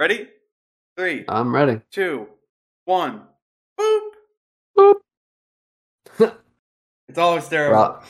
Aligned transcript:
Ready? 0.00 0.28
Three, 0.96 1.26
I'm 1.28 1.54
ready. 1.54 1.82
two, 1.90 2.26
one. 2.86 3.20
Boop. 3.78 4.00
Boop. 4.74 4.94
It's 7.10 7.18
always 7.18 7.46
terrible. 7.48 7.76
Well, 7.76 8.02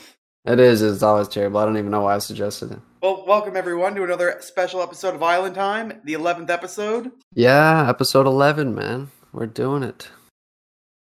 it 0.45 0.61
is. 0.61 0.81
It's 0.81 1.03
always 1.03 1.27
terrible. 1.27 1.59
I 1.59 1.65
don't 1.65 1.75
even 1.75 1.91
know 1.91 2.03
why 2.03 2.15
I 2.15 2.19
suggested 2.19 2.71
it. 2.71 2.79
Well, 3.01 3.25
welcome 3.27 3.57
everyone 3.57 3.93
to 3.95 4.03
another 4.05 4.37
special 4.39 4.81
episode 4.81 5.15
of 5.15 5.21
Island 5.21 5.53
Time, 5.55 5.99
the 6.05 6.13
11th 6.13 6.49
episode. 6.49 7.11
Yeah, 7.33 7.89
episode 7.89 8.25
11, 8.25 8.73
man. 8.73 9.11
We're 9.33 9.47
doing 9.47 9.83
it. 9.83 10.07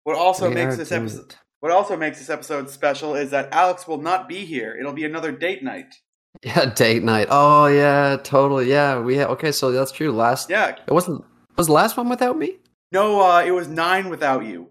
What 0.04 0.18
also 0.18 0.50
We 0.50 0.56
makes 0.56 0.76
this 0.76 0.92
episode 0.92 1.30
it. 1.30 1.38
what 1.60 1.72
also 1.72 1.96
makes 1.96 2.18
this 2.18 2.28
episode 2.28 2.68
special 2.68 3.14
is 3.14 3.30
that 3.30 3.48
Alex 3.54 3.88
will 3.88 4.02
not 4.02 4.28
be 4.28 4.44
here. 4.44 4.76
It'll 4.78 4.92
be 4.92 5.06
another 5.06 5.32
date 5.32 5.62
night. 5.64 5.94
Yeah, 6.42 6.66
date 6.66 7.02
night. 7.02 7.28
Oh 7.30 7.66
yeah, 7.66 8.16
totally. 8.22 8.68
Yeah, 8.68 9.00
we 9.00 9.16
had. 9.16 9.28
Okay, 9.28 9.52
so 9.52 9.72
that's 9.72 9.92
true. 9.92 10.12
Last. 10.12 10.50
Yeah. 10.50 10.76
It 10.86 10.92
wasn't. 10.92 11.24
Was 11.56 11.66
the 11.66 11.72
last 11.72 11.96
one 11.96 12.08
without 12.08 12.36
me? 12.38 12.56
No, 12.92 13.20
uh, 13.20 13.42
it 13.44 13.50
was 13.50 13.68
nine 13.68 14.08
without 14.10 14.44
you. 14.44 14.68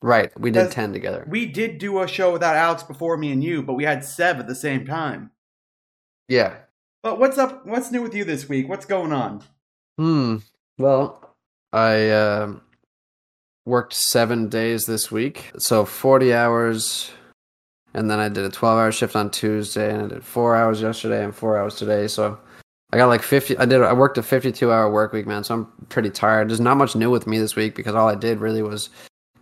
Right. 0.00 0.32
We 0.38 0.50
did 0.50 0.70
ten 0.70 0.92
together. 0.92 1.26
We 1.28 1.46
did 1.46 1.78
do 1.78 2.00
a 2.00 2.08
show 2.08 2.32
without 2.32 2.56
Alex 2.56 2.82
before 2.82 3.16
me 3.16 3.30
and 3.30 3.42
you, 3.42 3.62
but 3.62 3.74
we 3.74 3.84
had 3.84 4.04
Seb 4.04 4.38
at 4.38 4.48
the 4.48 4.54
same 4.54 4.84
time. 4.84 5.30
Yeah. 6.28 6.54
But 7.02 7.18
what's 7.18 7.38
up? 7.38 7.66
What's 7.66 7.90
new 7.90 8.02
with 8.02 8.14
you 8.14 8.24
this 8.24 8.48
week? 8.48 8.68
What's 8.68 8.86
going 8.86 9.12
on? 9.12 9.42
Hmm. 9.98 10.36
Well, 10.78 11.34
I 11.72 12.10
um 12.10 12.62
worked 13.64 13.94
seven 13.94 14.48
days 14.48 14.86
this 14.86 15.10
week, 15.12 15.52
so 15.58 15.84
forty 15.84 16.32
hours, 16.32 17.10
and 17.94 18.10
then 18.10 18.18
I 18.18 18.28
did 18.28 18.44
a 18.44 18.50
twelve-hour 18.50 18.92
shift 18.92 19.16
on 19.16 19.30
Tuesday, 19.30 19.92
and 19.92 20.04
I 20.04 20.08
did 20.08 20.24
four 20.24 20.56
hours 20.56 20.80
yesterday 20.80 21.24
and 21.24 21.34
four 21.34 21.58
hours 21.58 21.76
today. 21.76 22.08
So 22.08 22.38
I 22.92 22.96
got 22.96 23.06
like 23.06 23.22
fifty. 23.22 23.56
I 23.58 23.64
did. 23.64 23.82
I 23.82 23.92
worked 23.92 24.18
a 24.18 24.22
fifty-two-hour 24.22 24.90
work 24.90 25.12
week, 25.12 25.26
man. 25.26 25.44
So 25.44 25.54
I'm 25.54 25.66
pretty 25.88 26.10
tired. 26.10 26.48
There's 26.50 26.60
not 26.60 26.76
much 26.76 26.94
new 26.96 27.10
with 27.10 27.26
me 27.26 27.38
this 27.38 27.56
week 27.56 27.74
because 27.74 27.94
all 27.94 28.08
I 28.08 28.14
did 28.14 28.40
really 28.40 28.62
was 28.62 28.90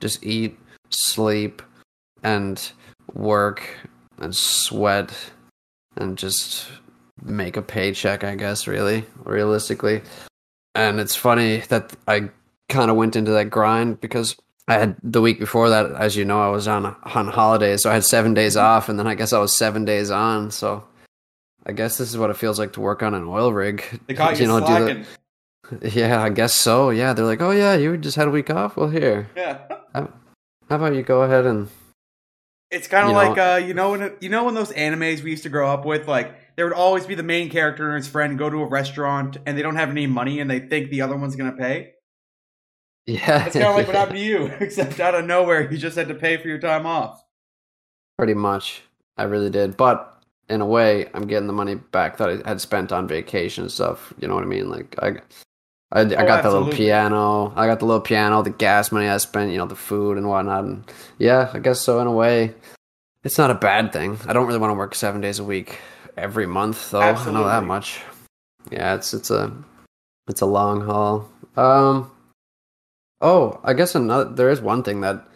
just 0.00 0.24
eat, 0.24 0.58
sleep, 0.90 1.62
and 2.22 2.72
work 3.14 3.62
and 4.18 4.34
sweat 4.34 5.12
and 5.96 6.16
just 6.16 6.68
make 7.22 7.56
a 7.56 7.62
paycheck. 7.62 8.24
I 8.24 8.34
guess 8.34 8.66
really, 8.66 9.04
realistically. 9.24 10.02
And 10.74 11.00
it's 11.00 11.16
funny 11.16 11.58
that 11.68 11.92
I 12.06 12.30
kind 12.68 12.90
of 12.90 12.96
went 12.96 13.16
into 13.16 13.32
that 13.32 13.50
grind 13.50 14.00
because 14.00 14.36
I 14.70 14.74
had 14.78 14.96
the 15.02 15.20
week 15.20 15.40
before 15.40 15.68
that, 15.70 15.90
as 15.92 16.14
you 16.14 16.24
know, 16.24 16.40
I 16.40 16.48
was 16.48 16.68
on 16.68 16.86
on 16.86 17.26
holidays, 17.26 17.82
so 17.82 17.90
I 17.90 17.94
had 17.94 18.04
seven 18.04 18.34
days 18.34 18.56
off, 18.56 18.88
and 18.88 18.96
then 19.00 19.06
I 19.08 19.16
guess 19.16 19.32
I 19.32 19.40
was 19.40 19.56
seven 19.56 19.84
days 19.84 20.12
on. 20.12 20.52
So 20.52 20.84
I 21.66 21.72
guess 21.72 21.98
this 21.98 22.08
is 22.08 22.16
what 22.16 22.30
it 22.30 22.36
feels 22.36 22.56
like 22.58 22.74
to 22.74 22.80
work 22.80 23.02
on 23.02 23.12
an 23.12 23.24
oil 23.26 23.52
rig. 23.52 23.82
They 24.06 24.14
caught 24.14 24.38
you, 24.38 24.46
do 24.46 24.60
the- 24.60 24.66
slacking. 24.66 25.06
yeah, 25.92 26.22
I 26.22 26.28
guess 26.28 26.54
so. 26.54 26.91
Yeah, 26.91 27.14
they're 27.14 27.24
like, 27.24 27.41
oh 27.41 27.50
yeah, 27.50 27.74
you 27.74 27.96
just 27.96 28.16
had 28.16 28.28
a 28.28 28.30
week 28.30 28.48
off. 28.48 28.76
Well, 28.76 28.88
here, 28.88 29.28
Yeah. 29.36 29.58
how 29.94 30.06
about 30.68 30.94
you 30.94 31.02
go 31.02 31.22
ahead 31.22 31.46
and 31.46 31.68
It's 32.70 32.86
kind 32.86 33.08
of 33.08 33.14
like 33.14 33.36
know- 33.36 33.54
uh, 33.54 33.56
you 33.56 33.74
know 33.74 33.91
when 33.91 34.02
it, 34.02 34.18
you 34.20 34.28
know 34.28 34.44
when 34.44 34.54
those 34.54 34.70
animes 34.70 35.22
we 35.24 35.32
used 35.32 35.42
to 35.42 35.48
grow 35.48 35.68
up 35.68 35.84
with, 35.84 36.06
like 36.06 36.32
there 36.54 36.64
would 36.64 36.74
always 36.74 37.06
be 37.06 37.16
the 37.16 37.24
main 37.24 37.50
character 37.50 37.88
and 37.88 37.96
his 37.96 38.06
friend 38.06 38.38
go 38.38 38.48
to 38.48 38.58
a 38.62 38.66
restaurant 38.66 39.36
and 39.46 39.58
they 39.58 39.62
don't 39.62 39.74
have 39.76 39.91
any 39.91 40.06
money 40.06 40.38
and 40.38 40.48
they 40.48 40.60
think 40.60 40.91
the 40.91 41.00
other 41.02 41.16
one's 41.16 41.34
gonna 41.34 41.56
pay. 41.56 41.94
Yeah, 43.06 43.38
That's 43.38 43.54
kind 43.54 43.66
of 43.66 43.76
like 43.76 43.86
what 43.86 43.96
happened 43.96 44.18
to 44.18 44.24
you, 44.24 44.46
except 44.60 45.00
out 45.00 45.14
of 45.14 45.24
nowhere 45.24 45.70
you 45.70 45.78
just 45.78 45.96
had 45.96 46.08
to 46.08 46.14
pay 46.14 46.36
for 46.36 46.48
your 46.48 46.58
time 46.58 46.86
off. 46.86 47.24
Pretty 48.18 48.34
much. 48.34 48.82
I 49.16 49.24
really 49.24 49.50
did. 49.50 49.76
But 49.76 50.22
in 50.48 50.60
a 50.60 50.66
way, 50.66 51.08
I'm 51.14 51.26
getting 51.26 51.46
the 51.46 51.52
money 51.52 51.74
back 51.76 52.16
that 52.18 52.28
I 52.44 52.48
had 52.48 52.60
spent 52.60 52.92
on 52.92 53.06
vacation 53.08 53.64
and 53.64 53.72
stuff. 53.72 54.12
You 54.18 54.28
know 54.28 54.34
what 54.34 54.44
I 54.44 54.48
mean? 54.48 54.70
Like 54.70 54.94
I 55.02 55.20
I, 55.92 56.02
I 56.02 56.06
got 56.06 56.42
the 56.42 56.50
little 56.50 56.72
piano. 56.72 57.52
I 57.56 57.66
got 57.66 57.80
the 57.80 57.86
little 57.86 58.00
piano, 58.00 58.42
the 58.42 58.50
gas 58.50 58.92
money 58.92 59.08
I 59.08 59.16
spent, 59.16 59.50
you 59.50 59.58
know, 59.58 59.66
the 59.66 59.76
food 59.76 60.19
and 60.19 60.28
whatnot. 60.28 60.64
And 60.64 60.84
yeah, 61.19 61.50
I 61.52 61.58
guess 61.58 61.80
so 61.80 62.00
in 62.00 62.06
a 62.06 62.12
way. 62.12 62.54
It's 63.25 63.38
not 63.38 63.50
a 63.50 63.54
bad 63.54 63.92
thing. 63.92 64.19
I 64.26 64.32
don't 64.32 64.46
really 64.46 64.58
want 64.58 64.70
to 64.70 64.76
work 64.76 64.94
seven 64.94 65.20
days 65.20 65.41
a 65.41 65.44
week 65.44 65.78
every 66.16 66.46
month 66.46 66.91
though. 66.91 67.00
I 67.00 67.30
know 67.30 67.44
that 67.44 67.64
much. 67.64 68.00
Yeah, 68.70 68.94
it's 68.94 69.12
it's 69.12 69.30
a 69.30 69.52
it's 70.28 70.41
a 70.41 70.46
long 70.46 70.80
haul. 70.80 71.28
Um 71.56 72.10
Oh, 73.20 73.60
I 73.64 73.75
guess 73.75 73.94
another 73.94 74.31
there 74.31 74.50
is 74.50 74.60
one 74.60 74.82
thing 74.82 75.00
that 75.03 75.26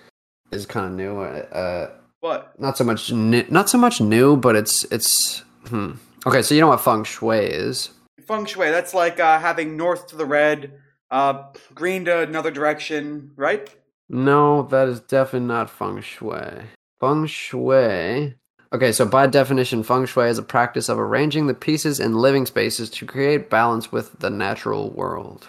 is 0.51 0.67
kind 0.67 0.87
of 0.87 0.93
new. 0.93 1.21
Uh 1.21 1.91
What? 2.21 2.59
not 2.59 2.79
so 2.79 2.85
much 2.85 3.13
new, 3.13 3.45
not 3.51 3.69
so 3.69 3.79
much 3.79 4.01
new, 4.01 4.37
but 4.37 4.57
it's 4.57 4.85
it's 4.91 5.43
hmm. 5.69 5.93
Okay, 6.27 6.41
so 6.43 6.55
you 6.55 6.61
know 6.63 6.69
what 6.69 6.81
feng 6.81 7.05
shui 7.05 7.39
is? 7.39 7.91
Feng 8.27 8.47
shui. 8.47 8.71
That's 8.71 8.95
like 8.95 9.21
uh, 9.21 9.39
having 9.39 9.77
north 9.77 10.07
to 10.09 10.17
the 10.17 10.25
red, 10.25 10.73
uh, 11.11 11.53
green 11.75 12.07
to 12.07 12.21
another 12.21 12.51
direction, 12.51 13.33
right? 13.37 13.69
No, 14.09 14.63
that 14.63 14.89
is 14.89 15.01
definitely 15.01 15.49
not 15.49 15.69
feng 15.69 16.01
shui. 16.01 16.63
Feng 17.01 17.27
shui. 17.27 18.35
Okay, 18.73 18.91
so 18.93 19.05
by 19.05 19.27
definition, 19.27 19.83
feng 19.83 20.07
shui 20.07 20.29
is 20.31 20.39
a 20.39 20.43
practice 20.43 20.89
of 20.89 20.99
arranging 20.99 21.47
the 21.47 21.55
pieces 21.55 22.01
in 22.01 22.15
living 22.15 22.47
spaces 22.47 22.89
to 22.91 23.07
create 23.07 23.51
balance 23.51 23.93
with 23.93 24.19
the 24.21 24.31
natural 24.31 24.91
world. 24.91 25.47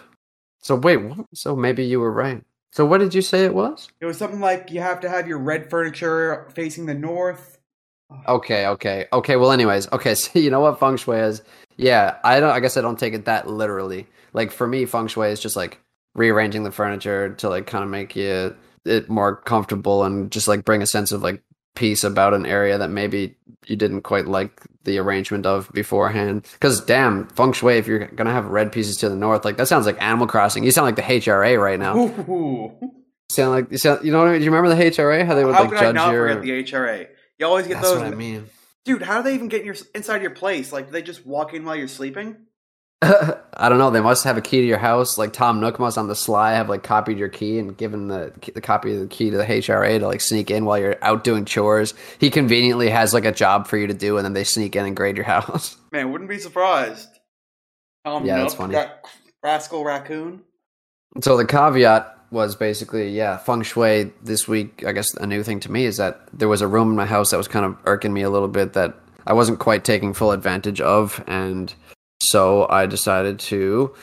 So 0.66 0.76
wait, 0.76 1.00
so 1.32 1.56
maybe 1.56 1.86
you 1.86 2.00
were 2.00 2.12
right. 2.12 2.42
So 2.72 2.88
what 2.88 2.98
did 2.98 3.14
you 3.14 3.22
say 3.22 3.46
it 3.46 3.54
was? 3.54 3.88
It 4.02 4.08
was 4.08 4.18
something 4.18 4.40
like 4.40 4.72
you 4.72 4.82
have 4.82 5.00
to 5.02 5.10
have 5.10 5.28
your 5.28 5.38
red 5.38 5.70
furniture 5.70 6.48
facing 6.56 6.88
the 6.88 6.96
north. 6.96 7.60
Okay, 8.28 8.66
okay, 8.68 9.06
okay. 9.14 9.36
Well, 9.36 9.52
anyways, 9.52 9.92
okay. 9.92 10.16
So 10.16 10.40
you 10.40 10.50
know 10.50 10.62
what 10.62 10.80
feng 10.80 10.98
shui 10.98 11.18
is? 11.18 11.44
Yeah, 11.78 12.18
I 12.24 12.40
don't. 12.40 12.50
I 12.50 12.60
guess 12.62 12.78
I 12.78 12.82
don't 12.82 12.98
take 12.98 13.14
it 13.14 13.26
that 13.26 13.48
literally. 13.48 14.08
Like 14.34 14.52
for 14.52 14.66
me, 14.66 14.86
feng 14.86 15.06
shui 15.06 15.30
is 15.30 15.40
just 15.40 15.56
like 15.56 15.80
rearranging 16.16 16.64
the 16.64 16.72
furniture 16.72 17.36
to 17.36 17.50
like 17.50 17.68
kind 17.68 17.84
of 17.84 17.92
make 17.92 18.16
you 18.16 18.56
it 18.86 19.08
more 19.08 19.36
comfortable 19.36 20.04
and 20.04 20.32
just 20.32 20.48
like 20.48 20.66
bring 20.66 20.82
a 20.82 20.88
sense 20.88 21.12
of 21.12 21.22
like 21.22 21.44
peace 21.76 22.04
about 22.04 22.34
an 22.34 22.46
area 22.46 22.78
that 22.78 22.90
maybe 22.90 23.36
you 23.68 23.76
didn't 23.76 24.02
quite 24.02 24.28
like 24.28 24.62
the 24.84 24.98
arrangement 24.98 25.46
of 25.46 25.70
beforehand. 25.74 26.48
Because 26.54 26.82
damn, 26.82 27.28
feng 27.30 27.54
shui, 27.54 27.78
if 27.78 27.88
you're 27.88 28.08
gonna 28.08 28.32
have 28.32 28.46
red 28.46 28.72
pieces 28.72 28.98
to 28.98 29.10
the 29.10 29.16
north, 29.16 29.46
like 29.46 29.58
that 29.58 29.68
sounds 29.68 29.86
like 29.86 30.02
Animal 30.02 30.28
Crossing. 30.28 30.64
You 30.64 30.72
sound 30.72 30.86
like 30.86 30.96
the 30.96 31.02
HRA 31.02 31.62
right 31.62 31.80
now. 31.80 31.98
Ooh. 31.98 32.72
sound 33.32 33.52
like 33.52 33.72
you 33.72 33.78
sound. 33.78 34.06
You 34.06 34.12
know 34.12 34.20
what 34.20 34.28
I 34.28 34.32
mean? 34.32 34.40
Do 34.40 34.46
you 34.46 34.52
remember 34.52 34.76
the 34.76 34.90
HRA? 34.92 35.26
How 35.26 35.36
they 35.36 35.44
would 35.46 35.56
How 35.56 35.62
like 35.62 35.70
could 35.70 35.78
I 35.80 35.82
judge 35.82 35.96
not 35.96 36.14
your. 36.14 36.28
forget 36.30 36.44
the 36.44 36.64
HRA? 36.72 37.08
You 37.40 37.46
always 37.46 37.68
get 37.68 37.76
That's 37.76 37.90
those. 37.90 38.00
what 38.00 38.08
I 38.08 38.16
mean. 38.16 38.48
Dude, 38.86 39.02
how 39.02 39.18
do 39.18 39.24
they 39.24 39.34
even 39.34 39.48
get 39.48 39.62
in 39.62 39.66
your 39.66 39.76
inside 39.96 40.22
your 40.22 40.32
place? 40.32 40.72
Like, 40.72 40.86
do 40.88 40.92
they 40.92 41.02
just 41.02 41.26
walk 41.26 41.54
in 41.54 41.66
while 41.66 41.76
you're 41.76 41.88
sleeping? 41.88 42.38
I 43.58 43.70
don't 43.70 43.78
know. 43.78 43.92
They 43.92 44.02
must 44.02 44.24
have 44.24 44.38
a 44.38 44.42
key 44.42 44.62
to 44.62 44.68
your 44.68 44.78
house. 44.78 45.18
Like 45.18 45.32
Tom 45.32 45.60
Nook 45.60 45.80
must 45.80 45.98
on 45.98 46.08
the 46.08 46.16
sly 46.16 46.54
have 46.54 46.70
like 46.70 46.84
copied 46.84 47.18
your 47.18 47.30
key 47.30 47.60
and 47.60 47.78
given 47.78 48.08
the 48.08 48.34
the 48.54 48.62
copy 48.62 48.94
of 48.94 49.00
the 49.02 49.08
key 49.08 49.30
to 49.30 49.38
the 49.38 49.46
HRA 49.46 50.00
to 50.00 50.08
like 50.08 50.22
sneak 50.22 50.50
in 50.50 50.66
while 50.66 50.78
you're 50.80 50.98
out 51.04 51.24
doing 51.24 51.46
chores. 51.46 51.94
He 52.20 52.30
conveniently 52.30 52.90
has 52.90 53.14
like 53.14 53.26
a 53.26 53.32
job 53.32 53.68
for 53.68 53.78
you 53.78 53.88
to 53.88 53.94
do, 53.94 54.18
and 54.18 54.26
then 54.26 54.34
they 54.34 54.44
sneak 54.44 54.76
in 54.76 54.86
and 54.86 54.96
grade 54.96 55.16
your 55.18 55.26
house. 55.26 55.78
Man, 55.92 56.12
wouldn't 56.12 56.30
be 56.30 56.40
surprised. 56.40 57.10
Tom 58.06 58.26
Yeah, 58.26 58.38
that's 58.38 58.56
funny. 58.56 58.74
that 58.74 59.04
rascal 59.44 59.84
raccoon. 59.84 60.42
So 61.22 61.38
the 61.38 61.46
caveat 61.46 62.12
was 62.32 62.56
basically, 62.56 63.10
yeah, 63.12 63.38
feng 63.38 63.62
shui 63.62 64.12
this 64.22 64.48
week. 64.48 64.84
I 64.86 64.92
guess 64.92 65.14
a 65.14 65.26
new 65.26 65.44
thing 65.44 65.60
to 65.62 65.72
me 65.72 65.86
is 65.86 65.98
that 65.98 66.28
there 66.34 66.50
was 66.50 66.62
a 66.62 66.68
room 66.68 66.90
in 66.90 66.96
my 66.96 67.06
house 67.06 67.32
that 67.32 67.38
was 67.38 67.48
kind 67.48 67.66
of 67.66 67.78
irking 67.86 68.12
me 68.14 68.24
a 68.24 68.30
little 68.30 68.48
bit 68.50 68.74
that 68.74 68.96
I 69.26 69.34
wasn't 69.34 69.60
quite 69.60 69.86
taking 69.86 70.14
full 70.14 70.32
advantage 70.32 70.82
of, 70.82 71.24
and 71.28 71.74
so 72.22 72.68
I 72.70 72.86
decided 72.86 73.40
to 73.40 73.96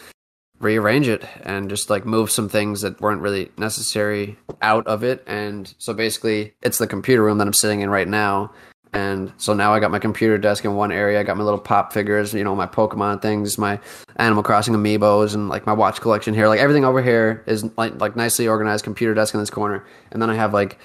rearrange 0.60 1.08
it 1.08 1.24
and 1.42 1.68
just 1.68 1.90
like 1.90 2.06
move 2.06 2.30
some 2.30 2.48
things 2.48 2.80
that 2.82 3.00
weren't 3.00 3.20
really 3.20 3.50
necessary 3.58 4.38
out 4.62 4.86
of 4.86 5.02
it. 5.02 5.22
And 5.26 5.74
so 5.78 5.92
basically, 5.92 6.54
it's 6.62 6.78
the 6.78 6.86
computer 6.86 7.22
room 7.22 7.38
that 7.38 7.46
I'm 7.46 7.52
sitting 7.52 7.80
in 7.80 7.90
right 7.90 8.08
now. 8.08 8.52
And 8.94 9.32
so 9.38 9.54
now 9.54 9.72
I 9.72 9.80
got 9.80 9.90
my 9.90 9.98
computer 9.98 10.36
desk 10.36 10.64
in 10.64 10.74
one 10.74 10.92
area. 10.92 11.18
I 11.18 11.22
got 11.22 11.38
my 11.38 11.44
little 11.44 11.58
pop 11.58 11.92
figures, 11.94 12.34
you 12.34 12.44
know, 12.44 12.54
my 12.54 12.66
Pokemon 12.66 13.22
things, 13.22 13.56
my 13.56 13.80
Animal 14.16 14.42
Crossing 14.42 14.74
amiibos, 14.74 15.34
and 15.34 15.48
like 15.48 15.66
my 15.66 15.72
watch 15.72 16.00
collection 16.00 16.34
here. 16.34 16.46
Like 16.46 16.60
everything 16.60 16.84
over 16.84 17.02
here 17.02 17.42
is 17.46 17.64
like 17.78 17.98
like 18.00 18.16
nicely 18.16 18.46
organized. 18.46 18.84
Computer 18.84 19.14
desk 19.14 19.32
in 19.32 19.40
this 19.40 19.48
corner, 19.48 19.86
and 20.10 20.20
then 20.20 20.28
I 20.28 20.34
have 20.34 20.52
like 20.52 20.78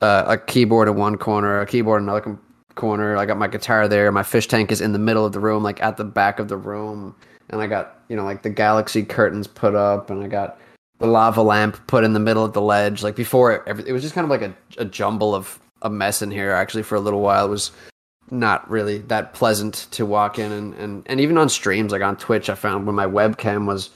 uh, 0.00 0.24
a 0.26 0.38
keyboard 0.38 0.88
in 0.88 0.96
one 0.96 1.18
corner, 1.18 1.60
a 1.60 1.66
keyboard 1.66 2.00
in 2.00 2.08
another 2.08 2.22
com- 2.22 2.40
corner. 2.74 3.16
I 3.16 3.26
got 3.26 3.38
my 3.38 3.48
guitar 3.48 3.88
there. 3.88 4.10
My 4.12 4.22
fish 4.22 4.48
tank 4.48 4.72
is 4.72 4.80
in 4.80 4.92
the 4.92 4.98
middle 4.98 5.24
of 5.24 5.32
the 5.32 5.40
room, 5.40 5.62
like 5.62 5.82
at 5.82 5.96
the 5.96 6.04
back 6.04 6.38
of 6.38 6.48
the 6.48 6.56
room, 6.56 7.14
and 7.50 7.60
I 7.60 7.66
got 7.66 8.00
you 8.08 8.16
know 8.16 8.24
like 8.24 8.42
the 8.42 8.50
galaxy 8.50 9.04
curtains 9.04 9.46
put 9.46 9.74
up, 9.74 10.10
and 10.10 10.22
I 10.22 10.28
got 10.28 10.58
the 10.98 11.06
lava 11.06 11.42
lamp 11.42 11.86
put 11.86 12.04
in 12.04 12.12
the 12.12 12.20
middle 12.20 12.44
of 12.44 12.52
the 12.52 12.60
ledge. 12.60 13.02
Like 13.02 13.16
before, 13.16 13.52
it, 13.52 13.86
it 13.86 13.92
was 13.92 14.02
just 14.02 14.14
kind 14.14 14.24
of 14.24 14.30
like 14.30 14.42
a, 14.42 14.54
a 14.78 14.84
jumble 14.84 15.34
of 15.34 15.58
a 15.82 15.90
mess 15.90 16.22
in 16.22 16.30
here. 16.30 16.52
Actually, 16.52 16.82
for 16.82 16.94
a 16.96 17.00
little 17.00 17.20
while, 17.20 17.46
it 17.46 17.50
was 17.50 17.70
not 18.30 18.68
really 18.70 18.98
that 18.98 19.34
pleasant 19.34 19.86
to 19.92 20.06
walk 20.06 20.38
in, 20.38 20.52
and 20.52 20.74
and 20.74 21.02
and 21.06 21.20
even 21.20 21.38
on 21.38 21.48
streams 21.48 21.92
like 21.92 22.02
on 22.02 22.16
Twitch, 22.16 22.48
I 22.48 22.54
found 22.54 22.86
when 22.86 22.96
my 22.96 23.06
webcam 23.06 23.66
was. 23.66 23.90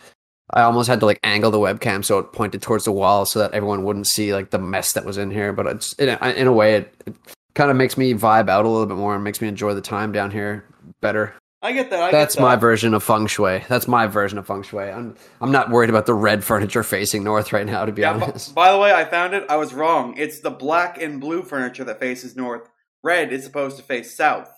I 0.54 0.62
almost 0.62 0.88
had 0.88 1.00
to 1.00 1.04
like 1.04 1.20
angle 1.24 1.50
the 1.50 1.58
webcam 1.58 2.02
so 2.02 2.18
it 2.18 2.32
pointed 2.32 2.62
towards 2.62 2.86
the 2.86 2.90
wall 2.90 3.26
so 3.26 3.38
that 3.38 3.52
everyone 3.52 3.84
wouldn't 3.84 4.06
see 4.06 4.32
like 4.32 4.48
the 4.48 4.58
mess 4.58 4.92
that 4.94 5.04
was 5.04 5.18
in 5.18 5.30
here. 5.30 5.52
But 5.52 5.66
it's 5.66 5.92
in 5.94 6.08
a, 6.08 6.30
in 6.30 6.46
a 6.46 6.52
way 6.54 6.76
it, 6.76 6.94
it 7.04 7.14
kind 7.54 7.70
of 7.70 7.76
makes 7.76 7.96
me 7.96 8.14
vibe 8.14 8.48
out 8.48 8.64
a 8.64 8.68
little 8.68 8.86
bit 8.86 8.96
more 8.96 9.14
and 9.14 9.24
makes 9.24 9.40
me 9.40 9.48
enjoy 9.48 9.74
the 9.74 9.80
time 9.80 10.12
down 10.12 10.30
here 10.30 10.64
better. 11.00 11.34
I 11.60 11.72
get 11.72 11.90
that. 11.90 12.00
I 12.00 12.10
That's 12.12 12.36
get 12.36 12.40
that. 12.40 12.46
my 12.46 12.56
version 12.56 12.94
of 12.94 13.02
feng 13.02 13.26
shui. 13.26 13.64
That's 13.68 13.88
my 13.88 14.06
version 14.06 14.38
of 14.38 14.46
feng 14.46 14.62
shui. 14.62 14.84
I'm 14.90 15.16
I'm 15.40 15.50
not 15.50 15.70
worried 15.70 15.90
about 15.90 16.06
the 16.06 16.14
red 16.14 16.44
furniture 16.50 16.84
facing 16.84 17.24
north 17.24 17.52
right 17.52 17.66
now, 17.66 17.84
to 17.84 17.90
be 17.92 18.02
Yeah, 18.02 18.12
b- 18.16 18.22
honest. 18.22 18.54
by 18.54 18.70
the 18.72 18.78
way, 18.78 18.92
I 18.92 19.04
found 19.04 19.34
it. 19.34 19.44
I 19.48 19.56
was 19.56 19.74
wrong. 19.74 20.14
It's 20.16 20.38
the 20.40 20.50
black 20.50 21.02
and 21.02 21.20
blue 21.20 21.42
furniture 21.42 21.82
that 21.84 21.98
faces 21.98 22.36
north. 22.36 22.68
Red 23.02 23.32
is 23.32 23.42
supposed 23.44 23.76
to 23.76 23.82
face 23.82 24.14
south. 24.16 24.52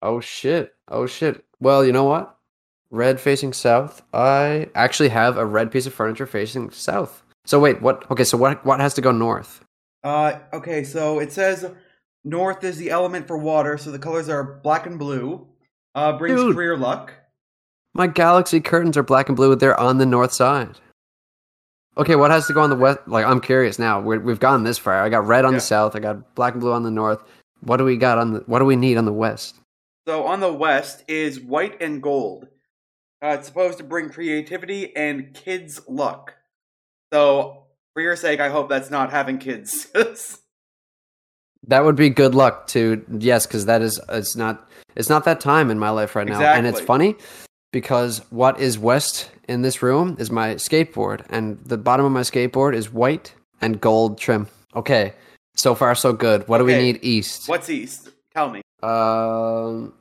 Oh 0.00 0.20
shit! 0.20 0.74
Oh 0.88 1.06
shit! 1.06 1.44
Well, 1.60 1.84
you 1.84 1.92
know 1.92 2.04
what? 2.04 2.36
Red 2.90 3.20
facing 3.20 3.52
south. 3.52 4.02
I 4.14 4.68
actually 4.74 5.10
have 5.10 5.36
a 5.36 5.44
red 5.46 5.70
piece 5.70 5.86
of 5.86 5.92
furniture 5.94 6.26
facing 6.26 6.70
south. 6.70 7.22
So 7.44 7.60
wait, 7.60 7.82
what? 7.82 8.10
Okay, 8.10 8.24
so 8.24 8.38
what? 8.38 8.64
What 8.64 8.80
has 8.80 8.94
to 8.94 9.00
go 9.02 9.12
north? 9.12 9.62
Uh, 10.02 10.38
okay, 10.52 10.82
so 10.82 11.18
it 11.20 11.30
says 11.30 11.70
north 12.24 12.64
is 12.64 12.76
the 12.78 12.90
element 12.90 13.26
for 13.26 13.36
water, 13.38 13.76
so 13.78 13.90
the 13.90 13.98
colors 13.98 14.28
are 14.28 14.42
black 14.62 14.86
and 14.86 14.98
blue. 14.98 15.46
Uh, 15.94 16.16
brings 16.16 16.40
Dude. 16.40 16.54
career 16.54 16.76
luck. 16.76 17.12
My 17.94 18.06
galaxy 18.06 18.60
curtains 18.60 18.96
are 18.96 19.02
black 19.02 19.28
and 19.28 19.36
blue. 19.36 19.54
They're 19.54 19.78
on 19.78 19.98
the 19.98 20.06
north 20.06 20.32
side. 20.32 20.78
Okay, 21.98 22.16
what 22.16 22.30
has 22.30 22.46
to 22.46 22.54
go 22.54 22.62
on 22.62 22.70
the 22.70 22.76
west? 22.76 23.00
Like, 23.06 23.26
I'm 23.26 23.40
curious 23.40 23.78
now. 23.78 24.00
We're, 24.00 24.18
we've 24.18 24.40
gone 24.40 24.64
this 24.64 24.78
far. 24.78 25.02
I 25.02 25.10
got 25.10 25.26
red 25.26 25.44
on 25.44 25.52
Yeah. 25.52 25.58
the 25.58 25.62
south. 25.62 25.94
I 25.94 25.98
got 26.00 26.34
black 26.34 26.54
and 26.54 26.60
blue 26.62 26.72
on 26.72 26.84
the 26.84 26.90
north. 26.90 27.22
What 27.60 27.76
do 27.76 27.84
we 27.84 27.96
got 27.98 28.16
on 28.16 28.32
the? 28.32 28.40
What 28.46 28.60
do 28.60 28.64
we 28.64 28.76
need 28.76 28.96
on 28.96 29.04
the 29.04 29.12
west? 29.12 29.56
So 30.08 30.24
on 30.24 30.40
the 30.40 30.52
west 30.52 31.04
is 31.06 31.38
white 31.38 31.80
and 31.82 32.02
gold. 32.02 32.48
Uh, 33.22 33.36
it's 33.38 33.46
supposed 33.46 33.78
to 33.78 33.84
bring 33.84 34.08
creativity 34.08 34.96
and 34.96 35.32
kids' 35.34 35.80
luck. 35.86 36.34
So 37.12 37.64
for 37.92 38.00
your 38.02 38.16
sake, 38.16 38.40
I 38.40 38.48
hope 38.48 38.68
that's 38.70 38.90
not 38.90 39.10
having 39.10 39.38
kids. 39.38 39.86
That 41.68 41.84
would 41.84 41.96
be 41.96 42.10
good 42.10 42.34
luck 42.34 42.66
to 42.68 43.04
yes, 43.08 43.46
because 43.46 43.66
that 43.66 43.82
is 43.82 44.00
it's 44.08 44.36
not 44.36 44.68
it's 44.96 45.08
not 45.08 45.24
that 45.24 45.40
time 45.40 45.70
in 45.70 45.78
my 45.78 45.90
life 45.90 46.16
right 46.16 46.26
now, 46.26 46.40
and 46.40 46.66
it's 46.66 46.80
funny 46.80 47.16
because 47.72 48.18
what 48.30 48.60
is 48.60 48.78
west 48.78 49.30
in 49.48 49.62
this 49.62 49.82
room 49.82 50.16
is 50.18 50.30
my 50.30 50.54
skateboard, 50.56 51.24
and 51.30 51.58
the 51.64 51.78
bottom 51.78 52.04
of 52.04 52.12
my 52.12 52.20
skateboard 52.20 52.74
is 52.74 52.92
white 52.92 53.34
and 53.60 53.80
gold 53.80 54.18
trim. 54.18 54.48
Okay, 54.74 55.14
so 55.54 55.74
far 55.74 55.94
so 55.94 56.12
good. 56.12 56.46
What 56.48 56.58
do 56.58 56.64
we 56.64 56.74
need 56.74 56.98
east? 57.02 57.48
What's 57.48 57.70
east? 57.70 58.10
Tell 58.34 58.50
me. 58.50 58.62
Um, 58.82 59.92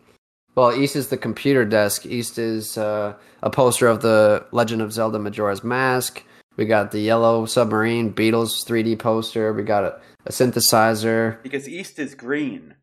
well, 0.55 0.73
east 0.73 0.95
is 0.95 1.09
the 1.09 1.17
computer 1.17 1.65
desk. 1.65 2.05
East 2.05 2.37
is 2.37 2.77
uh, 2.77 3.13
a 3.41 3.49
poster 3.49 3.87
of 3.87 4.01
the 4.01 4.45
Legend 4.51 4.81
of 4.81 4.91
Zelda 4.91 5.19
Majora's 5.19 5.63
Mask. 5.63 6.23
We 6.57 6.65
got 6.65 6.91
the 6.91 6.99
yellow 6.99 7.45
submarine 7.45 8.13
Beatles 8.13 8.65
3D 8.67 8.99
poster. 8.99 9.53
We 9.53 9.63
got 9.63 9.83
a, 9.83 9.99
a 10.25 10.31
synthesizer. 10.31 11.41
Because 11.43 11.67
east 11.67 11.97
is 11.99 12.13
green. 12.15 12.75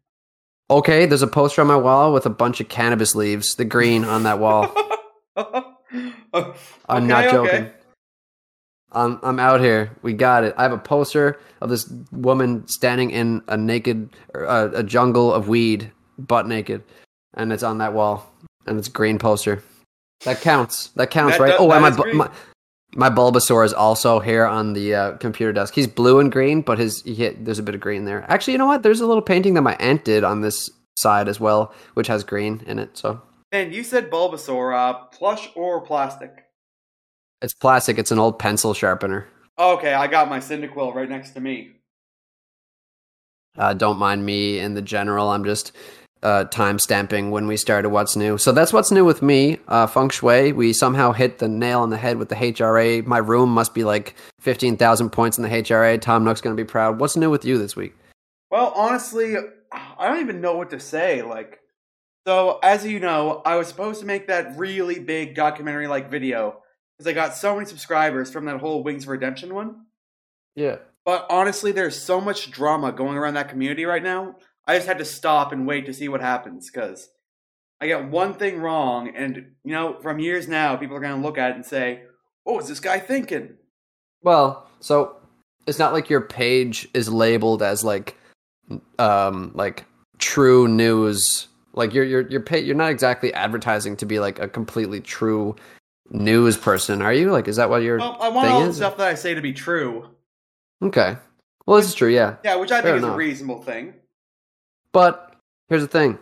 Okay, 0.70 1.06
there's 1.06 1.22
a 1.22 1.26
poster 1.26 1.60
on 1.62 1.66
my 1.68 1.76
wall 1.76 2.12
with 2.12 2.26
a 2.26 2.30
bunch 2.30 2.60
of 2.60 2.68
cannabis 2.68 3.14
leaves. 3.14 3.54
The 3.54 3.64
green 3.64 4.04
on 4.04 4.24
that 4.24 4.38
wall. 4.38 4.74
I'm 6.88 7.06
not 7.06 7.30
joking. 7.30 7.64
okay. 7.64 7.72
I'm 8.92 9.18
I'm 9.22 9.38
out 9.38 9.60
here. 9.60 9.90
We 10.02 10.14
got 10.14 10.44
it. 10.44 10.54
I 10.56 10.62
have 10.62 10.72
a 10.72 10.78
poster 10.78 11.38
of 11.60 11.68
this 11.68 11.90
woman 12.10 12.66
standing 12.68 13.10
in 13.10 13.42
a 13.46 13.56
naked 13.56 14.08
uh, 14.34 14.70
a 14.72 14.82
jungle 14.82 15.32
of 15.32 15.46
weed, 15.48 15.92
butt 16.18 16.46
naked, 16.46 16.82
and 17.34 17.52
it's 17.52 17.62
on 17.62 17.78
that 17.78 17.92
wall, 17.92 18.30
and 18.66 18.78
it's 18.78 18.88
a 18.88 18.90
green 18.90 19.18
poster. 19.18 19.62
That 20.24 20.40
counts. 20.40 20.88
That 20.96 21.10
counts, 21.10 21.36
That 21.36 21.42
right? 21.42 21.50
does- 21.50 21.60
oh, 21.60 21.70
and 21.70 21.72
that 21.72 21.80
my, 21.82 21.88
is 21.90 21.96
bu- 21.96 22.02
green. 22.02 22.28
My 22.98 23.08
Bulbasaur 23.08 23.64
is 23.64 23.72
also 23.72 24.18
here 24.18 24.44
on 24.44 24.72
the 24.72 24.92
uh, 24.94 25.12
computer 25.18 25.52
desk. 25.52 25.72
He's 25.72 25.86
blue 25.86 26.18
and 26.18 26.32
green, 26.32 26.62
but 26.62 26.78
his 26.78 27.00
he 27.02 27.14
hit, 27.14 27.44
there's 27.44 27.60
a 27.60 27.62
bit 27.62 27.76
of 27.76 27.80
green 27.80 28.04
there. 28.04 28.26
Actually, 28.28 28.52
you 28.54 28.58
know 28.58 28.66
what? 28.66 28.82
There's 28.82 29.00
a 29.00 29.06
little 29.06 29.22
painting 29.22 29.54
that 29.54 29.62
my 29.62 29.76
aunt 29.76 30.04
did 30.04 30.24
on 30.24 30.40
this 30.40 30.68
side 30.96 31.28
as 31.28 31.38
well, 31.38 31.72
which 31.94 32.08
has 32.08 32.24
green 32.24 32.62
in 32.66 32.80
it. 32.80 32.98
So 32.98 33.22
And 33.52 33.72
you 33.72 33.84
said 33.84 34.10
Bulbasaur, 34.10 34.74
uh, 34.74 34.94
plush 35.16 35.48
or 35.54 35.80
plastic? 35.80 36.44
it's 37.40 37.54
plastic. 37.54 37.98
It's 37.98 38.10
an 38.10 38.18
old 38.18 38.40
pencil 38.40 38.74
sharpener. 38.74 39.28
Okay, 39.56 39.94
I 39.94 40.08
got 40.08 40.28
my 40.28 40.40
Cyndaquil 40.40 40.92
right 40.92 41.08
next 41.08 41.30
to 41.30 41.40
me. 41.40 41.76
Uh, 43.56 43.74
don't 43.74 43.98
mind 43.98 44.26
me 44.26 44.58
in 44.58 44.74
the 44.74 44.82
general. 44.82 45.28
I'm 45.28 45.44
just 45.44 45.70
uh, 46.22 46.44
time 46.44 46.78
stamping 46.78 47.30
when 47.30 47.46
we 47.46 47.56
started 47.56 47.90
what's 47.90 48.16
new. 48.16 48.38
So 48.38 48.52
that's 48.52 48.72
what's 48.72 48.90
new 48.90 49.04
with 49.04 49.22
me. 49.22 49.58
Uh, 49.68 49.86
feng 49.86 50.10
shui. 50.10 50.52
We 50.52 50.72
somehow 50.72 51.12
hit 51.12 51.38
the 51.38 51.48
nail 51.48 51.80
on 51.80 51.90
the 51.90 51.96
head 51.96 52.18
with 52.18 52.28
the 52.28 52.34
HRA. 52.34 53.04
My 53.06 53.18
room 53.18 53.50
must 53.50 53.74
be 53.74 53.84
like 53.84 54.14
fifteen 54.40 54.76
thousand 54.76 55.10
points 55.10 55.38
in 55.38 55.42
the 55.44 55.50
HRA. 55.50 56.00
Tom 56.00 56.24
Nook's 56.24 56.40
gonna 56.40 56.56
be 56.56 56.64
proud. 56.64 57.00
What's 57.00 57.16
new 57.16 57.30
with 57.30 57.44
you 57.44 57.58
this 57.58 57.76
week? 57.76 57.94
Well, 58.50 58.72
honestly, 58.74 59.36
I 59.72 60.08
don't 60.08 60.20
even 60.20 60.40
know 60.40 60.56
what 60.56 60.70
to 60.70 60.80
say. 60.80 61.22
Like, 61.22 61.60
so 62.26 62.58
as 62.62 62.84
you 62.84 63.00
know, 63.00 63.42
I 63.44 63.56
was 63.56 63.68
supposed 63.68 64.00
to 64.00 64.06
make 64.06 64.28
that 64.28 64.56
really 64.56 64.98
big 64.98 65.34
documentary 65.34 65.86
like 65.86 66.10
video 66.10 66.62
because 66.96 67.10
I 67.10 67.12
got 67.14 67.34
so 67.34 67.54
many 67.54 67.66
subscribers 67.66 68.30
from 68.30 68.46
that 68.46 68.60
whole 68.60 68.82
Wings 68.82 69.04
of 69.04 69.10
Redemption 69.10 69.54
one. 69.54 69.86
Yeah. 70.56 70.76
But 71.04 71.26
honestly, 71.30 71.72
there's 71.72 72.00
so 72.00 72.20
much 72.20 72.50
drama 72.50 72.92
going 72.92 73.16
around 73.16 73.34
that 73.34 73.48
community 73.48 73.84
right 73.86 74.02
now. 74.02 74.36
I 74.68 74.76
just 74.76 74.86
had 74.86 74.98
to 74.98 75.04
stop 75.04 75.50
and 75.50 75.66
wait 75.66 75.86
to 75.86 75.94
see 75.94 76.08
what 76.08 76.20
happens 76.20 76.70
because 76.70 77.08
I 77.80 77.86
get 77.86 78.10
one 78.10 78.34
thing 78.34 78.60
wrong, 78.60 79.08
and 79.16 79.52
you 79.64 79.72
know, 79.72 79.98
from 80.00 80.18
years 80.18 80.46
now, 80.46 80.76
people 80.76 80.94
are 80.94 81.00
going 81.00 81.16
to 81.16 81.26
look 81.26 81.38
at 81.38 81.52
it 81.52 81.56
and 81.56 81.64
say, 81.64 82.02
"What 82.44 82.56
was 82.56 82.68
this 82.68 82.78
guy 82.78 82.98
thinking?" 82.98 83.54
Well, 84.22 84.68
so 84.80 85.16
it's 85.66 85.78
not 85.78 85.94
like 85.94 86.10
your 86.10 86.20
page 86.20 86.86
is 86.92 87.08
labeled 87.08 87.62
as 87.62 87.82
like, 87.82 88.16
um, 88.98 89.52
like 89.54 89.84
true 90.18 90.68
news. 90.68 91.48
Like 91.72 91.94
you're 91.94 92.04
you're 92.04 92.28
you're 92.28 92.40
pay- 92.40 92.62
you're 92.62 92.76
not 92.76 92.90
exactly 92.90 93.32
advertising 93.32 93.96
to 93.96 94.06
be 94.06 94.20
like 94.20 94.38
a 94.38 94.48
completely 94.48 95.00
true 95.00 95.56
news 96.10 96.58
person, 96.58 97.00
are 97.00 97.12
you? 97.12 97.30
Like, 97.30 97.48
is 97.48 97.56
that 97.56 97.70
what 97.70 97.82
your 97.82 97.98
Well, 97.98 98.18
I 98.20 98.28
want 98.28 98.48
all 98.48 98.66
the 98.66 98.74
stuff 98.74 98.98
that 98.98 99.08
I 99.08 99.14
say 99.14 99.34
to 99.34 99.40
be 99.40 99.52
true. 99.54 100.08
Okay. 100.82 101.16
Well, 101.66 101.76
this 101.76 101.86
is 101.86 101.94
true, 101.94 102.08
yeah. 102.08 102.36
Yeah, 102.44 102.56
which 102.56 102.72
I 102.72 102.82
Fair 102.82 102.92
think 102.94 103.06
is 103.06 103.12
a 103.12 103.16
reasonable 103.16 103.62
thing. 103.62 103.94
But 104.93 105.35
here's 105.69 105.82
the 105.82 105.88
thing. 105.88 106.19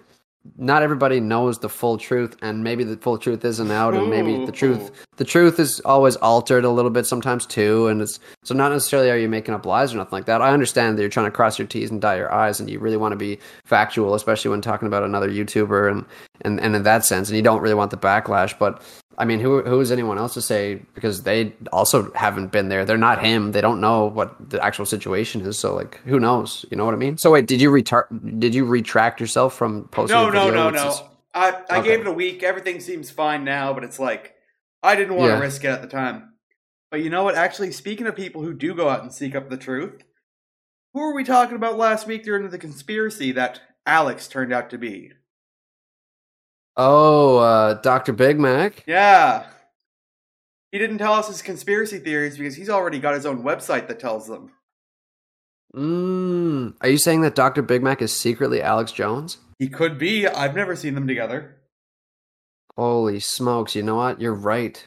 Not 0.56 0.82
everybody 0.82 1.18
knows 1.18 1.58
the 1.58 1.68
full 1.68 1.98
truth, 1.98 2.36
and 2.40 2.62
maybe 2.62 2.84
the 2.84 2.96
full 2.96 3.18
truth 3.18 3.44
isn't 3.44 3.70
out, 3.70 3.94
and 3.94 4.08
maybe 4.08 4.46
the 4.46 4.52
truth 4.52 4.92
the 5.16 5.24
truth 5.24 5.58
is 5.58 5.80
always 5.80 6.14
altered 6.16 6.64
a 6.64 6.70
little 6.70 6.90
bit 6.90 7.04
sometimes 7.04 7.46
too, 7.46 7.88
and 7.88 8.00
it's 8.00 8.20
so 8.44 8.54
not 8.54 8.70
necessarily 8.70 9.10
are 9.10 9.16
you 9.16 9.28
making 9.28 9.54
up 9.54 9.66
lies 9.66 9.92
or 9.92 9.96
nothing 9.96 10.12
like 10.12 10.26
that. 10.26 10.42
I 10.42 10.52
understand 10.52 10.96
that 10.96 11.02
you're 11.02 11.10
trying 11.10 11.26
to 11.26 11.32
cross 11.32 11.58
your 11.58 11.66
T's 11.66 11.90
and 11.90 12.00
dot 12.00 12.18
your 12.18 12.32
I's, 12.32 12.60
and 12.60 12.70
you 12.70 12.78
really 12.78 12.96
want 12.96 13.12
to 13.12 13.16
be 13.16 13.40
factual, 13.64 14.14
especially 14.14 14.50
when 14.50 14.60
talking 14.60 14.86
about 14.86 15.02
another 15.02 15.28
YouTuber 15.28 15.90
and 15.90 16.04
and, 16.42 16.60
and 16.60 16.76
in 16.76 16.82
that 16.84 17.04
sense, 17.04 17.28
and 17.28 17.36
you 17.36 17.42
don't 17.42 17.60
really 17.60 17.74
want 17.74 17.90
the 17.90 17.96
backlash. 17.96 18.56
But 18.56 18.82
I 19.18 19.24
mean, 19.24 19.40
who 19.40 19.62
who 19.62 19.80
is 19.80 19.90
anyone 19.90 20.18
else 20.18 20.34
to 20.34 20.42
say 20.42 20.74
because 20.94 21.22
they 21.22 21.54
also 21.72 22.12
haven't 22.12 22.52
been 22.52 22.68
there? 22.68 22.84
They're 22.84 22.98
not 22.98 23.24
him. 23.24 23.52
They 23.52 23.60
don't 23.62 23.80
know 23.80 24.04
what 24.06 24.50
the 24.50 24.62
actual 24.62 24.84
situation 24.84 25.40
is. 25.40 25.58
So 25.58 25.74
like, 25.74 26.00
who 26.04 26.20
knows? 26.20 26.66
You 26.70 26.76
know 26.76 26.84
what 26.84 26.92
I 26.94 26.98
mean? 26.98 27.16
So 27.16 27.30
wait, 27.32 27.46
did 27.46 27.60
you 27.60 27.70
retar- 27.70 28.38
Did 28.40 28.54
you 28.54 28.64
retract 28.66 29.20
yourself 29.20 29.54
from 29.56 29.88
posting? 29.88 30.16
No, 30.16 30.28
no, 30.30 30.50
no, 30.50 30.70
no. 30.70 30.76
just- 30.84 31.04
I, 31.34 31.50
I 31.70 31.78
Okay. 31.78 31.88
gave 31.88 32.00
it 32.00 32.06
a 32.06 32.12
week. 32.12 32.42
Everything 32.42 32.80
seems 32.80 33.10
fine 33.10 33.44
now, 33.44 33.72
but 33.74 33.84
it's 33.84 33.98
like 33.98 34.34
I 34.82 34.96
didn't 34.96 35.16
want 35.16 35.30
Yeah. 35.30 35.36
to 35.36 35.40
risk 35.42 35.64
it 35.64 35.68
at 35.68 35.82
the 35.82 35.88
time. 35.88 36.32
But 36.90 37.02
you 37.02 37.10
know 37.10 37.24
what? 37.24 37.34
Actually, 37.34 37.72
speaking 37.72 38.06
of 38.06 38.14
people 38.16 38.42
who 38.42 38.54
do 38.54 38.74
go 38.74 38.88
out 38.88 39.02
and 39.02 39.12
seek 39.12 39.34
up 39.34 39.50
the 39.50 39.56
truth, 39.56 40.02
who 40.94 41.00
were 41.00 41.14
we 41.14 41.24
talking 41.24 41.56
about 41.56 41.76
last 41.76 42.06
week 42.06 42.22
during 42.24 42.48
the 42.48 42.58
conspiracy 42.58 43.32
that 43.32 43.60
Alex 43.84 44.28
turned 44.28 44.52
out 44.52 44.70
to 44.70 44.78
be? 44.78 45.12
Oh, 46.76 47.38
uh, 47.38 47.74
Doctor 47.74 48.12
Big 48.12 48.38
Mac. 48.38 48.84
Yeah. 48.86 49.46
He 50.72 50.78
didn't 50.78 50.98
tell 50.98 51.14
us 51.14 51.28
his 51.28 51.42
conspiracy 51.42 51.98
theories 51.98 52.36
because 52.36 52.54
he's 52.54 52.68
already 52.68 52.98
got 52.98 53.14
his 53.14 53.24
own 53.24 53.42
website 53.42 53.88
that 53.88 53.98
tells 53.98 54.26
them. 54.26 54.52
Mm. 55.74 56.74
Are 56.80 56.88
you 56.88 56.98
saying 56.98 57.22
that 57.22 57.34
Doctor 57.34 57.62
Big 57.62 57.82
Mac 57.82 58.02
is 58.02 58.12
secretly 58.12 58.62
Alex 58.62 58.92
Jones? 58.92 59.38
He 59.58 59.68
could 59.68 59.98
be. 59.98 60.26
I've 60.26 60.54
never 60.54 60.76
seen 60.76 60.94
them 60.94 61.06
together. 61.06 61.56
Holy 62.76 63.20
smokes! 63.20 63.74
You 63.74 63.82
know 63.82 63.96
what? 63.96 64.20
You're 64.20 64.34
right. 64.34 64.86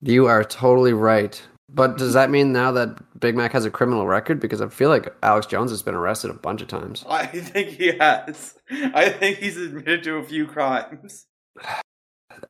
You 0.00 0.26
are 0.26 0.44
totally 0.44 0.94
right. 0.94 1.42
But 1.68 1.98
does 1.98 2.12
that 2.12 2.30
mean 2.30 2.52
now 2.52 2.70
that 2.72 3.18
Big 3.18 3.36
Mac 3.36 3.52
has 3.52 3.64
a 3.64 3.70
criminal 3.70 4.06
record? 4.06 4.38
Because 4.38 4.60
I 4.60 4.68
feel 4.68 4.88
like 4.88 5.12
Alex 5.22 5.46
Jones 5.46 5.70
has 5.72 5.82
been 5.82 5.96
arrested 5.96 6.30
a 6.30 6.34
bunch 6.34 6.62
of 6.62 6.68
times. 6.68 7.04
I 7.08 7.26
think 7.26 7.70
he 7.70 7.88
has. 7.98 8.54
I 8.70 9.08
think 9.08 9.38
he's 9.38 9.56
admitted 9.56 10.04
to 10.04 10.16
a 10.16 10.24
few 10.24 10.46
crimes. 10.46 11.26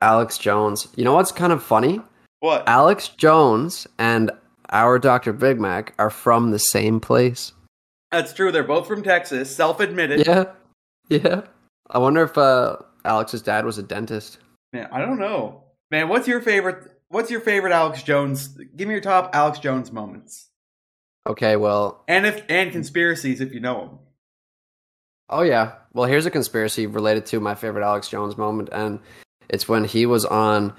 Alex 0.02 0.36
Jones. 0.36 0.88
You 0.96 1.04
know 1.04 1.14
what's 1.14 1.32
kind 1.32 1.52
of 1.52 1.62
funny? 1.62 2.00
What? 2.40 2.68
Alex 2.68 3.08
Jones 3.08 3.86
and 3.98 4.30
our 4.70 4.98
Dr. 4.98 5.32
Big 5.32 5.58
Mac 5.58 5.94
are 5.98 6.10
from 6.10 6.50
the 6.50 6.58
same 6.58 7.00
place. 7.00 7.52
That's 8.12 8.32
true. 8.32 8.52
They're 8.52 8.64
both 8.64 8.86
from 8.86 9.02
Texas, 9.02 9.54
self-admitted. 9.54 10.26
Yeah. 10.26 10.44
Yeah. 11.08 11.42
I 11.88 11.98
wonder 11.98 12.22
if 12.22 12.36
uh, 12.36 12.76
Alex's 13.04 13.42
dad 13.42 13.64
was 13.64 13.78
a 13.78 13.82
dentist. 13.82 14.38
Man, 14.72 14.88
I 14.92 15.00
don't 15.00 15.18
know. 15.18 15.64
Man, 15.90 16.08
what's 16.08 16.28
your 16.28 16.40
favorite? 16.40 16.95
What's 17.08 17.30
your 17.30 17.40
favorite 17.40 17.72
Alex 17.72 18.02
Jones? 18.02 18.48
Give 18.76 18.88
me 18.88 18.94
your 18.94 19.00
top 19.00 19.30
Alex 19.34 19.58
Jones 19.58 19.92
moments, 19.92 20.48
Okay, 21.26 21.56
well, 21.56 22.04
and 22.08 22.26
if 22.26 22.44
and 22.48 22.70
conspiracies 22.72 23.40
if 23.40 23.52
you 23.52 23.60
know 23.60 23.80
them. 23.80 23.98
oh 25.28 25.42
yeah. 25.42 25.72
Well, 25.92 26.08
here's 26.08 26.26
a 26.26 26.30
conspiracy 26.30 26.86
related 26.86 27.26
to 27.26 27.40
my 27.40 27.54
favorite 27.54 27.84
Alex 27.84 28.08
Jones 28.08 28.36
moment, 28.36 28.68
and 28.72 29.00
it's 29.48 29.68
when 29.68 29.84
he 29.84 30.04
was 30.06 30.24
on 30.24 30.74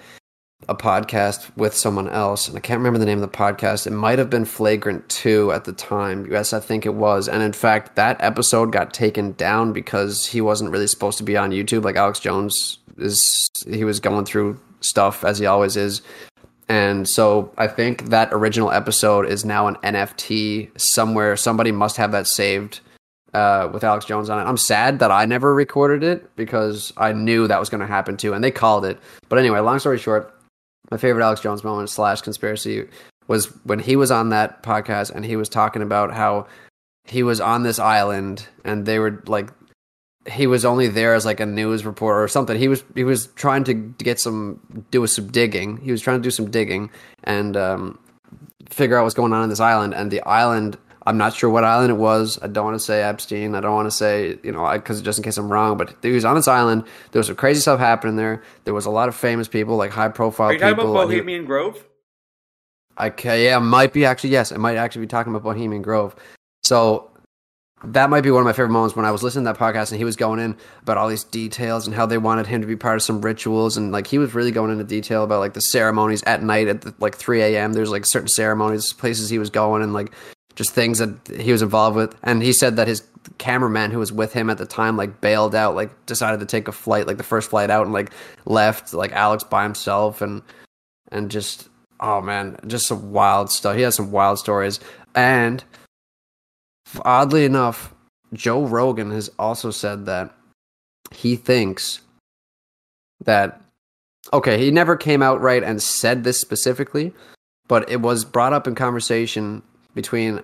a 0.67 0.75
podcast 0.75 1.55
with 1.57 1.73
someone 1.75 2.09
else, 2.09 2.47
and 2.47 2.57
I 2.57 2.59
can't 2.59 2.79
remember 2.79 2.99
the 2.99 3.05
name 3.05 3.21
of 3.21 3.31
the 3.31 3.37
podcast. 3.37 3.87
It 3.87 3.91
might 3.91 4.19
have 4.19 4.29
been 4.29 4.43
Flagrant 4.45 5.07
2 5.09 5.51
at 5.51 5.65
the 5.65 5.71
time. 5.73 6.27
Yes, 6.29 6.51
I 6.51 6.59
think 6.59 6.85
it 6.85 6.93
was. 6.95 7.27
And 7.29 7.43
in 7.43 7.53
fact, 7.53 7.95
that 7.95 8.17
episode 8.19 8.71
got 8.71 8.91
taken 8.93 9.33
down 9.33 9.71
because 9.71 10.25
he 10.25 10.41
wasn't 10.41 10.71
really 10.71 10.87
supposed 10.87 11.17
to 11.19 11.23
be 11.23 11.37
on 11.37 11.51
YouTube. 11.51 11.83
Like 11.83 11.95
Alex 11.95 12.19
Jones 12.19 12.79
is, 12.97 13.49
he 13.67 13.83
was 13.83 13.99
going 13.99 14.25
through 14.25 14.59
stuff 14.87 15.23
as 15.23 15.39
he 15.39 15.45
always 15.45 15.75
is. 15.75 16.01
And 16.69 17.07
so 17.07 17.51
I 17.57 17.67
think 17.67 18.09
that 18.09 18.29
original 18.33 18.71
episode 18.71 19.27
is 19.27 19.45
now 19.45 19.67
an 19.67 19.75
NFT 19.83 20.79
somewhere. 20.79 21.37
Somebody 21.37 21.71
must 21.71 21.97
have 21.97 22.11
that 22.11 22.27
saved 22.27 22.81
uh, 23.33 23.69
with 23.71 23.83
Alex 23.83 24.05
Jones 24.05 24.29
on 24.29 24.39
it. 24.39 24.49
I'm 24.49 24.57
sad 24.57 24.99
that 24.99 25.11
I 25.11 25.25
never 25.25 25.53
recorded 25.53 26.03
it 26.03 26.35
because 26.35 26.91
I 26.97 27.13
knew 27.13 27.47
that 27.47 27.59
was 27.59 27.69
going 27.69 27.81
to 27.81 27.87
happen 27.87 28.17
too, 28.17 28.33
and 28.33 28.43
they 28.43 28.51
called 28.51 28.83
it. 28.83 28.99
But 29.29 29.39
anyway, 29.39 29.59
long 29.59 29.79
story 29.79 29.97
short, 29.97 30.33
my 30.91 30.97
favorite 30.97 31.23
Alex 31.23 31.41
Jones 31.41 31.63
moment 31.63 31.89
slash 31.89 32.21
conspiracy 32.21 32.87
was 33.27 33.47
when 33.65 33.79
he 33.79 33.95
was 33.95 34.11
on 34.11 34.29
that 34.29 34.63
podcast 34.63 35.11
and 35.11 35.25
he 35.25 35.35
was 35.35 35.49
talking 35.49 35.81
about 35.81 36.13
how 36.13 36.47
he 37.03 37.23
was 37.23 37.39
on 37.39 37.63
this 37.63 37.79
island 37.79 38.47
and 38.63 38.85
they 38.85 38.99
were 38.99 39.21
like 39.27 39.49
he 40.27 40.47
was 40.47 40.65
only 40.65 40.87
there 40.87 41.13
as 41.15 41.25
like 41.25 41.39
a 41.39 41.45
news 41.45 41.85
reporter 41.85 42.21
or 42.21 42.27
something. 42.27 42.57
He 42.57 42.67
was 42.67 42.83
he 42.95 43.03
was 43.03 43.27
trying 43.35 43.63
to 43.65 43.73
get 43.73 44.19
some 44.19 44.59
do 44.91 45.05
some 45.07 45.27
digging. 45.27 45.77
He 45.77 45.91
was 45.91 46.01
trying 46.01 46.19
to 46.19 46.23
do 46.23 46.31
some 46.31 46.51
digging 46.51 46.89
and 47.23 47.55
um, 47.55 47.99
figure 48.69 48.97
out 48.97 49.03
what's 49.03 49.15
going 49.15 49.33
on 49.33 49.43
in 49.43 49.49
this 49.49 49.59
island. 49.59 49.93
And 49.93 50.11
the 50.11 50.21
island, 50.21 50.77
I'm 51.05 51.17
not 51.17 51.33
sure 51.33 51.49
what 51.49 51.63
island 51.63 51.91
it 51.91 51.95
was. 51.95 52.37
I 52.41 52.47
don't 52.47 52.65
want 52.65 52.75
to 52.75 52.83
say 52.83 53.01
Epstein. 53.03 53.55
I 53.55 53.61
don't 53.61 53.73
want 53.73 53.87
to 53.87 53.95
say 53.95 54.37
you 54.43 54.51
know 54.51 54.69
because 54.73 55.01
just 55.01 55.17
in 55.19 55.23
case 55.23 55.37
I'm 55.37 55.49
wrong. 55.51 55.77
But 55.77 55.95
he 56.01 56.11
was 56.11 56.25
on 56.25 56.35
this 56.35 56.47
island. 56.47 56.83
There 57.11 57.19
was 57.19 57.27
some 57.27 57.35
crazy 57.37 57.61
stuff 57.61 57.79
happening 57.79 58.15
there. 58.17 58.43
There 58.65 58.73
was 58.73 58.85
a 58.85 58.91
lot 58.91 59.07
of 59.07 59.15
famous 59.15 59.47
people, 59.47 59.77
like 59.77 59.91
high 59.91 60.09
profile 60.09 60.49
Are 60.49 60.53
you 60.53 60.59
people. 60.59 60.71
talking 60.75 60.89
about 60.91 61.01
and 61.03 61.11
he- 61.11 61.17
Bohemian 61.19 61.45
Grove? 61.45 61.83
Okay, 62.99 63.45
yeah, 63.45 63.59
might 63.59 63.93
be 63.93 64.05
actually 64.05 64.31
yes, 64.31 64.51
it 64.51 64.57
might 64.57 64.75
actually 64.75 65.01
be 65.01 65.07
talking 65.07 65.31
about 65.31 65.43
Bohemian 65.43 65.83
Grove. 65.83 66.15
So 66.63 67.11
that 67.83 68.09
might 68.09 68.21
be 68.21 68.31
one 68.31 68.41
of 68.41 68.45
my 68.45 68.53
favorite 68.53 68.71
moments 68.71 68.95
when 68.95 69.05
I 69.05 69.11
was 69.11 69.21
listening 69.21 69.45
to 69.45 69.53
that 69.53 69.59
podcast 69.59 69.91
and 69.91 69.99
he 69.99 70.03
was 70.03 70.15
going 70.15 70.39
in 70.39 70.57
about 70.81 70.97
all 70.97 71.07
these 71.07 71.23
details 71.23 71.85
and 71.85 71.95
how 71.95 72.07
they 72.07 72.17
wanted 72.17 72.47
him 72.47 72.61
to 72.61 72.67
be 72.67 72.75
part 72.75 72.95
of 72.95 73.03
some 73.03 73.21
rituals 73.21 73.77
and 73.77 73.91
like 73.91 74.07
he 74.07 74.17
was 74.17 74.33
really 74.33 74.51
going 74.51 74.71
into 74.71 74.83
detail 74.83 75.23
about 75.23 75.39
like 75.39 75.53
the 75.53 75.61
ceremonies 75.61 76.23
at 76.23 76.41
night 76.41 76.67
at 76.67 76.81
the, 76.81 76.93
like 76.99 77.15
3 77.15 77.41
a.m. 77.41 77.73
There's 77.73 77.91
like 77.91 78.05
certain 78.05 78.29
ceremonies, 78.29 78.93
places 78.93 79.29
he 79.29 79.37
was 79.37 79.51
going 79.51 79.83
and 79.83 79.93
like 79.93 80.11
just 80.55 80.71
things 80.71 80.97
that 80.97 81.15
he 81.39 81.51
was 81.51 81.61
involved 81.61 81.95
with. 81.95 82.15
And 82.23 82.41
he 82.41 82.51
said 82.51 82.77
that 82.77 82.87
his 82.87 83.03
cameraman 83.37 83.91
who 83.91 83.99
was 83.99 84.11
with 84.11 84.33
him 84.33 84.49
at 84.49 84.57
the 84.57 84.65
time 84.65 84.97
like 84.97 85.21
bailed 85.21 85.53
out, 85.53 85.75
like 85.75 86.05
decided 86.07 86.39
to 86.39 86.47
take 86.47 86.67
a 86.67 86.71
flight, 86.71 87.05
like 87.05 87.17
the 87.17 87.23
first 87.23 87.51
flight 87.51 87.69
out 87.69 87.85
and 87.85 87.93
like 87.93 88.11
left 88.45 88.91
like 88.91 89.11
Alex 89.11 89.43
by 89.43 89.61
himself 89.61 90.21
and 90.21 90.41
and 91.11 91.29
just 91.29 91.69
oh 91.99 92.21
man, 92.21 92.57
just 92.65 92.87
some 92.87 93.11
wild 93.11 93.51
stuff. 93.51 93.75
He 93.75 93.83
has 93.83 93.93
some 93.93 94.09
wild 94.11 94.39
stories. 94.39 94.79
And 95.13 95.63
oddly 97.03 97.45
enough, 97.45 97.93
Joe 98.33 98.65
Rogan 98.65 99.11
has 99.11 99.29
also 99.39 99.71
said 99.71 100.05
that 100.05 100.33
he 101.11 101.35
thinks 101.35 102.01
that 103.23 103.61
okay, 104.33 104.57
he 104.57 104.71
never 104.71 104.95
came 104.95 105.21
out 105.21 105.41
right 105.41 105.63
and 105.63 105.81
said 105.81 106.23
this 106.23 106.39
specifically, 106.39 107.13
but 107.67 107.89
it 107.89 108.01
was 108.01 108.25
brought 108.25 108.53
up 108.53 108.67
in 108.67 108.75
conversation 108.75 109.63
between 109.95 110.41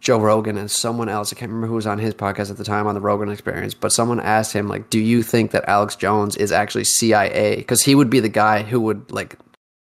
Joe 0.00 0.18
Rogan 0.18 0.58
and 0.58 0.70
someone 0.70 1.08
else. 1.08 1.32
I 1.32 1.36
can't 1.36 1.50
remember 1.50 1.68
who 1.68 1.74
was 1.74 1.86
on 1.86 1.98
his 1.98 2.14
podcast 2.14 2.50
at 2.50 2.56
the 2.56 2.64
time 2.64 2.86
on 2.86 2.94
the 2.94 3.00
Rogan 3.00 3.28
Experience, 3.28 3.74
but 3.74 3.92
someone 3.92 4.18
asked 4.18 4.52
him 4.52 4.66
like, 4.66 4.90
"Do 4.90 4.98
you 4.98 5.22
think 5.22 5.52
that 5.52 5.68
Alex 5.68 5.94
Jones 5.94 6.36
is 6.36 6.50
actually 6.50 6.84
CIA?" 6.84 7.56
Because 7.56 7.82
he 7.82 7.94
would 7.94 8.10
be 8.10 8.20
the 8.20 8.28
guy 8.28 8.62
who 8.62 8.80
would 8.80 9.12
like, 9.12 9.38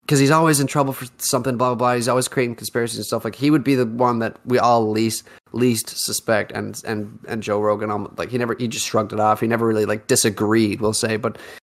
because 0.02 0.20
he's 0.20 0.32
always 0.32 0.60
in 0.60 0.66
trouble 0.66 0.94
for 0.94 1.06
something, 1.18 1.58
blah 1.58 1.70
blah 1.70 1.76
blah. 1.76 1.96
He's 1.96 2.08
always 2.08 2.28
creating 2.28 2.56
conspiracies 2.56 2.98
and 2.98 3.06
stuff. 3.06 3.24
Like 3.24 3.36
he 3.36 3.52
would 3.52 3.64
be 3.64 3.76
the 3.76 3.86
one 3.86 4.20
that 4.20 4.38
we 4.46 4.58
all 4.58 4.90
least 4.90 5.24
least 5.52 5.90
suspect. 5.90 6.52
And 6.52 6.82
and 6.86 7.20
and 7.28 7.44
Joe 7.44 7.60
Rogan, 7.60 7.92
um, 7.92 8.14
like 8.18 8.30
he 8.30 8.38
never 8.38 8.56
he 8.58 8.68
just 8.68 8.88
shrugged 8.88 9.14
it 9.14 9.20
off. 9.20 9.42
He 9.42 9.48
never 9.48 9.68
really 9.68 9.86
like 9.86 10.08
disagreed. 10.08 10.82
We'll 10.82 10.94
say, 10.94 11.18
but 11.18 11.38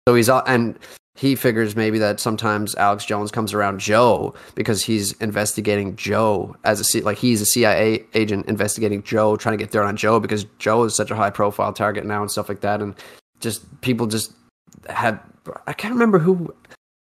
so 0.08 0.16
he's 0.16 0.30
and 0.30 0.78
he 1.20 1.36
figures 1.36 1.76
maybe 1.76 2.00
that 2.00 2.20
sometimes 2.20 2.76
Alex 2.76 3.04
Jones 3.04 3.30
comes 3.30 3.54
around 3.54 3.82
Joe 3.82 4.34
because 4.56 4.82
he's 4.84 5.12
investigating 5.14 5.98
Joe 5.98 6.56
as 6.64 6.80
a 6.80 6.86
C- 6.86 7.02
like 7.02 7.18
he's 7.18 7.42
a 7.42 7.46
CIA 7.46 8.06
agent 8.14 8.48
investigating 8.48 9.04
Joe, 9.04 9.36
trying 9.36 9.58
to 9.58 9.62
get 9.62 9.72
dirt 9.72 9.84
on 9.84 9.98
Joe 9.98 10.22
because 10.22 10.46
Joe 10.60 10.84
is 10.86 10.96
such 10.96 11.12
a 11.12 11.16
high 11.16 11.30
profile 11.30 11.74
target 11.74 12.06
now 12.06 12.22
and 12.22 12.32
stuff 12.32 12.48
like 12.48 12.62
that, 12.62 12.82
and 12.82 12.96
just 13.42 13.82
people 13.82 14.08
just 14.08 14.32
had 14.90 15.20
I 15.68 15.74
can't 15.74 15.94
remember 15.94 16.20
who 16.20 16.54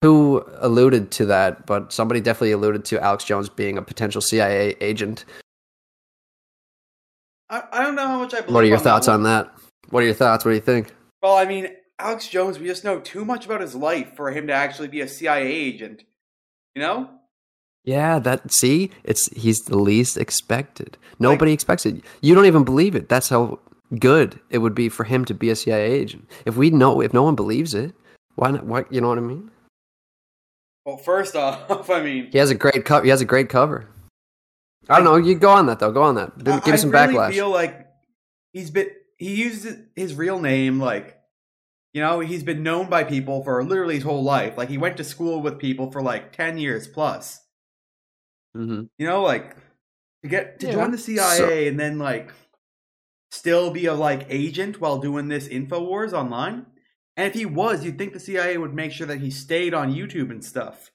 who 0.02 0.44
alluded 0.56 1.10
to 1.12 1.26
that, 1.26 1.66
but 1.66 1.92
somebody 1.92 2.20
definitely 2.20 2.52
alluded 2.52 2.84
to 2.86 3.00
Alex 3.00 3.24
Jones 3.24 3.48
being 3.48 3.78
a 3.78 3.82
potential 3.82 4.20
CIA 4.20 4.74
agent. 4.80 5.24
I, 7.50 7.62
I 7.72 7.82
don't 7.82 7.94
know 7.94 8.06
how 8.06 8.18
much 8.18 8.34
I 8.34 8.40
believe. 8.40 8.54
What 8.54 8.64
are 8.64 8.68
your 8.68 8.78
thoughts 8.78 9.08
on 9.08 9.22
that? 9.24 9.52
What 9.90 10.02
are 10.02 10.06
your 10.06 10.14
thoughts? 10.14 10.44
What 10.44 10.50
do 10.50 10.54
you 10.54 10.60
think? 10.60 10.92
Well, 11.22 11.36
I 11.36 11.44
mean, 11.44 11.68
Alex 11.98 12.28
Jones, 12.28 12.58
we 12.58 12.66
just 12.66 12.84
know 12.84 13.00
too 13.00 13.24
much 13.24 13.46
about 13.46 13.60
his 13.60 13.74
life 13.74 14.14
for 14.14 14.30
him 14.30 14.46
to 14.46 14.52
actually 14.52 14.88
be 14.88 15.00
a 15.00 15.08
CIA 15.08 15.46
agent. 15.46 16.04
You 16.74 16.82
know? 16.82 17.10
Yeah, 17.84 18.18
that 18.18 18.52
see, 18.52 18.90
it's 19.02 19.28
he's 19.34 19.60
the 19.60 19.78
least 19.78 20.18
expected. 20.18 20.98
Nobody 21.18 21.52
expects 21.52 21.86
it. 21.86 22.04
You 22.20 22.34
don't 22.34 22.46
even 22.46 22.64
believe 22.64 22.94
it. 22.94 23.08
That's 23.08 23.30
how 23.30 23.60
good 23.98 24.38
it 24.50 24.58
would 24.58 24.74
be 24.74 24.88
for 24.88 25.04
him 25.04 25.24
to 25.24 25.34
be 25.34 25.48
a 25.48 25.56
CIA 25.56 25.90
agent. 25.90 26.28
If 26.44 26.56
we 26.56 26.68
know, 26.70 27.00
if 27.00 27.14
no 27.14 27.22
one 27.22 27.34
believes 27.34 27.72
it, 27.72 27.94
why 28.34 28.50
not? 28.50 28.66
What 28.66 28.92
you 28.92 29.00
know 29.00 29.08
what 29.08 29.18
I 29.18 29.22
mean? 29.22 29.50
Well, 30.84 30.98
first 30.98 31.34
off, 31.36 31.88
I 31.88 32.02
mean, 32.02 32.28
He 32.30 32.38
has 32.38 32.50
a 32.50 32.54
great 32.54 32.84
cover. 32.84 33.04
He 33.04 33.10
has 33.10 33.22
a 33.22 33.24
great 33.24 33.48
cover. 33.48 33.86
I 34.88 34.96
don't 34.96 35.04
know. 35.04 35.16
You 35.16 35.34
go 35.38 35.50
on 35.50 35.66
that 35.66 35.78
though. 35.78 35.92
Go 35.92 36.02
on 36.02 36.14
that. 36.16 36.38
Give, 36.42 36.54
I, 36.54 36.60
give 36.60 36.72
me 36.72 36.78
some 36.78 36.90
backlash. 36.90 36.94
I 36.94 37.04
really 37.06 37.16
backlash. 37.18 37.30
feel 37.34 37.50
like 37.50 37.86
he's 38.52 38.70
been 38.70 38.90
he 39.18 39.34
uses 39.34 39.76
his 39.96 40.14
real 40.14 40.40
name 40.40 40.78
like 40.80 41.18
you 41.92 42.00
know 42.02 42.20
he's 42.20 42.42
been 42.42 42.62
known 42.62 42.88
by 42.88 43.04
people 43.04 43.42
for 43.44 43.62
literally 43.64 43.96
his 43.96 44.04
whole 44.04 44.22
life. 44.22 44.56
Like 44.56 44.68
he 44.68 44.78
went 44.78 44.96
to 44.98 45.04
school 45.04 45.40
with 45.42 45.58
people 45.58 45.90
for 45.90 46.02
like 46.02 46.32
ten 46.32 46.58
years 46.58 46.86
plus. 46.86 47.40
hmm 48.54 48.82
You 48.98 49.06
know, 49.06 49.22
like 49.22 49.56
to 50.22 50.28
get 50.28 50.60
to 50.60 50.66
Yeah. 50.66 50.72
join 50.74 50.90
the 50.90 50.98
CIA 50.98 51.68
and 51.68 51.78
then 51.78 51.98
like 51.98 52.32
still 53.30 53.70
be 53.70 53.86
a 53.86 53.94
like 53.94 54.26
agent 54.30 54.80
while 54.80 54.98
doing 54.98 55.28
this 55.28 55.48
Infowars 55.48 56.12
online. 56.12 56.66
And 57.16 57.26
if 57.26 57.34
he 57.34 57.46
was, 57.46 57.84
you'd 57.84 57.98
think 57.98 58.12
the 58.12 58.20
CIA 58.20 58.58
would 58.58 58.74
make 58.74 58.92
sure 58.92 59.06
that 59.06 59.20
he 59.20 59.30
stayed 59.30 59.74
on 59.74 59.92
YouTube 59.92 60.30
and 60.30 60.44
stuff. 60.44 60.92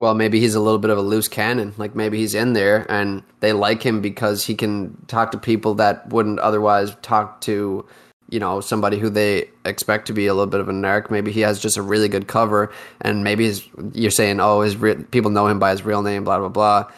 Well, 0.00 0.14
maybe 0.14 0.38
he's 0.38 0.54
a 0.54 0.60
little 0.60 0.78
bit 0.78 0.90
of 0.90 0.98
a 0.98 1.02
loose 1.02 1.26
cannon. 1.26 1.74
Like 1.76 1.96
maybe 1.96 2.18
he's 2.18 2.34
in 2.34 2.52
there 2.52 2.86
and 2.88 3.22
they 3.40 3.52
like 3.52 3.82
him 3.82 4.00
because 4.00 4.44
he 4.44 4.54
can 4.54 4.96
talk 5.08 5.32
to 5.32 5.38
people 5.38 5.74
that 5.74 6.08
wouldn't 6.10 6.38
otherwise 6.38 6.94
talk 7.02 7.40
to, 7.42 7.84
you 8.30 8.38
know, 8.38 8.60
somebody 8.60 8.98
who 8.98 9.10
they 9.10 9.50
expect 9.64 10.06
to 10.06 10.12
be 10.12 10.28
a 10.28 10.34
little 10.34 10.46
bit 10.46 10.60
of 10.60 10.68
a 10.68 10.72
narc. 10.72 11.10
Maybe 11.10 11.32
he 11.32 11.40
has 11.40 11.58
just 11.58 11.76
a 11.76 11.82
really 11.82 12.08
good 12.08 12.28
cover, 12.28 12.70
and 13.00 13.24
maybe 13.24 13.52
you're 13.92 14.12
saying, 14.12 14.38
oh, 14.38 14.60
his 14.60 14.76
re- 14.76 15.02
people 15.02 15.32
know 15.32 15.48
him 15.48 15.58
by 15.58 15.70
his 15.70 15.84
real 15.84 16.02
name, 16.02 16.22
blah 16.22 16.38
blah 16.38 16.48
blah. 16.48 16.92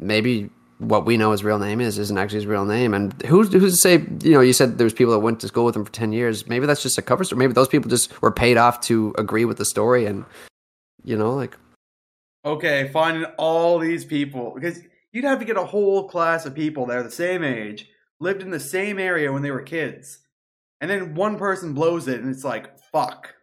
Maybe 0.00 0.50
what 0.78 1.06
we 1.06 1.16
know 1.16 1.30
his 1.30 1.44
real 1.44 1.60
name 1.60 1.80
is 1.80 1.96
isn't 1.96 2.18
actually 2.18 2.38
his 2.38 2.46
real 2.46 2.64
name. 2.64 2.92
And 2.92 3.12
who's 3.22 3.52
who's 3.52 3.74
to 3.74 3.78
say? 3.78 4.04
You 4.22 4.32
know, 4.32 4.40
you 4.40 4.52
said 4.52 4.78
there 4.78 4.84
was 4.84 4.94
people 4.94 5.12
that 5.12 5.20
went 5.20 5.38
to 5.40 5.48
school 5.48 5.64
with 5.64 5.76
him 5.76 5.84
for 5.84 5.92
ten 5.92 6.12
years. 6.12 6.48
Maybe 6.48 6.66
that's 6.66 6.82
just 6.82 6.98
a 6.98 7.02
cover 7.02 7.22
story. 7.22 7.38
Maybe 7.38 7.52
those 7.52 7.68
people 7.68 7.88
just 7.88 8.20
were 8.20 8.32
paid 8.32 8.56
off 8.56 8.80
to 8.82 9.14
agree 9.16 9.44
with 9.44 9.58
the 9.58 9.64
story, 9.64 10.06
and 10.06 10.24
you 11.04 11.16
know, 11.16 11.34
like 11.34 11.56
Okay, 12.44 12.90
finding 12.92 13.24
all 13.38 13.78
these 13.78 14.04
people 14.04 14.52
because 14.54 14.80
you'd 15.12 15.24
have 15.24 15.38
to 15.38 15.44
get 15.44 15.56
a 15.56 15.64
whole 15.64 16.08
class 16.08 16.44
of 16.44 16.54
people 16.54 16.86
that 16.86 16.96
are 16.96 17.02
the 17.02 17.10
same 17.10 17.44
age, 17.44 17.88
lived 18.18 18.42
in 18.42 18.50
the 18.50 18.58
same 18.60 18.98
area 18.98 19.32
when 19.32 19.42
they 19.42 19.50
were 19.50 19.62
kids, 19.62 20.18
and 20.80 20.90
then 20.90 21.14
one 21.14 21.38
person 21.38 21.72
blows 21.72 22.08
it, 22.08 22.20
and 22.20 22.28
it's 22.30 22.44
like 22.44 22.78
fuck. 22.92 23.34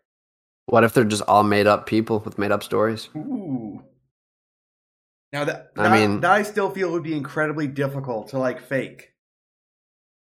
What 0.66 0.84
if 0.84 0.94
they're 0.94 1.04
just 1.06 1.24
all 1.24 1.44
made 1.44 1.66
up 1.66 1.86
people 1.86 2.20
with 2.20 2.38
made 2.38 2.52
up 2.52 2.62
stories? 2.62 3.10
Ooh. 3.16 3.84
Now 5.32 5.46
that, 5.46 5.72
I 5.78 5.90
mean- 5.96 6.20
that 6.22 6.32
I 6.32 6.44
still 6.44 6.70
feel 6.70 6.92
would 6.92 7.04
be 7.04 7.16
incredibly 7.16 7.68
difficult 7.68 8.30
to 8.30 8.40
like 8.40 8.62
fake. 8.62 9.14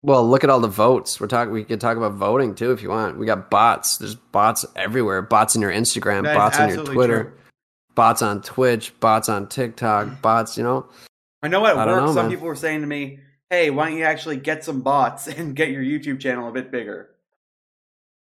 Well, 0.02 0.26
look 0.26 0.44
at 0.44 0.50
all 0.50 0.60
the 0.60 0.68
votes. 0.68 1.20
We're 1.20 1.26
talking. 1.26 1.52
We 1.52 1.64
could 1.64 1.80
talk 1.80 1.98
about 1.98 2.14
voting 2.14 2.54
too 2.54 2.72
if 2.72 2.82
you 2.82 2.88
want. 2.88 3.18
We 3.18 3.26
got 3.26 3.50
bots. 3.50 3.98
There's 3.98 4.14
bots 4.14 4.64
everywhere. 4.74 5.20
Bots 5.20 5.54
in 5.54 5.60
your 5.60 5.70
Instagram. 5.72 6.22
That 6.22 6.36
bots 6.36 6.58
on 6.58 6.70
your 6.70 6.84
Twitter. 6.84 7.24
true. 7.24 7.32
Bots 7.94 8.22
on 8.22 8.42
Twitch. 8.42 8.98
Bots 9.00 9.28
on 9.28 9.48
TikTok. 9.48 10.20
Bots. 10.22 10.56
You 10.56 10.64
know. 10.64 10.86
I 11.42 11.48
know 11.48 11.64
at 11.66 11.76
I 11.76 11.86
work 11.86 12.02
know, 12.02 12.06
some 12.08 12.26
man. 12.26 12.30
people 12.30 12.46
were 12.46 12.54
saying 12.56 12.80
to 12.82 12.86
me, 12.86 13.18
"Hey, 13.48 13.70
why 13.70 13.88
don't 13.88 13.98
you 13.98 14.04
actually 14.04 14.36
get 14.36 14.64
some 14.64 14.80
bots 14.82 15.26
and 15.28 15.54
get 15.56 15.70
your 15.70 15.82
YouTube 15.82 16.20
channel 16.20 16.48
a 16.48 16.52
bit 16.52 16.70
bigger?" 16.70 17.10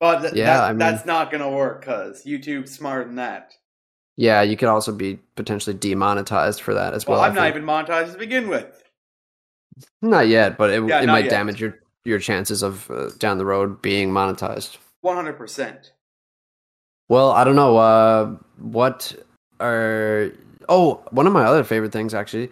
But 0.00 0.20
th- 0.22 0.34
Yeah, 0.34 0.46
that- 0.46 0.64
I 0.64 0.68
mean- 0.70 0.78
that's 0.78 1.06
not 1.06 1.30
gonna 1.30 1.50
work 1.50 1.80
because 1.80 2.24
YouTube's 2.24 2.72
smarter 2.72 3.04
than 3.04 3.16
that. 3.16 3.54
Yeah, 4.16 4.42
you 4.42 4.56
could 4.56 4.68
also 4.68 4.92
be 4.92 5.18
potentially 5.34 5.74
demonetized 5.74 6.60
for 6.60 6.74
that 6.74 6.94
as 6.94 7.04
Well, 7.06 7.18
well. 7.18 7.28
I'm 7.28 7.34
not 7.34 7.48
even 7.48 7.64
monetized 7.64 8.12
to 8.12 8.18
begin 8.18 8.48
with. 8.48 8.80
Not 10.02 10.28
yet, 10.28 10.56
but 10.56 10.70
it, 10.70 10.84
Yeah, 10.86 11.00
it 11.02 11.06
might 11.06 11.24
yet. 11.24 11.30
damage 11.30 11.60
your 11.60 11.78
your 12.04 12.18
chances 12.20 12.62
of 12.62 12.88
uh, 12.90 13.08
down 13.18 13.38
the 13.38 13.44
road 13.46 13.80
being 13.82 14.10
monetized. 14.10 14.76
One 15.00 15.16
hundred 15.16 15.32
percent. 15.38 15.92
Well, 17.08 17.30
I 17.32 17.42
don't 17.44 17.56
know. 17.56 17.76
Uh, 17.76 18.36
what 18.58 19.14
are 19.64 20.32
oh 20.68 21.02
one 21.10 21.26
of 21.26 21.32
my 21.32 21.44
other 21.44 21.64
favorite 21.64 21.92
things 21.92 22.14
actually, 22.14 22.50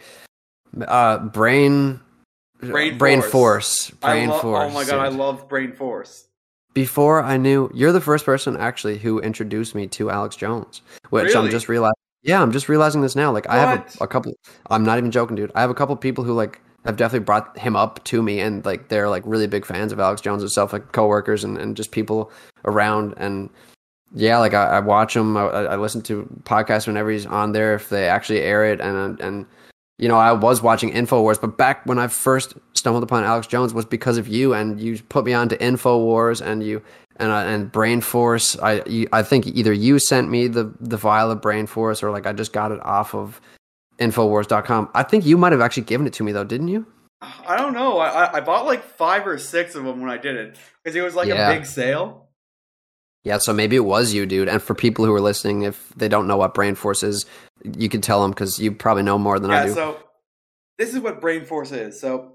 uh, 0.86 1.18
brain, 1.18 2.00
Brain 2.60 2.98
brain 2.98 3.20
Force. 3.20 3.30
force, 3.30 3.90
brain 4.00 4.28
lo- 4.28 4.38
force. 4.38 4.70
Oh 4.70 4.74
my 4.74 4.84
god, 4.84 5.00
I 5.00 5.08
love 5.08 5.48
Brain 5.48 5.72
Force. 5.72 6.28
Before 6.74 7.22
I 7.22 7.36
knew, 7.36 7.70
you're 7.74 7.92
the 7.92 8.00
first 8.00 8.24
person 8.24 8.56
actually 8.56 8.98
who 8.98 9.20
introduced 9.20 9.74
me 9.74 9.86
to 9.88 10.10
Alex 10.10 10.36
Jones, 10.36 10.80
which 11.10 11.34
I'm 11.34 11.50
just 11.50 11.68
realizing. 11.68 11.94
Yeah, 12.22 12.40
I'm 12.40 12.52
just 12.52 12.68
realizing 12.68 13.02
this 13.02 13.16
now. 13.16 13.32
Like 13.32 13.48
I 13.48 13.56
have 13.58 13.96
a, 14.00 14.04
a 14.04 14.06
couple. 14.06 14.32
I'm 14.70 14.84
not 14.84 14.96
even 14.98 15.10
joking, 15.10 15.36
dude. 15.36 15.52
I 15.54 15.60
have 15.60 15.70
a 15.70 15.74
couple 15.74 15.94
people 15.96 16.24
who 16.24 16.32
like 16.32 16.60
have 16.84 16.96
definitely 16.96 17.24
brought 17.24 17.58
him 17.58 17.76
up 17.76 18.02
to 18.04 18.22
me, 18.22 18.40
and 18.40 18.64
like 18.64 18.88
they're 18.88 19.08
like 19.08 19.22
really 19.26 19.46
big 19.46 19.66
fans 19.66 19.92
of 19.92 20.00
Alex 20.00 20.20
Jones 20.20 20.40
himself, 20.40 20.72
like 20.72 20.92
coworkers 20.92 21.44
and 21.44 21.58
and 21.58 21.76
just 21.76 21.90
people 21.90 22.30
around. 22.64 23.14
And 23.16 23.50
yeah, 24.14 24.38
like 24.38 24.54
I, 24.54 24.64
I 24.66 24.80
watch 24.80 25.16
him. 25.16 25.36
I, 25.36 25.42
I 25.42 25.76
listen 25.76 26.02
to 26.02 26.26
podcasts 26.44 26.86
whenever 26.86 27.10
he's 27.10 27.26
on 27.26 27.52
there 27.52 27.74
if 27.74 27.88
they 27.88 28.08
actually 28.08 28.40
air 28.40 28.64
it, 28.64 28.80
and 28.80 29.20
and 29.20 29.46
you 29.98 30.08
know 30.08 30.16
I 30.16 30.32
was 30.32 30.62
watching 30.62 30.92
Infowars, 30.92 31.40
but 31.40 31.56
back 31.56 31.84
when 31.86 31.98
I 31.98 32.08
first 32.08 32.54
stumbled 32.74 33.02
upon 33.02 33.24
Alex 33.24 33.46
Jones 33.46 33.72
was 33.74 33.84
because 33.84 34.18
of 34.18 34.28
you, 34.28 34.54
and 34.54 34.80
you 34.80 35.00
put 35.02 35.24
me 35.24 35.32
on 35.32 35.48
to 35.50 35.56
Infowars, 35.58 36.40
and 36.44 36.62
you 36.62 36.82
and 37.16 37.30
I, 37.30 37.44
and 37.44 37.70
Brain 37.70 38.00
Force. 38.00 38.58
I 38.58 38.82
you, 38.86 39.08
I 39.12 39.22
think 39.22 39.46
either 39.46 39.72
you 39.72 39.98
sent 39.98 40.28
me 40.30 40.48
the 40.48 40.72
the 40.80 40.96
vial 40.96 41.30
of 41.30 41.40
Brain 41.40 41.66
Force, 41.66 42.02
or 42.02 42.10
like 42.10 42.26
I 42.26 42.32
just 42.32 42.52
got 42.52 42.72
it 42.72 42.84
off 42.84 43.14
of 43.14 43.40
Infowars.com. 43.98 44.88
I 44.94 45.02
think 45.02 45.24
you 45.24 45.36
might 45.38 45.52
have 45.52 45.60
actually 45.60 45.84
given 45.84 46.06
it 46.06 46.12
to 46.14 46.24
me 46.24 46.32
though, 46.32 46.44
didn't 46.44 46.68
you? 46.68 46.86
I 47.46 47.56
don't 47.56 47.72
know. 47.72 47.98
I 47.98 48.24
I- 48.24 48.32
I 48.38 48.40
bought 48.40 48.66
like 48.66 48.82
five 48.82 49.26
or 49.26 49.38
six 49.38 49.74
of 49.74 49.84
them 49.84 50.00
when 50.00 50.10
I 50.10 50.16
did 50.16 50.34
it 50.36 50.56
because 50.82 50.96
it 50.96 51.02
was 51.02 51.14
like 51.14 51.28
Yeah. 51.28 51.50
a 51.50 51.54
big 51.56 51.66
sale. 51.66 52.21
Yeah, 53.24 53.38
so 53.38 53.52
maybe 53.52 53.76
it 53.76 53.84
was 53.84 54.12
you, 54.12 54.26
dude. 54.26 54.48
And 54.48 54.60
for 54.60 54.74
people 54.74 55.04
who 55.04 55.14
are 55.14 55.20
listening, 55.20 55.62
if 55.62 55.90
they 55.96 56.08
don't 56.08 56.26
know 56.26 56.36
what 56.36 56.54
Brain 56.54 56.74
Force 56.74 57.02
is, 57.02 57.24
you 57.62 57.88
can 57.88 58.00
tell 58.00 58.22
them 58.22 58.32
because 58.32 58.58
you 58.58 58.72
probably 58.72 59.04
know 59.04 59.18
more 59.18 59.38
than 59.38 59.50
I 59.50 59.66
do. 59.66 59.74
So 59.74 59.96
this 60.78 60.92
is 60.92 61.00
what 61.00 61.20
Brain 61.20 61.44
Force 61.44 61.70
is. 61.70 62.00
So 62.00 62.32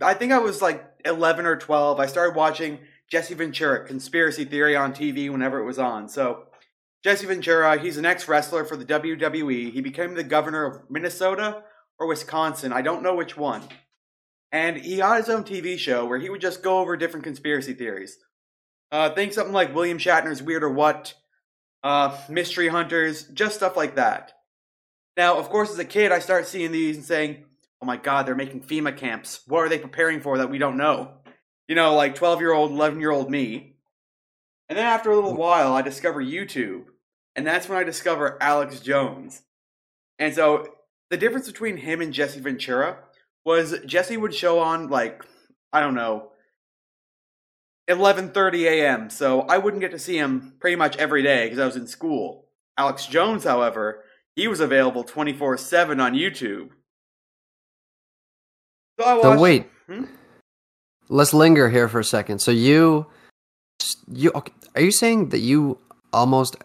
I 0.00 0.14
think 0.14 0.32
I 0.32 0.38
was 0.38 0.62
like 0.62 0.84
eleven 1.04 1.46
or 1.46 1.56
twelve. 1.56 1.98
I 1.98 2.06
started 2.06 2.36
watching 2.36 2.78
Jesse 3.10 3.34
Ventura 3.34 3.84
Conspiracy 3.84 4.44
Theory 4.44 4.76
on 4.76 4.92
TV 4.92 5.30
whenever 5.30 5.58
it 5.58 5.64
was 5.64 5.78
on. 5.78 6.08
So 6.08 6.44
Jesse 7.02 7.26
Ventura, 7.26 7.76
he's 7.78 7.96
an 7.96 8.06
ex 8.06 8.28
wrestler 8.28 8.64
for 8.64 8.76
the 8.76 8.84
WWE. 8.84 9.72
He 9.72 9.80
became 9.80 10.14
the 10.14 10.22
governor 10.22 10.64
of 10.64 10.88
Minnesota 10.88 11.64
or 11.98 12.06
Wisconsin. 12.06 12.72
I 12.72 12.82
don't 12.82 13.02
know 13.02 13.16
which 13.16 13.36
one. 13.36 13.62
And 14.52 14.76
he 14.76 14.98
had 14.98 15.16
his 15.16 15.28
own 15.28 15.42
TV 15.42 15.76
show 15.76 16.06
where 16.06 16.18
he 16.18 16.30
would 16.30 16.40
just 16.40 16.62
go 16.62 16.78
over 16.78 16.96
different 16.96 17.24
conspiracy 17.24 17.74
theories. 17.74 18.18
Uh, 18.92 19.08
think 19.08 19.32
something 19.32 19.54
like 19.54 19.74
William 19.74 19.96
Shatner's 19.96 20.42
Weird 20.42 20.62
or 20.62 20.68
What, 20.68 21.14
uh, 21.82 22.16
Mystery 22.28 22.68
Hunters, 22.68 23.24
just 23.24 23.56
stuff 23.56 23.74
like 23.74 23.96
that. 23.96 24.32
Now, 25.16 25.38
of 25.38 25.48
course, 25.48 25.70
as 25.70 25.78
a 25.78 25.84
kid, 25.84 26.12
I 26.12 26.18
start 26.18 26.46
seeing 26.46 26.72
these 26.72 26.96
and 26.96 27.04
saying, 27.04 27.44
oh 27.80 27.86
my 27.86 27.96
god, 27.96 28.26
they're 28.26 28.34
making 28.34 28.60
FEMA 28.60 28.96
camps. 28.96 29.40
What 29.46 29.60
are 29.60 29.68
they 29.70 29.78
preparing 29.78 30.20
for 30.20 30.38
that 30.38 30.50
we 30.50 30.58
don't 30.58 30.76
know? 30.76 31.12
You 31.68 31.74
know, 31.74 31.94
like 31.94 32.14
12 32.14 32.40
year 32.40 32.52
old, 32.52 32.70
11 32.70 33.00
year 33.00 33.10
old 33.10 33.30
me. 33.30 33.76
And 34.68 34.78
then 34.78 34.86
after 34.86 35.10
a 35.10 35.14
little 35.14 35.34
while, 35.34 35.72
I 35.72 35.82
discover 35.82 36.22
YouTube. 36.22 36.84
And 37.34 37.46
that's 37.46 37.68
when 37.68 37.78
I 37.78 37.84
discover 37.84 38.38
Alex 38.42 38.80
Jones. 38.80 39.42
And 40.18 40.34
so 40.34 40.66
the 41.10 41.16
difference 41.16 41.46
between 41.46 41.78
him 41.78 42.00
and 42.02 42.12
Jesse 42.12 42.40
Ventura 42.40 42.98
was 43.44 43.74
Jesse 43.86 44.16
would 44.16 44.34
show 44.34 44.60
on 44.60 44.88
like 44.88 45.24
I 45.72 45.80
don't 45.80 45.94
know 45.94 46.31
11:30 47.88 48.64
a.m. 48.64 49.10
So 49.10 49.42
I 49.42 49.58
wouldn't 49.58 49.80
get 49.80 49.90
to 49.92 49.98
see 49.98 50.16
him 50.16 50.54
pretty 50.60 50.76
much 50.76 50.96
every 50.96 51.22
day 51.22 51.44
because 51.46 51.58
I 51.58 51.66
was 51.66 51.76
in 51.76 51.86
school. 51.86 52.46
Alex 52.78 53.06
Jones, 53.06 53.44
however, 53.44 54.04
he 54.36 54.48
was 54.48 54.60
available 54.60 55.04
24/7 55.04 56.00
on 56.00 56.14
YouTube. 56.14 56.70
So 58.98 59.06
I 59.06 59.14
watched 59.14 59.22
So 59.24 59.40
wait, 59.42 59.66
Hmm? 59.86 60.04
let's 61.08 61.34
linger 61.34 61.68
here 61.68 61.88
for 61.88 62.00
a 62.00 62.04
second. 62.04 62.38
So 62.40 62.50
you, 62.50 63.06
you 64.08 64.32
are 64.74 64.80
you 64.80 64.90
saying 64.90 65.30
that 65.30 65.40
you 65.40 65.78
almost 66.12 66.56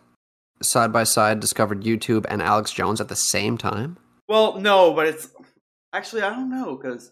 side 0.62 0.92
by 0.94 1.04
side 1.04 1.40
discovered 1.40 1.84
YouTube 1.84 2.26
and 2.30 2.42
Alex 2.42 2.72
Jones 2.72 3.02
at 3.02 3.08
the 3.10 3.16
same 3.16 3.58
time? 3.58 3.98
Well, 4.28 4.60
no, 4.60 4.94
but 4.94 5.08
it's 5.08 5.30
actually 5.94 6.22
I 6.22 6.30
don't 6.30 6.50
know 6.50 6.76
because 6.76 7.12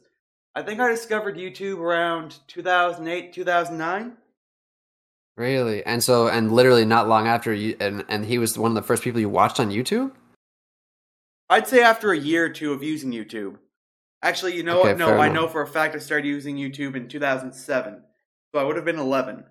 I 0.55 0.61
think 0.61 0.79
I 0.79 0.89
discovered 0.89 1.35
YouTube 1.35 1.79
around 1.79 2.37
2008, 2.47 3.33
2009. 3.33 4.13
Really? 5.37 5.85
And 5.85 6.01
so, 6.01 6.27
and 6.29 6.51
literally 6.51 6.85
not 6.85 7.09
long 7.09 7.27
after 7.27 7.53
you, 7.53 7.75
and 7.81 8.05
and 8.07 8.25
he 8.25 8.37
was 8.37 8.57
one 8.57 8.71
of 8.71 8.75
the 8.75 8.81
first 8.81 9.03
people 9.03 9.19
you 9.19 9.27
watched 9.29 9.59
on 9.59 9.69
YouTube. 9.69 10.11
I'd 11.49 11.67
say 11.67 11.81
after 11.83 12.11
a 12.11 12.17
year 12.17 12.45
or 12.45 12.49
two 12.49 12.71
of 12.71 12.81
using 12.81 13.11
YouTube. 13.11 13.57
Actually, 14.23 14.55
you 14.55 14.63
know 14.63 14.79
Okay, 14.79 14.89
what? 14.93 14.97
No, 14.97 15.09
I 15.17 15.25
enough. 15.27 15.35
know 15.35 15.47
for 15.49 15.61
a 15.61 15.67
fact 15.67 15.93
I 15.93 15.99
started 15.99 16.25
using 16.25 16.55
YouTube 16.55 16.95
in 16.95 17.07
2007. 17.09 18.01
So 18.53 18.59
I 18.59 18.63
would 18.63 18.77
have 18.77 18.85
been 18.85 18.97
11. 18.97 19.43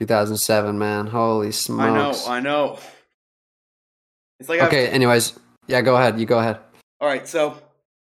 2007, 0.00 0.78
man. 0.78 1.06
Holy 1.06 1.52
smokes. 1.52 1.80
I 1.82 1.94
know, 1.94 2.34
I 2.36 2.40
know. 2.40 2.78
It's 4.40 4.48
like 4.48 4.60
I've- 4.60 4.68
Okay. 4.76 4.88
Anyways, 4.88 5.38
yeah. 5.68 5.80
Go 5.80 5.96
ahead. 5.96 6.18
You 6.20 6.26
go 6.26 6.38
ahead. 6.38 6.58
All 7.00 7.08
right, 7.08 7.26
so 7.26 7.58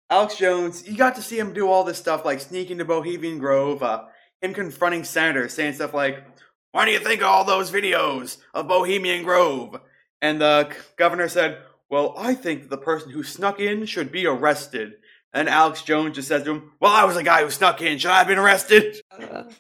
Alex 0.10 0.36
Jones, 0.38 0.88
you 0.88 0.98
got 0.98 1.16
to 1.16 1.22
see 1.22 1.38
him 1.38 1.54
do 1.54 1.68
all 1.70 1.84
this 1.84 1.98
stuff 2.00 2.26
like 2.26 2.40
sneak 2.42 2.72
into 2.72 2.86
Bohemian 2.86 3.38
Grove, 3.38 3.84
uh, 3.84 4.06
him 4.42 4.54
confronting 4.54 5.04
senators, 5.04 5.54
saying 5.54 5.74
stuff 5.74 5.94
like, 5.94 6.24
"Why 6.72 6.86
do 6.86 6.92
you 6.92 7.00
think 7.00 7.22
of 7.22 7.28
all 7.28 7.44
those 7.44 7.72
videos 7.72 8.38
of 8.54 8.68
Bohemian 8.68 9.24
Grove?" 9.24 9.80
And 10.22 10.42
the 10.42 10.74
governor 10.98 11.28
said, 11.30 11.62
"Well, 11.90 12.16
I 12.18 12.34
think 12.34 12.70
the 12.70 12.78
person 12.78 13.12
who 13.12 13.24
snuck 13.24 13.60
in 13.60 13.86
should 13.86 14.12
be 14.12 14.26
arrested." 14.26 14.94
And 15.32 15.48
Alex 15.48 15.84
Jones 15.84 16.16
just 16.16 16.28
says 16.28 16.44
to 16.44 16.52
him, 16.52 16.72
"Well, 16.80 16.92
I 16.92 17.06
was 17.06 17.16
the 17.16 17.24
guy 17.24 17.44
who 17.44 17.52
snuck 17.52 17.82
in. 17.82 18.00
Should 18.00 18.10
I 18.12 18.18
have 18.20 18.28
been 18.28 18.40
arrested?" 18.40 19.02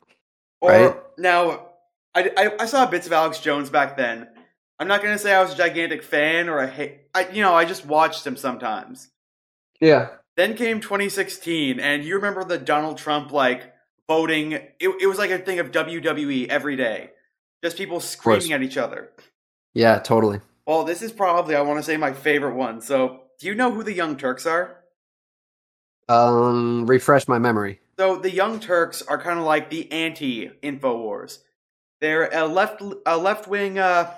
Or 0.61 0.71
Right. 0.71 0.95
now, 1.17 1.67
I, 2.13 2.31
I 2.35 2.51
I 2.59 2.65
saw 2.65 2.85
bits 2.85 3.07
of 3.07 3.13
Alex 3.13 3.39
Jones 3.39 3.69
back 3.69 3.95
then. 3.95 4.27
I'm 4.77 4.89
not 4.89 5.01
gonna 5.01 5.17
say 5.17 5.33
I 5.33 5.41
was 5.41 5.53
a 5.53 5.57
gigantic 5.57 6.03
fan 6.03 6.49
or 6.49 6.59
a 6.59 6.67
hate. 6.67 7.01
I 7.13 7.29
you 7.29 7.41
know 7.41 7.53
I 7.53 7.63
just 7.63 7.85
watched 7.85 8.27
him 8.27 8.35
sometimes. 8.35 9.09
Yeah. 9.79 10.09
Then 10.39 10.55
came 10.55 10.79
2016, 10.79 11.81
and 11.81 12.05
you 12.05 12.15
remember 12.15 12.45
the 12.45 12.57
Donald 12.57 12.97
Trump 12.97 13.33
like 13.33 13.73
voting? 14.07 14.53
It, 14.53 14.89
it 15.01 15.05
was 15.05 15.17
like 15.17 15.31
a 15.31 15.37
thing 15.37 15.59
of 15.59 15.71
WWE 15.71 16.47
every 16.47 16.77
day, 16.77 17.09
just 17.61 17.75
people 17.75 17.99
screaming 17.99 18.53
at 18.53 18.63
each 18.63 18.77
other. 18.77 19.09
Yeah. 19.73 19.99
Totally. 19.99 20.39
Well, 20.65 20.85
this 20.85 21.01
is 21.01 21.11
probably 21.11 21.55
I 21.55 21.61
want 21.61 21.79
to 21.79 21.83
say 21.83 21.97
my 21.97 22.13
favorite 22.13 22.55
one. 22.55 22.79
So, 22.79 23.23
do 23.37 23.47
you 23.47 23.53
know 23.53 23.73
who 23.73 23.83
the 23.83 23.91
Young 23.91 24.15
Turks 24.15 24.45
are? 24.45 24.77
Um. 26.07 26.85
Refresh 26.85 27.27
my 27.27 27.37
memory. 27.37 27.81
So 27.97 28.15
the 28.15 28.31
Young 28.31 28.61
Turks 28.61 29.01
are 29.01 29.21
kind 29.21 29.39
of 29.39 29.45
like 29.45 29.69
the 29.69 29.91
anti 29.91 30.51
Infowars. 30.63 31.39
They're 31.99 32.29
a 32.33 32.45
left 32.45 32.81
a 33.05 33.17
left 33.17 33.49
wing 33.49 33.77
uh, 33.77 34.13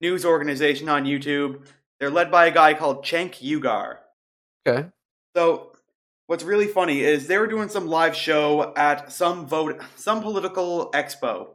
news 0.00 0.24
organization 0.24 0.88
on 0.88 1.04
YouTube. 1.04 1.68
They're 2.00 2.10
led 2.10 2.32
by 2.32 2.46
a 2.46 2.50
guy 2.50 2.74
called 2.74 3.04
Cenk 3.04 3.36
Uygur. 3.36 3.98
Okay. 4.66 4.88
So 5.34 5.72
what's 6.26 6.44
really 6.44 6.66
funny 6.66 7.00
is 7.00 7.26
they 7.26 7.38
were 7.38 7.46
doing 7.46 7.68
some 7.68 7.86
live 7.86 8.16
show 8.16 8.72
at 8.76 9.12
some 9.12 9.46
vote 9.46 9.80
some 9.96 10.22
political 10.22 10.90
expo. 10.92 11.48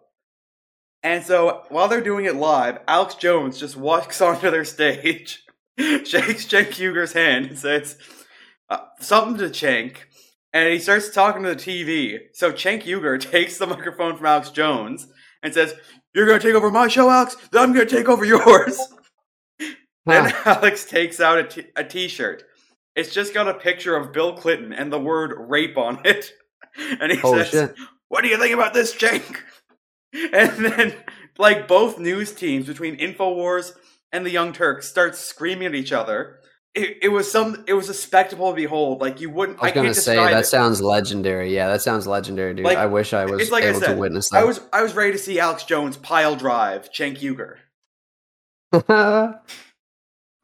And 1.03 1.23
so 1.23 1.63
while 1.69 1.87
they're 1.87 2.01
doing 2.01 2.25
it 2.25 2.35
live, 2.35 2.79
Alex 2.87 3.15
Jones 3.15 3.59
just 3.59 3.77
walks 3.77 4.21
onto 4.21 4.49
their 4.51 4.65
stage, 4.65 5.43
shakes 5.79 6.45
Cenk 6.45 6.77
Uygur's 6.79 7.13
hand 7.13 7.45
and 7.47 7.59
says 7.59 7.97
uh, 8.69 8.79
something 8.99 9.37
to 9.37 9.49
Cenk, 9.49 9.97
and 10.53 10.71
he 10.71 10.79
starts 10.79 11.09
talking 11.09 11.43
to 11.43 11.49
the 11.49 11.55
TV. 11.55 12.19
So 12.33 12.51
Cenk 12.51 12.83
Uygur 12.83 13.19
takes 13.31 13.57
the 13.57 13.67
microphone 13.67 14.17
from 14.17 14.25
Alex 14.25 14.49
Jones 14.49 15.07
and 15.43 15.53
says, 15.53 15.75
"You're 16.13 16.25
going 16.25 16.39
to 16.39 16.45
take 16.45 16.55
over 16.55 16.71
my 16.71 16.87
show, 16.87 17.09
Alex. 17.09 17.37
Then 17.51 17.63
I'm 17.63 17.73
going 17.73 17.87
to 17.87 17.95
take 17.95 18.09
over 18.09 18.25
yours." 18.25 18.79
Then 20.05 20.33
Alex 20.45 20.85
takes 20.85 21.19
out 21.19 21.37
a 21.37 21.43
t- 21.43 21.67
a 21.75 21.83
t-shirt. 21.83 22.43
It's 22.97 23.13
just 23.13 23.33
got 23.33 23.47
a 23.47 23.53
picture 23.53 23.95
of 23.95 24.11
Bill 24.11 24.33
Clinton 24.33 24.73
and 24.73 24.91
the 24.91 24.99
word 24.99 25.33
rape 25.37 25.77
on 25.77 26.01
it. 26.03 26.33
And 27.01 27.11
he 27.11 27.17
Holy 27.17 27.39
says, 27.39 27.49
shit. 27.49 27.75
What 28.07 28.21
do 28.21 28.27
you 28.27 28.37
think 28.37 28.53
about 28.53 28.75
this, 28.75 28.93
Cenk? 28.93 29.37
And 30.13 30.63
then, 30.63 30.93
like, 31.39 31.67
both 31.67 31.97
news 31.97 32.31
teams 32.33 32.67
between 32.67 32.97
InfoWars 32.97 33.71
and 34.11 34.23
the 34.23 34.29
Young 34.29 34.53
Turks 34.53 34.87
start 34.87 35.15
screaming 35.15 35.67
at 35.69 35.75
each 35.75 35.91
other. 35.91 36.37
It, 36.75 36.97
it 37.01 37.09
was 37.09 37.31
some. 37.31 37.63
It 37.67 37.73
was 37.73 37.89
a 37.89 37.95
spectacle 37.95 38.51
to 38.51 38.55
behold. 38.55 39.01
Like 39.01 39.19
you 39.19 39.31
wouldn't. 39.31 39.57
I 39.57 39.63
was 39.63 39.71
I 39.71 39.75
gonna 39.75 39.93
say 39.95 40.15
that 40.17 40.41
it. 40.41 40.45
sound 40.45 40.79
legendary. 40.79 41.53
Yeah, 41.53 41.67
that 41.69 41.81
sounds 41.81 42.05
legendary, 42.05 42.53
dude. 42.53 42.65
Like, 42.65 42.77
I 42.77 42.85
wish 42.85 43.13
I 43.13 43.25
was 43.25 43.49
like 43.49 43.63
I 43.63 43.69
able 43.69 43.79
said, 43.79 43.95
to 43.95 43.99
witness 43.99 44.29
that. 44.29 44.41
I 44.41 44.43
was. 44.43 44.61
I 44.71 44.83
was 44.83 44.93
ready 44.93 45.13
to 45.13 45.17
see 45.17 45.39
Alex 45.39 45.63
Jones 45.63 45.97
pile 45.97 46.35
drive 46.35 46.91
Cenk 46.91 47.17
Uygur. 47.19 47.55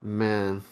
Man, 0.02 0.64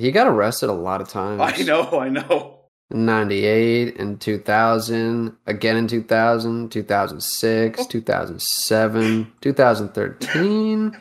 he 0.00 0.10
got 0.10 0.26
arrested 0.26 0.68
a 0.70 0.72
lot 0.72 1.00
of 1.00 1.08
times. 1.20 1.40
I 1.40 1.62
know. 1.62 2.00
I 2.00 2.08
know. 2.08 2.56
98 2.92 4.00
and 4.00 4.20
2000 4.20 5.36
again 5.46 5.76
in 5.76 5.86
2000 5.86 6.70
2006 6.72 7.86
2007 7.86 9.32
2013 9.40 10.96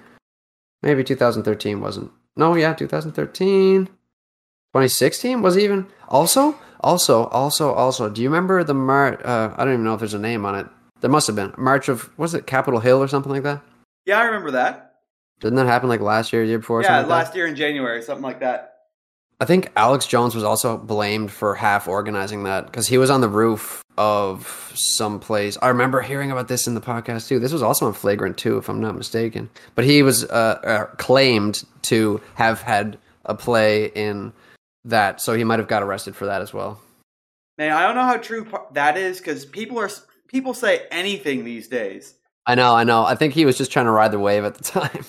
maybe 0.84 1.04
2013 1.04 1.82
wasn't 1.82 2.12
no 2.36 2.54
yeah 2.56 2.74
2013 2.76 3.86
2016 3.88 5.42
was 5.42 5.58
even 5.58 5.88
also 6.10 6.56
also 6.82 7.26
also 7.30 7.74
also 7.74 8.08
do 8.08 8.22
you 8.22 8.30
remember 8.30 8.64
the 8.64 8.76
march? 8.76 9.20
uh, 9.26 9.52
i 9.58 9.66
don't 9.66 9.74
even 9.74 9.84
know 9.84 9.96
if 9.96 10.00
there's 10.00 10.14
a 10.14 10.20
name 10.20 10.46
on 10.46 10.54
it 10.54 10.68
there 11.02 11.10
must 11.10 11.26
have 11.26 11.36
been 11.36 11.52
march 11.58 11.90
of 11.90 12.16
was 12.20 12.36
it 12.36 12.46
capitol 12.46 12.80
hill 12.82 13.02
or 13.02 13.08
something 13.08 13.32
like 13.32 13.42
that 13.44 13.64
Yeah, 14.06 14.20
I 14.20 14.26
remember 14.26 14.52
that. 14.52 15.00
didn't 15.40 15.56
that 15.56 15.66
happen 15.66 15.90
like 15.90 16.02
last 16.02 16.32
year 16.32 16.44
or 16.44 16.46
year 16.46 16.60
before 16.60 16.84
yeah, 16.84 16.98
like 16.98 17.08
that? 17.08 17.12
last 17.12 17.36
year 17.36 17.48
in 17.48 17.56
January, 17.56 18.02
something 18.04 18.24
like 18.24 18.42
that. 18.42 18.69
I 19.42 19.46
think 19.46 19.72
Alex 19.78 20.06
Jones 20.06 20.36
was 20.36 20.44
also 20.44 20.78
blamed 20.78 21.32
for 21.32 21.56
half 21.56 21.88
organizing 21.88 22.44
that 22.44 22.66
because 22.66 22.88
he 22.88 22.98
was 22.98 23.10
on 23.10 23.22
the 23.22 23.30
roof 23.30 23.84
of 23.98 24.72
some 24.76 25.20
place. 25.20 25.58
I 25.62 25.70
remember 25.70 26.02
hearing 26.02 26.30
about 26.30 26.50
this 26.50 26.68
in 26.68 26.74
the 26.74 26.82
podcast 26.82 27.30
too. 27.30 27.40
This 27.40 27.54
was 27.54 27.64
also 27.64 27.86
on 27.88 27.94
Flagrant 27.94 28.38
too, 28.38 28.58
if 28.58 28.68
I'm 28.68 28.82
not 28.82 28.98
mistaken. 28.98 29.50
But 29.76 29.86
he 29.86 30.04
was 30.04 30.26
uh, 30.26 30.60
uh, 30.64 30.86
claimed 30.98 31.64
to 31.84 32.22
have 32.36 32.62
had 32.62 32.98
a 33.26 33.34
play 33.34 33.86
in 33.86 34.34
that, 34.84 35.22
so 35.22 35.34
he 35.34 35.46
might 35.46 35.60
have 35.60 35.70
got 35.70 35.84
arrested 35.84 36.18
for 36.18 36.26
that 36.26 36.42
as 36.42 36.54
well. 36.54 36.82
Man, 37.58 37.72
I 37.72 37.84
don't 37.84 37.96
know 37.96 38.04
how 38.04 38.18
true 38.18 38.46
that 38.74 38.98
is 38.98 39.20
because 39.20 39.46
people 39.46 39.80
are 39.80 39.90
people 40.28 40.54
say 40.54 40.86
anything 40.92 41.46
these 41.46 41.70
days. 41.70 42.14
I 42.46 42.56
know, 42.56 42.74
I 42.76 42.84
know. 42.84 43.06
I 43.06 43.16
think 43.16 43.34
he 43.34 43.46
was 43.46 43.58
just 43.58 43.72
trying 43.72 43.86
to 43.86 43.92
ride 43.92 44.12
the 44.12 44.20
wave 44.20 44.44
at 44.44 44.56
the 44.56 44.64
time. 44.82 45.06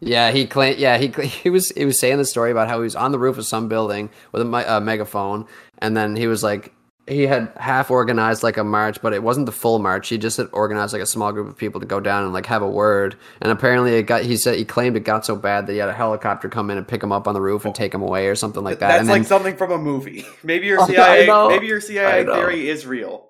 Yeah, 0.00 0.30
he 0.30 0.46
claimed. 0.46 0.78
Yeah, 0.78 0.98
he 0.98 1.08
he 1.26 1.50
was 1.50 1.70
he 1.70 1.84
was 1.84 1.98
saying 1.98 2.18
the 2.18 2.24
story 2.24 2.50
about 2.50 2.68
how 2.68 2.78
he 2.78 2.84
was 2.84 2.96
on 2.96 3.12
the 3.12 3.18
roof 3.18 3.38
of 3.38 3.46
some 3.46 3.68
building 3.68 4.10
with 4.32 4.42
a 4.42 4.74
uh, 4.74 4.80
megaphone, 4.80 5.46
and 5.78 5.96
then 5.96 6.16
he 6.16 6.26
was 6.26 6.42
like 6.42 6.72
he 7.08 7.26
had 7.26 7.50
half 7.56 7.90
organized 7.90 8.42
like 8.42 8.56
a 8.56 8.64
march, 8.64 9.00
but 9.00 9.12
it 9.12 9.22
wasn't 9.22 9.46
the 9.46 9.52
full 9.52 9.78
march. 9.78 10.08
He 10.08 10.18
just 10.18 10.36
had 10.36 10.48
organized 10.52 10.92
like 10.92 11.02
a 11.02 11.06
small 11.06 11.32
group 11.32 11.48
of 11.48 11.56
people 11.56 11.80
to 11.80 11.86
go 11.86 12.00
down 12.00 12.24
and 12.24 12.32
like 12.32 12.46
have 12.46 12.62
a 12.62 12.68
word. 12.68 13.16
And 13.40 13.50
apparently, 13.50 13.94
it 13.94 14.04
got. 14.04 14.22
He 14.22 14.36
said 14.36 14.56
he 14.58 14.64
claimed 14.64 14.96
it 14.96 15.00
got 15.00 15.24
so 15.24 15.34
bad 15.34 15.66
that 15.66 15.72
he 15.72 15.78
had 15.78 15.88
a 15.88 15.94
helicopter 15.94 16.48
come 16.48 16.70
in 16.70 16.78
and 16.78 16.86
pick 16.86 17.02
him 17.02 17.12
up 17.12 17.26
on 17.26 17.34
the 17.34 17.40
roof 17.40 17.64
and 17.64 17.74
take 17.74 17.94
him 17.94 18.02
away 18.02 18.28
or 18.28 18.34
something 18.34 18.62
like 18.62 18.80
that. 18.80 18.88
That's 18.88 19.00
and 19.00 19.08
like 19.08 19.22
then, 19.22 19.28
something 19.28 19.56
from 19.56 19.72
a 19.72 19.78
movie. 19.78 20.26
Maybe 20.42 20.66
your 20.66 20.84
CIA, 20.86 21.26
maybe 21.48 21.66
your 21.66 21.80
CIA 21.80 22.24
theory 22.24 22.68
is 22.68 22.86
real. 22.86 23.27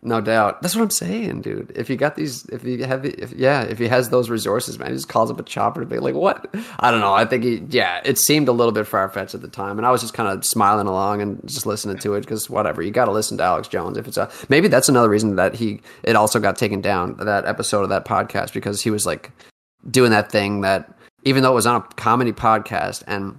No 0.00 0.20
doubt. 0.20 0.62
That's 0.62 0.76
what 0.76 0.82
I'm 0.82 0.90
saying, 0.90 1.42
dude. 1.42 1.72
If 1.74 1.90
you 1.90 1.96
got 1.96 2.14
these, 2.14 2.44
if 2.46 2.62
you 2.62 2.84
have, 2.84 3.04
if, 3.04 3.32
yeah, 3.32 3.62
if 3.62 3.78
he 3.78 3.88
has 3.88 4.10
those 4.10 4.30
resources, 4.30 4.78
man, 4.78 4.90
he 4.90 4.94
just 4.94 5.08
calls 5.08 5.28
up 5.28 5.40
a 5.40 5.42
chopper 5.42 5.80
to 5.80 5.86
be 5.86 5.98
like, 5.98 6.14
what? 6.14 6.54
I 6.78 6.92
don't 6.92 7.00
know. 7.00 7.14
I 7.14 7.24
think 7.24 7.42
he, 7.42 7.62
yeah, 7.68 8.00
it 8.04 8.16
seemed 8.16 8.46
a 8.46 8.52
little 8.52 8.70
bit 8.70 8.86
far 8.86 9.08
fetched 9.08 9.34
at 9.34 9.42
the 9.42 9.48
time, 9.48 9.76
and 9.76 9.84
I 9.84 9.90
was 9.90 10.00
just 10.00 10.14
kind 10.14 10.28
of 10.28 10.44
smiling 10.44 10.86
along 10.86 11.20
and 11.20 11.40
just 11.48 11.66
listening 11.66 11.98
to 11.98 12.14
it 12.14 12.20
because 12.20 12.48
whatever, 12.48 12.80
you 12.80 12.92
got 12.92 13.06
to 13.06 13.10
listen 13.10 13.38
to 13.38 13.44
Alex 13.44 13.66
Jones 13.66 13.98
if 13.98 14.06
it's 14.06 14.16
a. 14.16 14.30
Maybe 14.48 14.68
that's 14.68 14.88
another 14.88 15.08
reason 15.08 15.34
that 15.34 15.56
he 15.56 15.80
it 16.04 16.14
also 16.14 16.38
got 16.38 16.56
taken 16.56 16.80
down 16.80 17.16
that 17.18 17.44
episode 17.44 17.82
of 17.82 17.88
that 17.88 18.04
podcast 18.04 18.52
because 18.52 18.80
he 18.80 18.90
was 18.90 19.04
like 19.04 19.32
doing 19.90 20.12
that 20.12 20.30
thing 20.30 20.60
that 20.60 20.96
even 21.24 21.42
though 21.42 21.50
it 21.50 21.56
was 21.56 21.66
on 21.66 21.82
a 21.82 21.94
comedy 21.96 22.32
podcast 22.32 23.02
and 23.08 23.38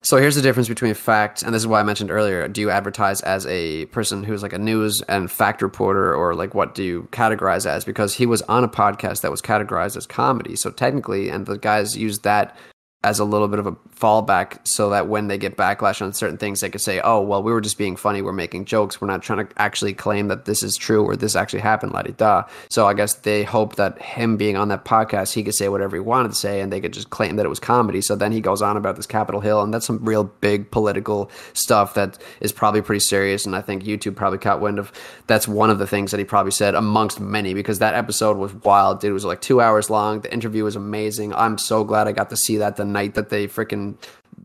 so 0.00 0.16
here's 0.16 0.36
the 0.36 0.42
difference 0.42 0.68
between 0.68 0.94
fact, 0.94 1.42
and 1.42 1.52
this 1.52 1.62
is 1.62 1.66
why 1.66 1.80
I 1.80 1.82
mentioned 1.82 2.10
earlier. 2.10 2.46
Do 2.46 2.60
you 2.60 2.70
advertise 2.70 3.20
as 3.22 3.46
a 3.46 3.86
person 3.86 4.22
who's 4.22 4.42
like 4.42 4.52
a 4.52 4.58
news 4.58 5.02
and 5.02 5.30
fact 5.30 5.60
reporter, 5.60 6.14
or 6.14 6.34
like 6.34 6.54
what 6.54 6.74
do 6.74 6.84
you 6.84 7.08
categorize 7.10 7.66
as? 7.66 7.84
Because 7.84 8.14
he 8.14 8.24
was 8.24 8.42
on 8.42 8.62
a 8.62 8.68
podcast 8.68 9.22
that 9.22 9.30
was 9.30 9.42
categorized 9.42 9.96
as 9.96 10.06
comedy, 10.06 10.54
so 10.54 10.70
technically, 10.70 11.28
and 11.28 11.46
the 11.46 11.58
guys 11.58 11.96
used 11.96 12.22
that 12.22 12.56
as 13.02 13.18
a 13.18 13.24
little 13.24 13.48
bit 13.48 13.58
of 13.58 13.66
a 13.66 13.76
fallback, 13.98 14.58
so 14.66 14.90
that 14.90 15.08
when 15.08 15.28
they 15.28 15.38
get 15.38 15.56
backlash 15.56 16.00
on 16.02 16.12
certain 16.12 16.38
things, 16.38 16.60
they 16.60 16.70
could 16.70 16.80
say, 16.80 17.00
"Oh, 17.02 17.20
well, 17.20 17.42
we 17.42 17.52
were 17.52 17.60
just 17.60 17.78
being 17.78 17.96
funny. 17.96 18.22
We're 18.22 18.32
making 18.32 18.66
jokes. 18.66 19.00
We're 19.00 19.08
not 19.08 19.22
trying 19.22 19.46
to 19.46 19.52
actually 19.60 19.94
claim 19.94 20.28
that 20.28 20.44
this 20.44 20.62
is 20.62 20.76
true 20.76 21.04
or 21.04 21.16
this 21.16 21.36
actually 21.36 21.60
happened." 21.60 21.92
La 21.92 22.02
di 22.02 22.12
da. 22.12 22.44
So 22.68 22.86
I 22.86 22.94
guess 22.94 23.14
they 23.14 23.44
hope 23.44 23.76
that 23.76 24.00
him 24.00 24.36
being 24.36 24.56
on 24.56 24.68
that 24.68 24.84
podcast, 24.84 25.32
he 25.32 25.42
could 25.42 25.54
say 25.54 25.68
whatever 25.68 25.96
he 25.96 26.00
wanted 26.00 26.30
to 26.30 26.34
say, 26.36 26.60
and 26.60 26.72
they 26.72 26.80
could 26.80 26.92
just 26.92 27.10
claim 27.10 27.36
that 27.36 27.46
it 27.46 27.48
was 27.48 27.60
comedy. 27.60 28.00
So 28.00 28.16
then 28.16 28.32
he 28.32 28.40
goes 28.40 28.62
on 28.62 28.76
about 28.76 28.96
this 28.96 29.06
Capitol 29.06 29.40
Hill, 29.40 29.62
and 29.62 29.72
that's 29.72 29.86
some 29.86 30.04
real 30.04 30.24
big 30.24 30.70
political 30.70 31.30
stuff 31.52 31.94
that 31.94 32.18
is 32.40 32.52
probably 32.52 32.82
pretty 32.82 33.00
serious. 33.00 33.46
And 33.46 33.56
I 33.56 33.60
think 33.60 33.84
YouTube 33.84 34.16
probably 34.16 34.38
caught 34.38 34.60
wind 34.60 34.78
of. 34.78 34.92
That's 35.26 35.48
one 35.48 35.70
of 35.70 35.78
the 35.78 35.86
things 35.86 36.10
that 36.10 36.18
he 36.18 36.24
probably 36.24 36.52
said 36.52 36.74
amongst 36.74 37.20
many 37.20 37.54
because 37.54 37.78
that 37.80 37.94
episode 37.94 38.36
was 38.36 38.54
wild, 38.54 39.00
dude. 39.00 39.10
It 39.10 39.14
was 39.14 39.24
like 39.24 39.40
two 39.40 39.60
hours 39.60 39.90
long. 39.90 40.20
The 40.20 40.32
interview 40.32 40.64
was 40.64 40.76
amazing. 40.76 41.34
I'm 41.34 41.58
so 41.58 41.84
glad 41.84 42.08
I 42.08 42.12
got 42.12 42.30
to 42.30 42.36
see 42.36 42.58
that 42.58 42.76
the 42.76 42.84
night 42.84 43.14
that 43.14 43.28
they 43.28 43.46
freaking 43.46 43.87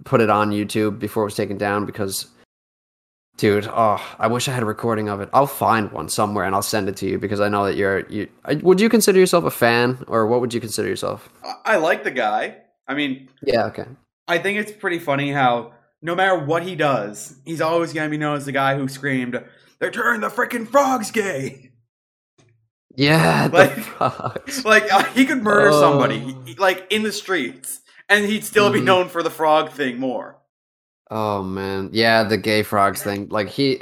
put 0.05 0.21
it 0.21 0.29
on 0.29 0.51
YouTube 0.51 0.99
before 0.99 1.23
it 1.23 1.25
was 1.27 1.35
taken 1.35 1.57
down 1.57 1.85
because 1.85 2.27
dude 3.35 3.67
oh 3.67 3.99
i 4.19 4.27
wish 4.27 4.47
i 4.47 4.51
had 4.51 4.61
a 4.61 4.65
recording 4.65 5.09
of 5.09 5.19
it 5.19 5.27
i'll 5.33 5.47
find 5.47 5.91
one 5.91 6.07
somewhere 6.07 6.45
and 6.45 6.53
i'll 6.53 6.61
send 6.61 6.87
it 6.87 6.95
to 6.95 7.07
you 7.07 7.17
because 7.17 7.41
i 7.41 7.49
know 7.49 7.65
that 7.65 7.75
you're 7.75 8.01
you 8.07 8.27
would 8.61 8.79
you 8.79 8.87
consider 8.89 9.17
yourself 9.17 9.43
a 9.43 9.49
fan 9.49 9.97
or 10.07 10.27
what 10.27 10.39
would 10.39 10.53
you 10.53 10.59
consider 10.59 10.87
yourself 10.87 11.29
I, 11.65 11.77
like 11.77 12.03
the 12.03 12.11
guy. 12.11 12.57
I 12.87 12.93
mean, 12.93 13.29
yeah 13.43 13.65
okay 13.65 13.85
I 14.27 14.37
think 14.37 14.59
it's 14.59 14.71
pretty 14.71 14.99
funny 14.99 15.31
how 15.31 15.73
no 16.03 16.13
matter 16.13 16.37
what 16.37 16.61
he 16.61 16.75
does, 16.75 17.35
he's 17.43 17.59
always 17.59 17.91
gonna 17.91 18.09
be 18.09 18.17
known 18.17 18.37
as 18.37 18.45
the 18.45 18.51
guy 18.51 18.75
who 18.77 18.87
screamed, 18.87 19.43
"They're 19.79 19.89
turning 19.89 20.21
the 20.21 20.29
freaking 20.29 20.67
frogs 20.67 21.09
gay." 21.09 21.71
yeah 22.95 23.49
Like-. 23.51 23.77
Like 24.63 24.91
uh, 24.93 25.03
he 25.13 25.25
could 25.25 25.41
murder 25.41 25.69
Oh. 25.73 25.79
somebody, 25.81 26.55
like 26.59 26.85
in 26.91 27.01
the 27.03 27.11
streets, 27.11 27.79
and 28.09 28.25
he'd 28.25 28.43
still 28.43 28.71
be 28.71 28.79
Mhm. 28.81 28.85
known 28.85 29.09
for 29.09 29.23
the 29.23 29.29
frog 29.29 29.71
thing 29.71 29.99
more. 29.99 30.37
oh 31.11 31.43
man 31.43 31.89
yeah 31.93 32.23
the 32.23 32.37
gay 32.37 32.63
frogs 32.63 33.03
thing 33.03 33.27
like 33.29 33.49
he 33.49 33.79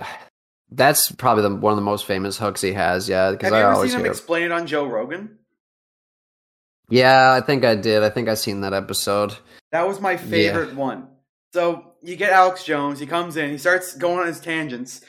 that's 0.72 1.12
probably 1.12 1.44
the, 1.44 1.54
one 1.56 1.72
of 1.72 1.78
the 1.78 1.82
most 1.84 2.06
famous 2.06 2.38
hooks 2.38 2.62
he 2.62 2.74
has 2.74 3.08
yeah 3.08 3.32
because 3.32 3.52
i 3.54 3.62
always 3.62 3.92
seen 3.92 4.00
him 4.00 4.06
hear 4.06 4.12
explain 4.12 4.44
it 4.44 4.52
on 4.52 4.66
Joe 4.68 4.86
Rogan? 4.86 5.38
yeah 6.90 7.34
i 7.34 7.42
think 7.42 7.64
i 7.64 7.76
did 7.76 8.04
i 8.04 8.10
think 8.10 8.28
i 8.28 8.34
seen 8.34 8.62
that 8.62 8.74
episode 8.74 9.36
That 9.72 9.88
was 9.88 10.02
my 10.02 10.18
favorite 10.18 10.76
one. 10.76 11.08
So 11.54 11.94
you 12.02 12.16
get 12.18 12.32
Alex 12.32 12.64
Jones. 12.64 13.00
He 13.00 13.06
comes 13.06 13.38
in. 13.38 13.50
He 13.52 13.58
starts 13.58 13.96
going 13.96 14.20
on 14.20 14.28
his 14.28 14.40
tangents. 14.42 15.02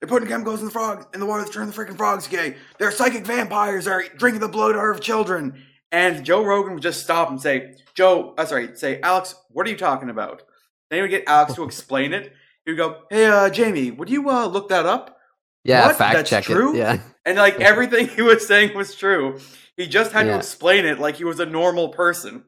They're 0.00 0.08
putting 0.08 0.28
chemicals 0.28 0.60
in 0.60 0.66
the 0.66 0.72
frogs 0.72 1.06
in 1.14 1.20
the 1.20 1.26
water 1.26 1.44
to 1.44 1.50
turn 1.50 1.66
the 1.68 1.72
freaking 1.72 1.96
frogs 1.96 2.26
gay. 2.26 2.56
They're 2.78 2.90
psychic 2.90 3.24
vampires 3.26 3.86
are 3.86 4.02
drinking 4.16 4.40
the 4.40 4.48
blood 4.48 4.76
of 4.76 5.00
children. 5.00 5.62
And 5.92 6.24
Joe 6.24 6.44
Rogan 6.44 6.74
would 6.74 6.82
just 6.82 7.02
stop 7.02 7.30
and 7.30 7.40
say, 7.40 7.74
"Joe, 7.94 8.34
uh, 8.38 8.44
sorry, 8.46 8.76
say 8.76 9.00
Alex, 9.00 9.34
what 9.50 9.66
are 9.66 9.70
you 9.70 9.76
talking 9.76 10.08
about?" 10.10 10.42
Then 10.88 10.98
he 10.98 11.02
would 11.02 11.10
get 11.10 11.24
Alex 11.26 11.54
to 11.54 11.64
explain 11.64 12.12
it. 12.12 12.32
He 12.64 12.72
would 12.72 12.78
go, 12.78 13.02
"Hey, 13.10 13.26
uh, 13.26 13.50
Jamie, 13.50 13.90
would 13.90 14.08
you 14.10 14.28
uh, 14.30 14.46
look 14.46 14.68
that 14.68 14.86
up?" 14.86 15.16
yeah 15.64 15.86
What? 15.88 15.96
fact 15.96 16.14
That's 16.14 16.30
check 16.30 16.44
true? 16.44 16.74
it 16.74 16.78
yeah 16.78 17.00
And 17.26 17.36
like 17.36 17.60
everything 17.60 18.08
he 18.08 18.22
was 18.22 18.46
saying 18.46 18.74
was 18.74 18.94
true. 18.94 19.38
He 19.76 19.86
just 19.86 20.12
had 20.12 20.24
to 20.24 20.36
explain 20.36 20.86
it 20.86 20.98
like 20.98 21.16
he 21.16 21.24
was 21.24 21.38
a 21.40 21.46
normal 21.46 21.88
person. 21.90 22.44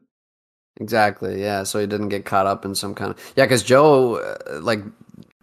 Exactly. 0.79 1.41
Yeah. 1.41 1.63
So 1.63 1.79
he 1.79 1.85
didn't 1.87 2.09
get 2.09 2.25
caught 2.25 2.47
up 2.47 2.65
in 2.65 2.73
some 2.75 2.95
kind 2.95 3.11
of 3.11 3.33
yeah. 3.35 3.45
Because 3.45 3.63
Joe, 3.63 4.15
uh, 4.15 4.59
like, 4.61 4.79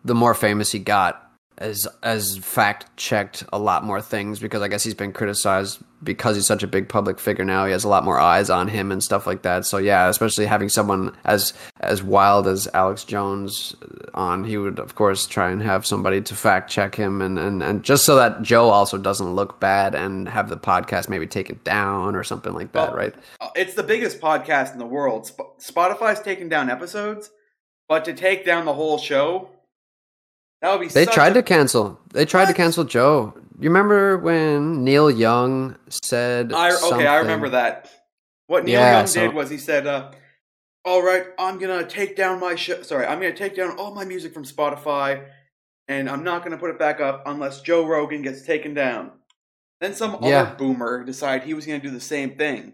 the 0.05 0.15
more 0.15 0.35
famous 0.35 0.73
he 0.73 0.79
got, 0.81 1.31
as 1.59 1.87
as 2.03 2.37
fact 2.39 2.97
checked 2.97 3.45
a 3.53 3.59
lot 3.59 3.85
more 3.85 4.01
things 4.01 4.41
because 4.41 4.63
I 4.63 4.69
guess 4.69 4.83
he's 4.83 4.95
been 4.95 5.13
criticized 5.13 5.81
because 6.03 6.37
he's 6.37 6.47
such 6.47 6.63
a 6.63 6.67
big 6.67 6.89
public 6.89 7.19
figure 7.19 7.45
now. 7.45 7.67
He 7.67 7.73
has 7.73 7.85
a 7.85 7.89
lot 7.89 8.05
more 8.05 8.19
eyes 8.19 8.49
on 8.51 8.69
him 8.69 8.91
and 8.91 9.03
stuff 9.03 9.27
like 9.27 9.43
that. 9.43 9.67
So 9.67 9.77
yeah, 9.79 10.09
especially 10.09 10.47
having 10.47 10.69
someone 10.69 11.15
as 11.25 11.53
as 11.81 12.03
wild 12.03 12.47
as 12.47 12.69
Alex 12.73 13.05
Jones 13.05 13.75
on, 14.15 14.45
he 14.45 14.57
would 14.57 14.79
of 14.79 14.95
course 14.95 15.27
try 15.27 15.51
and 15.51 15.63
have 15.63 15.85
somebody 15.87 16.21
to 16.23 16.35
fact 16.35 16.71
check 16.71 16.95
him 16.95 17.21
and 17.21 17.39
and 17.39 17.63
and 17.63 17.83
just 17.83 18.05
so 18.05 18.17
that 18.17 18.43
Joe 18.43 18.71
also 18.71 18.97
doesn't 18.99 19.35
look 19.35 19.61
bad 19.61 19.95
and 19.95 20.29
have 20.29 20.49
the 20.49 20.57
podcast 20.57 21.09
maybe 21.09 21.27
taken 21.27 21.61
down 21.65 22.17
or 22.17 22.25
something 22.25 22.53
like 22.55 22.73
that, 22.73 22.89
Well, 22.89 22.97
right? 22.97 23.15
Uh, 23.41 23.49
It's 23.55 23.75
the 23.75 23.83
biggest 23.83 24.21
podcast 24.21 24.73
in 24.73 24.79
the 24.79 24.87
world. 24.87 25.27
Sp- 25.29 25.53
Spotify's 25.61 26.21
taken 26.21 26.49
down 26.49 26.71
episodes, 26.71 27.31
but 27.89 28.05
to 28.07 28.13
take 28.15 28.45
down 28.47 28.65
the 28.65 28.75
whole 28.75 28.97
show, 28.99 29.51
that 30.63 30.73
would 30.73 30.81
be. 30.81 30.93
They 30.93 31.07
tried 31.07 31.33
a- 31.33 31.35
to 31.35 31.43
cancel. 31.43 31.99
They 32.13 32.25
tried 32.25 32.47
to 32.47 32.55
cancel 32.55 32.85
Joe. 32.85 33.35
You 33.61 33.69
remember 33.69 34.17
when 34.17 34.85
Neil 34.85 35.11
Young 35.11 35.77
said? 35.91 36.51
I, 36.53 36.69
okay, 36.69 36.77
something? 36.79 37.07
I 37.07 37.17
remember 37.19 37.51
that. 37.51 37.91
What 38.47 38.65
Neil 38.65 38.81
Yeah, 38.81 38.99
Young 38.99 39.07
so- 39.07 39.21
did 39.21 39.35
was 39.35 39.51
he 39.51 39.59
said, 39.59 39.87
uh, 39.87 40.13
"All 40.85 41.03
right, 41.03 41.27
I'm 41.39 41.59
gonna 41.59 41.87
take 41.87 42.17
down 42.17 42.41
my 42.41 42.55
show. 42.55 42.81
Sorry, 42.83 43.05
I'm 43.05 43.21
gonna 43.21 43.37
take 43.37 43.55
down 43.55 43.77
all 43.77 43.95
my 43.95 44.07
music 44.07 44.33
from 44.33 44.45
Spotify, 44.45 45.29
and 45.89 46.09
I'm 46.09 46.25
not 46.25 46.43
gonna 46.43 46.57
put 46.57 46.71
it 46.71 46.79
back 46.79 47.01
up 47.01 47.23
unless 47.27 47.61
Joe 47.61 47.87
Rogan 47.87 48.23
gets 48.23 48.47
taken 48.47 48.73
down." 48.73 49.13
Then 49.83 49.93
some 49.95 50.17
Yeah. 50.23 50.43
other 50.43 50.55
boomer 50.57 51.05
decided 51.05 51.47
he 51.47 51.53
was 51.55 51.67
gonna 51.67 51.81
do 51.81 51.91
the 51.91 52.01
same 52.01 52.37
thing. 52.39 52.73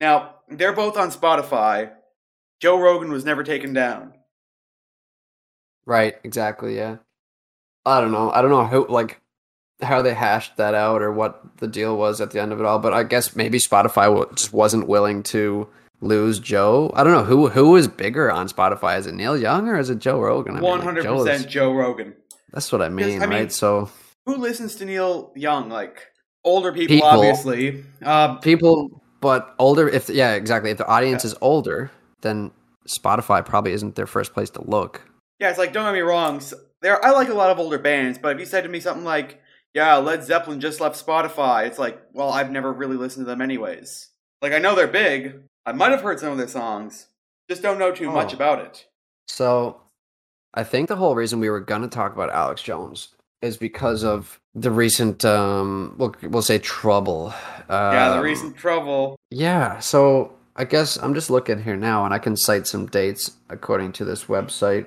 Now 0.00 0.36
they're 0.48 0.72
both 0.72 0.96
on 0.96 1.10
Spotify. 1.10 1.92
Joe 2.58 2.80
Rogan 2.80 3.12
was 3.12 3.24
never 3.26 3.44
taken 3.44 3.74
down. 3.74 4.14
Right. 5.84 6.18
Exactly. 6.24 6.76
Yeah. 6.76 6.96
I 7.84 8.00
don't 8.00 8.12
know. 8.12 8.30
I 8.30 8.40
don't 8.40 8.50
know 8.50 8.64
how 8.64 8.86
like 8.86 9.20
how 9.82 10.02
they 10.02 10.14
hashed 10.14 10.56
that 10.56 10.74
out 10.74 11.02
or 11.02 11.12
what 11.12 11.40
the 11.58 11.66
deal 11.68 11.96
was 11.96 12.20
at 12.20 12.30
the 12.30 12.40
end 12.40 12.52
of 12.52 12.60
it 12.60 12.66
all. 12.66 12.78
But 12.78 12.92
I 12.94 13.02
guess 13.02 13.34
maybe 13.36 13.58
Spotify 13.58 14.34
just 14.36 14.52
wasn't 14.52 14.88
willing 14.88 15.22
to 15.24 15.68
lose 16.00 16.38
Joe. 16.38 16.90
I 16.94 17.04
don't 17.04 17.12
know 17.12 17.24
who 17.24 17.48
who 17.48 17.76
is 17.76 17.88
bigger 17.88 18.30
on 18.30 18.48
Spotify. 18.48 18.98
Is 18.98 19.06
it 19.06 19.14
Neil 19.14 19.36
Young 19.36 19.68
or 19.68 19.78
is 19.78 19.90
it 19.90 19.98
Joe 19.98 20.20
Rogan? 20.20 20.60
One 20.60 20.80
hundred 20.80 21.02
Joe 21.04 21.24
percent 21.24 21.48
Joe 21.48 21.72
Rogan. 21.72 22.14
That's 22.52 22.70
what 22.72 22.82
I 22.82 22.88
mean, 22.88 23.22
I 23.22 23.26
mean- 23.26 23.38
right? 23.38 23.52
So 23.52 23.90
Who 24.26 24.36
listens 24.36 24.74
to 24.76 24.84
Neil 24.84 25.32
Young? 25.36 25.68
Like 25.68 26.06
older 26.44 26.72
people, 26.72 26.96
People. 26.96 27.08
obviously. 27.08 27.84
Uh, 28.02 28.36
people, 28.36 29.02
but 29.20 29.54
older. 29.58 29.88
If 29.88 30.08
yeah, 30.08 30.34
exactly. 30.34 30.70
If 30.70 30.78
the 30.78 30.86
audience 30.86 31.24
is 31.24 31.34
older, 31.40 31.90
then 32.22 32.50
Spotify 32.88 33.44
probably 33.44 33.72
isn't 33.72 33.94
their 33.94 34.06
first 34.06 34.32
place 34.34 34.50
to 34.50 34.62
look. 34.64 35.02
yeah, 35.38 35.50
it's 35.50 35.58
like 35.58 35.72
don't 35.72 35.84
get 35.84 35.92
me 35.94 36.00
wrong. 36.00 36.40
There, 36.82 37.04
I 37.04 37.10
like 37.10 37.28
a 37.28 37.34
lot 37.34 37.50
of 37.50 37.58
older 37.58 37.78
bands, 37.78 38.18
but 38.18 38.32
if 38.34 38.40
you 38.40 38.46
said 38.46 38.62
to 38.62 38.70
me 38.70 38.80
something 38.80 39.04
like, 39.04 39.39
"Yeah, 39.74 39.96
Led 39.96 40.24
Zeppelin 40.24 40.60
just 40.60 40.80
left 40.80 41.04
Spotify," 41.04 41.66
it's 41.66 41.78
like, 41.78 42.00
well, 42.12 42.30
I've 42.30 42.50
never 42.50 42.72
really 42.72 42.96
listened 42.96 43.26
to 43.26 43.30
them 43.30 43.40
anyways. 43.42 44.08
Like 44.42 44.52
I 44.52 44.58
know 44.58 44.74
they're 44.74 44.86
big. 44.86 45.42
I 45.66 45.72
might 45.72 45.90
have 45.92 46.00
heard 46.02 46.18
some 46.20 46.32
of 46.32 46.38
their 46.38 46.48
songs, 46.48 47.08
just 47.48 47.62
don't 47.62 47.78
know 47.78 47.92
too 47.92 48.10
much 48.10 48.32
Oh. 48.32 48.36
about 48.36 48.60
it. 48.60 48.86
So, 49.28 49.80
I 50.54 50.64
think 50.64 50.88
the 50.88 50.96
whole 50.96 51.14
reason 51.14 51.38
we 51.38 51.50
were 51.50 51.60
going 51.60 51.82
to 51.82 51.88
talk 51.88 52.12
about 52.12 52.30
Alex 52.30 52.62
Jones 52.62 53.08
is 53.42 53.56
because 53.56 54.02
of 54.02 54.40
the 54.54 54.70
recent, 54.70 55.24
um, 55.24 55.94
we'll, 55.96 56.14
we'll 56.24 56.42
say 56.42 56.58
trouble. 56.58 57.32
yeah, 57.68 58.10
the 58.10 58.16
Um, 58.16 58.22
recent 58.24 58.56
trouble. 58.56 59.16
Yeah, 59.30 59.78
so 59.78 60.32
I 60.56 60.64
guess 60.64 60.96
I'm 60.96 61.14
just 61.14 61.30
looking 61.30 61.62
here 61.62 61.76
now, 61.76 62.04
and 62.04 62.12
I 62.12 62.18
can 62.18 62.36
cite 62.36 62.66
some 62.66 62.86
dates 62.86 63.36
according 63.48 63.92
to 63.92 64.04
this 64.04 64.24
website. 64.24 64.86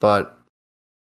But 0.00 0.38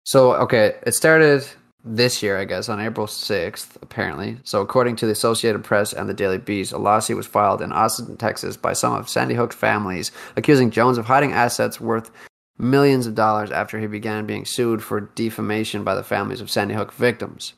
so 0.06 0.34
okay, 0.36 0.75
it 0.86 0.93
started 0.93 1.45
this 1.84 2.24
year, 2.24 2.38
I 2.38 2.46
guess, 2.46 2.69
on 2.69 2.80
April 2.80 3.08
6th, 3.08 3.76
apparently. 3.82 4.38
So 4.43 4.62
according 4.62 4.96
to 4.98 5.06
the 5.06 5.12
Associated 5.12 5.63
Press 5.63 5.91
and 5.91 6.08
the 6.08 6.13
Daily 6.13 6.38
Beast, 6.38 6.72
a 6.72 6.78
lawsuit 6.78 7.17
was 7.17 7.28
filed 7.28 7.62
in 7.62 7.72
Austin, 7.72 8.15
Texas, 8.17 8.56
by 8.56 8.74
some 8.74 8.93
of 8.93 9.10
Sandy 9.10 9.36
Hook's 9.36 9.56
families, 9.56 10.12
accusing 10.36 10.72
Jones 10.72 10.98
of 10.98 11.06
hiding 11.06 11.34
assets 11.34 11.82
worth 11.82 12.12
millions 12.58 13.06
of 13.06 13.15
dollars 13.15 13.52
after 13.52 13.80
he 13.80 13.88
began 13.88 14.26
being 14.26 14.46
sued 14.46 14.82
for 14.82 15.02
defamation 15.02 15.84
by 15.84 15.96
the 15.96 16.04
families 16.04 16.39
of 16.39 16.50
Sandy 16.50 16.74
Hook 16.74 16.93
victims. 16.93 17.54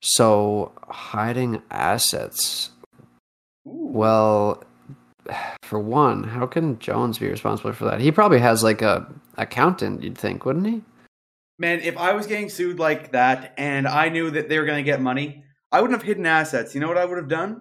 So 0.00 0.72
hiding 0.88 1.62
assets. 1.70 2.70
Well, 3.64 4.62
for 5.62 5.78
one, 5.78 6.24
how 6.24 6.46
can 6.46 6.78
Jones 6.78 7.18
be 7.18 7.28
responsible 7.28 7.72
for 7.72 7.84
that? 7.86 8.00
He 8.00 8.12
probably 8.12 8.38
has 8.38 8.62
like 8.62 8.82
a 8.82 9.06
accountant, 9.36 10.02
you'd 10.02 10.18
think, 10.18 10.44
wouldn't 10.44 10.66
he? 10.66 10.82
Man, 11.58 11.80
if 11.80 11.96
I 11.96 12.12
was 12.14 12.26
getting 12.26 12.48
sued 12.48 12.78
like 12.78 13.12
that 13.12 13.54
and 13.56 13.86
I 13.86 14.08
knew 14.08 14.30
that 14.30 14.48
they 14.48 14.58
were 14.58 14.64
going 14.66 14.84
to 14.84 14.90
get 14.90 15.00
money, 15.00 15.44
I 15.70 15.80
wouldn't 15.80 15.98
have 15.98 16.06
hidden 16.06 16.26
assets. 16.26 16.74
You 16.74 16.80
know 16.80 16.88
what 16.88 16.98
I 16.98 17.04
would 17.04 17.16
have 17.18 17.28
done? 17.28 17.60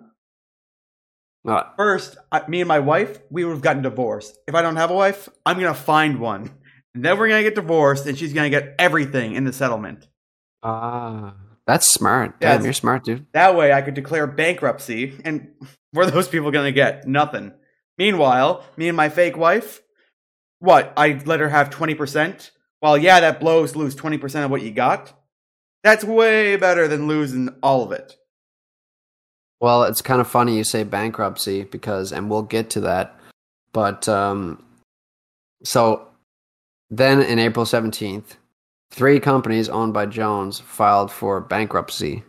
Uh, 1.47 1.63
First, 1.77 2.17
I, 2.31 2.47
me 2.47 2.61
and 2.61 2.67
my 2.67 2.79
wife, 2.79 3.19
we 3.29 3.43
would 3.45 3.51
have 3.53 3.61
gotten 3.61 3.83
divorced. 3.83 4.37
If 4.47 4.55
I 4.55 4.61
don't 4.61 4.77
have 4.77 4.91
a 4.91 4.95
wife, 4.95 5.29
I'm 5.45 5.59
going 5.59 5.73
to 5.73 5.79
find 5.79 6.19
one. 6.19 6.49
And 6.95 7.03
then 7.03 7.17
we're 7.17 7.27
going 7.27 7.43
to 7.43 7.49
get 7.49 7.55
divorced 7.55 8.05
and 8.05 8.17
she's 8.17 8.33
going 8.33 8.51
to 8.51 8.59
get 8.59 8.75
everything 8.79 9.35
in 9.35 9.43
the 9.45 9.53
settlement. 9.53 10.07
ah, 10.63 11.35
that's 11.65 11.87
smart. 11.87 12.39
Damn, 12.41 12.51
it's- 12.55 12.63
you're 12.65 12.73
smart, 12.73 13.03
dude. 13.05 13.25
That 13.33 13.55
way 13.55 13.71
I 13.71 13.81
could 13.81 13.93
declare 13.93 14.27
bankruptcy. 14.27 15.19
And 15.23 15.49
what 15.91 16.07
are 16.07 16.11
those 16.11 16.27
people 16.27 16.51
going 16.51 16.65
to 16.65 16.71
get? 16.75 17.07
Nothing. 17.07 17.53
Meanwhile, 17.97 18.65
me 18.75 18.87
and 18.87 18.97
my 18.97 19.09
fake 19.09 19.37
wife, 19.37 19.81
what? 20.59 20.91
I 20.97 21.21
let 21.25 21.39
her 21.41 21.49
have 21.49 21.69
20%? 21.69 22.49
Well, 22.83 22.97
yeah, 22.97 23.21
that 23.21 23.39
blows 23.39 23.71
to 23.71 23.77
lose 23.77 23.95
20% 23.95 24.43
of 24.43 24.51
what 24.51 24.61
you 24.61 24.69
got. 24.69 25.13
That's 25.83 26.03
way 26.03 26.57
better 26.57 26.85
than 26.89 27.07
losing 27.07 27.47
all 27.63 27.81
of 27.81 27.93
it. 27.93 28.17
Well, 29.61 29.83
it's 29.83 30.01
kind 30.01 30.19
of 30.19 30.27
funny 30.27 30.57
you 30.57 30.65
say 30.65 30.83
bankruptcy 30.83 31.63
because, 31.63 32.11
and 32.11 32.29
we'll 32.29 32.41
get 32.41 32.69
to 32.71 32.81
that. 32.81 33.17
But 33.71 34.09
um, 34.09 34.61
so 35.63 36.09
then 36.89 37.21
in 37.21 37.39
April 37.39 37.65
17th, 37.65 38.35
three 38.91 39.21
companies 39.21 39.69
owned 39.69 39.93
by 39.93 40.05
Jones 40.05 40.59
filed 40.59 41.09
for 41.09 41.39
bankruptcy. 41.39 42.23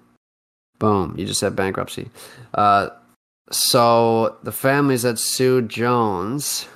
Boom, 0.78 1.16
you 1.18 1.26
just 1.26 1.40
said 1.40 1.56
bankruptcy. 1.56 2.10
Uh, 2.54 2.90
so 3.50 4.36
the 4.44 4.52
families 4.52 5.02
that 5.02 5.18
sued 5.18 5.68
Jones 5.68 6.68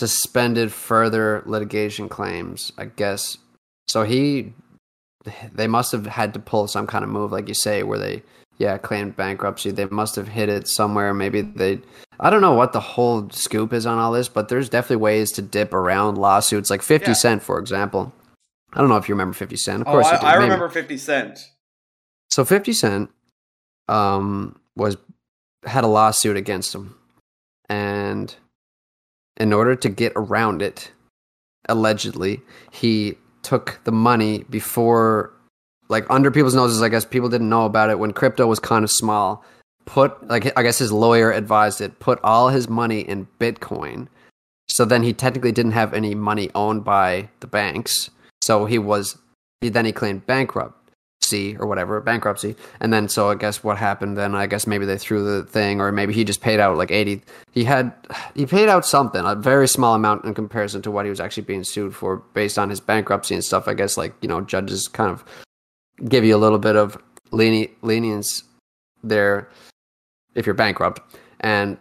suspended 0.00 0.72
further 0.72 1.42
litigation 1.46 2.08
claims, 2.08 2.72
I 2.78 2.86
guess. 2.86 3.38
So 3.88 4.02
he, 4.04 4.52
they 5.52 5.66
must 5.66 5.92
have 5.92 6.06
had 6.06 6.32
to 6.34 6.40
pull 6.40 6.66
some 6.68 6.86
kind 6.86 7.04
of 7.04 7.10
move, 7.10 7.32
like 7.32 7.48
you 7.48 7.54
say, 7.54 7.82
where 7.82 7.98
they 7.98 8.22
yeah, 8.58 8.76
claimed 8.78 9.16
bankruptcy. 9.16 9.70
They 9.70 9.86
must 9.86 10.16
have 10.16 10.28
hit 10.28 10.48
it 10.48 10.68
somewhere. 10.68 11.14
Maybe 11.14 11.40
they. 11.40 11.80
I 12.18 12.28
don't 12.28 12.42
know 12.42 12.52
what 12.52 12.72
the 12.74 12.80
whole 12.80 13.30
scoop 13.30 13.72
is 13.72 13.86
on 13.86 13.98
all 13.98 14.12
this, 14.12 14.28
but 14.28 14.48
there's 14.48 14.68
definitely 14.68 14.96
ways 14.96 15.32
to 15.32 15.42
dip 15.42 15.72
around 15.72 16.18
lawsuits, 16.18 16.68
like 16.70 16.82
Fifty 16.82 17.10
Yeah. 17.12 17.14
Cent, 17.14 17.42
for 17.42 17.58
example. 17.58 18.12
I 18.74 18.80
don't 18.80 18.88
know 18.90 18.98
if 18.98 19.08
you 19.08 19.14
remember 19.14 19.32
Fifty 19.34 19.56
Cent. 19.56 19.82
Of 19.82 19.88
Oh, 19.88 19.92
course, 19.92 20.06
I. 20.08 20.16
I 20.16 20.32
Maybe. 20.34 20.44
remember 20.44 20.68
50 20.68 20.96
Cent. 20.98 21.38
So 22.30 22.44
Fifty 22.44 22.72
Cent 22.74 23.10
um, 23.88 24.58
was 24.76 24.96
had 25.64 25.84
a 25.84 25.88
lawsuit 25.88 26.36
against 26.36 26.74
him, 26.74 26.94
and 27.68 28.34
in 29.40 29.52
order 29.52 29.74
to 29.74 29.88
get 29.88 30.12
around 30.14 30.62
it, 30.62 30.92
allegedly 31.68 32.42
he 32.70 33.16
took 33.42 33.80
the 33.84 33.90
money 33.90 34.44
before, 34.50 35.32
like 35.88 36.04
under 36.10 36.30
people's 36.30 36.54
noses. 36.54 36.82
I 36.82 36.90
guess 36.90 37.04
people 37.04 37.30
didn't 37.30 37.48
know 37.48 37.64
about 37.64 37.90
it 37.90 37.98
when 37.98 38.12
crypto 38.12 38.46
was 38.46 38.60
kind 38.60 38.84
of 38.84 38.90
small. 38.90 39.42
Put 39.86 40.28
like 40.28 40.56
I 40.56 40.62
guess 40.62 40.78
his 40.78 40.92
lawyer 40.92 41.32
advised 41.32 41.80
it. 41.80 41.98
Put 41.98 42.20
all 42.22 42.50
his 42.50 42.68
money 42.68 43.00
in 43.00 43.26
Bitcoin. 43.40 44.06
So 44.68 44.84
then 44.84 45.02
he 45.02 45.12
technically 45.12 45.50
didn't 45.50 45.72
have 45.72 45.94
any 45.94 46.14
money 46.14 46.50
owned 46.54 46.84
by 46.84 47.30
the 47.40 47.48
banks. 47.48 48.10
So 48.42 48.66
he 48.66 48.78
was 48.78 49.18
he 49.60 49.70
then 49.70 49.86
he 49.86 49.92
claimed 49.92 50.26
or 51.58 51.66
whatever, 51.66 52.00
bankruptcy. 52.00 52.56
And 52.80 52.92
then 52.92 53.08
so 53.08 53.30
I 53.30 53.34
guess 53.34 53.62
what 53.62 53.78
happened 53.78 54.16
then 54.16 54.34
I 54.34 54.46
guess 54.46 54.66
maybe 54.66 54.86
they 54.86 54.98
threw 54.98 55.24
the 55.24 55.44
thing 55.44 55.80
or 55.80 55.92
maybe 55.92 56.12
he 56.12 56.24
just 56.24 56.40
paid 56.40 56.60
out 56.60 56.76
like 56.76 56.90
80 56.90 57.22
he 57.52 57.64
had 57.64 57.92
he 58.34 58.46
paid 58.46 58.68
out 58.68 58.86
something, 58.86 59.24
a 59.24 59.34
very 59.34 59.66
small 59.68 59.94
amount 59.94 60.24
in 60.24 60.34
comparison 60.34 60.82
to 60.82 60.90
what 60.90 61.04
he 61.04 61.10
was 61.10 61.20
actually 61.20 61.44
being 61.44 61.64
sued 61.64 61.94
for 61.94 62.18
based 62.34 62.58
on 62.58 62.70
his 62.70 62.80
bankruptcy 62.80 63.34
and 63.34 63.44
stuff. 63.44 63.66
I 63.68 63.74
guess 63.74 63.96
like, 63.96 64.14
you 64.20 64.28
know, 64.28 64.40
judges 64.40 64.88
kind 64.88 65.10
of 65.10 65.24
give 66.08 66.24
you 66.24 66.36
a 66.36 66.38
little 66.38 66.58
bit 66.58 66.76
of 66.76 66.96
leni- 67.30 67.70
lenience 67.82 68.44
there 69.02 69.48
if 70.34 70.46
you're 70.46 70.54
bankrupt. 70.54 71.00
And 71.40 71.78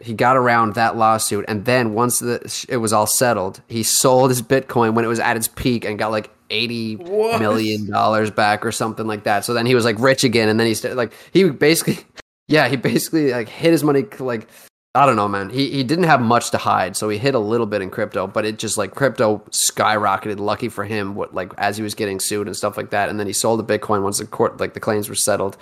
he 0.00 0.12
got 0.12 0.36
around 0.36 0.74
that 0.74 0.96
lawsuit, 0.96 1.44
and 1.46 1.64
then 1.64 1.94
once 1.94 2.18
the, 2.18 2.66
it 2.68 2.78
was 2.78 2.92
all 2.92 3.06
settled, 3.06 3.62
he 3.68 3.82
sold 3.82 4.30
his 4.30 4.42
Bitcoin 4.42 4.94
when 4.94 5.04
it 5.04 5.08
was 5.08 5.20
at 5.20 5.36
its 5.36 5.46
peak 5.46 5.84
and 5.84 5.98
got 5.98 6.10
like 6.10 6.30
eighty 6.54 6.96
What? 6.96 7.40
million 7.40 7.90
dollars 7.90 8.30
back 8.30 8.64
or 8.64 8.72
something 8.72 9.06
like 9.06 9.24
that. 9.24 9.44
So 9.44 9.54
then 9.54 9.66
he 9.66 9.74
was 9.74 9.84
like 9.84 9.98
rich 9.98 10.24
again, 10.24 10.48
and 10.48 10.58
then 10.58 10.66
he 10.66 10.74
started 10.74 10.96
like 10.96 11.12
he 11.32 11.44
basically, 11.50 11.98
yeah, 12.48 12.68
he 12.68 12.76
basically 12.76 13.32
like 13.32 13.48
hid 13.48 13.72
his 13.72 13.84
money 13.84 14.04
like. 14.18 14.48
I 14.96 15.06
don't 15.06 15.16
know, 15.16 15.26
man. 15.26 15.50
He 15.50 15.70
he 15.72 15.82
didn't 15.82 16.04
have 16.04 16.20
much 16.20 16.52
to 16.52 16.56
hide, 16.58 16.96
so 16.96 17.08
he 17.08 17.18
hid 17.18 17.34
a 17.34 17.40
little 17.40 17.66
bit 17.66 17.82
in 17.82 17.90
crypto, 17.90 18.28
but 18.28 18.44
it 18.44 18.60
just 18.60 18.78
like 18.78 18.94
crypto 18.94 19.42
skyrocketed. 19.50 20.38
Lucky 20.38 20.68
for 20.68 20.84
him, 20.84 21.16
what 21.16 21.34
like 21.34 21.52
as 21.58 21.76
he 21.76 21.82
was 21.82 21.96
getting 21.96 22.20
sued 22.20 22.46
and 22.46 22.56
stuff 22.56 22.76
like 22.76 22.90
that, 22.90 23.08
and 23.08 23.18
then 23.18 23.26
he 23.26 23.32
sold 23.32 23.58
the 23.58 23.78
Bitcoin 23.78 24.04
once 24.04 24.18
the 24.18 24.24
court 24.26 24.60
like 24.60 24.72
the 24.74 24.78
claims 24.78 25.08
were 25.08 25.16
settled, 25.16 25.56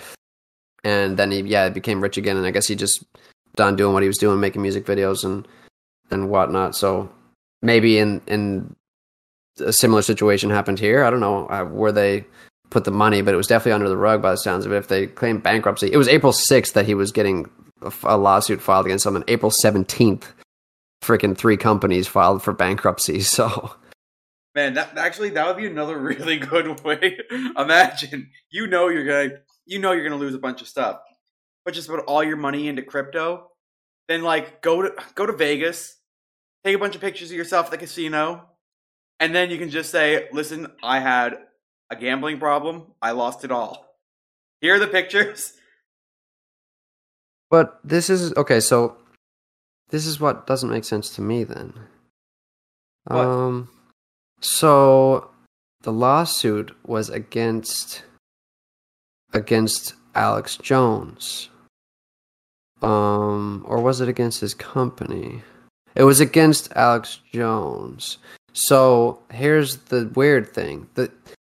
and 0.83 1.17
then 1.17 1.31
he 1.31 1.39
yeah 1.41 1.69
became 1.69 1.99
rich 1.99 2.15
again, 2.15 2.37
and 2.37 2.45
I 2.45 2.51
guess 2.51 2.67
he 2.67 2.75
just 2.75 3.03
done 3.55 3.75
doing 3.75 3.93
what 3.93 4.03
he 4.03 4.07
was 4.07 4.19
doing, 4.19 4.39
making 4.39 4.61
music 4.61 4.85
videos 4.85 5.23
and 5.23 5.47
and 6.11 6.29
whatnot. 6.29 6.75
So 6.75 7.09
maybe 7.63 7.97
in 7.97 8.21
in 8.27 8.75
a 9.59 9.73
similar 9.73 10.01
situation 10.01 10.49
happened 10.49 10.79
here. 10.79 11.03
I 11.03 11.09
don't 11.09 11.19
know 11.19 11.47
uh, 11.47 11.65
where 11.65 11.91
they 11.91 12.25
put 12.69 12.85
the 12.85 12.91
money, 12.91 13.21
but 13.21 13.33
it 13.33 13.37
was 13.37 13.47
definitely 13.47 13.73
under 13.73 13.89
the 13.89 13.97
rug 13.97 14.21
by 14.21 14.31
the 14.31 14.37
sounds 14.37 14.65
of 14.65 14.71
it. 14.71 14.77
If 14.77 14.87
they 14.87 15.07
claimed 15.07 15.43
bankruptcy, 15.43 15.91
it 15.91 15.97
was 15.97 16.07
April 16.07 16.33
sixth 16.33 16.73
that 16.73 16.85
he 16.85 16.95
was 16.95 17.11
getting 17.11 17.49
a 18.03 18.17
lawsuit 18.17 18.61
filed 18.61 18.85
against 18.85 19.05
him, 19.05 19.15
and 19.15 19.25
April 19.27 19.51
seventeenth, 19.51 20.33
freaking 21.03 21.37
three 21.37 21.57
companies 21.57 22.07
filed 22.07 22.41
for 22.41 22.53
bankruptcy. 22.53 23.21
So 23.21 23.75
Man, 24.55 24.75
that 24.75 24.97
actually 24.97 25.31
that 25.31 25.47
would 25.47 25.57
be 25.57 25.65
another 25.65 25.97
really 25.99 26.37
good 26.37 26.83
way. 26.83 27.17
Imagine 27.57 28.29
you 28.51 28.67
know 28.67 28.87
you're 28.87 29.05
gonna 29.05 29.41
you 29.65 29.79
know 29.79 29.91
you're 29.91 30.03
gonna 30.03 30.17
lose 30.17 30.35
a 30.35 30.39
bunch 30.39 30.61
of 30.61 30.67
stuff, 30.67 30.99
but 31.65 31.73
just 31.73 31.89
put 31.89 31.99
all 32.01 32.23
your 32.23 32.37
money 32.37 32.67
into 32.67 32.81
crypto. 32.81 33.49
Then 34.07 34.21
like 34.21 34.61
go 34.61 34.81
to 34.83 34.93
go 35.15 35.25
to 35.25 35.33
Vegas, 35.33 35.95
take 36.63 36.75
a 36.75 36.79
bunch 36.79 36.95
of 36.95 37.01
pictures 37.01 37.31
of 37.31 37.37
yourself 37.37 37.65
at 37.67 37.71
the 37.71 37.77
casino, 37.77 38.47
and 39.23 39.33
then 39.33 39.49
you 39.49 39.57
can 39.57 39.69
just 39.69 39.89
say, 39.89 40.27
"Listen, 40.33 40.67
I 40.83 40.99
had 40.99 41.37
a 41.89 41.95
gambling 41.95 42.39
problem. 42.39 42.87
I 43.01 43.11
lost 43.11 43.45
it 43.45 43.51
all. 43.51 43.95
Here 44.59 44.75
are 44.75 44.79
the 44.79 44.87
pictures." 44.87 45.53
But 47.49 47.79
this 47.83 48.09
is 48.09 48.33
okay. 48.35 48.59
So 48.59 48.97
this 49.89 50.05
is 50.05 50.19
what 50.19 50.45
doesn't 50.45 50.69
make 50.69 50.83
sense 50.83 51.15
to 51.15 51.21
me. 51.21 51.45
Then, 51.45 51.73
What? 53.05 53.25
um, 53.25 53.69
so 54.41 55.31
the 55.81 55.93
lawsuit 55.93 56.75
was 56.85 57.09
against 57.09 58.03
against 59.31 59.93
Alex 60.15 60.57
Jones. 60.57 61.49
Um, 62.81 63.63
or 63.65 63.81
was 63.81 64.01
it 64.01 64.09
against 64.09 64.41
his 64.41 64.53
company? 64.53 65.43
It 65.95 66.03
was 66.03 66.19
against 66.19 66.73
Alex 66.75 67.21
Jones. 67.31 68.17
So 68.53 69.19
here's 69.31 69.77
the 69.77 70.09
weird 70.15 70.47
thing: 70.47 70.87
the 70.93 71.11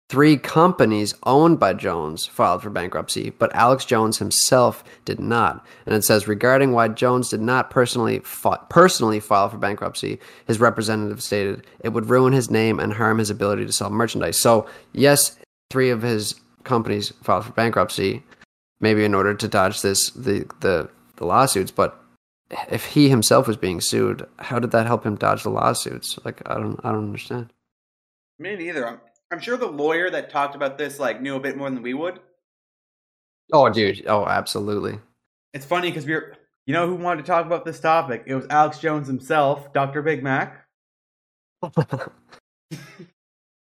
three 0.09 0.37
companies 0.37 1.13
owned 1.23 1.59
by 1.59 1.73
Jones 1.73 2.25
filed 2.25 2.63
for 2.63 2.69
bankruptcy, 2.69 3.29
but 3.29 3.53
Alex 3.55 3.85
Jones 3.85 4.17
himself 4.17 4.83
did 5.05 5.19
not. 5.19 5.65
And 5.85 5.95
it 5.95 6.03
says 6.03 6.27
regarding 6.27 6.71
why 6.71 6.87
Jones 6.87 7.29
did 7.29 7.41
not 7.41 7.69
personally 7.69 8.21
personally 8.69 9.19
file 9.19 9.49
for 9.49 9.57
bankruptcy, 9.57 10.19
his 10.47 10.59
representative 10.59 11.21
stated 11.21 11.65
it 11.79 11.89
would 11.89 12.09
ruin 12.09 12.33
his 12.33 12.49
name 12.49 12.79
and 12.79 12.93
harm 12.93 13.19
his 13.19 13.29
ability 13.29 13.65
to 13.65 13.71
sell 13.71 13.89
merchandise. 13.89 14.41
So 14.41 14.67
yes, 14.93 15.37
three 15.69 15.91
of 15.91 16.01
his 16.01 16.35
companies 16.63 17.13
filed 17.23 17.45
for 17.45 17.53
bankruptcy, 17.53 18.23
maybe 18.81 19.05
in 19.05 19.13
order 19.13 19.33
to 19.35 19.47
dodge 19.47 19.81
this 19.81 20.09
the 20.09 20.45
the, 20.59 20.89
the 21.17 21.25
lawsuits, 21.25 21.71
but 21.71 22.03
if 22.69 22.85
he 22.85 23.09
himself 23.09 23.47
was 23.47 23.57
being 23.57 23.81
sued, 23.81 24.25
how 24.37 24.59
did 24.59 24.71
that 24.71 24.87
help 24.87 25.05
him 25.05 25.15
dodge 25.15 25.43
the 25.43 25.49
lawsuits? 25.49 26.17
Like 26.25 26.41
I 26.45 26.55
don't 26.55 26.79
I 26.83 26.91
don't 26.91 27.05
understand. 27.05 27.53
Me 28.37 28.55
neither. 28.55 28.87
I'm, 28.87 29.01
I'm 29.31 29.39
sure 29.39 29.57
the 29.57 29.67
lawyer 29.67 30.09
that 30.09 30.29
talked 30.29 30.55
about 30.55 30.77
this 30.77 30.99
like 30.99 31.21
knew 31.21 31.35
a 31.35 31.39
bit 31.39 31.57
more 31.57 31.69
than 31.69 31.83
we 31.83 31.93
would. 31.93 32.19
Oh 33.51 33.69
dude, 33.69 34.05
oh 34.07 34.25
absolutely. 34.25 34.99
It's 35.53 35.65
funny 35.65 35.89
because 35.89 36.05
we 36.05 36.13
are 36.13 36.35
you 36.65 36.73
know 36.73 36.87
who 36.87 36.95
wanted 36.95 37.25
to 37.25 37.27
talk 37.27 37.45
about 37.45 37.65
this 37.65 37.79
topic? 37.79 38.23
It 38.25 38.35
was 38.35 38.45
Alex 38.49 38.79
Jones 38.79 39.07
himself, 39.07 39.73
Dr. 39.73 40.01
Big 40.01 40.23
Mac. 40.23 40.65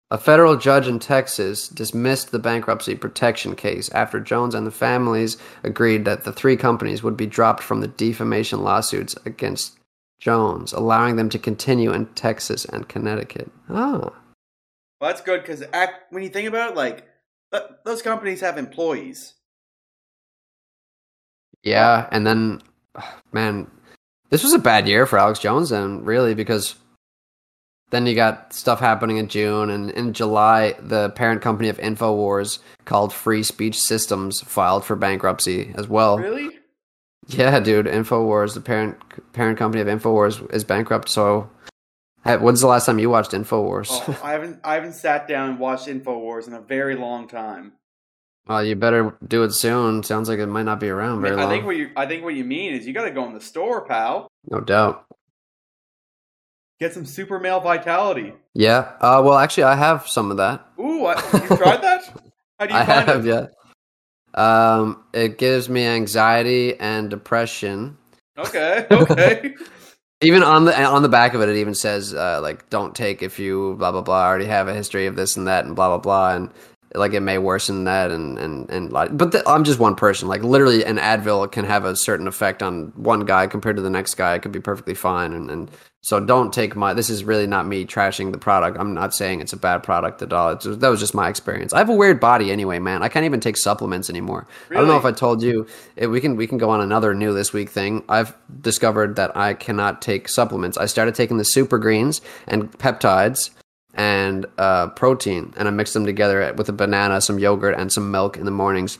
A 0.09 0.17
federal 0.17 0.55
judge 0.55 0.87
in 0.87 0.99
Texas 0.99 1.67
dismissed 1.67 2.31
the 2.31 2.39
bankruptcy 2.39 2.95
protection 2.95 3.57
case 3.57 3.89
after 3.89 4.21
Jones 4.21 4.55
and 4.55 4.65
the 4.65 4.71
families 4.71 5.35
agreed 5.63 6.05
that 6.05 6.23
the 6.23 6.31
three 6.31 6.55
companies 6.55 7.03
would 7.03 7.17
be 7.17 7.25
dropped 7.25 7.61
from 7.61 7.81
the 7.81 7.89
defamation 7.89 8.63
lawsuits 8.63 9.15
against 9.25 9.77
Jones, 10.17 10.71
allowing 10.71 11.17
them 11.17 11.27
to 11.29 11.37
continue 11.37 11.91
in 11.91 12.05
Texas 12.07 12.63
and 12.63 12.87
Connecticut. 12.87 13.51
Ah. 13.69 14.13
Well, 14.99 15.11
that's 15.11 15.21
good 15.21 15.41
because 15.41 15.63
when 16.09 16.23
you 16.23 16.29
think 16.29 16.47
about 16.47 16.71
it, 16.71 16.77
like 16.77 17.05
th- 17.51 17.65
those 17.83 18.01
companies 18.01 18.39
have 18.39 18.57
employees. 18.57 19.33
Yeah, 21.63 22.07
and 22.11 22.25
then, 22.25 22.61
man, 23.33 23.69
this 24.29 24.43
was 24.43 24.53
a 24.53 24.59
bad 24.59 24.87
year 24.87 25.05
for 25.05 25.19
Alex 25.19 25.39
Jones, 25.39 25.71
and 25.71 26.05
really, 26.07 26.33
because 26.33 26.75
then 27.89 28.05
you 28.05 28.15
got 28.15 28.53
stuff 28.53 28.79
happening 28.79 29.17
in 29.17 29.27
June, 29.29 29.69
and 29.69 29.89
in 29.91 30.13
July, 30.13 30.73
the 30.79 31.09
parent 31.11 31.41
company 31.41 31.69
of 31.69 31.77
Infowars 31.77 32.59
called 32.85 33.13
Free 33.13 33.43
Speech 33.43 33.79
Systems 33.79 34.41
filed 34.41 34.83
for 34.83 34.95
bankruptcy 34.95 35.73
as 35.75 35.87
well. 35.87 36.17
Really? 36.17 36.59
Yeah, 37.27 37.59
dude. 37.59 37.85
Infowars, 37.85 38.53
the 38.53 38.61
parent 38.61 38.97
parent 39.33 39.57
company 39.57 39.81
of 39.81 39.87
Infowars, 39.87 40.53
is 40.53 40.63
bankrupt. 40.63 41.09
So, 41.09 41.49
when's 42.23 42.61
the 42.61 42.67
last 42.67 42.85
time 42.85 42.99
you 42.99 43.09
watched 43.09 43.31
Infowars? 43.31 43.87
Oh, 43.89 44.19
I 44.23 44.31
haven't. 44.31 44.59
I 44.63 44.75
haven't 44.75 44.93
sat 44.93 45.27
down 45.27 45.51
and 45.51 45.59
watched 45.59 45.87
Infowars 45.87 46.47
in 46.47 46.53
a 46.53 46.61
very 46.61 46.95
long 46.95 47.27
time. 47.27 47.73
Well, 48.47 48.63
you 48.63 48.75
better 48.77 49.17
do 49.27 49.43
it 49.43 49.51
soon. 49.51 50.03
Sounds 50.03 50.29
like 50.29 50.39
it 50.39 50.47
might 50.47 50.63
not 50.63 50.79
be 50.79 50.87
around 50.87 51.19
very 51.21 51.35
I 51.35 51.41
long. 51.41 51.49
think 51.49 51.65
what 51.65 51.75
you. 51.75 51.89
I 51.97 52.05
think 52.05 52.23
what 52.23 52.33
you 52.33 52.45
mean 52.45 52.73
is 52.73 52.87
you 52.87 52.93
got 52.93 53.03
to 53.03 53.11
go 53.11 53.25
in 53.25 53.33
the 53.33 53.41
store, 53.41 53.85
pal. 53.85 54.29
No 54.49 54.61
doubt. 54.61 55.05
Get 56.79 56.93
some 56.93 57.05
super 57.05 57.39
male 57.39 57.59
vitality. 57.59 58.33
Yeah. 58.53 58.91
Uh, 59.01 59.21
well, 59.25 59.35
actually, 59.35 59.63
I 59.63 59.75
have 59.75 60.07
some 60.07 60.29
of 60.29 60.37
that. 60.37 60.65
Ooh, 60.79 61.05
I, 61.05 61.15
you 61.33 61.57
tried 61.57 61.81
that? 61.81 62.03
How 62.59 62.65
do 62.65 62.73
you 62.73 62.79
I 62.79 62.85
find 62.85 63.07
have, 63.07 63.25
it? 63.25 63.29
yeah. 63.29 63.47
Um, 64.33 65.03
it 65.13 65.37
gives 65.37 65.69
me 65.69 65.85
anxiety 65.85 66.79
and 66.79 67.09
depression. 67.09 67.97
Okay, 68.37 68.85
okay. 68.91 69.55
Even 70.21 70.41
on 70.43 70.65
the 70.65 70.83
on 70.83 71.03
the 71.03 71.09
back 71.09 71.35
of 71.35 71.41
it, 71.41 71.49
it 71.49 71.57
even 71.57 71.75
says 71.75 72.11
uh, 72.11 72.39
like, 72.41 72.71
"Don't 72.71 72.95
take 72.95 73.21
if 73.21 73.37
you 73.37 73.75
blah 73.77 73.91
blah 73.91 74.01
blah 74.01 74.23
I 74.23 74.25
already 74.25 74.45
have 74.45 74.67
a 74.67 74.73
history 74.73 75.05
of 75.05 75.15
this 75.15 75.37
and 75.37 75.47
that 75.47 75.65
and 75.65 75.75
blah 75.75 75.89
blah 75.89 75.99
blah." 75.99 76.35
And 76.35 76.49
like 76.97 77.13
it 77.13 77.21
may 77.21 77.37
worsen 77.37 77.83
that 77.85 78.11
and 78.11 78.37
and 78.37 78.69
and 78.69 78.91
like, 78.91 79.15
but 79.15 79.31
the, 79.31 79.47
I'm 79.47 79.63
just 79.63 79.79
one 79.79 79.95
person. 79.95 80.27
Like 80.27 80.43
literally, 80.43 80.83
an 80.83 80.97
Advil 80.97 81.51
can 81.51 81.65
have 81.65 81.85
a 81.85 81.95
certain 81.95 82.27
effect 82.27 82.61
on 82.63 82.93
one 82.95 83.21
guy 83.21 83.47
compared 83.47 83.75
to 83.77 83.81
the 83.81 83.89
next 83.89 84.15
guy. 84.15 84.35
It 84.35 84.41
could 84.41 84.51
be 84.51 84.59
perfectly 84.59 84.93
fine, 84.93 85.33
and 85.33 85.49
and 85.49 85.71
so 86.01 86.19
don't 86.19 86.53
take 86.53 86.75
my. 86.75 86.93
This 86.93 87.09
is 87.09 87.23
really 87.23 87.47
not 87.47 87.67
me 87.67 87.85
trashing 87.85 88.31
the 88.31 88.37
product. 88.37 88.77
I'm 88.79 88.93
not 88.93 89.13
saying 89.13 89.41
it's 89.41 89.53
a 89.53 89.57
bad 89.57 89.83
product 89.83 90.21
at 90.21 90.31
all. 90.31 90.51
It's, 90.51 90.65
that 90.65 90.87
was 90.87 90.99
just 90.99 91.13
my 91.13 91.27
experience. 91.27 91.73
I 91.73 91.79
have 91.79 91.89
a 91.89 91.95
weird 91.95 92.19
body 92.19 92.51
anyway, 92.51 92.79
man. 92.79 93.03
I 93.03 93.09
can't 93.09 93.25
even 93.25 93.39
take 93.39 93.57
supplements 93.57 94.09
anymore. 94.09 94.47
I 94.71 94.75
don't 94.75 94.87
know 94.87 94.97
if 94.97 95.05
I 95.05 95.11
told 95.11 95.41
you. 95.41 95.67
It, 95.95 96.07
we 96.07 96.21
can 96.21 96.35
we 96.35 96.47
can 96.47 96.57
go 96.57 96.69
on 96.69 96.81
another 96.81 97.13
new 97.13 97.33
this 97.33 97.51
week 97.51 97.69
thing. 97.69 98.03
I've 98.07 98.35
discovered 98.61 99.17
that 99.17 99.35
I 99.35 99.53
cannot 99.53 100.01
take 100.01 100.29
supplements. 100.29 100.77
I 100.77 100.85
started 100.85 101.15
taking 101.15 101.37
the 101.37 101.45
super 101.45 101.77
greens 101.77 102.21
and 102.47 102.71
peptides 102.71 103.49
and 103.97 104.45
uh, 104.59 104.87
protein, 104.89 105.53
and 105.57 105.67
I 105.67 105.71
mix 105.71 105.93
them 105.93 106.05
together 106.05 106.53
with 106.55 106.69
a 106.69 106.73
banana, 106.73 107.19
some 107.19 107.39
yogurt, 107.39 107.75
and 107.77 107.91
some 107.91 108.11
milk 108.11 108.37
in 108.37 108.45
the 108.45 108.51
mornings. 108.51 108.99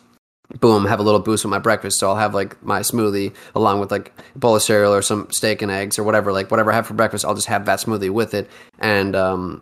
Boom, 0.59 0.85
have 0.85 0.99
a 0.99 1.03
little 1.03 1.19
boost 1.19 1.43
with 1.43 1.51
my 1.51 1.59
breakfast. 1.59 1.99
So 1.99 2.09
I'll 2.09 2.15
have 2.15 2.33
like 2.33 2.61
my 2.63 2.79
smoothie 2.79 3.35
along 3.53 3.79
with 3.79 3.91
like 3.91 4.13
a 4.33 4.39
bowl 4.39 4.55
of 4.55 4.61
cereal 4.61 4.93
or 4.93 5.01
some 5.01 5.29
steak 5.29 5.61
and 5.61 5.69
eggs 5.69 5.99
or 5.99 6.03
whatever, 6.03 6.31
like 6.31 6.49
whatever 6.49 6.71
I 6.71 6.75
have 6.75 6.87
for 6.87 6.93
breakfast. 6.93 7.25
I'll 7.25 7.35
just 7.35 7.47
have 7.47 7.65
that 7.65 7.79
smoothie 7.79 8.09
with 8.09 8.33
it. 8.33 8.49
And 8.79 9.13
um, 9.13 9.61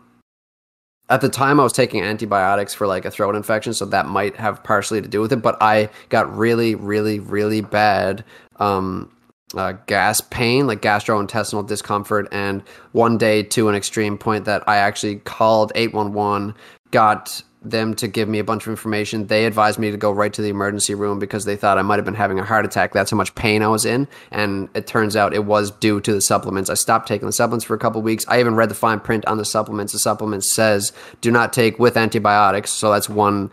at 1.10 1.22
the 1.22 1.30
time, 1.30 1.60
I 1.60 1.64
was 1.64 1.74
taking 1.74 2.04
antibiotics 2.04 2.74
for 2.74 2.86
like 2.86 3.04
a 3.04 3.12
throat 3.12 3.36
infection, 3.36 3.74
so 3.74 3.86
that 3.86 4.06
might 4.06 4.36
have 4.38 4.64
partially 4.64 5.02
to 5.02 5.08
do 5.08 5.22
with 5.22 5.34
it. 5.34 5.42
But 5.42 5.58
I 5.60 5.90
got 6.10 6.36
really, 6.36 6.76
really, 6.76 7.20
really 7.20 7.62
bad 7.62 8.24
um, 8.58 9.12
uh, 9.56 9.74
gas 9.88 10.22
pain, 10.22 10.68
like 10.68 10.82
gastrointestinal 10.82 11.68
discomfort, 11.68 12.28
and 12.32 12.62
one 12.92 13.18
day 13.18 13.44
to 13.44 13.70
an 13.70 13.76
extreme 13.76 14.18
point 14.18 14.46
that 14.46 14.68
I 14.68 14.78
actually 14.78 15.18
called 15.18 15.72
811, 15.76 16.56
got 16.92 17.42
them 17.66 17.96
to 17.96 18.08
give 18.08 18.30
me 18.30 18.40
a 18.40 18.44
bunch 18.44 18.64
of 18.64 18.70
information. 18.70 19.28
They 19.28 19.46
advised 19.46 19.80
me 19.80 19.92
to 19.92 19.98
go 19.98 20.12
right 20.12 20.32
to 20.34 20.42
the 20.42 20.50
emergency 20.50 20.94
room 20.94 21.20
because 21.20 21.46
they 21.46 21.56
thought 21.56 21.78
I 21.78 21.82
might 21.82 21.96
have 21.96 22.06
been 22.06 22.14
having 22.14 22.40
a 22.40 22.44
heart 22.44 22.66
attack. 22.66 22.94
That's 22.94 23.12
how 23.12 23.18
much 23.18 23.34
pain 23.36 23.62
I 23.64 23.68
was 23.68 23.86
in. 23.86 24.08
And 24.32 24.70
it 24.76 24.88
turns 24.88 25.16
out 25.16 25.34
it 25.34 25.46
was 25.46 25.72
due 25.72 26.00
to 26.02 26.14
the 26.14 26.22
supplements. 26.22 26.70
I 26.70 26.76
stopped 26.76 27.08
taking 27.08 27.26
the 27.26 27.34
supplements 27.34 27.66
for 27.66 27.74
a 27.74 27.80
couple 27.80 28.02
weeks. 28.02 28.26
I 28.28 28.40
even 28.40 28.56
read 28.56 28.70
the 28.70 28.76
fine 28.76 29.00
print 29.00 29.26
on 29.26 29.38
the 29.38 29.46
supplements. 29.46 29.94
The 29.94 30.00
supplement 30.00 30.44
says 30.44 30.94
do 31.22 31.32
not 31.32 31.54
take 31.54 31.80
with 31.80 31.98
antibiotics. 31.98 32.70
So 32.70 32.92
that's 32.92 33.10
one 33.10 33.52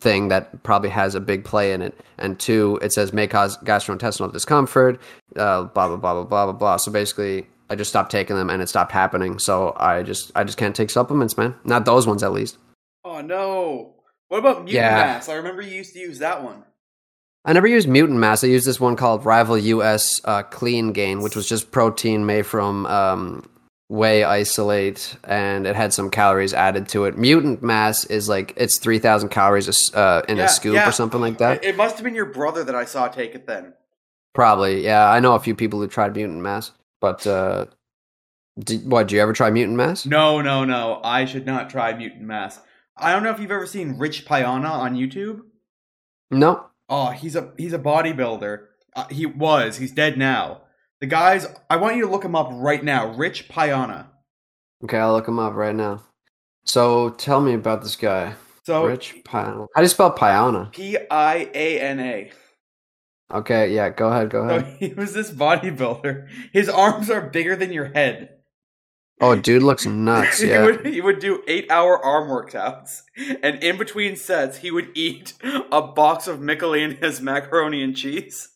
thing 0.00 0.28
that 0.28 0.62
probably 0.62 0.90
has 0.90 1.14
a 1.14 1.20
big 1.20 1.44
play 1.44 1.72
in 1.72 1.82
it. 1.82 1.98
And 2.18 2.38
two, 2.38 2.78
it 2.82 2.92
says 2.92 3.12
may 3.12 3.26
cause 3.26 3.56
gastrointestinal 3.58 4.32
discomfort, 4.32 5.00
uh, 5.36 5.64
blah 5.64 5.88
blah 5.88 5.96
blah 5.96 6.14
blah 6.14 6.24
blah 6.24 6.44
blah 6.46 6.52
blah. 6.52 6.76
So 6.76 6.90
basically, 6.92 7.46
I 7.70 7.74
just 7.76 7.90
stopped 7.90 8.10
taking 8.10 8.36
them, 8.36 8.50
and 8.50 8.62
it 8.62 8.68
stopped 8.68 8.92
happening. 8.92 9.38
So 9.38 9.74
I 9.76 10.02
just 10.02 10.32
I 10.34 10.44
just 10.44 10.58
can't 10.58 10.76
take 10.76 10.90
supplements, 10.90 11.36
man. 11.36 11.54
Not 11.64 11.84
those 11.84 12.06
ones, 12.06 12.22
at 12.22 12.32
least. 12.32 12.58
Oh 13.04 13.20
no. 13.20 13.94
What 14.28 14.38
about 14.38 14.64
mutant 14.64 14.74
Yeah. 14.74 14.96
mass? 14.96 15.28
I 15.28 15.34
remember 15.34 15.62
you 15.62 15.74
used 15.76 15.92
to 15.92 16.00
use 16.00 16.18
that 16.18 16.42
one. 16.42 16.64
I 17.44 17.52
never 17.52 17.68
used 17.68 17.88
mutant 17.88 18.18
mass. 18.18 18.42
I 18.42 18.48
used 18.48 18.66
this 18.66 18.80
one 18.80 18.96
called 18.96 19.22
Rivalus 19.22 20.20
uh, 20.24 20.42
Clean 20.42 20.90
Gain, 20.92 21.20
which 21.22 21.36
was 21.36 21.48
just 21.48 21.70
protein 21.70 22.26
made 22.26 22.44
from 22.44 22.86
um, 22.86 23.48
whey 23.88 24.24
isolate, 24.24 25.16
and 25.24 25.66
it 25.66 25.76
had 25.76 25.92
some 25.92 26.10
calories 26.10 26.52
added 26.52 26.88
to 26.88 27.04
it. 27.04 27.16
Mutant 27.16 27.62
mass 27.62 28.04
is 28.06 28.28
like 28.28 28.52
it's 28.56 28.78
three 28.78 28.98
thousand 28.98 29.28
calories 29.30 29.66
a 29.68 29.70
s- 29.70 29.94
uh, 29.94 30.22
in 30.28 30.36
Yeah, 30.38 30.44
a 30.44 30.48
scoop 30.48 30.74
yeah. 30.74 30.88
or 30.88 30.92
something 30.92 31.20
like 31.20 31.38
that. 31.38 31.64
It, 31.64 31.76
must 31.76 31.96
have 31.96 32.04
been 32.04 32.14
your 32.14 32.26
brother 32.26 32.64
that 32.64 32.74
I 32.74 32.84
saw 32.84 33.08
take 33.08 33.34
it 33.34 33.46
then. 33.46 33.74
Probably, 34.34 34.84
yeah. 34.84 35.08
I 35.10 35.20
know 35.20 35.34
a 35.34 35.40
few 35.40 35.54
people 35.54 35.80
who 35.80 35.86
tried 35.88 36.14
mutant 36.14 36.40
mass, 36.42 36.72
but 37.00 37.26
uh, 37.26 37.66
did, 38.58 38.90
what? 38.90 39.08
Did 39.08 39.14
you 39.16 39.20
ever 39.22 39.32
try 39.32 39.50
mutant 39.50 39.76
mass? 39.76 40.04
No, 40.04 40.40
no, 40.42 40.64
no. 40.64 41.00
I 41.02 41.24
should 41.24 41.46
not 41.46 41.70
try 41.70 41.94
mutant 41.94 42.22
mass. 42.22 42.60
I 42.96 43.12
don't 43.12 43.22
know 43.22 43.30
if 43.30 43.38
you've 43.40 43.50
ever 43.50 43.66
seen 43.66 43.98
Rich 43.98 44.26
Piana 44.26 44.68
on 44.68 44.96
YouTube. 44.96 45.40
No. 46.30 46.66
Oh, 46.88 47.10
he's 47.10 47.36
a 47.36 47.52
he's 47.56 47.72
a 47.72 47.78
bodybuilder. 47.78 48.64
Uh, 48.94 49.06
he 49.08 49.26
was. 49.26 49.76
He's 49.78 49.92
dead 49.92 50.16
now. 50.18 50.62
The 51.00 51.06
guys. 51.06 51.46
I 51.68 51.76
want 51.76 51.96
you 51.96 52.02
to 52.06 52.10
look 52.10 52.24
him 52.24 52.34
up 52.34 52.48
right 52.52 52.82
now. 52.82 53.14
Rich 53.14 53.48
Piana. 53.48 54.10
Okay, 54.84 54.98
I'll 54.98 55.12
look 55.12 55.28
him 55.28 55.38
up 55.38 55.54
right 55.54 55.74
now. 55.74 56.02
So 56.64 57.10
tell 57.10 57.40
me 57.40 57.54
about 57.54 57.82
this 57.82 57.96
guy, 57.96 58.34
So 58.64 58.86
Rich 58.86 59.16
Piana. 59.24 59.66
How 59.74 59.80
do 59.80 59.82
you 59.82 59.88
spell 59.88 60.10
Piana? 60.10 60.70
P 60.72 60.96
I 61.10 61.50
A 61.54 61.80
N 61.80 62.00
A. 62.00 62.30
Okay, 63.32 63.74
yeah. 63.74 63.90
Go 63.90 64.08
ahead. 64.08 64.30
Go 64.30 64.48
So 64.48 64.56
ahead. 64.56 64.76
he 64.80 64.94
was 64.94 65.12
this 65.14 65.30
bodybuilder. 65.30 66.28
His 66.52 66.68
arms 66.68 67.10
are 67.10 67.20
bigger 67.22 67.56
than 67.56 67.72
your 67.72 67.86
head. 67.92 68.30
Oh, 69.20 69.34
dude 69.34 69.62
looks 69.62 69.86
nuts. 69.86 70.40
he, 70.42 70.50
Yeah. 70.50 70.64
would, 70.64 70.86
he 70.86 71.00
would 71.00 71.18
do 71.20 71.42
eight 71.48 71.70
hour 71.70 71.98
arm 71.98 72.28
workouts. 72.28 73.00
And 73.42 73.62
in 73.62 73.78
between 73.78 74.14
sets, 74.16 74.58
he 74.58 74.70
would 74.70 74.90
eat 74.94 75.32
a 75.72 75.80
box 75.82 76.28
of 76.28 76.40
Michelina's 76.40 77.20
macaroni 77.20 77.82
and 77.82 77.96
cheese. 77.96 78.50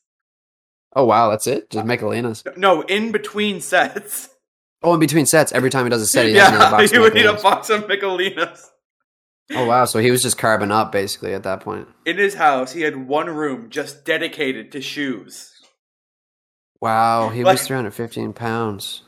Oh 0.95 1.05
wow, 1.05 1.31
that's 1.31 1.47
it. 1.47 1.71
Just 1.71 1.83
uh, 1.85 1.87
Michelina's. 1.87 2.43
No, 2.57 2.83
in 2.83 3.13
between 3.13 3.61
sets. 3.61 4.29
Oh, 4.83 4.95
in 4.95 5.01
between 5.01 5.27
sets, 5.27 5.53
every 5.53 5.71
time 5.71 5.85
he 5.85 5.91
does 5.91 6.03
a 6.03 6.07
set, 6.07 6.27
he 6.27 6.35
has 6.35 6.51
yeah, 6.51 6.71
box. 6.71 6.91
he 6.93 6.99
would 6.99 7.17
eat 7.17 7.27
a 7.27 7.35
box 7.35 7.71
of 7.71 7.87
Michelina's. 7.87 8.71
Oh 9.53 9.67
wow, 9.67 9.85
so 9.85 9.99
he 9.99 10.11
was 10.11 10.23
just 10.23 10.39
carbon 10.39 10.71
up 10.73 10.93
basically 10.93 11.35
at 11.35 11.43
that 11.43 11.61
point. 11.61 11.89
In 12.07 12.19
his 12.19 12.35
house, 12.35 12.73
he 12.73 12.83
had 12.83 13.09
one 13.09 13.29
room 13.29 13.69
just 13.71 14.05
dedicated 14.05 14.73
to 14.73 14.81
shoes. 14.81 15.53
Wow, 16.81 17.29
he 17.29 17.45
Like- 17.45 17.55
was 17.59 17.67
315 17.67 18.33
pounds. 18.33 19.03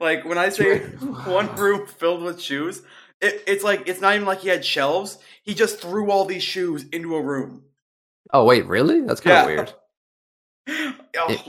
Like 0.00 0.24
when 0.24 0.38
I 0.38 0.48
say 0.48 0.78
one 1.26 1.54
room 1.56 1.86
filled 1.86 2.22
with 2.22 2.40
shoes, 2.40 2.82
it, 3.20 3.42
it's 3.46 3.62
like 3.64 3.86
it's 3.86 4.00
not 4.00 4.14
even 4.14 4.26
like 4.26 4.40
he 4.40 4.48
had 4.48 4.64
shelves. 4.64 5.18
He 5.42 5.52
just 5.54 5.80
threw 5.80 6.10
all 6.10 6.24
these 6.24 6.42
shoes 6.42 6.84
into 6.90 7.14
a 7.16 7.20
room. 7.22 7.64
Oh 8.32 8.44
wait, 8.44 8.66
really? 8.66 9.02
That's 9.02 9.20
kind 9.20 9.36
of 9.36 9.42
Yeah. 9.50 9.54
weird. 9.56 9.74
Oh, 10.68 11.26
It- 11.28 11.40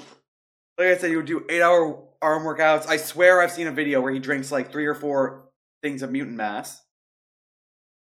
like 0.78 0.88
I 0.88 0.97
said, 0.97 1.09
he 1.09 1.16
would 1.16 1.26
do 1.26 1.45
eight 1.49 1.61
hour 1.61 2.03
arm 2.22 2.43
workouts. 2.43 2.86
I 2.88 2.97
swear 2.97 3.41
I've 3.41 3.51
seen 3.51 3.68
a 3.68 3.72
video 3.72 4.01
where 4.01 4.11
he 4.11 4.20
drinks 4.20 4.51
like 4.51 4.72
three 4.72 4.86
or 4.86 4.93
four 4.95 5.49
things 5.82 6.01
of 6.01 6.11
mutant 6.11 6.36
mass. 6.36 6.82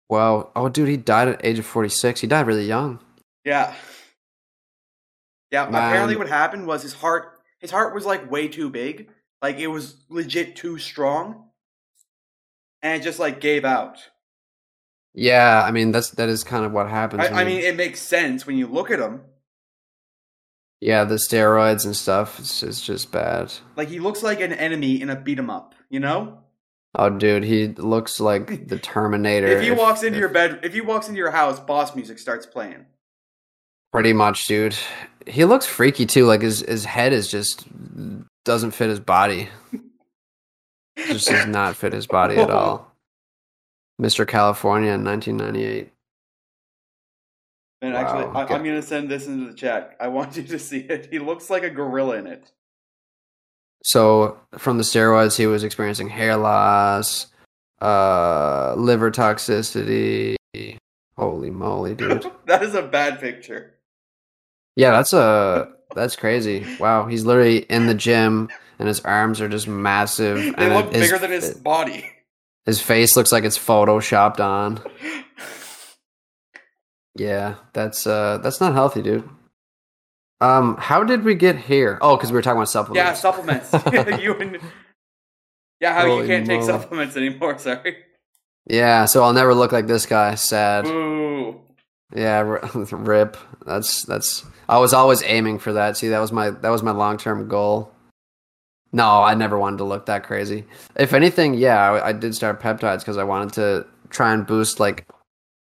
Wow. 0.07 0.51
Oh, 0.55 0.69
dude, 0.69 0.87
he 0.89 0.97
died 0.97 1.27
at 1.29 1.43
age 1.45 1.59
of 1.59 1.65
46. 1.65 2.21
He 2.21 2.27
died 2.27 2.45
really 2.47 2.65
young. 2.65 2.99
Yeah. 3.45 3.73
Yeah, 5.51 5.65
Man. 5.69 5.75
apparently 5.83 6.15
what 6.15 6.27
happened 6.29 6.67
was 6.67 6.83
his 6.83 6.93
heart 6.93 7.39
his 7.59 7.71
heart 7.71 7.93
was 7.95 8.05
like 8.05 8.29
way 8.29 8.47
too 8.47 8.69
big. 8.69 9.09
Like 9.41 9.57
it 9.57 9.67
was 9.67 10.03
legit 10.09 10.55
too 10.55 10.77
strong. 10.77 11.49
And 12.83 13.01
it 13.01 13.03
just 13.03 13.19
like 13.19 13.41
gave 13.41 13.65
out. 13.65 13.97
Yeah, 15.15 15.63
I 15.65 15.71
mean 15.71 15.91
that's 15.91 16.11
that 16.11 16.29
is 16.29 16.43
kind 16.43 16.65
of 16.65 16.71
what 16.71 16.87
happens. 16.87 17.23
I, 17.23 17.41
I 17.41 17.43
mean 17.45 17.61
it 17.61 17.75
makes 17.75 17.99
sense 17.99 18.45
when 18.45 18.57
you 18.57 18.67
look 18.67 18.91
at 18.91 18.99
him. 18.99 19.21
Yeah, 20.81 21.03
the 21.03 21.15
steroids 21.15 21.85
and 21.85 21.95
stuff. 21.95 22.39
It's, 22.39 22.63
it's 22.63 22.81
just 22.81 23.11
bad. 23.11 23.51
Like 23.75 23.87
he 23.89 23.99
looks 23.99 24.23
like 24.23 24.39
an 24.41 24.53
enemy 24.53 25.01
in 25.01 25.09
a 25.09 25.15
beat 25.15 25.39
'em 25.39 25.49
up, 25.49 25.75
you 25.89 25.99
know? 25.99 26.39
Oh, 26.95 27.09
dude, 27.09 27.43
he 27.43 27.67
looks 27.67 28.19
like 28.19 28.67
the 28.67 28.79
Terminator. 28.79 29.45
If 29.47 29.61
he 29.61 29.71
walks 29.71 30.01
into 30.03 30.15
if- 30.17 30.19
your 30.21 30.29
bed 30.29 30.59
if 30.63 30.73
he 30.73 30.81
walks 30.81 31.07
into 31.07 31.17
your 31.19 31.31
house, 31.31 31.59
boss 31.59 31.95
music 31.95 32.17
starts 32.19 32.45
playing. 32.45 32.85
pretty 33.91 34.13
much, 34.13 34.45
dude. 34.47 34.75
He 35.27 35.45
looks 35.45 35.65
freaky 35.67 36.05
too. 36.05 36.25
Like 36.25 36.41
his 36.41 36.61
his 36.61 36.85
head 36.85 37.13
is 37.13 37.29
just 37.29 37.65
doesn't 38.45 38.71
fit 38.71 38.89
his 38.89 38.99
body. 38.99 39.49
just 40.97 41.27
does 41.27 41.45
not 41.47 41.75
fit 41.75 41.93
his 41.93 42.07
body 42.07 42.37
at 42.37 42.49
all. 42.59 42.91
Mr. 44.01 44.25
California 44.27 44.91
in 44.93 45.03
1998. 45.03 45.91
And 47.81 47.95
actually, 47.95 48.25
Wow, 48.25 48.33
I, 48.35 48.43
okay. 48.43 48.55
I'm 48.55 48.63
gonna 48.63 48.81
send 48.81 49.09
this 49.09 49.27
into 49.27 49.47
the 49.47 49.53
chat. 49.53 49.95
I 49.99 50.07
want 50.09 50.35
you 50.37 50.43
to 50.43 50.59
see 50.59 50.79
it. 50.79 51.07
He 51.11 51.19
looks 51.19 51.49
like 51.49 51.63
a 51.63 51.69
gorilla 51.69 52.17
in 52.17 52.27
it. 52.27 52.51
So 53.83 54.37
from 54.57 54.77
the 54.77 54.83
steroids, 54.83 55.37
he 55.37 55.47
was 55.47 55.63
experiencing 55.63 56.09
hair 56.09 56.35
loss, 56.35 57.27
uh, 57.81 58.73
liver 58.77 59.09
toxicity. 59.11 60.35
Holy 61.17 61.49
moly, 61.49 61.95
dude! 61.95 62.29
that 62.45 62.63
is 62.63 62.75
a 62.75 62.81
bad 62.81 63.19
picture. 63.19 63.75
Yeah, 64.75 64.91
that's 64.91 65.13
a 65.13 65.69
that's 65.95 66.15
crazy. 66.15 66.65
Wow, 66.79 67.07
he's 67.07 67.25
literally 67.25 67.59
in 67.59 67.87
the 67.87 67.93
gym, 67.93 68.49
and 68.79 68.87
his 68.87 68.99
arms 69.01 69.39
are 69.41 69.49
just 69.49 69.67
massive. 69.67 70.37
They 70.57 70.65
and 70.65 70.73
look 70.75 70.93
his- 70.93 71.01
bigger 71.03 71.17
than 71.19 71.31
his 71.31 71.53
body. 71.53 72.09
His 72.65 72.81
face 72.81 73.15
looks 73.15 73.31
like 73.31 73.45
it's 73.45 73.57
photoshopped 73.57 74.39
on. 74.39 74.81
Yeah, 77.19 77.55
that's 77.73 78.07
uh 78.07 78.37
that's 78.39 78.61
not 78.61 78.73
healthy, 78.73 79.01
dude. 79.01 79.27
Um, 80.41 80.77
how 80.77 81.03
did 81.03 81.25
we 81.25 81.35
get 81.35 81.57
here? 81.57 81.97
Oh, 82.01 82.15
because 82.15 82.31
we 82.31 82.35
were 82.35 82.41
talking 82.41 82.57
about 82.57 82.69
supplements. 82.69 83.05
yeah, 83.05 83.13
supplements. 83.13 83.73
you 84.23 84.33
and 84.35 84.59
yeah, 85.81 85.93
how 85.93 86.05
you 86.05 86.25
can't 86.25 86.45
take 86.45 86.63
supplements 86.63 87.17
anymore? 87.17 87.57
Sorry. 87.59 87.97
yeah, 88.65 89.05
so 89.05 89.23
I'll 89.23 89.33
never 89.33 89.53
look 89.53 89.71
like 89.71 89.87
this 89.87 90.05
guy. 90.05 90.35
Sad. 90.35 90.87
Ooh. 90.87 91.59
Yeah, 92.15 92.39
rip. 92.91 93.37
That's 93.65 94.03
that's. 94.03 94.45
I 94.67 94.79
was 94.79 94.93
always 94.93 95.21
aiming 95.23 95.59
for 95.59 95.73
that. 95.73 95.97
See, 95.97 96.07
that 96.07 96.19
was 96.19 96.31
my 96.31 96.49
that 96.49 96.69
was 96.69 96.83
my 96.83 96.91
long 96.91 97.17
term 97.17 97.47
goal. 97.47 97.91
No, 98.91 99.21
I 99.21 99.35
never 99.35 99.59
wanted 99.59 99.77
to 99.77 99.83
look 99.83 100.07
that 100.07 100.23
crazy. 100.23 100.65
If 100.95 101.13
anything, 101.13 101.53
yeah, 101.53 101.79
I, 101.79 102.09
I 102.09 102.13
did 102.13 102.33
start 102.33 102.59
peptides 102.59 102.99
because 102.99 103.17
I 103.17 103.23
wanted 103.23 103.53
to 103.53 103.85
try 104.09 104.33
and 104.33 104.47
boost 104.47 104.79
like, 104.79 105.05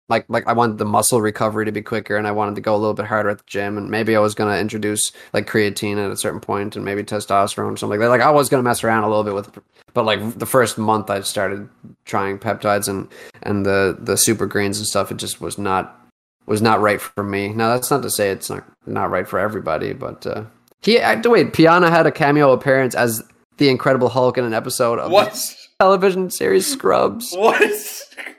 like 0.09 0.25
like 0.29 0.47
I 0.47 0.53
wanted 0.53 0.79
the 0.79 0.85
muscle 0.85 1.21
recovery 1.21 1.65
to 1.65 1.73
be 1.73 1.83
quicker, 1.83 2.17
and 2.17 2.27
I 2.27 2.33
wanted 2.33 2.55
to 2.57 2.61
go 2.61 2.75
a 2.75 2.79
little 2.79 2.95
bit 2.95 3.07
harder 3.07 3.31
at 3.31 3.39
the 3.39 3.45
gym, 3.47 3.79
and 3.79 3.91
maybe 3.91 4.15
I 4.17 4.21
was 4.21 4.35
gonna 4.35 4.59
introduce 4.59 5.13
like 5.33 5.49
creatine 5.49 5.97
at 6.05 6.11
a 6.11 6.17
certain 6.17 6.41
point, 6.41 6.77
and 6.77 6.85
maybe 6.85 7.03
testosterone 7.03 7.73
or 7.73 7.77
something 7.77 7.99
like 7.99 8.01
that. 8.01 8.09
Like 8.11 8.21
I 8.21 8.31
was 8.31 8.49
gonna 8.49 8.63
mess 8.63 8.85
around 8.85 9.05
a 9.05 9.09
little 9.09 9.25
bit 9.25 9.35
with, 9.35 9.59
but 9.95 10.05
like 10.05 10.39
the 10.39 10.47
first 10.47 10.77
month 10.79 11.11
I 11.11 11.21
started 11.23 11.69
trying 12.05 12.39
peptides 12.39 12.89
and 12.89 13.09
and 13.43 13.65
the 13.65 13.97
the 13.99 14.17
super 14.17 14.47
greens 14.47 14.79
and 14.79 14.87
stuff, 14.87 15.11
it 15.11 15.17
just 15.17 15.41
was 15.41 15.59
not 15.59 15.99
was 16.47 16.61
not 16.61 16.81
right 16.81 17.01
for 17.01 17.23
me. 17.25 17.49
Now 17.49 17.71
that's 17.71 17.91
not 17.91 18.03
to 18.03 18.11
say 18.11 18.31
it's 18.31 18.51
not 18.51 18.65
not 18.87 19.11
right 19.11 19.27
for 19.27 19.39
everybody, 19.39 19.93
but 19.95 20.27
uh, 20.27 20.45
he 20.83 20.99
wait. 21.25 21.53
Piana 21.55 21.91
had 21.91 22.07
a 22.07 22.13
cameo 22.13 22.53
appearance 22.53 22.95
as 22.95 23.23
the 23.57 23.69
Incredible 23.69 24.09
Hulk 24.09 24.37
in 24.37 24.45
an 24.45 24.53
episode 24.53 24.99
of 24.99 25.11
What? 25.11 25.57
television 25.81 26.31
series 26.31 26.67
Scrubs. 26.67 27.35
What? 27.35 27.63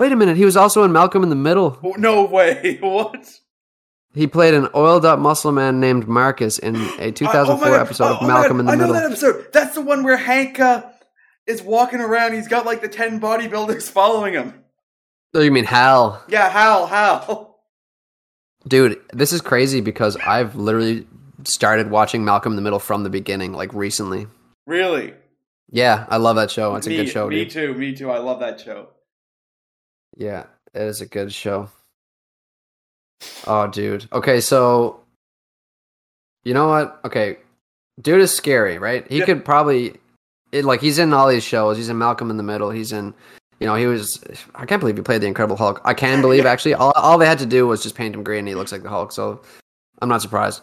Wait 0.00 0.10
a 0.12 0.16
minute, 0.16 0.36
he 0.36 0.44
was 0.46 0.56
also 0.56 0.82
in 0.82 0.90
Malcolm 0.92 1.22
in 1.22 1.28
the 1.28 1.36
Middle. 1.36 1.78
No 1.98 2.24
way. 2.24 2.78
What? 2.82 3.38
He 4.12 4.26
played 4.26 4.54
an 4.54 4.68
oiled 4.74 5.04
up 5.04 5.20
muscle 5.20 5.52
man 5.52 5.78
named 5.78 6.08
Marcus 6.08 6.58
in 6.58 6.74
a 6.98 7.12
2004 7.12 7.68
Oh 7.68 7.80
episode 7.80 8.04
Oh- 8.06 8.12
of 8.14 8.18
oh 8.22 8.26
Malcolm 8.26 8.58
in 8.60 8.66
the 8.66 8.72
I 8.72 8.74
know 8.74 8.86
Middle. 8.88 8.94
that 8.94 9.04
episode. 9.04 9.46
That's 9.52 9.74
the 9.74 9.82
one 9.82 10.02
where 10.02 10.16
Hank 10.16 10.58
uh, 10.58 10.82
is 11.46 11.62
walking 11.62 12.00
around. 12.00 12.32
He's 12.32 12.48
got 12.48 12.66
like 12.66 12.80
the 12.80 12.88
ten 12.88 13.20
bodybuilders 13.20 13.88
following 13.98 14.32
him. 14.34 14.54
Oh, 15.34 15.40
you 15.40 15.52
mean 15.52 15.64
Hal? 15.64 16.24
Yeah, 16.28 16.48
Hal, 16.48 16.86
Hal. 16.88 17.60
Dude, 18.66 19.00
this 19.12 19.32
is 19.32 19.40
crazy 19.40 19.80
because 19.80 20.16
I've 20.16 20.56
literally 20.56 21.06
started 21.44 21.88
watching 21.90 22.24
Malcolm 22.24 22.52
in 22.52 22.56
the 22.56 22.62
Middle 22.62 22.78
from 22.80 23.04
the 23.04 23.10
beginning, 23.10 23.52
like 23.52 23.72
recently. 23.74 24.26
Really? 24.66 25.14
Yeah, 25.70 26.06
I 26.08 26.16
love 26.16 26.36
that 26.36 26.50
show. 26.50 26.74
It's 26.74 26.86
a 26.86 26.90
good 26.90 27.08
show, 27.08 27.28
Me 27.28 27.44
dude. 27.44 27.50
too. 27.52 27.74
Me 27.74 27.94
too. 27.94 28.10
I 28.10 28.18
love 28.18 28.40
that 28.40 28.58
show. 28.60 28.88
Yeah, 30.16 30.44
it 30.74 30.82
is 30.82 31.00
a 31.00 31.06
good 31.06 31.32
show. 31.32 31.68
Oh, 33.46 33.66
dude. 33.66 34.06
Okay, 34.12 34.40
so 34.40 35.00
you 36.44 36.54
know 36.54 36.68
what? 36.68 37.00
Okay, 37.04 37.38
dude 38.00 38.20
is 38.20 38.34
scary, 38.34 38.78
right? 38.78 39.06
He 39.10 39.18
Yeah. 39.18 39.26
could 39.26 39.44
probably, 39.44 39.98
it, 40.52 40.64
like, 40.64 40.80
he's 40.80 40.98
in 40.98 41.12
all 41.12 41.28
these 41.28 41.44
shows. 41.44 41.76
He's 41.76 41.88
in 41.88 41.98
Malcolm 41.98 42.30
in 42.30 42.36
the 42.38 42.42
Middle. 42.42 42.70
He's 42.70 42.92
in, 42.92 43.14
you 43.60 43.66
know, 43.66 43.74
he 43.74 43.86
was. 43.86 44.22
I 44.54 44.64
can't 44.66 44.80
believe 44.80 44.96
he 44.96 45.02
played 45.02 45.20
the 45.20 45.26
Incredible 45.26 45.56
Hulk. 45.56 45.80
I 45.84 45.94
can 45.94 46.20
believe 46.22 46.46
actually. 46.46 46.74
All 46.74 46.92
all 46.96 47.18
they 47.18 47.26
had 47.26 47.38
to 47.40 47.46
do 47.46 47.66
was 47.66 47.82
just 47.82 47.94
paint 47.94 48.14
him 48.14 48.22
green, 48.22 48.40
and 48.40 48.48
he 48.48 48.54
looks 48.54 48.72
like 48.72 48.82
the 48.82 48.88
Hulk. 48.88 49.12
So 49.12 49.42
I'm 50.00 50.08
not 50.08 50.22
surprised. 50.22 50.62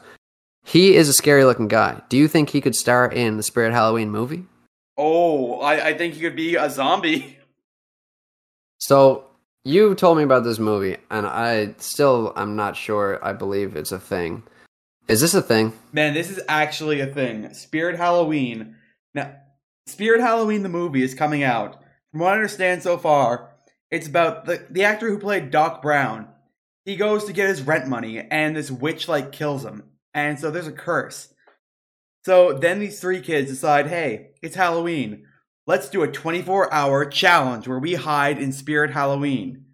He 0.66 0.96
is 0.96 1.08
a 1.08 1.14
scary 1.14 1.46
looking 1.46 1.68
guy. 1.70 2.02
Do 2.10 2.18
you 2.18 2.28
think 2.28 2.50
he 2.50 2.60
could 2.60 2.76
star 2.76 3.10
in 3.10 3.38
the 3.38 3.44
Spirit 3.44 3.72
Halloween 3.72 4.10
movie? 4.10 4.46
Oh, 4.98 5.60
I, 5.62 5.90
I 5.90 5.94
think 5.98 6.16
he 6.16 6.22
could 6.22 6.36
be 6.36 6.56
a 6.56 6.70
zombie. 6.70 7.38
So 8.80 9.26
you 9.68 9.96
told 9.96 10.18
me 10.18 10.24
about 10.24 10.46
this 10.46 10.60
movie, 10.60 10.96
and 11.12 11.28
I 11.28 11.76
still 11.78 12.32
I'm 12.38 12.56
not 12.56 12.78
sure. 12.78 13.24
I 13.24 13.34
believe 13.34 13.76
it's 13.76 13.92
a 13.92 14.00
thing. 14.00 14.44
Is 15.10 15.20
this 15.20 15.34
a 15.34 15.42
thing? 15.42 15.74
Man, 15.92 16.14
this 16.14 16.30
is 16.30 16.40
actually 16.48 17.02
a 17.02 17.08
thing. 17.08 17.54
Spirit 17.54 17.98
Halloween. 17.98 18.76
Now, 19.14 19.36
Spirit 19.86 20.22
Halloween, 20.22 20.64
the 20.64 20.70
movie, 20.70 21.04
is 21.04 21.14
coming 21.14 21.44
out. 21.44 21.82
From 22.12 22.22
what 22.22 22.32
I 22.32 22.36
understand 22.36 22.82
so 22.82 22.98
far, 22.98 23.52
it's 23.92 24.08
about 24.08 24.46
the, 24.46 24.66
the 24.70 24.86
actor 24.86 25.10
who 25.10 25.20
played 25.20 25.52
Doc 25.52 25.82
Brown. 25.82 26.30
He 26.86 26.96
goes 26.96 27.26
to 27.26 27.34
get 27.34 27.50
his 27.50 27.62
rent 27.62 27.88
money, 27.88 28.20
and 28.20 28.56
this 28.56 28.72
witch, 28.72 29.10
like, 29.10 29.34
kills 29.34 29.66
him. 29.66 29.84
And 30.14 30.40
so 30.40 30.50
there's 30.50 30.68
a 30.68 30.72
curse. 30.72 31.34
So 32.26 32.54
then 32.54 32.80
these 32.80 33.00
three 33.00 33.22
kids 33.22 33.50
decide 33.50 33.88
hey, 33.88 34.32
it's 34.42 34.56
Halloween. 34.56 35.27
Let's 35.68 35.90
do 35.90 36.02
a 36.02 36.08
24 36.12 36.74
hour 36.74 37.06
challenge 37.06 37.68
where 37.68 37.78
we 37.80 37.94
hide 37.96 38.40
in 38.40 38.52
Spirit 38.54 38.92
Halloween. 38.92 39.66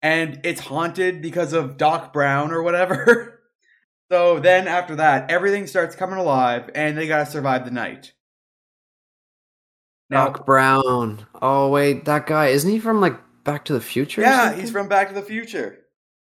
And 0.00 0.40
it's 0.44 0.60
haunted 0.60 1.20
because 1.20 1.52
of 1.52 1.76
Doc 1.76 2.12
Brown 2.12 2.52
or 2.52 2.62
whatever. 2.62 3.32
So 4.08 4.38
then 4.38 4.68
after 4.68 4.94
that, 4.94 5.32
everything 5.32 5.66
starts 5.66 5.96
coming 5.96 6.16
alive 6.20 6.70
and 6.76 6.96
they 6.96 7.08
gotta 7.08 7.28
survive 7.28 7.64
the 7.64 7.72
night. 7.72 8.12
Now, 10.08 10.26
Doc 10.26 10.46
Brown. 10.46 11.26
Oh 11.42 11.70
wait, 11.70 12.04
that 12.04 12.24
guy 12.28 12.46
isn't 12.50 12.70
he 12.70 12.78
from 12.78 13.00
like 13.00 13.18
Back 13.42 13.64
to 13.64 13.72
the 13.72 13.80
Future? 13.80 14.20
yeah, 14.22 14.54
he's 14.54 14.70
from 14.70 14.86
Back 14.86 15.08
to 15.08 15.14
the 15.14 15.22
Future. 15.22 15.78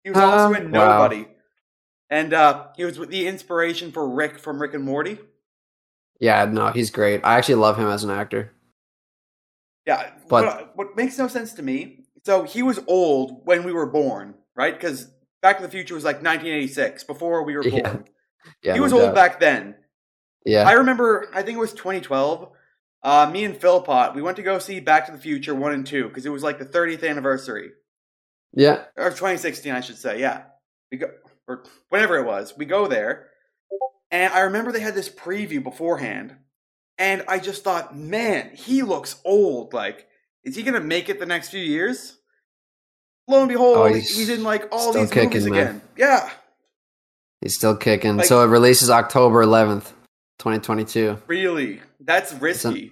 He 0.04 0.12
was 0.12 0.20
Uh, 0.20 0.26
also 0.28 0.54
in 0.54 0.72
wow. 0.72 1.00
Nobody. 1.00 1.28
And 2.12 2.32
uh, 2.32 2.68
he 2.78 2.86
was 2.86 3.00
the 3.00 3.26
inspiration 3.26 3.92
for 3.92 4.08
Rick 4.08 4.38
from 4.38 4.62
Rick 4.62 4.76
and 4.76 4.84
Morty. 4.84 5.18
Yeah, 6.20 6.46
no, 6.46 6.70
he's 6.70 6.92
great. 6.92 7.22
I 7.24 7.40
actually 7.40 7.56
love 7.56 7.78
him 7.80 7.88
as 7.88 8.04
an 8.04 8.12
actor. 8.12 8.52
Yeah, 9.86 10.12
But- 10.30 10.46
what, 10.46 10.78
what 10.78 10.96
makes 10.96 11.18
no 11.18 11.28
sense 11.28 11.54
to 11.54 11.62
me. 11.64 12.06
So 12.26 12.44
he 12.44 12.64
was 12.64 12.80
old 12.88 13.42
when 13.46 13.64
we 13.64 13.74
were 13.74 13.86
born, 13.86 14.36
right? 14.56 14.74
Because 14.74 15.12
Back 15.42 15.58
to 15.58 15.64
the 15.64 15.70
Future 15.70 15.94
was 15.94 16.06
like 16.06 16.18
1986, 16.24 17.04
before 17.04 17.44
we 17.44 17.56
were 17.58 17.64
born. 17.70 18.06
Yeah, 18.62 18.74
he 18.74 18.80
no 18.80 18.84
was 18.84 18.94
old 18.94 19.02
doubt. 19.04 19.16
back 19.16 19.40
then. 19.42 19.76
Yeah, 20.46 20.68
I 20.68 20.74
remember, 20.74 21.30
I 21.34 21.42
think 21.42 21.58
it 21.58 21.60
was 21.62 21.74
2012. 21.74 22.50
Uh, 23.04 23.30
me 23.32 23.44
and 23.44 23.58
Philpot, 23.58 24.16
we 24.16 24.22
went 24.22 24.38
to 24.38 24.44
go 24.44 24.58
see 24.60 24.80
Back 24.80 25.06
to 25.08 25.12
the 25.12 25.18
Future 25.18 25.54
1 25.54 25.74
and 25.74 25.86
2 25.86 26.08
because 26.08 26.26
it 26.26 26.30
was 26.30 26.44
like 26.44 26.60
the 26.60 26.66
30th 26.66 27.08
anniversary. 27.08 27.72
yeah. 28.54 28.86
Or 28.96 29.10
2016, 29.10 29.74
I 29.74 29.82
should 29.82 29.98
say, 29.98 30.20
yeah. 30.22 30.44
We 30.92 30.98
go, 31.00 31.08
or 31.48 31.66
whatever 31.90 32.18
it 32.18 32.26
was. 32.26 32.54
We 32.58 32.64
go 32.66 32.88
there, 32.88 33.28
And 34.12 34.32
I 34.34 34.42
remember 34.42 34.72
they 34.72 34.80
had 34.80 34.96
this 34.96 35.10
preview 35.10 35.62
beforehand, 35.62 36.36
and 36.98 37.24
I 37.28 37.40
just 37.40 37.64
thought, 37.64 37.96
man, 37.98 38.52
he 38.56 38.82
looks 38.84 39.16
old. 39.26 39.74
Like, 39.74 40.08
is 40.44 40.56
he 40.56 40.64
gonna 40.64 40.80
make 40.82 41.10
it 41.10 41.20
the 41.20 41.26
next 41.26 41.50
few 41.50 41.62
years? 41.62 42.18
Lo 43.28 43.40
and 43.40 43.50
behold, 43.50 43.78
Oh, 43.78 43.86
he's, 43.86 44.16
he's 44.16 44.30
in 44.30 44.44
like 44.44 44.68
all 44.72 44.92
these 44.94 45.14
movies 45.16 45.44
kicking, 45.44 45.52
man. 45.52 45.62
again. 45.68 45.82
Yeah, 45.98 46.30
He's 47.42 47.56
still 47.56 47.76
kicking. 47.76 48.18
Like- 48.18 48.26
so 48.26 48.42
it 48.44 48.48
releases 48.48 48.90
October 48.90 49.44
11th, 49.46 49.92
2022. 50.40 51.18
really, 51.28 51.82
that's 52.00 52.34
risky. 52.34 52.92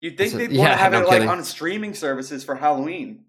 You'd 0.00 0.16
think 0.16 0.32
they'd 0.34 0.56
want 0.56 0.70
to 0.70 0.76
have 0.76 0.92
no 0.92 1.00
it 1.02 1.08
like 1.08 1.28
on 1.28 1.42
streaming 1.44 1.94
services 1.94 2.44
for 2.44 2.54
Halloween. 2.54 3.24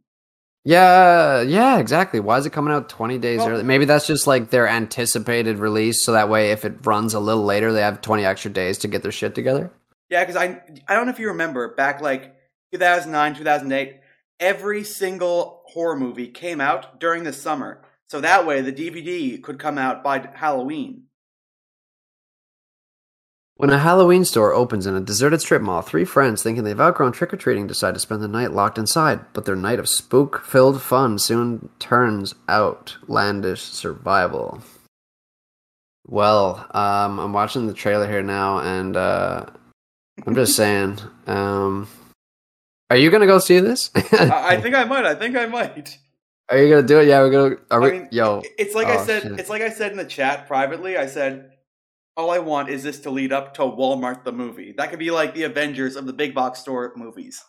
Yeah, 0.66 1.42
yeah, 1.42 1.80
exactly. 1.80 2.20
Why 2.20 2.38
is 2.38 2.46
it 2.46 2.52
coming 2.52 2.74
out 2.74 2.90
20 2.90 3.18
days 3.18 3.40
Well- 3.40 3.50
early? 3.50 3.64
Maybe 3.64 3.86
that's 3.86 4.06
just 4.06 4.28
like 4.28 4.50
their 4.50 4.68
anticipated 4.68 5.58
release, 5.58 6.02
so 6.04 6.12
that 6.12 6.30
way 6.30 6.52
if 6.52 6.66
it 6.66 6.86
runs 6.86 7.14
a 7.14 7.20
little 7.20 7.44
later, 7.46 7.72
they 7.74 7.82
have 7.82 8.02
20 8.02 8.26
extra 8.26 8.52
days 8.52 8.78
to 8.80 8.88
get 8.88 9.02
their 9.02 9.12
shit 9.12 9.34
together. 9.36 9.72
Yeah, 10.10 10.24
because 10.24 10.36
I 10.36 10.62
I 10.88 10.94
don't 10.94 11.06
know 11.06 11.12
if 11.12 11.20
you 11.20 11.28
remember 11.28 11.76
back 11.76 12.02
like 12.02 12.36
2009, 12.74 13.36
2008, 13.36 14.00
every 14.40 14.84
single 14.84 15.64
horror 15.68 15.96
movie 15.96 16.28
came 16.28 16.62
out 16.62 17.00
during 17.00 17.24
the 17.24 17.34
summer. 17.34 17.82
So 18.08 18.22
that 18.22 18.46
way 18.46 18.62
the 18.62 18.74
DVD 18.74 19.42
could 19.42 19.60
come 19.60 19.78
out 19.78 20.04
by 20.04 20.28
Halloween. 20.34 21.04
When 23.56 23.72
a 23.72 23.78
Halloween 23.78 24.24
store 24.24 24.54
opens 24.54 24.86
in 24.86 24.96
a 24.96 25.02
deserted 25.02 25.42
strip 25.42 25.62
mall, 25.62 25.82
three 25.82 26.06
friends 26.06 26.42
thinking 26.42 26.64
they've 26.64 26.80
outgrown 26.80 27.12
trick 27.12 27.34
or 27.34 27.38
treating 27.38 27.68
decide 27.68 27.94
to 27.94 28.00
spend 28.00 28.24
the 28.24 28.28
night 28.30 28.54
locked 28.54 28.78
inside. 28.78 29.20
But 29.34 29.44
their 29.44 29.58
night 29.58 29.80
of 29.80 29.90
spook 29.90 30.46
filled 30.46 30.82
fun 30.82 31.20
soon 31.20 31.70
turns 31.78 32.36
outlandish 32.50 33.62
survival. 33.62 34.64
Well, 36.08 36.66
um, 36.72 37.20
I'm 37.20 37.34
watching 37.34 37.68
the 37.68 37.74
trailer 37.74 38.10
here 38.10 38.24
now, 38.24 38.60
and 38.60 38.96
uh, 38.96 39.48
I'm 40.26 40.36
just 40.36 40.56
saying. 40.56 41.00
Um, 41.28 41.88
are 42.90 42.98
you 42.98 43.12
gonna 43.12 43.28
go 43.28 43.40
see 43.40 43.60
this? 43.60 43.92
I, 43.96 44.56
I 44.56 44.62
think 44.62 44.76
I 44.76 44.84
might. 44.84 45.06
I 45.06 45.16
think 45.16 45.36
I 45.36 45.46
might. 45.46 45.98
Are 46.50 46.58
you 46.58 46.70
gonna 46.70 46.88
do 46.88 47.00
it? 47.00 47.08
Yeah, 47.08 47.20
we're 47.22 47.30
gonna. 47.30 47.56
Are 47.72 47.82
we? 47.82 47.88
I 47.88 47.92
mean, 47.92 48.08
yo, 48.12 48.42
It's 48.58 48.74
like 48.76 48.88
I 48.88 48.98
Oh, 48.98 49.06
said. 49.06 49.24
shit. 49.24 49.40
It's 49.40 49.50
like 49.50 49.62
I 49.62 49.70
said 49.70 49.92
in 49.92 49.98
the 49.98 50.06
chat 50.06 50.48
privately. 50.48 50.98
I 50.98 51.06
said, 51.06 51.52
all 52.18 52.32
I 52.32 52.40
want 52.40 52.70
is 52.70 52.84
this 52.84 53.00
to 53.02 53.10
lead 53.12 53.32
up 53.32 53.54
to 53.56 53.62
Walmart 53.62 54.24
the 54.24 54.32
movie. 54.32 54.74
That 54.76 54.90
could 54.90 55.00
be 55.00 55.12
like 55.12 55.34
the 55.36 55.44
Avengers 55.44 55.96
of 55.96 56.06
the 56.06 56.14
big 56.14 56.34
box 56.34 56.60
store 56.60 56.92
movies. 56.96 57.44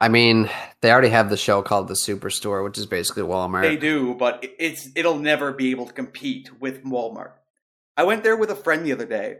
I 0.00 0.08
mean, 0.08 0.48
they 0.80 0.90
already 0.90 1.08
have 1.10 1.30
the 1.30 1.36
show 1.36 1.62
called 1.62 1.88
The 1.88 1.94
Superstore, 1.94 2.64
which 2.64 2.78
is 2.78 2.86
basically 2.86 3.22
Walmart. 3.22 3.62
They 3.62 3.76
do, 3.76 4.14
but 4.14 4.44
it's 4.58 4.88
it'll 4.94 5.18
never 5.18 5.52
be 5.52 5.70
able 5.72 5.86
to 5.86 5.92
compete 5.92 6.60
with 6.60 6.84
Walmart. 6.84 7.32
I 7.96 8.04
went 8.04 8.22
there 8.22 8.36
with 8.36 8.50
a 8.50 8.56
friend 8.56 8.84
the 8.84 8.92
other 8.92 9.04
day. 9.06 9.38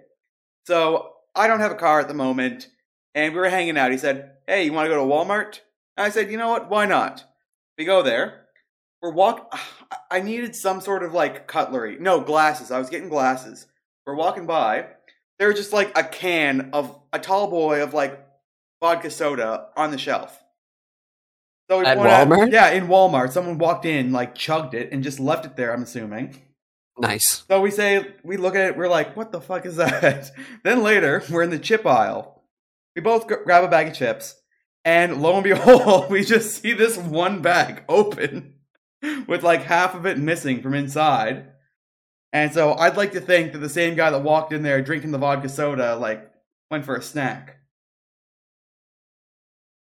So 0.70 1.14
I 1.34 1.48
don't 1.48 1.58
have 1.58 1.72
a 1.72 1.74
car 1.74 1.98
at 1.98 2.06
the 2.06 2.14
moment, 2.14 2.68
and 3.16 3.34
we 3.34 3.40
were 3.40 3.48
hanging 3.48 3.76
out. 3.76 3.90
He 3.90 3.98
said, 3.98 4.36
"Hey, 4.46 4.62
you 4.66 4.72
want 4.72 4.86
to 4.86 4.94
go 4.94 5.04
to 5.04 5.12
Walmart?" 5.12 5.58
And 5.96 6.06
I 6.06 6.10
said, 6.10 6.30
"You 6.30 6.38
know 6.38 6.48
what? 6.48 6.70
Why 6.70 6.86
not?" 6.86 7.24
We 7.76 7.84
go 7.84 8.02
there. 8.04 8.46
We're 9.02 9.10
walk. 9.10 9.52
I 10.12 10.20
needed 10.20 10.54
some 10.54 10.80
sort 10.80 11.02
of 11.02 11.12
like 11.12 11.48
cutlery. 11.48 11.96
No 11.98 12.20
glasses. 12.20 12.70
I 12.70 12.78
was 12.78 12.88
getting 12.88 13.08
glasses. 13.08 13.66
We're 14.06 14.14
walking 14.14 14.46
by. 14.46 14.86
There's 15.40 15.56
just 15.56 15.72
like 15.72 15.90
a 15.98 16.04
can 16.04 16.70
of 16.72 16.96
a 17.12 17.18
tall 17.18 17.50
boy 17.50 17.82
of 17.82 17.92
like 17.92 18.24
vodka 18.80 19.10
soda 19.10 19.70
on 19.76 19.90
the 19.90 19.98
shelf. 19.98 20.40
So 21.68 21.80
we 21.80 21.84
At 21.84 21.96
point 21.98 22.10
out- 22.10 22.28
Walmart? 22.28 22.52
yeah, 22.52 22.70
in 22.70 22.86
Walmart. 22.86 23.32
Someone 23.32 23.58
walked 23.58 23.86
in, 23.86 24.12
like 24.12 24.36
chugged 24.36 24.74
it, 24.74 24.92
and 24.92 25.02
just 25.02 25.18
left 25.18 25.44
it 25.46 25.56
there. 25.56 25.72
I'm 25.72 25.82
assuming. 25.82 26.40
Nice. 27.00 27.44
So 27.48 27.60
we 27.60 27.70
say, 27.70 28.14
we 28.22 28.36
look 28.36 28.54
at 28.54 28.66
it, 28.66 28.76
we're 28.76 28.88
like, 28.88 29.16
what 29.16 29.32
the 29.32 29.40
fuck 29.40 29.66
is 29.66 29.76
that? 29.76 30.30
then 30.64 30.82
later, 30.82 31.22
we're 31.30 31.42
in 31.42 31.50
the 31.50 31.58
chip 31.58 31.86
aisle. 31.86 32.42
We 32.94 33.02
both 33.02 33.26
grab 33.26 33.64
a 33.64 33.68
bag 33.68 33.88
of 33.88 33.94
chips, 33.94 34.34
and 34.84 35.22
lo 35.22 35.34
and 35.34 35.44
behold, 35.44 36.10
we 36.10 36.24
just 36.24 36.60
see 36.60 36.72
this 36.72 36.96
one 36.98 37.40
bag 37.42 37.84
open 37.88 38.54
with 39.26 39.42
like 39.42 39.62
half 39.62 39.94
of 39.94 40.06
it 40.06 40.18
missing 40.18 40.60
from 40.62 40.74
inside. 40.74 41.46
And 42.32 42.52
so 42.52 42.74
I'd 42.74 42.96
like 42.96 43.12
to 43.12 43.20
think 43.20 43.52
that 43.52 43.58
the 43.58 43.68
same 43.68 43.96
guy 43.96 44.10
that 44.10 44.22
walked 44.22 44.52
in 44.52 44.62
there 44.62 44.82
drinking 44.82 45.10
the 45.10 45.18
vodka 45.18 45.48
soda, 45.48 45.96
like, 45.96 46.30
went 46.70 46.84
for 46.84 46.94
a 46.94 47.02
snack. 47.02 47.56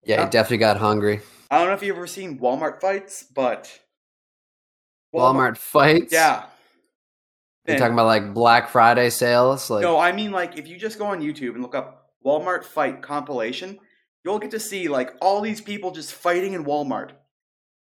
Yeah, 0.03 0.21
Uh, 0.21 0.25
he 0.25 0.31
definitely 0.31 0.57
got 0.57 0.77
hungry. 0.77 1.21
I 1.51 1.59
don't 1.59 1.67
know 1.67 1.73
if 1.73 1.83
you've 1.83 1.95
ever 1.95 2.07
seen 2.07 2.39
Walmart 2.39 2.81
fights, 2.81 3.23
but. 3.23 3.79
Walmart 5.13 5.57
fights. 5.57 6.11
Yeah. 6.11 6.45
You're 7.65 7.77
talking 7.77 7.93
about 7.93 8.07
like 8.07 8.33
Black 8.33 8.69
Friday 8.69 9.09
sales, 9.09 9.69
like 9.69 9.81
No, 9.81 9.97
I 9.97 10.11
mean 10.11 10.31
like 10.31 10.57
if 10.57 10.67
you 10.67 10.77
just 10.77 10.99
go 10.99 11.05
on 11.05 11.21
YouTube 11.21 11.53
and 11.53 11.61
look 11.61 11.75
up 11.75 12.09
Walmart 12.25 12.63
fight 12.63 13.01
compilation, 13.01 13.79
you'll 14.23 14.39
get 14.39 14.51
to 14.51 14.59
see 14.59 14.89
like 14.89 15.13
all 15.21 15.41
these 15.41 15.61
people 15.61 15.91
just 15.91 16.13
fighting 16.13 16.53
in 16.53 16.65
Walmart. 16.65 17.11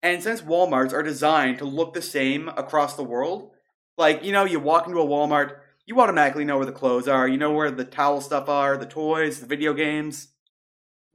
And 0.02 0.22
since 0.22 0.42
Walmarts 0.42 0.92
are 0.92 1.02
designed 1.02 1.58
to 1.58 1.64
look 1.64 1.94
the 1.94 2.02
same 2.02 2.48
across 2.48 2.96
the 2.96 3.04
world, 3.04 3.52
like 3.96 4.24
you 4.24 4.32
know, 4.32 4.44
you 4.44 4.58
walk 4.58 4.86
into 4.86 5.00
a 5.00 5.06
Walmart, 5.06 5.58
you 5.86 6.00
automatically 6.00 6.44
know 6.44 6.56
where 6.56 6.66
the 6.66 6.72
clothes 6.72 7.06
are, 7.06 7.28
you 7.28 7.38
know 7.38 7.52
where 7.52 7.70
the 7.70 7.84
towel 7.84 8.20
stuff 8.20 8.48
are, 8.48 8.76
the 8.76 8.86
toys, 8.86 9.40
the 9.40 9.46
video 9.46 9.74
games. 9.74 10.28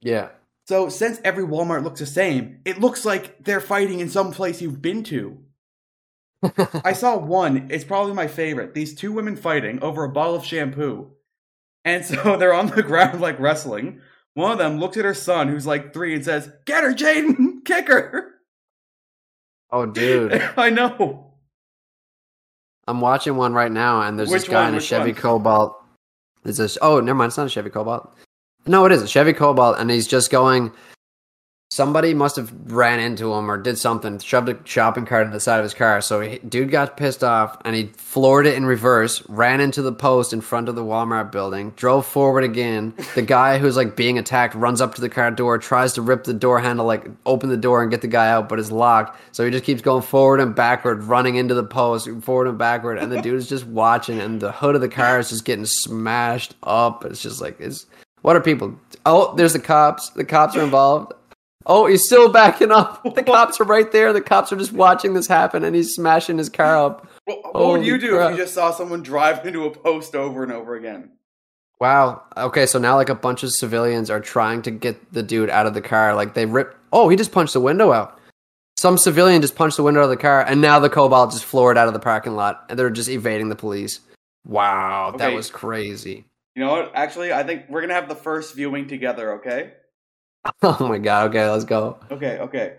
yeah. 0.02 0.30
So 0.66 0.88
since 0.88 1.20
every 1.26 1.44
Walmart 1.44 1.84
looks 1.84 2.00
the 2.00 2.06
same, 2.06 2.62
it 2.64 2.80
looks 2.80 3.04
like 3.04 3.44
they're 3.44 3.60
fighting 3.60 4.00
in 4.00 4.10
some 4.10 4.32
place 4.32 4.62
you've 4.62 4.82
been 4.82 5.04
to. 5.04 5.40
I 6.84 6.94
saw 6.94 7.18
one. 7.18 7.68
It's 7.70 7.84
probably 7.84 8.14
my 8.14 8.28
favorite. 8.28 8.74
These 8.74 8.96
two 8.96 9.12
women 9.12 9.36
fighting 9.36 9.82
over 9.82 10.04
a 10.04 10.10
bottle 10.10 10.36
of 10.36 10.46
shampoo. 10.46 11.12
And 11.86 12.06
so 12.06 12.38
they're 12.40 12.54
on 12.54 12.68
the 12.68 12.84
ground 12.84 13.22
like 13.22 13.40
wrestling. 13.40 14.02
One 14.36 14.52
of 14.52 14.58
them 14.58 14.80
looks 14.80 14.98
at 14.98 15.06
her 15.06 15.14
son, 15.14 15.48
who's 15.48 15.68
like 15.68 15.94
three, 15.94 16.16
and 16.16 16.26
says, 16.26 16.50
Get 16.66 16.84
her, 16.84 16.94
Jaden! 16.94 17.64
Kick 17.66 17.88
her! 17.88 18.32
oh, 19.72 19.86
dude, 19.86 20.34
I 20.58 20.70
know. 20.70 21.34
I'm 22.88 23.00
watching 23.02 23.38
one 23.38 23.54
right 23.54 23.72
now, 23.72 24.02
and 24.02 24.18
there's 24.20 24.30
Which 24.30 24.42
this 24.44 24.50
guy 24.50 24.62
one? 24.62 24.70
in 24.70 24.74
a 24.74 24.78
Which 24.78 24.86
Chevy 24.86 25.12
one? 25.14 25.22
Cobalt. 25.22 25.84
It's 26.46 26.58
this. 26.58 26.78
oh, 26.82 27.00
never 27.00 27.16
mind. 27.16 27.30
It's 27.30 27.38
not 27.38 27.48
a 27.48 27.50
Chevy 27.50 27.70
Cobalt. 27.70 28.14
No, 28.66 28.86
it 28.86 28.92
is 28.92 29.02
a 29.02 29.08
Chevy 29.08 29.34
Cobalt, 29.34 29.78
and 29.80 29.90
he's 29.90 30.08
just 30.08 30.30
going. 30.32 30.72
Somebody 31.74 32.14
must 32.14 32.36
have 32.36 32.54
ran 32.72 33.00
into 33.00 33.34
him 33.34 33.50
or 33.50 33.58
did 33.58 33.80
something, 33.80 34.20
shoved 34.20 34.48
a 34.48 34.60
shopping 34.64 35.08
cart 35.08 35.26
in 35.26 35.34
the 35.34 35.40
side 35.40 35.58
of 35.58 35.64
his 35.64 35.74
car. 35.74 36.02
So 36.02 36.22
he, 36.22 36.38
dude 36.38 36.70
got 36.70 36.98
pissed 36.98 37.24
off 37.24 37.58
and 37.66 37.76
he 37.76 37.88
floored 37.98 38.46
it 38.46 38.54
in 38.54 38.68
reverse, 38.68 39.28
ran 39.28 39.60
into 39.60 39.82
the 39.82 39.92
post 39.92 40.34
in 40.34 40.42
front 40.42 40.70
of 40.70 40.76
the 40.76 40.84
Walmart 40.84 41.32
building, 41.32 41.72
drove 41.72 42.06
forward 42.06 42.44
again. 42.44 42.94
The 43.16 43.24
guy 43.24 43.58
who's 43.58 43.76
like 43.76 43.96
being 43.96 44.20
attacked 44.20 44.54
runs 44.54 44.82
up 44.82 44.94
to 44.94 45.02
the 45.02 45.10
car 45.10 45.32
door, 45.32 45.58
tries 45.58 45.94
to 45.94 46.04
rip 46.04 46.26
the 46.26 46.34
door 46.36 46.60
handle, 46.60 46.86
like 46.86 47.08
open 47.26 47.50
the 47.50 47.58
door 47.58 47.82
and 47.82 47.90
get 47.90 48.02
the 48.02 48.08
guy 48.08 48.30
out, 48.30 48.50
but 48.50 48.60
it's 48.60 48.72
locked. 48.72 49.18
So 49.32 49.44
he 49.44 49.50
just 49.50 49.64
keeps 49.64 49.82
going 49.82 50.04
forward 50.04 50.42
and 50.42 50.54
backward, 50.54 51.04
running 51.06 51.38
into 51.38 51.56
the 51.56 51.64
post, 51.64 52.08
forward 52.22 52.50
and 52.50 52.58
backward, 52.60 53.00
and 53.00 53.12
the 53.12 53.20
dude 53.20 53.40
is 53.40 53.50
just 53.50 53.66
watching, 53.66 54.20
and 54.20 54.40
the 54.40 54.52
hood 54.52 54.76
of 54.76 54.82
the 54.82 54.90
car 54.90 55.18
is 55.18 55.30
just 55.30 55.44
getting 55.44 55.66
smashed 55.66 56.54
up. 56.62 57.04
It's 57.04 57.24
just 57.24 57.42
like 57.42 57.60
it's 57.60 57.88
what 58.24 58.38
are 58.38 58.42
people? 58.42 58.80
Oh, 59.06 59.36
there's 59.36 59.52
the 59.52 59.60
cops. 59.60 60.10
The 60.12 60.24
cops 60.24 60.56
are 60.56 60.64
involved. 60.64 61.12
Oh, 61.66 61.86
he's 61.86 62.06
still 62.06 62.32
backing 62.32 62.72
up. 62.72 63.02
The 63.14 63.24
cops 63.24 63.62
are 63.62 63.66
right 63.66 63.92
there. 63.92 64.12
The 64.12 64.22
cops 64.22 64.52
are 64.52 64.58
just 64.58 64.74
watching 64.74 65.14
this 65.14 65.28
happen, 65.28 65.64
and 65.64 65.76
he's 65.76 65.94
smashing 65.94 66.38
his 66.38 66.50
car 66.50 66.78
up. 66.78 67.08
What, 67.26 67.54
would 67.54 67.86
you 67.86 67.98
do 67.98 68.16
crap. 68.16 68.32
if 68.32 68.38
you 68.38 68.44
just 68.44 68.56
saw 68.56 68.72
someone 68.72 69.04
drive 69.04 69.46
into 69.46 69.66
a 69.66 69.72
post 69.72 70.16
over 70.16 70.44
and 70.44 70.52
over 70.52 70.76
again? 70.76 71.12
Wow. 71.80 72.24
Okay, 72.36 72.66
so 72.66 72.80
now 72.80 72.96
like 72.96 73.10
a 73.10 73.16
bunch 73.16 73.44
of 73.44 73.52
civilians 73.52 74.10
are 74.10 74.20
trying 74.20 74.62
to 74.64 74.72
get 74.72 75.14
the 75.14 75.22
dude 75.22 75.50
out 75.50 75.66
of 75.66 75.74
the 75.74 75.82
car. 75.82 76.16
Like 76.16 76.34
they 76.34 76.46
rip. 76.46 76.76
Oh, 76.92 77.10
he 77.10 77.16
just 77.16 77.32
punched 77.32 77.54
the 77.54 77.60
window 77.60 77.92
out. 77.92 78.20
Some 78.78 78.98
civilian 78.98 79.42
just 79.42 79.56
punched 79.56 79.78
the 79.78 79.84
window 79.84 80.02
out 80.02 80.06
of 80.06 80.10
the 80.10 80.18
car, 80.18 80.42
and 80.42 80.60
now 80.60 80.80
the 80.80 80.90
Cobalt 80.90 81.32
just 81.32 81.46
floored 81.46 81.78
out 81.78 81.88
of 81.88 81.94
the 81.94 82.00
parking 82.00 82.36
lot, 82.36 82.66
and 82.70 82.78
they're 82.78 82.90
just 82.90 83.10
evading 83.10 83.50
the 83.50 83.56
police. 83.56 84.00
Wow, 84.46 85.14
that 85.18 85.34
was 85.34 85.50
crazy. 85.50 86.26
You 86.56 86.64
know 86.66 86.72
what? 86.72 86.92
Actually, 86.94 87.32
I 87.32 87.44
think 87.44 87.64
we're 87.70 87.82
gonna 87.82 87.94
have 87.94 88.10
the 88.10 88.16
first 88.16 88.56
viewing 88.56 88.88
together, 88.88 89.34
okay? 89.36 89.74
Oh 90.64 90.88
my 90.88 90.98
god. 90.98 91.30
Okay, 91.30 91.50
let's 91.50 91.66
go. 91.66 91.98
Okay, 92.12 92.38
okay. 92.40 92.76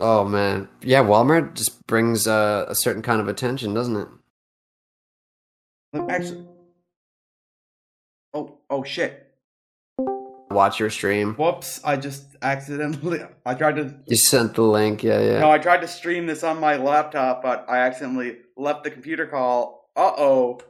Oh 0.00 0.24
man, 0.24 0.68
yeah. 0.80 1.02
Walmart 1.02 1.54
just 1.54 1.86
brings 1.86 2.26
uh, 2.26 2.64
a 2.68 2.74
certain 2.74 3.02
kind 3.02 3.20
of 3.20 3.28
attention, 3.28 3.74
doesn't 3.74 3.96
it? 3.96 4.08
Actually. 6.08 6.46
Oh, 8.34 8.58
oh 8.70 8.82
shit. 8.82 9.28
Watch 10.50 10.80
your 10.80 10.90
stream. 10.90 11.34
Whoops, 11.34 11.80
I 11.84 11.96
just 11.96 12.36
accidentally. 12.42 13.20
I 13.46 13.54
tried 13.54 13.76
to. 13.76 13.94
You 14.06 14.16
sent 14.16 14.54
the 14.54 14.62
link. 14.62 15.02
Yeah, 15.02 15.20
yeah. 15.20 15.40
No, 15.40 15.50
I 15.50 15.58
tried 15.58 15.80
to 15.80 15.88
stream 15.88 16.26
this 16.26 16.42
on 16.42 16.60
my 16.60 16.76
laptop, 16.76 17.42
but 17.42 17.66
I 17.68 17.78
accidentally 17.78 18.38
left 18.56 18.84
the 18.84 18.90
computer 18.90 19.26
call. 19.26 19.90
Uh 19.96 20.12
oh. 20.16 20.60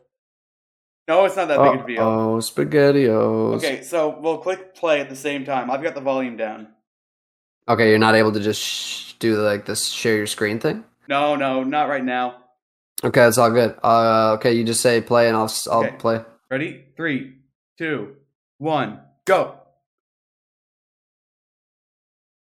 No, 1.09 1.25
it's 1.25 1.37
not 1.37 1.49
that 1.49 1.61
big 1.63 1.81
of 1.81 1.85
a 1.85 1.87
deal. 1.89 2.03
Oh, 2.03 2.37
spaghettios. 2.39 3.57
Okay, 3.57 3.83
so 3.83 4.19
we'll 4.21 4.39
click 4.39 4.75
play 4.75 5.01
at 5.01 5.09
the 5.09 5.17
same 5.17 5.45
time. 5.45 5.71
I've 5.71 5.83
got 5.83 5.95
the 5.95 6.01
volume 6.01 6.37
down. 6.37 6.69
Okay, 7.69 7.91
you're 7.91 7.99
not 7.99 8.15
able 8.15 8.33
to 8.33 8.41
just 8.41 8.61
sh- 8.63 9.13
do 9.19 9.37
like 9.41 9.67
this 9.67 9.89
share 9.89 10.17
your 10.17 10.27
screen 10.27 10.59
thing. 10.61 10.85
No, 11.09 11.35
no, 11.37 11.65
not 11.65 11.89
right 11.89 12.05
now. 12.05 12.37
Okay, 13.05 13.27
it's 13.27 13.39
all 13.39 13.51
good. 13.51 13.77
Uh, 13.83 14.35
okay, 14.35 14.53
you 14.53 14.63
just 14.65 14.81
say 14.81 15.01
play, 15.01 15.27
and 15.29 15.37
I'll 15.37 15.53
I'll 15.71 15.85
Okay. 15.85 15.97
play. 15.97 16.25
Ready? 16.51 16.85
Three, 16.97 17.35
two, 17.79 18.17
one, 18.59 19.01
go. 19.25 19.59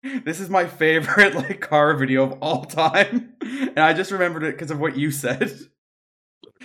This 0.23 0.39
is 0.39 0.49
my 0.49 0.65
favorite 0.65 1.35
like 1.35 1.59
car 1.61 1.93
video 1.95 2.23
of 2.23 2.33
all 2.41 2.65
time, 2.65 3.33
and 3.41 3.79
I 3.79 3.93
just 3.93 4.11
remembered 4.11 4.43
it 4.43 4.53
because 4.55 4.71
of 4.71 4.79
what 4.79 4.97
you 4.97 5.11
said. 5.11 5.51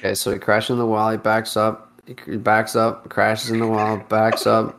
Okay, 0.02 0.14
so 0.14 0.32
he 0.32 0.38
crashes 0.40 0.70
in 0.70 0.78
the 0.78 0.86
wall. 0.86 1.10
He 1.12 1.16
backs 1.16 1.56
up. 1.56 1.92
He 2.26 2.36
backs 2.36 2.74
up. 2.74 3.08
Crashes 3.08 3.50
in 3.50 3.60
the 3.60 3.66
wall. 3.68 3.98
Backs 4.08 4.48
up. 4.48 4.78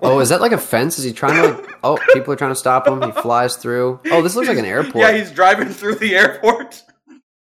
Oh, 0.00 0.20
is 0.20 0.30
that 0.30 0.40
like 0.40 0.52
a 0.52 0.58
fence? 0.58 0.98
Is 0.98 1.04
he 1.04 1.12
trying 1.12 1.34
to? 1.42 1.52
Like, 1.62 1.76
oh, 1.84 1.98
people 2.14 2.32
are 2.32 2.36
trying 2.36 2.50
to 2.50 2.54
stop 2.56 2.86
him. 2.88 3.02
He 3.02 3.12
flies 3.12 3.56
through. 3.56 4.00
Oh, 4.10 4.22
this 4.22 4.34
looks 4.34 4.48
like 4.48 4.56
an 4.58 4.64
airport. 4.64 4.96
Yeah, 4.96 5.12
he's 5.12 5.30
driving 5.30 5.68
through 5.68 5.96
the 5.96 6.14
airport. 6.16 6.82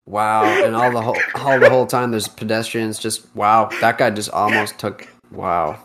Wow, 0.05 0.43
and 0.45 0.74
all 0.76 0.91
the 0.91 1.01
whole 1.01 1.18
all 1.36 1.59
the 1.59 1.70
whole 1.70 1.86
time 1.86 2.12
there's 2.12 2.28
pedestrians. 2.28 2.97
Just 2.97 3.34
wow, 3.36 3.70
that 3.82 3.97
guy 3.97 4.09
just 4.09 4.30
almost 4.32 4.80
took. 4.80 5.07
Wow, 5.32 5.80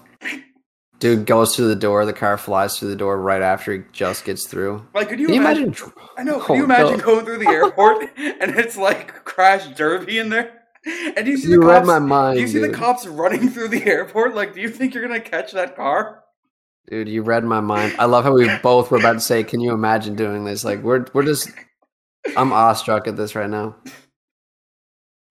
dude 0.98 1.26
goes 1.26 1.54
through 1.54 1.68
the 1.68 1.76
door. 1.76 2.06
The 2.06 2.12
car 2.12 2.38
flies 2.38 2.78
through 2.78 2.88
the 2.88 2.96
door 2.96 3.20
right 3.20 3.42
after 3.42 3.72
he 3.72 3.82
just 3.92 4.24
gets 4.24 4.46
through. 4.46 4.86
Like, 4.94 5.08
could 5.10 5.20
you, 5.20 5.28
you 5.28 5.34
imagine? 5.34 5.64
imagine? 5.64 5.92
I 6.16 6.22
know. 6.24 6.40
Could 6.40 6.52
Oh, 6.52 6.56
you 6.56 6.64
imagine 6.64 6.98
no. 6.98 7.04
going 7.04 7.24
through 7.24 7.38
the 7.38 7.48
airport 7.48 8.10
and 8.16 8.56
it's 8.58 8.76
like 8.76 9.24
crash 9.24 9.66
derby 9.76 10.18
in 10.18 10.30
there? 10.30 10.62
And 10.86 11.24
do 11.24 11.30
you 11.30 11.36
see 11.36 11.48
You 11.48 11.60
the 11.60 11.66
cops? 11.66 11.86
my 11.86 11.98
mind, 11.98 12.36
do 12.36 12.42
you 12.42 12.48
see 12.48 12.60
dude. 12.60 12.70
the 12.72 12.76
cops 12.76 13.06
running 13.06 13.48
through 13.50 13.68
the 13.68 13.84
airport? 13.86 14.34
Like, 14.34 14.54
do 14.54 14.60
you 14.60 14.68
think 14.68 14.94
you're 14.94 15.06
gonna 15.06 15.20
catch 15.20 15.52
that 15.52 15.74
car? 15.76 16.22
Dude, 16.88 17.08
you 17.08 17.22
read 17.22 17.44
my 17.44 17.60
mind. 17.60 17.96
I 17.98 18.04
love 18.04 18.24
how 18.24 18.32
we 18.32 18.48
both 18.62 18.90
were 18.90 18.98
about 18.98 19.14
to 19.14 19.20
say, 19.20 19.42
"Can 19.42 19.60
you 19.60 19.72
imagine 19.72 20.14
doing 20.14 20.44
this?" 20.44 20.64
Like 20.64 20.82
we're 20.82 21.06
we're 21.12 21.24
just. 21.24 21.50
I'm 22.36 22.52
awestruck 22.52 23.06
at 23.06 23.16
this 23.16 23.36
right 23.36 23.48
now, 23.48 23.76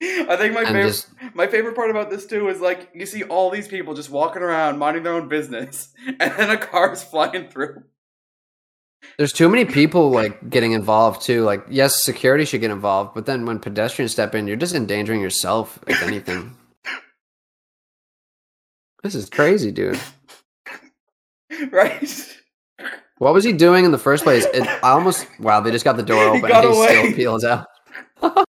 I 0.01 0.35
think 0.37 0.53
my 0.53 0.61
and 0.61 0.67
favorite 0.67 0.87
just 0.87 1.09
my 1.33 1.47
favorite 1.47 1.75
part 1.75 1.89
about 1.89 2.09
this 2.09 2.25
too 2.25 2.49
is 2.49 2.59
like 2.59 2.89
you 2.93 3.05
see 3.05 3.23
all 3.23 3.49
these 3.49 3.67
people 3.67 3.93
just 3.93 4.09
walking 4.09 4.41
around 4.41 4.77
minding 4.77 5.03
their 5.03 5.13
own 5.13 5.27
business, 5.27 5.93
and 6.07 6.19
then 6.19 6.49
a 6.49 6.57
car's 6.57 7.03
flying 7.03 7.47
through. 7.49 7.83
There's 9.17 9.31
too 9.33 9.47
many 9.49 9.65
people 9.65 10.11
like 10.11 10.49
getting 10.49 10.73
involved 10.73 11.21
too. 11.21 11.43
Like, 11.43 11.63
yes, 11.69 12.03
security 12.03 12.43
should 12.45 12.61
get 12.61 12.71
involved, 12.71 13.13
but 13.13 13.25
then 13.25 13.45
when 13.45 13.59
pedestrians 13.59 14.11
step 14.11 14.35
in, 14.35 14.47
you're 14.47 14.57
just 14.57 14.75
endangering 14.75 15.21
yourself, 15.21 15.79
if 15.87 16.01
anything. 16.03 16.55
this 19.03 19.15
is 19.15 19.29
crazy, 19.29 19.71
dude. 19.71 19.99
Right? 21.71 22.37
What 23.19 23.33
was 23.33 23.45
he 23.45 23.53
doing 23.53 23.85
in 23.85 23.91
the 23.91 23.97
first 23.97 24.25
place? 24.25 24.45
It, 24.53 24.67
I 24.83 24.89
almost 24.89 25.25
wow. 25.39 25.61
They 25.61 25.71
just 25.71 25.85
got 25.85 25.95
the 25.95 26.03
door 26.03 26.21
He 26.33 26.37
open. 26.37 26.49
got 26.49 26.65
and 26.65 26.73
he 26.73 26.79
away. 26.79 26.87
still 27.03 27.13
peels 27.13 27.45
out. 27.45 27.65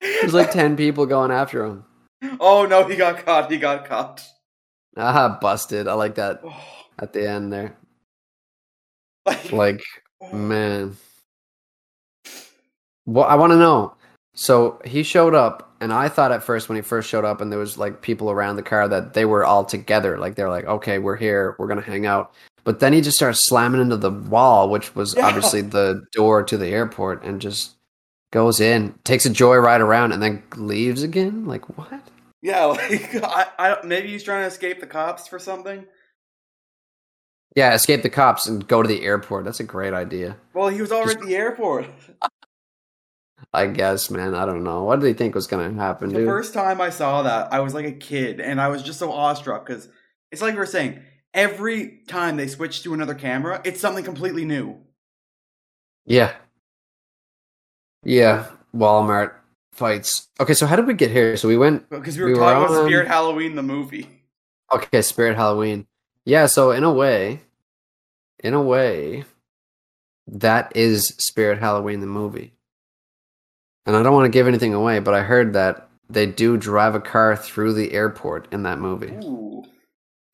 There's 0.00 0.32
like 0.32 0.50
ten 0.52 0.74
people 0.76 1.04
going 1.04 1.30
after 1.30 1.64
him. 1.66 1.84
Oh 2.40 2.64
no, 2.64 2.88
he 2.88 2.96
got 2.96 3.26
caught. 3.26 3.50
He 3.50 3.58
got 3.58 3.84
caught. 3.84 4.22
Ah, 4.96 5.36
busted. 5.38 5.86
I 5.86 5.92
like 5.94 6.14
that 6.14 6.40
Oh, 6.42 6.56
at 6.98 7.12
the 7.12 7.28
end 7.28 7.52
there. 7.52 7.76
Like, 9.26 9.52
Like, 9.52 9.82
oh. 10.22 10.34
man. 10.36 10.96
Well, 13.06 13.24
I 13.24 13.34
want 13.36 13.52
to 13.52 13.58
know. 13.58 13.94
So 14.34 14.80
he 14.84 15.02
showed 15.02 15.34
up, 15.34 15.74
and 15.80 15.92
I 15.92 16.08
thought 16.08 16.32
at 16.32 16.42
first 16.42 16.68
when 16.68 16.76
he 16.76 16.82
first 16.82 17.08
showed 17.08 17.24
up, 17.24 17.40
and 17.40 17.50
there 17.50 17.58
was 17.58 17.78
like 17.78 18.02
people 18.02 18.30
around 18.30 18.56
the 18.56 18.62
car 18.62 18.86
that 18.88 19.14
they 19.14 19.24
were 19.24 19.44
all 19.44 19.64
together. 19.64 20.18
Like 20.18 20.34
they're 20.34 20.50
like, 20.50 20.64
okay, 20.66 20.98
we're 20.98 21.16
here, 21.16 21.56
we're 21.58 21.68
gonna 21.68 21.80
hang 21.80 22.04
out. 22.06 22.32
But 22.64 22.80
then 22.80 22.92
he 22.92 23.00
just 23.00 23.16
starts 23.16 23.40
slamming 23.40 23.80
into 23.80 23.96
the 23.96 24.10
wall, 24.10 24.68
which 24.68 24.94
was 24.94 25.14
Yeah. 25.14 25.26
obviously 25.26 25.60
the 25.62 26.04
door 26.12 26.42
to 26.42 26.56
the 26.58 26.66
airport, 26.66 27.22
and 27.24 27.40
just 27.40 27.76
goes 28.32 28.60
in, 28.60 28.92
takes 29.04 29.24
a 29.24 29.30
joyride 29.30 29.80
around, 29.80 30.12
and 30.12 30.22
then 30.22 30.42
leaves 30.56 31.02
again. 31.02 31.46
Like 31.46 31.78
what? 31.78 32.02
Yeah, 32.42 32.64
like 32.66 33.14
I, 33.24 33.46
I, 33.58 33.76
maybe 33.84 34.08
he's 34.08 34.22
trying 34.24 34.42
to 34.42 34.48
escape 34.48 34.80
the 34.80 34.86
cops 34.86 35.26
for 35.28 35.38
something. 35.38 35.86
Yeah, 37.56 37.74
escape 37.74 38.02
the 38.02 38.10
cops 38.10 38.46
and 38.46 38.66
go 38.68 38.82
to 38.82 38.88
the 38.88 39.02
airport. 39.02 39.44
That's 39.46 39.60
a 39.60 39.64
great 39.64 39.94
idea. 39.94 40.36
Well, 40.54 40.68
he 40.68 40.80
was 40.80 40.92
already 40.92 41.14
Just- 41.14 41.22
at 41.22 41.26
the 41.26 41.36
airport. 41.36 41.86
I 43.52 43.66
guess, 43.66 44.10
man. 44.10 44.34
I 44.34 44.44
don't 44.44 44.62
know. 44.64 44.84
What 44.84 45.00
did 45.00 45.06
he 45.08 45.14
think 45.14 45.34
was 45.34 45.46
gonna 45.46 45.72
happen, 45.72 46.10
The 46.10 46.18
dude? 46.20 46.26
first 46.28 46.52
time 46.54 46.80
I 46.80 46.90
saw 46.90 47.22
that, 47.22 47.52
I 47.52 47.60
was 47.60 47.72
like 47.74 47.86
a 47.86 47.92
kid, 47.92 48.40
and 48.40 48.60
I 48.60 48.68
was 48.68 48.82
just 48.82 48.98
so 48.98 49.10
awestruck 49.12 49.66
because 49.66 49.88
it's 50.30 50.42
like 50.42 50.54
we 50.54 50.60
are 50.60 50.66
saying. 50.66 51.00
Every 51.34 51.98
time 52.08 52.36
they 52.38 52.46
switch 52.46 52.82
to 52.84 52.94
another 52.94 53.14
camera, 53.14 53.60
it's 53.62 53.78
something 53.78 54.02
completely 54.04 54.46
new. 54.46 54.78
Yeah. 56.06 56.32
Yeah. 58.04 58.46
Walmart 58.74 59.32
fights. 59.72 60.28
Okay, 60.40 60.54
so 60.54 60.66
how 60.66 60.76
did 60.76 60.86
we 60.86 60.94
get 60.94 61.10
here? 61.10 61.36
So 61.36 61.46
we 61.46 61.58
went 61.58 61.90
Because 61.90 62.16
we 62.16 62.22
were 62.22 62.28
We 62.28 62.34
were 62.34 62.40
talking 62.40 62.74
about 62.74 62.86
Spirit 62.86 63.08
Halloween, 63.08 63.54
the 63.54 63.62
movie. 63.62 64.08
okay, 64.72 65.02
Spirit 65.02 65.36
Halloween. 65.36 65.86
Yeah, 66.24 66.46
so 66.46 66.70
in 66.70 66.84
a 66.84 66.92
way, 66.92 67.42
in 68.40 68.54
a 68.54 68.62
way, 68.62 69.24
that 70.26 70.72
is 70.74 71.08
Spirit 71.18 71.58
Halloween 71.58 72.00
the 72.00 72.06
movie. 72.06 72.52
And 73.86 73.96
I 73.96 74.02
don't 74.02 74.14
want 74.14 74.26
to 74.26 74.36
give 74.36 74.48
anything 74.48 74.74
away, 74.74 74.98
but 74.98 75.14
I 75.14 75.22
heard 75.22 75.52
that 75.52 75.88
they 76.10 76.26
do 76.26 76.56
drive 76.56 76.94
a 76.94 77.00
car 77.00 77.36
through 77.36 77.74
the 77.74 77.92
airport 77.92 78.52
in 78.52 78.64
that 78.64 78.78
movie. 78.78 79.14
Ooh, 79.24 79.64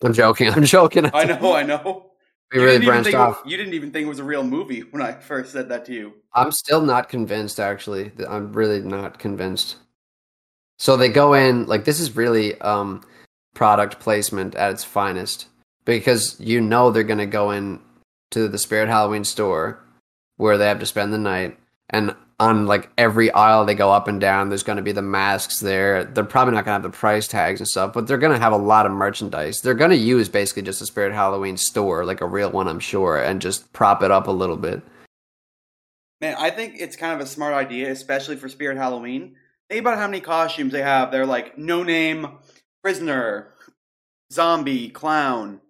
I'm 0.03 0.13
joking. 0.13 0.51
I'm 0.51 0.65
joking. 0.65 1.11
I 1.13 1.25
know, 1.25 1.55
I 1.55 1.63
know. 1.63 2.11
We 2.51 2.59
You 2.59 2.65
really 2.65 2.79
didn't 2.79 2.83
even 2.83 2.93
branched 2.93 3.07
think 3.07 3.19
off. 3.19 3.43
It, 3.45 3.51
you 3.51 3.57
didn't 3.57 3.75
even 3.75 3.91
think 3.91 4.07
it 4.07 4.09
was 4.09 4.19
a 4.19 4.25
real 4.25 4.43
movie 4.43 4.81
when 4.91 5.03
I 5.03 5.13
first 5.13 5.53
said 5.53 5.69
that 5.69 5.85
to 5.87 5.93
you. 5.93 6.15
I'm 6.35 6.53
still 6.53 6.81
not 6.81 7.09
convinced, 7.09 7.61
actually. 7.61 8.13
I'm 8.29 8.53
really 8.53 8.81
not 8.81 9.19
convinced. 9.19 9.77
So 10.79 10.97
they 10.97 11.09
go 11.11 11.35
in, 11.35 11.67
like, 11.67 11.85
this 11.85 12.01
is 12.01 12.17
really 12.17 12.61
um, 12.61 13.03
product 13.55 14.01
placement 14.01 14.55
at 14.55 14.73
its 14.73 14.83
finest 14.83 15.47
because 15.85 16.39
you 16.41 16.61
know 16.61 16.91
they're 16.91 17.03
going 17.05 17.19
to 17.19 17.27
go 17.27 17.51
in 17.51 17.81
to 18.33 18.49
the 18.49 18.59
Spirit 18.59 18.89
Halloween 18.89 19.25
store 19.25 19.83
where 20.37 20.59
they 20.59 20.67
have 20.67 20.81
to 20.81 20.87
spend 20.87 21.13
the 21.13 21.19
night. 21.19 21.59
And 21.91 22.15
on, 22.41 22.67
like, 22.67 22.91
every 22.99 23.31
aisle 23.31 23.65
they 23.65 23.75
go 23.75 23.93
up 23.93 24.09
and 24.09 24.21
down, 24.21 24.49
there's 24.49 24.63
going 24.63 24.77
to 24.77 24.83
be 24.83 24.93
the 24.93 25.03
masks 25.03 25.61
there. 25.61 26.05
They're 26.05 26.25
probably 26.25 26.55
not 26.55 26.65
going 26.65 26.81
to 26.81 26.83
have 26.83 26.93
the 26.93 26.99
price 26.99 27.29
tags 27.29 27.61
and 27.61 27.69
stuff, 27.69 27.93
but 27.93 28.07
they're 28.07 28.19
going 28.19 28.33
to 28.33 28.39
have 28.39 28.53
a 28.53 28.57
lot 28.57 28.87
of 28.87 28.93
merchandise. 28.93 29.61
They're 29.61 29.75
going 29.75 29.91
to 29.91 29.97
use 29.97 30.29
basically 30.29 30.63
just 30.63 30.83
a 30.83 30.87
Spirit 30.87 31.13
Halloween 31.13 31.57
store, 31.57 32.05
like 32.05 32.21
a 32.21 32.27
real 32.27 32.51
one, 32.51 32.67
I'm 32.67 32.81
sure, 32.81 33.17
and 33.17 33.41
just 33.41 33.73
prop 33.73 34.03
it 34.03 34.11
up 34.11 34.27
a 34.27 34.33
little 34.33 34.57
bit. 34.57 34.83
Man, 36.21 36.35
I 36.39 36.51
think 36.51 36.77
it's 36.79 36.97
kind 36.97 37.15
of 37.15 37.21
a 37.21 37.29
smart 37.29 37.55
idea, 37.55 37.91
especially 37.91 38.37
for 38.37 38.49
Spirit 38.49 38.77
Halloween. 38.77 39.37
Think 39.69 39.81
about 39.81 39.99
how 39.99 40.07
many 40.07 40.21
costumes 40.21 40.73
they 40.73 40.83
have. 40.83 41.11
They're 41.11 41.27
like 41.27 41.59
no 41.59 41.83
name, 41.83 42.39
prisoner, 42.83 43.55
zombie, 44.33 44.89
clown. 44.89 45.61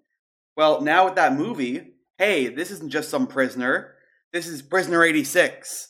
Well, 0.56 0.80
now 0.80 1.06
with 1.06 1.14
that 1.16 1.34
movie, 1.34 1.91
hey, 2.22 2.46
this 2.46 2.70
isn't 2.70 2.90
just 2.90 3.10
some 3.10 3.26
prisoner. 3.26 3.94
This 4.32 4.46
is 4.46 4.62
Prisoner 4.62 5.02
86. 5.02 5.88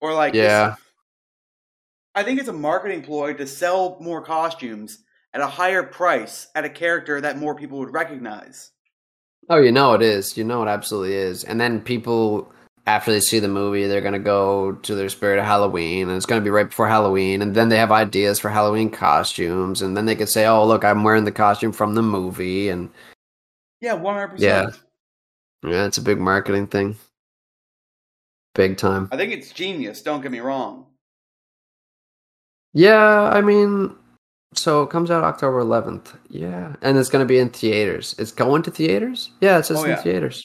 Or 0.00 0.12
like 0.12 0.32
this- 0.32 0.42
Yeah. 0.42 0.74
I 2.16 2.24
think 2.24 2.40
it's 2.40 2.48
a 2.48 2.52
marketing 2.52 3.02
ploy 3.02 3.34
to 3.34 3.46
sell 3.46 3.96
more 4.00 4.22
costumes 4.22 5.04
at 5.32 5.40
a 5.40 5.46
higher 5.46 5.84
price 5.84 6.48
at 6.56 6.64
a 6.64 6.68
character 6.68 7.20
that 7.20 7.38
more 7.38 7.54
people 7.54 7.78
would 7.78 7.92
recognize. 7.92 8.72
Oh, 9.48 9.58
you 9.58 9.70
know 9.70 9.94
it 9.94 10.02
is. 10.02 10.36
You 10.36 10.42
know 10.42 10.64
it 10.64 10.68
absolutely 10.68 11.14
is. 11.14 11.44
And 11.44 11.60
then 11.60 11.80
people, 11.80 12.52
after 12.88 13.12
they 13.12 13.20
see 13.20 13.38
the 13.38 13.46
movie, 13.46 13.86
they're 13.86 14.00
gonna 14.00 14.18
go 14.18 14.72
to 14.72 14.94
their 14.96 15.08
spirit 15.08 15.38
of 15.38 15.44
Halloween, 15.44 16.08
and 16.08 16.16
it's 16.16 16.26
gonna 16.26 16.40
be 16.40 16.50
right 16.50 16.68
before 16.68 16.88
Halloween. 16.88 17.40
And 17.40 17.54
then 17.54 17.68
they 17.68 17.76
have 17.76 17.92
ideas 17.92 18.40
for 18.40 18.48
Halloween 18.48 18.90
costumes, 18.90 19.80
and 19.80 19.96
then 19.96 20.06
they 20.06 20.16
could 20.16 20.28
say, 20.28 20.44
"Oh, 20.44 20.66
look, 20.66 20.84
I'm 20.84 21.04
wearing 21.04 21.24
the 21.24 21.30
costume 21.30 21.70
from 21.70 21.94
the 21.94 22.02
movie." 22.02 22.68
And 22.68 22.90
Yeah, 23.80 23.94
100%. 23.94 24.40
Yeah. 24.40 24.70
Yeah, 25.64 25.86
it's 25.86 25.98
a 25.98 26.02
big 26.02 26.18
marketing 26.18 26.66
thing, 26.66 26.96
big 28.54 28.76
time. 28.76 29.08
I 29.12 29.16
think 29.16 29.32
it's 29.32 29.52
genius, 29.52 30.02
don't 30.02 30.20
get 30.20 30.32
me 30.32 30.40
wrong. 30.40 30.86
Yeah, 32.72 33.30
I 33.32 33.40
mean, 33.40 33.94
so 34.54 34.82
it 34.82 34.90
comes 34.90 35.10
out 35.10 35.24
October 35.24 35.60
11th. 35.60 36.16
Yeah, 36.28 36.74
and 36.82 36.98
it's 36.98 37.08
gonna 37.08 37.24
be 37.24 37.38
in 37.38 37.50
theaters. 37.50 38.14
It's 38.18 38.32
going 38.32 38.62
to 38.64 38.70
theaters. 38.70 39.30
Yeah, 39.40 39.58
it 39.58 39.66
says 39.66 39.78
Oh, 39.80 39.84
in 39.84 39.90
yeah. 39.90 40.02
theaters. 40.02 40.44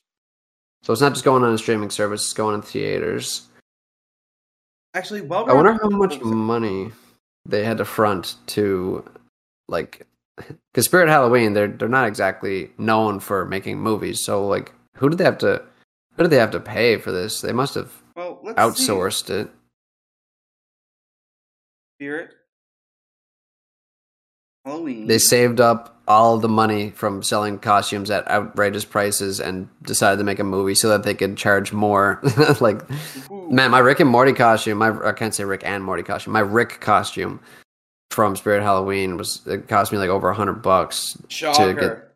So 0.83 0.93
it's 0.93 1.01
not 1.01 1.13
just 1.13 1.25
going 1.25 1.43
on 1.43 1.53
a 1.53 1.57
streaming 1.57 1.89
service; 1.89 2.23
it's 2.23 2.33
going 2.33 2.55
in 2.55 2.61
theaters. 2.61 3.47
Actually, 4.93 5.21
while 5.21 5.49
I 5.49 5.53
wonder 5.53 5.73
how 5.73 5.89
much 5.89 6.21
money 6.21 6.91
they 7.45 7.63
had 7.63 7.77
to 7.77 7.85
front 7.85 8.35
to, 8.47 9.05
like, 9.67 10.07
because 10.37 10.85
Spirit 10.85 11.09
Halloween, 11.09 11.53
they're 11.53 11.67
they're 11.67 11.89
not 11.89 12.07
exactly 12.07 12.71
known 12.77 13.19
for 13.19 13.45
making 13.45 13.79
movies. 13.79 14.19
So, 14.23 14.47
like, 14.47 14.73
who 14.99 15.09
did 15.09 15.17
they 15.17 15.23
have 15.23 15.37
to, 15.39 15.63
who 16.15 16.23
did 16.23 16.29
they 16.29 16.37
have 16.37 16.51
to 16.51 16.59
pay 16.59 16.97
for 16.97 17.11
this? 17.11 17.41
They 17.41 17.51
must 17.53 17.75
have 17.75 17.91
Well, 18.15 18.39
let's 18.43 18.77
see. 18.79 18.87
outsourced 18.91 19.29
it. 19.29 19.49
Spirit. 21.97 22.31
Halloween. 24.65 25.07
They 25.07 25.17
saved 25.17 25.59
up 25.59 26.01
all 26.07 26.37
the 26.37 26.49
money 26.49 26.89
from 26.91 27.23
selling 27.23 27.59
costumes 27.59 28.09
at 28.09 28.27
outrageous 28.29 28.83
prices 28.85 29.39
and 29.39 29.69
decided 29.83 30.17
to 30.17 30.23
make 30.23 30.39
a 30.39 30.43
movie 30.43 30.75
so 30.75 30.89
that 30.89 31.03
they 31.03 31.13
could 31.13 31.37
charge 31.37 31.71
more. 31.71 32.19
like, 32.59 32.81
Ooh. 33.31 33.49
Man, 33.49 33.71
my 33.71 33.79
Rick 33.79 33.99
and 33.99 34.09
Morty 34.09 34.33
costume, 34.33 34.77
my 34.79 34.89
I 35.07 35.11
can't 35.13 35.33
say 35.33 35.43
Rick 35.45 35.61
and 35.65 35.83
Morty 35.83 36.03
costume. 36.03 36.33
My 36.33 36.39
Rick 36.41 36.79
costume 36.81 37.39
from 38.11 38.35
Spirit 38.35 38.63
Halloween 38.63 39.17
was 39.17 39.45
it 39.47 39.67
cost 39.67 39.91
me 39.91 39.97
like 39.97 40.09
over 40.09 40.29
a 40.29 40.33
hundred 40.35 40.61
bucks. 40.61 41.17
Shocker. 41.29 41.73
get- 41.73 42.08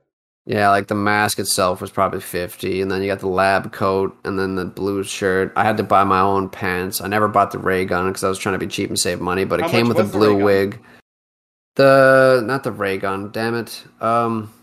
Yeah, 0.46 0.70
like 0.72 0.88
the 0.88 0.96
mask 0.96 1.40
itself 1.40 1.80
was 1.80 1.90
probably 1.90 2.20
fifty, 2.20 2.82
and 2.82 2.92
then 2.92 3.02
you 3.02 3.08
got 3.08 3.20
the 3.22 3.28
lab 3.30 3.72
coat, 3.72 4.18
and 4.26 4.38
then 4.38 4.56
the 4.56 4.66
blue 4.66 5.04
shirt. 5.04 5.54
I 5.56 5.64
had 5.64 5.78
to 5.78 5.84
buy 5.84 6.04
my 6.04 6.20
own 6.20 6.50
pants. 6.50 7.00
I 7.00 7.08
never 7.08 7.30
bought 7.30 7.52
the 7.52 7.60
ray 7.60 7.86
gun 7.86 8.08
because 8.10 8.26
I 8.26 8.30
was 8.30 8.38
trying 8.38 8.54
to 8.54 8.60
be 8.60 8.68
cheap 8.68 8.90
and 8.90 9.00
save 9.00 9.22
money, 9.22 9.46
but 9.46 9.62
it 9.62 9.68
came 9.68 9.88
with 9.88 10.00
a 10.00 10.04
the 10.04 10.12
blue 10.12 10.44
wig. 10.44 10.82
The 11.76 12.44
not 12.46 12.64
the 12.64 12.74
ray 12.74 12.98
gun, 12.98 13.32
damn 13.32 13.56
it. 13.56 13.84
Um, 14.02 14.54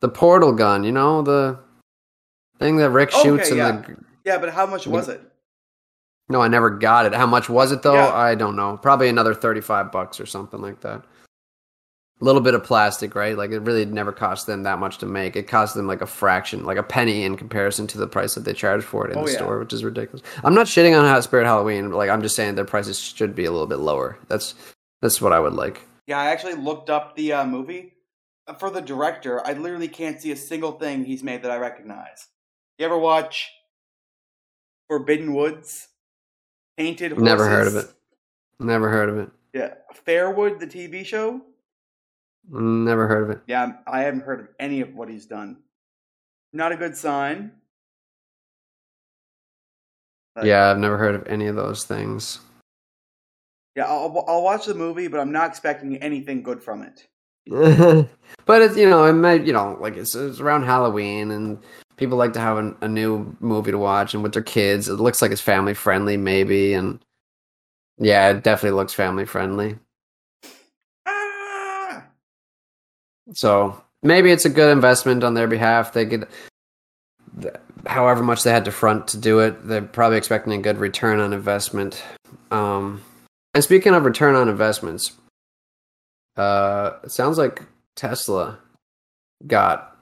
the 0.00 0.08
portal 0.10 0.52
gun. 0.52 0.84
You 0.84 0.92
know 0.92 1.22
the 1.22 1.58
thing 2.58 2.76
that 2.76 2.90
Rick 2.90 3.14
Okay, 3.14 3.22
shoots 3.22 3.50
in 3.50 3.56
yeah. 3.56 3.72
the 3.72 3.96
yeah, 4.24 4.38
but 4.38 4.50
how 4.50 4.66
much 4.66 4.86
was 4.86 5.08
it? 5.08 5.22
no, 6.28 6.42
I 6.42 6.48
never 6.48 6.68
got 6.68 7.06
it. 7.06 7.14
How 7.14 7.26
much 7.26 7.48
was 7.48 7.72
it 7.72 7.82
though? 7.82 7.94
Yeah. 7.94 8.12
I 8.12 8.34
don't 8.34 8.54
know. 8.54 8.76
Probably 8.76 9.08
another 9.08 9.32
thirty-five 9.32 9.90
bucks 9.90 10.20
or 10.20 10.26
something 10.26 10.60
like 10.60 10.82
that. 10.82 11.04
A 12.18 12.24
little 12.24 12.40
bit 12.40 12.54
of 12.54 12.64
plastic, 12.64 13.14
right? 13.14 13.36
Like 13.36 13.50
it 13.50 13.58
really 13.60 13.84
never 13.84 14.10
cost 14.10 14.46
them 14.46 14.62
that 14.62 14.78
much 14.78 14.96
to 14.98 15.06
make. 15.06 15.36
It 15.36 15.48
cost 15.48 15.74
them 15.74 15.86
like 15.86 16.00
a 16.00 16.06
fraction, 16.06 16.64
like 16.64 16.78
a 16.78 16.82
penny 16.82 17.24
in 17.24 17.36
comparison 17.36 17.86
to 17.88 17.98
the 17.98 18.06
price 18.06 18.34
that 18.34 18.44
they 18.44 18.54
charge 18.54 18.82
for 18.82 19.06
it 19.06 19.12
in 19.12 19.18
Oh, 19.18 19.26
the 19.26 19.32
yeah. 19.32 19.36
store, 19.36 19.58
which 19.58 19.74
is 19.74 19.84
ridiculous. 19.84 20.22
I'm 20.42 20.54
not 20.54 20.66
shitting 20.66 20.98
on 20.98 21.04
how 21.04 21.20
Spirit 21.20 21.44
Halloween. 21.44 21.90
Like 21.90 22.08
I'm 22.08 22.22
just 22.22 22.34
saying 22.34 22.54
their 22.54 22.64
prices 22.64 22.98
should 22.98 23.34
be 23.34 23.44
a 23.44 23.50
little 23.52 23.66
bit 23.66 23.80
lower. 23.80 24.16
That's 24.28 24.54
that's 25.02 25.20
what 25.20 25.34
I 25.34 25.40
would 25.40 25.52
like. 25.52 25.82
Yeah, 26.06 26.18
I 26.18 26.26
actually 26.30 26.54
looked 26.54 26.88
up 26.88 27.16
the 27.16 27.32
uh, 27.34 27.46
movie. 27.46 27.92
For 28.58 28.70
the 28.70 28.80
director, 28.80 29.44
I 29.46 29.52
literally 29.52 29.88
can't 29.88 30.18
see 30.20 30.30
a 30.30 30.36
single 30.36 30.72
thing 30.72 31.04
he's 31.04 31.22
made 31.24 31.42
that 31.42 31.50
I 31.50 31.56
recognize. 31.58 32.28
You 32.78 32.86
ever 32.86 32.96
watch 32.96 33.50
Forbidden 34.88 35.34
Woods? 35.34 35.88
Painted 36.78 37.12
Horses? 37.12 37.24
Never 37.24 37.48
heard 37.48 37.66
of 37.66 37.76
it. 37.76 37.86
Never 38.60 38.88
heard 38.88 39.08
of 39.08 39.18
it. 39.18 39.30
Yeah. 39.52 39.74
Fairwood, 40.06 40.60
the 40.60 40.66
TV 40.66 41.04
show? 41.04 41.40
Never 42.48 43.08
heard 43.08 43.24
of 43.24 43.30
it. 43.30 43.42
Yeah, 43.46 43.62
I'm- 43.62 43.78
haven't 43.86 44.20
heard 44.20 44.40
of 44.40 44.48
any 44.58 44.80
of 44.80 44.94
what 44.94 45.08
he's 45.08 45.26
done. 45.26 45.58
Not 46.52 46.72
a 46.72 46.76
good 46.76 46.96
sign. 46.96 47.52
Yeah, 50.42 50.70
I've 50.70 50.78
never 50.78 50.98
heard 50.98 51.14
of 51.14 51.26
any 51.26 51.46
of 51.46 51.56
those 51.56 51.84
things. 51.84 52.40
Yeah, 53.74 53.84
I'll, 53.84 54.24
I'll 54.26 54.42
watch 54.42 54.66
the 54.66 54.74
movie, 54.74 55.08
but 55.08 55.20
I'm 55.20 55.32
not 55.32 55.48
expecting 55.48 55.96
anything 55.98 56.42
good 56.42 56.62
from 56.62 56.82
it. 56.82 57.06
but 58.46 58.62
it's 58.62 58.76
you 58.76 58.90
know 58.90 59.04
it 59.04 59.12
might 59.12 59.46
you 59.46 59.52
know 59.52 59.76
like 59.80 59.96
it's, 59.96 60.16
it's 60.16 60.40
around 60.40 60.64
Halloween 60.64 61.30
and 61.30 61.58
people 61.96 62.18
like 62.18 62.32
to 62.32 62.40
have 62.40 62.58
a, 62.58 62.76
a 62.80 62.88
new 62.88 63.36
movie 63.38 63.70
to 63.70 63.78
watch 63.78 64.14
and 64.14 64.22
with 64.22 64.32
their 64.32 64.42
kids. 64.42 64.88
It 64.88 64.94
looks 64.94 65.22
like 65.22 65.30
it's 65.30 65.40
family 65.40 65.72
friendly 65.74 66.16
maybe 66.16 66.74
and 66.74 66.98
yeah, 67.98 68.30
it 68.30 68.42
definitely 68.42 68.76
looks 68.76 68.94
family 68.94 69.26
friendly. 69.26 69.78
Ah! 71.06 72.04
So 73.32 73.82
maybe 74.02 74.30
it's 74.30 74.44
a 74.44 74.50
good 74.50 74.70
investment 74.70 75.24
on 75.24 75.34
their 75.34 75.48
behalf. 75.48 75.92
They 75.92 76.06
could, 76.06 76.26
however 77.86 78.22
much 78.22 78.42
they 78.42 78.50
had 78.50 78.64
to 78.66 78.72
front 78.72 79.08
to 79.08 79.18
do 79.18 79.40
it, 79.40 79.66
they're 79.66 79.82
probably 79.82 80.18
expecting 80.18 80.52
a 80.52 80.62
good 80.62 80.78
return 80.78 81.20
on 81.20 81.32
investment. 81.32 82.02
Um, 82.50 83.02
and 83.54 83.64
speaking 83.64 83.94
of 83.94 84.04
return 84.04 84.34
on 84.34 84.48
investments, 84.48 85.12
uh, 86.36 86.92
it 87.04 87.10
sounds 87.10 87.38
like 87.38 87.62
Tesla 87.94 88.58
got 89.46 89.96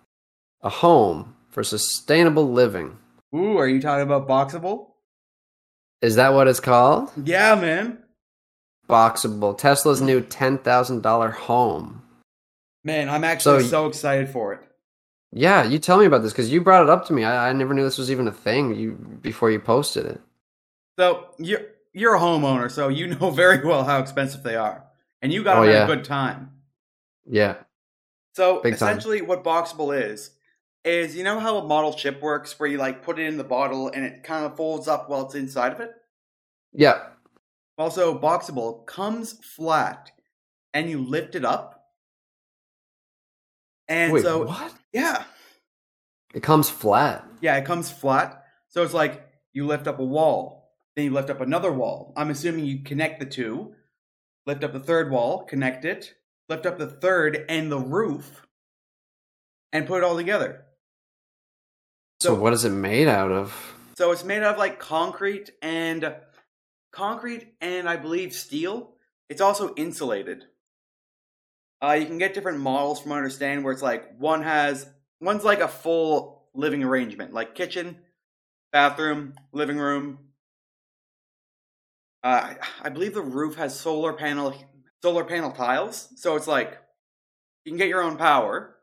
a 0.63 0.69
home 0.69 1.35
for 1.51 1.63
sustainable 1.63 2.51
living. 2.53 2.99
Ooh, 3.35 3.57
are 3.57 3.69
you 3.69 3.81
talking 3.81 4.03
about 4.03 4.29
Boxable? 4.29 4.89
Is 6.03 6.17
that 6.17 6.35
what 6.35 6.49
it's 6.49 6.61
called? 6.61 7.11
Yeah, 7.25 7.55
man. 7.55 7.99
Boxable. 8.89 9.57
Tesla's 9.57 10.01
new 10.01 10.21
ten 10.21 10.59
thousand 10.59 11.03
dollar 11.03 11.31
home. 11.31 12.03
Man, 12.85 13.09
I'm 13.09 13.25
actually 13.25 13.63
So- 13.65 13.69
so 13.69 13.87
excited 13.87 14.29
for 14.29 14.53
it. 14.53 14.61
Yeah, 15.37 15.65
you 15.65 15.79
tell 15.81 15.99
me 15.99 16.05
about 16.07 16.23
this 16.23 16.33
because 16.33 16.53
you 16.53 16.61
brought 16.61 16.85
it 16.85 16.91
up 16.91 17.07
to 17.07 17.13
me. 17.13 17.25
I, 17.25 17.49
I 17.49 17.53
never 17.53 17.75
knew 17.75 17.83
this 17.83 17.99
was 17.99 18.11
even 18.11 18.29
a 18.29 18.33
thing. 18.33 18.75
You 18.77 18.93
before 18.93 19.51
you 19.51 19.59
posted 19.59 20.07
it. 20.07 20.21
So 20.97 21.27
you're 21.39 21.63
you're 21.93 22.15
a 22.15 22.21
homeowner, 22.21 22.71
so 22.71 22.87
you 22.89 23.09
know 23.09 23.31
very 23.33 23.65
well 23.67 23.83
how 23.83 23.99
expensive 23.99 24.45
they 24.45 24.55
are, 24.55 24.85
and 25.23 25.33
you 25.33 25.43
got 25.43 25.57
Oh, 25.59 25.63
yeah. 25.65 25.85
a 25.85 25.87
good 25.89 26.05
time. 26.05 26.53
Yeah. 27.29 27.57
So 28.37 28.61
Big 28.63 28.77
time. 28.79 28.91
essentially, 28.91 29.23
what 29.23 29.43
Boxable 29.43 29.93
is 30.01 30.31
is 30.85 31.17
you 31.17 31.25
know 31.25 31.41
how 31.41 31.57
a 31.57 31.67
model 31.67 31.93
chip 31.95 32.21
works, 32.23 32.61
where 32.61 32.69
you 32.69 32.79
like 32.79 33.03
put 33.03 33.19
it 33.19 33.25
in 33.27 33.37
the 33.37 33.43
bottle 33.43 33.89
and 33.89 34.05
it 34.05 34.23
kind 34.23 34.45
of 34.45 34.57
folds 34.57 34.87
up 34.87 35.09
while 35.09 35.25
it's 35.27 35.35
inside 35.35 35.73
of 35.73 35.81
it. 35.81 35.91
Yeah. 36.73 37.07
Also, 37.77 38.17
Boxable 38.17 38.87
comes 38.87 39.33
flat, 39.45 40.13
and 40.73 40.89
you 40.89 41.03
lift 41.03 41.35
it 41.35 41.45
up, 41.45 41.74
and 43.89 44.13
Wait, 44.13 44.23
so 44.23 44.45
what? 44.45 44.73
yeah, 44.93 45.25
It 46.35 46.43
comes 46.43 46.69
flat. 46.71 47.27
yeah, 47.41 47.57
it 47.57 47.65
comes 47.65 47.91
flat. 47.91 48.45
So 48.69 48.83
it's 48.83 48.95
like 48.95 49.27
you 49.53 49.67
lift 49.67 49.87
up 49.87 49.99
a 49.99 50.05
wall, 50.05 50.73
then 50.97 51.05
you 51.07 51.11
lift 51.13 51.31
up 51.31 51.41
another 51.41 51.73
wall. 51.73 52.13
I'm 52.17 52.31
assuming 52.31 52.65
you 52.65 52.83
connect 52.83 53.21
the 53.21 53.27
two, 53.27 53.75
lift 54.47 54.65
up 54.65 54.73
the 54.73 54.81
third 54.81 55.11
wall, 55.11 55.45
connect 55.45 55.85
it, 55.85 56.15
lift 56.49 56.67
up 56.67 56.79
the 56.79 56.87
third 56.89 57.45
and 57.49 57.71
the 57.71 57.79
roof, 57.79 58.47
and 59.73 59.87
put 59.87 59.99
it 59.99 60.05
all 60.05 60.17
together. 60.17 60.65
So, 62.21 62.31
So- 62.35 62.41
what 62.41 62.53
is 62.53 62.65
it 62.65 62.71
made 62.71 63.09
out 63.09 63.31
of? 63.33 63.71
So 63.97 64.11
it's 64.11 64.25
made 64.25 64.43
out 64.43 64.55
of 64.55 64.59
like 64.59 64.81
concrete 64.81 65.51
and 65.63 66.17
concrete 66.93 67.55
and 67.61 67.89
I 67.89 67.97
believe 67.97 68.33
steel. 68.35 68.97
It's 69.29 69.41
also 69.41 69.73
insulated. 69.77 70.47
Uh, 71.85 71.93
you 71.93 72.07
can 72.07 72.17
get 72.17 72.33
different 72.33 72.61
models 72.61 72.99
from 73.01 73.13
understand 73.13 73.63
where 73.63 73.73
it's 73.73 73.83
like 73.83 74.17
one 74.19 74.43
has 74.43 74.87
one's 75.21 75.45
like 75.45 75.61
a 75.61 75.69
full 75.69 76.49
living 76.55 76.83
arrangement, 76.83 77.35
like 77.35 77.55
kitchen, 77.55 77.99
bathroom, 78.73 79.35
living 79.53 79.77
room. 79.77 80.19
Uh, 82.23 82.55
I- 82.55 82.59
I 82.85 82.89
believe 82.89 83.13
the 83.13 83.21
roof 83.21 83.57
has 83.57 83.79
solar 83.79 84.15
panel 84.15 84.55
solar 85.03 85.25
panel 85.25 85.53
tiles, 85.53 86.09
so 86.17 86.37
it's 86.37 86.47
like 86.47 86.79
you 87.67 87.73
can 87.73 87.77
get 87.77 87.89
your 87.89 88.03
own 88.03 88.17
power, 88.17 88.77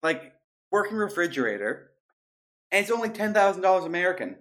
like 0.00 0.32
working 0.70 0.96
refrigerator, 0.96 1.90
and 2.70 2.82
it's 2.82 2.92
only 2.92 3.08
ten 3.08 3.34
thousand 3.34 3.62
dollars 3.62 3.84
American. 3.84 4.36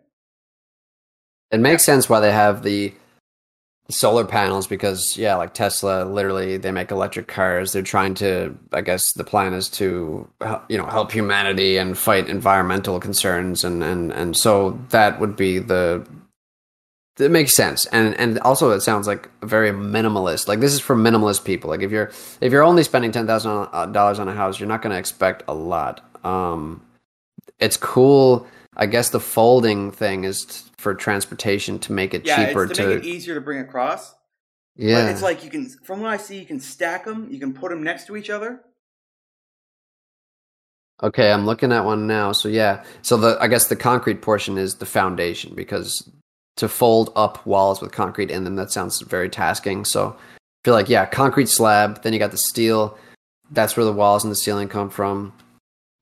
It 1.50 1.60
makes 1.60 1.84
sense 1.84 2.08
why 2.08 2.20
they 2.20 2.32
have 2.32 2.62
the 2.62 2.94
solar 3.90 4.24
panels 4.24 4.68
because 4.68 5.18
yeah, 5.18 5.36
like 5.36 5.54
Tesla, 5.54 6.06
literally 6.06 6.58
they 6.58 6.72
make 6.72 6.92
electric 6.92 7.28
cars. 7.28 7.74
They're 7.74 7.82
trying 7.82 8.14
to, 8.16 8.58
I 8.72 8.82
guess, 8.82 9.14
the 9.14 9.24
plan 9.24 9.54
is 9.54 9.70
to 9.72 10.28
you 10.70 10.78
know 10.78 10.86
help 10.86 11.12
humanity 11.12 11.78
and 11.78 11.98
fight 11.98 12.30
environmental 12.30 13.00
concerns, 13.00 13.64
and 13.64 13.84
and 13.84 14.12
and 14.12 14.38
so 14.38 14.80
that 14.90 15.20
would 15.20 15.36
be 15.36 15.60
the. 15.60 16.08
It 17.18 17.32
makes 17.32 17.54
sense, 17.54 17.86
and 17.88 18.18
and 18.18 18.40
also 18.40 18.72
it 18.72 18.80
sounds 18.80 19.06
like 19.06 19.30
very 19.42 19.72
minimalist. 19.72 20.48
Like 20.48 20.62
this 20.62 20.74
is 20.74 20.80
for 20.80 20.96
minimalist 20.96 21.44
people. 21.44 21.70
Like 21.70 21.82
if 21.82 21.92
you're 21.92 22.12
if 22.40 22.54
you're 22.54 22.64
only 22.64 22.84
spending 22.84 23.12
ten 23.12 23.28
thousand 23.28 23.92
dollars 23.92 24.20
on 24.20 24.30
a 24.30 24.34
house, 24.34 24.60
you're 24.60 24.70
not 24.70 24.82
going 24.82 24.94
to 24.94 25.00
expect 25.00 25.44
a 25.48 25.54
lot. 25.54 26.02
Um, 26.24 26.82
it's 27.60 27.76
cool. 27.76 28.48
I 28.76 28.86
guess 28.86 29.10
the 29.10 29.20
folding 29.20 29.92
thing 29.92 30.24
is 30.24 30.46
t- 30.46 30.72
for 30.78 30.94
transportation 30.94 31.80
to 31.80 31.92
make 31.92 32.14
it 32.14 32.26
Yeah, 32.26 32.48
cheaper 32.48 32.68
to, 32.68 32.74
to, 32.74 32.88
make 32.88 33.04
it 33.04 33.08
easier 33.08 33.36
to 33.36 33.42
bring 33.42 33.60
across. 33.60 34.14
yeah. 34.76 35.04
But 35.06 35.12
it's 35.12 35.22
like 35.22 35.44
you 35.44 35.50
can, 35.50 35.68
from 35.84 36.02
what 36.02 36.12
I 36.12 36.18
see, 36.18 36.40
you 36.40 36.46
can 36.46 36.60
stack 36.60 37.06
them. 37.06 37.28
You 37.30 37.40
can 37.40 37.54
put 37.54 37.72
them 37.72 37.84
next 37.84 38.06
to 38.08 38.16
each 38.16 38.30
other. 38.30 38.62
okay, 41.02 41.32
I'm 41.32 41.46
looking 41.46 41.72
at 41.72 41.86
one 41.86 42.08
now. 42.08 42.32
So 42.32 42.50
yeah, 42.50 42.84
so 43.02 43.18
the 43.18 43.38
I 43.40 43.48
guess 43.48 43.68
the 43.68 43.76
concrete 43.76 44.22
portion 44.22 44.58
is 44.58 44.76
the 44.76 44.86
foundation 44.86 45.56
because 45.56 46.10
to 46.58 46.68
fold 46.68 47.12
up 47.16 47.46
walls 47.46 47.82
with 47.82 47.92
concrete 47.92 48.30
in 48.30 48.44
them 48.44 48.56
that 48.58 48.72
sounds 48.72 49.02
very 49.02 49.30
tasking. 49.30 49.86
So 49.86 50.10
I 50.10 50.60
feel 50.66 50.74
like 50.74 50.90
yeah, 50.90 51.06
concrete 51.06 51.50
slab. 51.50 52.04
Then 52.04 52.14
you 52.14 52.20
got 52.20 52.32
the 52.32 52.38
steel. 52.38 52.98
That's 53.52 53.76
where 53.76 53.86
the 53.86 53.94
walls 53.94 54.24
and 54.24 54.32
the 54.32 54.36
ceiling 54.36 54.68
come 54.68 54.90
from. 54.90 55.34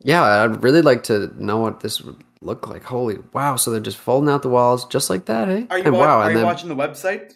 Yeah, 0.03 0.21
I'd 0.23 0.63
really 0.63 0.81
like 0.81 1.03
to 1.03 1.31
know 1.41 1.57
what 1.59 1.79
this 1.79 2.01
would 2.01 2.21
look 2.41 2.67
like. 2.67 2.83
Holy 2.83 3.17
wow! 3.33 3.55
So 3.55 3.71
they're 3.71 3.79
just 3.79 3.97
folding 3.97 4.29
out 4.29 4.41
the 4.41 4.49
walls 4.49 4.85
just 4.85 5.09
like 5.09 5.25
that, 5.25 5.49
eh? 5.49 5.65
Are 5.69 5.77
you, 5.79 5.83
And 5.85 5.93
wa- 5.93 5.99
wow, 5.99 6.17
are 6.19 6.23
and 6.23 6.31
you 6.31 6.37
then- 6.37 6.45
watching 6.45 6.69
the 6.69 6.75
website? 6.75 7.33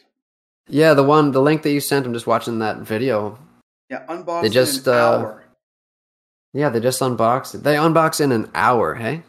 Yeah, 0.68 0.94
the 0.94 1.04
one, 1.04 1.32
the 1.32 1.42
link 1.42 1.64
that 1.64 1.72
you 1.72 1.82
sent. 1.82 2.06
I'm 2.06 2.14
just 2.14 2.28
watching 2.28 2.60
that 2.60 2.78
video. 2.78 3.38
Yeah, 3.90 4.06
unboxed 4.08 4.44
They 4.44 4.50
just, 4.50 4.88
in 4.88 4.94
an 4.94 5.00
uh, 5.00 5.02
hour. 5.02 5.44
Yeah, 6.54 6.70
they 6.70 6.80
just 6.80 7.02
unboxed 7.02 7.56
it. 7.56 7.64
They 7.64 7.76
unbox 7.76 8.22
in 8.22 8.32
an 8.32 8.50
hour. 8.56 8.96
Hey, 8.96 9.24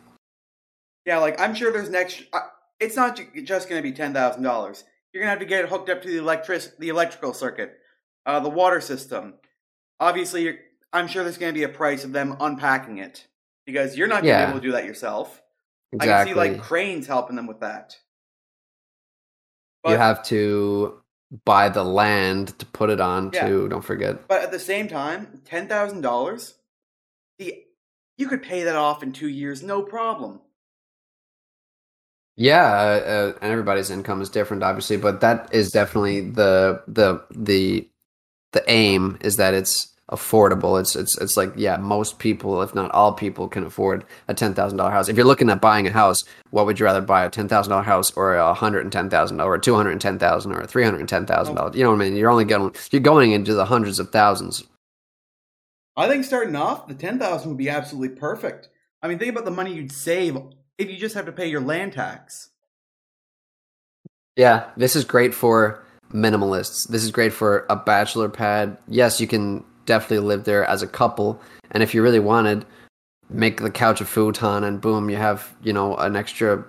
Yeah, 1.07 1.19
like 1.19 1.41
I'm 1.41 1.55
sure 1.55 1.73
there's 1.73 1.91
next. 1.91 2.23
Uh, 2.33 2.41
it's 2.79 2.97
not 2.97 3.17
just 3.45 3.69
going 3.69 3.79
to 3.79 3.83
be 3.83 3.93
ten 3.93 4.13
thousand 4.13 4.43
dollars. 4.43 4.85
You're 5.13 5.23
going 5.23 5.27
to 5.27 5.31
have 5.31 5.41
to 5.41 5.45
get 5.47 5.65
it 5.65 5.69
hooked 5.71 5.89
up 5.91 6.01
to 6.03 6.09
the 6.09 6.17
electric, 6.19 6.79
the 6.79 6.89
electrical 6.89 7.35
circuit, 7.35 7.75
uh, 8.25 8.41
the 8.41 8.49
water 8.49 8.81
system. 8.81 9.35
Obviously, 10.01 10.45
you're, 10.45 10.55
I'm 10.93 11.07
sure 11.07 11.23
there's 11.23 11.37
going 11.39 11.53
to 11.53 11.59
be 11.59 11.65
a 11.65 11.69
price 11.69 12.03
of 12.05 12.13
them 12.13 12.37
unpacking 12.41 12.99
it 12.99 13.27
because 13.67 13.97
you're 13.97 14.07
not 14.09 14.23
going 14.23 14.25
to 14.25 14.29
Yeah. 14.41 14.47
be 14.47 14.51
able 14.53 14.61
to 14.61 14.67
do 14.67 14.73
that 14.73 14.85
yourself. 14.87 15.42
I 16.01 16.07
can 16.07 16.27
see 16.27 16.35
like 16.35 16.61
cranes 16.61 17.07
helping 17.07 17.37
them 17.37 17.47
with 17.47 17.61
that. 17.61 17.97
you 19.87 19.97
have 19.97 20.23
to 20.25 21.03
buy 21.45 21.69
the 21.69 21.83
land 21.85 22.59
to 22.59 22.67
put 22.67 22.91
it 22.91 23.01
on 23.01 23.31
Yeah. 23.33 23.49
too. 23.49 23.69
Don't 23.69 23.85
forget. 23.85 24.29
But 24.29 24.43
at 24.43 24.53
the 24.53 24.59
same 24.59 24.89
time, 24.89 25.43
ten 25.45 25.69
thousand 25.69 26.03
dollars, 26.03 26.55
the 27.39 27.65
you 28.17 28.29
could 28.29 28.43
pay 28.43 28.63
that 28.65 28.77
off 28.77 29.03
in 29.03 29.13
two 29.13 29.29
years, 29.29 29.63
no 29.63 29.83
problem. 29.83 30.41
Yeah, 32.37 32.65
uh, 32.65 33.01
uh, 33.11 33.39
and 33.43 33.53
everybody's 33.53 33.91
income 33.91 34.23
is 34.23 34.31
different, 34.31 34.63
obviously, 34.63 34.97
but 34.97 35.21
that 35.21 35.53
is 35.53 35.71
definitely 35.71 36.31
the 36.31 36.83
the 36.87 37.25
the 37.31 37.89
the 38.53 38.65
aim 38.69 39.19
is 39.21 39.37
that 39.37 39.55
it's 39.55 39.92
affordable. 40.11 40.81
It's 40.81 40.95
it's 40.97 41.17
it's 41.19 41.37
like 41.37 41.53
yeah, 41.57 41.77
most 41.77 42.19
people, 42.19 42.63
if 42.63 42.75
not 42.75 42.91
all 42.91 43.13
people, 43.13 43.49
can 43.49 43.65
afford 43.65 44.05
a 44.29 44.35
ten 44.35 44.55
thousand 44.55 44.79
dollar 44.79 44.91
house. 44.91 45.09
If 45.09 45.17
you're 45.17 45.27
looking 45.27 45.51
at 45.51 45.61
buying 45.61 45.87
a 45.87 45.91
house, 45.91 46.25
what 46.51 46.67
would 46.67 46.79
you 46.79 46.87
rather 46.87 47.01
buy 47.01 47.25
a 47.25 47.31
ten 47.31 47.49
thousand 47.49 47.71
dollar 47.71 47.83
house 47.83 48.11
or 48.13 48.35
a 48.35 48.55
hundred 48.55 48.81
and 48.81 48.93
ten 48.93 49.09
thousand 49.09 49.41
or 49.41 49.55
a 49.55 49.61
two 49.61 49.75
hundred 49.75 49.93
and 49.93 50.01
ten 50.01 50.19
thousand 50.19 50.53
or 50.53 50.61
a 50.61 50.67
three 50.67 50.85
hundred 50.85 51.01
and 51.01 51.09
ten 51.09 51.27
thousand 51.27 51.55
dollars? 51.55 51.77
You 51.77 51.85
know 51.85 51.91
what 51.91 52.01
I 52.01 52.05
mean? 52.11 52.17
You're 52.17 52.31
only 52.31 52.45
going 52.45 52.75
you're 52.91 53.01
going 53.01 53.33
into 53.33 53.55
the 53.55 53.65
hundreds 53.65 53.99
of 53.99 54.11
thousands. 54.11 54.65
I 55.97 56.09
think 56.09 56.25
starting 56.25 56.57
off, 56.57 56.89
the 56.89 56.95
ten 56.95 57.19
thousand 57.19 57.51
would 57.51 57.59
be 57.59 57.69
absolutely 57.69 58.17
perfect. 58.17 58.69
I 59.03 59.09
mean, 59.09 59.19
think 59.19 59.33
about 59.33 59.45
the 59.45 59.51
money 59.51 59.75
you'd 59.75 59.93
save 59.93 60.37
if 60.79 60.91
you 60.91 60.97
just 60.97 61.15
have 61.15 61.27
to 61.27 61.33
pay 61.33 61.49
your 61.49 61.61
land 61.61 61.93
tax. 61.93 62.51
Yeah, 64.37 64.71
this 64.77 64.97
is 64.97 65.05
great 65.05 65.35
for 65.35 65.85
minimalists. 66.13 66.89
This 66.89 67.05
is 67.05 67.11
great 67.11 67.33
for 67.33 67.67
a 67.69 67.77
bachelor 67.77 68.29
pad. 68.29 68.79
Yes, 68.89 69.21
you 69.21 69.27
can 69.27 69.65
definitely 69.87 70.27
live 70.27 70.45
there 70.45 70.65
as 70.65 70.83
a 70.83 70.87
couple, 70.87 71.41
and 71.71 71.83
if 71.83 71.95
you 71.95 72.03
really 72.03 72.21
wanted, 72.21 72.65
make 73.31 73.61
the 73.61 73.71
couch 73.71 74.01
a 74.01 74.05
futon, 74.05 74.65
and 74.65 74.81
boom, 74.81 75.11
you 75.11 75.17
have 75.17 75.55
you 75.63 75.73
know 75.73 75.97
an 75.97 76.17
extra 76.17 76.65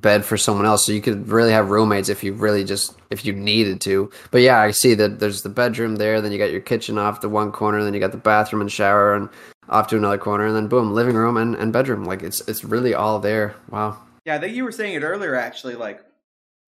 bed 0.00 0.24
for 0.24 0.36
someone 0.36 0.66
else. 0.66 0.86
So 0.86 0.92
you 0.92 1.00
could 1.00 1.28
really 1.28 1.52
have 1.52 1.70
roommates 1.70 2.08
if 2.08 2.22
you 2.22 2.32
really 2.32 2.64
just 2.64 2.94
if 3.10 3.24
you 3.24 3.32
needed 3.32 3.80
to. 3.82 4.10
But 4.30 4.42
yeah, 4.42 4.60
I 4.60 4.70
see 4.70 4.94
that 4.94 5.20
there's 5.20 5.42
the 5.42 5.48
bedroom 5.48 5.96
there. 5.96 6.20
Then 6.20 6.32
you 6.32 6.38
got 6.38 6.52
your 6.52 6.60
kitchen 6.60 6.98
off 6.98 7.20
the 7.20 7.28
one 7.28 7.52
corner. 7.52 7.82
Then 7.82 7.94
you 7.94 8.00
got 8.00 8.12
the 8.12 8.18
bathroom 8.18 8.60
and 8.60 8.70
shower 8.70 9.14
and 9.14 9.28
off 9.68 9.88
to 9.88 9.96
another 9.96 10.18
corner, 10.18 10.46
and 10.46 10.54
then 10.54 10.68
boom, 10.68 10.92
living 10.92 11.16
room 11.16 11.36
and, 11.36 11.54
and 11.54 11.72
bedroom. 11.72 12.04
Like 12.04 12.22
it's 12.22 12.40
it's 12.48 12.64
really 12.64 12.94
all 12.94 13.18
there. 13.18 13.54
Wow. 13.70 13.98
Yeah, 14.24 14.36
I 14.36 14.38
think 14.38 14.56
you 14.56 14.64
were 14.64 14.72
saying 14.72 14.94
it 14.94 15.02
earlier. 15.02 15.34
Actually, 15.34 15.74
like 15.74 16.04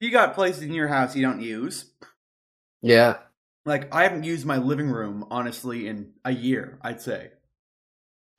you 0.00 0.11
got 0.11 0.34
places 0.34 0.62
in 0.62 0.74
your 0.74 0.88
house 0.88 1.16
you 1.16 1.22
don't 1.22 1.40
use. 1.40 1.86
Yeah, 2.80 3.16
Like 3.69 3.95
I 3.95 4.03
haven't 4.03 4.25
used 4.25 4.47
my 4.47 4.57
living 4.57 4.89
room 4.89 5.27
honestly 5.31 5.89
in 5.89 6.12
a 6.25 6.33
year. 6.33 6.79
I'd 6.83 7.01
say. 7.01 7.31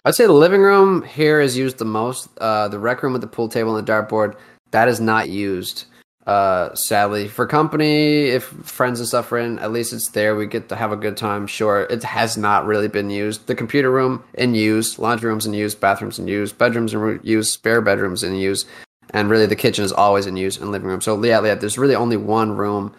I'd 0.04 0.16
say 0.16 0.26
the 0.26 0.34
living 0.34 0.62
room 0.62 1.04
here 1.04 1.40
is 1.40 1.56
used 1.56 1.78
the 1.78 1.86
most. 1.86 2.30
Uh, 2.40 2.68
the 2.68 2.80
rec 2.80 3.04
room 3.04 3.14
with 3.14 3.22
the 3.22 3.28
pool 3.28 3.48
table 3.48 3.76
and 3.76 3.86
the 3.86 3.92
dartboard 3.92 4.36
that 4.72 4.88
is 4.88 5.00
not 5.00 5.30
used. 5.30 5.86
Uh, 6.26 6.74
sadly, 6.76 7.28
for 7.28 7.48
company, 7.48 8.30
if 8.30 8.44
friends 8.44 9.00
and 9.00 9.08
stuff 9.08 9.32
are 9.32 9.40
in, 9.40 9.58
at 9.60 9.72
least 9.72 9.94
it's 9.94 10.10
there. 10.10 10.36
We 10.36 10.46
get 10.46 10.70
to 10.70 10.76
have 10.76 10.92
a 10.92 10.96
good 10.96 11.18
time. 11.18 11.48
Sure, 11.48 11.82
it 11.90 12.04
has 12.04 12.38
not 12.38 12.66
really 12.66 12.88
been 12.88 13.10
used. 13.10 13.48
The 13.48 13.56
computer 13.56 13.90
room 13.90 14.24
in 14.36 14.54
use, 14.54 15.00
laundry 15.00 15.30
rooms 15.30 15.46
in 15.46 15.54
use, 15.54 15.74
bathrooms 15.74 16.20
in 16.20 16.28
use, 16.28 16.52
bedrooms 16.52 16.94
in 16.94 17.20
use, 17.24 17.52
spare 17.52 17.82
bedrooms 17.82 18.24
in 18.24 18.36
use, 18.36 18.66
and 19.12 19.30
really 19.30 19.48
the 19.48 19.56
kitchen 19.56 19.84
is 19.84 19.92
always 19.92 20.28
in 20.28 20.38
use 20.38 20.58
and 20.58 20.72
living 20.72 20.88
room. 20.88 21.02
So 21.02 21.24
yeah, 21.24 21.44
yeah, 21.44 21.56
there's 21.56 21.78
really 21.78 21.96
only 21.96 22.18
one 22.18 22.56
room. 22.56 22.94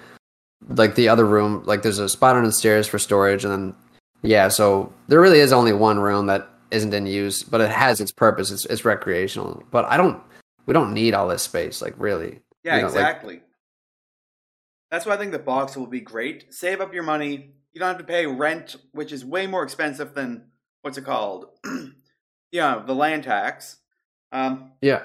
Like 0.68 0.94
the 0.94 1.08
other 1.08 1.24
room, 1.26 1.62
like 1.64 1.82
there's 1.82 1.98
a 1.98 2.08
spot 2.08 2.36
on 2.36 2.44
the 2.44 2.52
stairs 2.52 2.86
for 2.86 2.98
storage, 2.98 3.44
and 3.44 3.52
then 3.52 3.74
yeah, 4.22 4.48
so 4.48 4.92
there 5.08 5.20
really 5.20 5.40
is 5.40 5.52
only 5.52 5.72
one 5.72 5.98
room 5.98 6.26
that 6.26 6.48
isn't 6.70 6.92
in 6.94 7.06
use, 7.06 7.42
but 7.42 7.61
it 7.61 7.70
has 7.70 8.00
its 8.00 8.12
purpose. 8.12 8.50
It's 8.50 8.66
it's 8.66 8.84
recreational. 8.84 9.62
But 9.70 9.86
I 9.86 9.96
don't 9.96 10.22
we 10.66 10.74
don't 10.74 10.92
need 10.92 11.14
all 11.14 11.26
this 11.28 11.42
space, 11.42 11.80
like 11.80 11.94
really. 11.96 12.40
Yeah, 12.62 12.76
You 12.76 12.82
know, 12.82 12.88
like- 12.88 12.96
exactly. 12.96 13.40
That's 14.90 15.06
why 15.06 15.14
I 15.14 15.16
think 15.16 15.32
the 15.32 15.38
box 15.38 15.76
will 15.76 15.86
be 15.86 16.00
great. 16.00 16.52
Save 16.52 16.80
up 16.80 16.92
your 16.92 17.04
money. 17.04 17.54
You 17.72 17.78
don't 17.78 17.88
have 17.88 17.98
to 17.98 18.04
pay 18.04 18.26
rent, 18.26 18.74
which 18.92 19.12
is 19.12 19.24
way 19.24 19.46
more 19.46 19.62
expensive 19.62 20.14
than 20.14 20.46
what's 20.82 20.98
it 20.98 21.04
called? 21.04 21.46
yeah, 22.52 22.82
the 22.84 22.94
land 22.94 23.22
tax. 23.24 23.76
Um, 24.32 24.72
Yeah. 24.82 25.04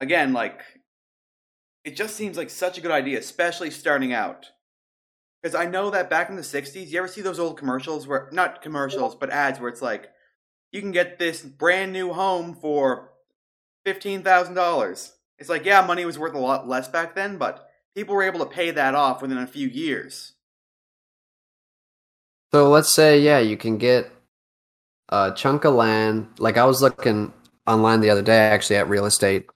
again, 0.00 0.32
like 0.32 0.60
it 1.84 1.96
just 1.96 2.14
seems 2.14 2.36
like 2.36 2.50
such 2.50 2.76
a 2.78 2.80
good 2.82 2.90
idea, 2.90 3.18
especially 3.18 3.70
starting 3.70 4.12
out. 4.12 4.50
Because 5.42 5.54
I 5.54 5.66
know 5.66 5.90
that 5.90 6.10
back 6.10 6.28
in 6.28 6.36
the 6.36 6.42
'60s, 6.42 6.88
you 6.88 6.98
ever 6.98 7.08
see 7.08 7.22
those 7.22 7.38
old 7.38 7.56
commercials 7.56 8.06
where 8.06 8.28
not 8.32 8.62
commercials, 8.62 9.14
but 9.14 9.30
ads 9.30 9.58
where 9.58 9.70
it's 9.70 9.82
like, 9.82 10.10
you 10.72 10.80
can 10.80 10.92
get 10.92 11.18
this 11.18 11.42
brand 11.42 11.92
new 11.92 12.12
home 12.12 12.54
for 12.54 13.12
fifteen 13.84 14.22
thousand 14.22 14.54
dollars. 14.54 15.12
It's 15.38 15.48
like, 15.48 15.64
yeah, 15.64 15.84
money 15.86 16.04
was 16.04 16.18
worth 16.18 16.34
a 16.34 16.38
lot 16.38 16.68
less 16.68 16.88
back 16.88 17.14
then, 17.14 17.38
but 17.38 17.70
people 17.94 18.14
were 18.14 18.22
able 18.22 18.40
to 18.40 18.46
pay 18.46 18.70
that 18.70 18.94
off 18.94 19.22
within 19.22 19.38
a 19.38 19.46
few 19.46 19.68
years. 19.68 20.34
So 22.52 22.68
let's 22.68 22.92
say 22.92 23.20
yeah, 23.20 23.38
you 23.38 23.56
can 23.56 23.78
get 23.78 24.10
a 25.08 25.32
chunk 25.34 25.64
of 25.64 25.74
land. 25.74 26.28
Like 26.38 26.58
I 26.58 26.64
was 26.64 26.82
looking 26.82 27.32
online 27.66 28.00
the 28.00 28.10
other 28.10 28.22
day 28.22 28.38
actually 28.38 28.76
at 28.76 28.88
real 28.88 29.06
estate. 29.06 29.46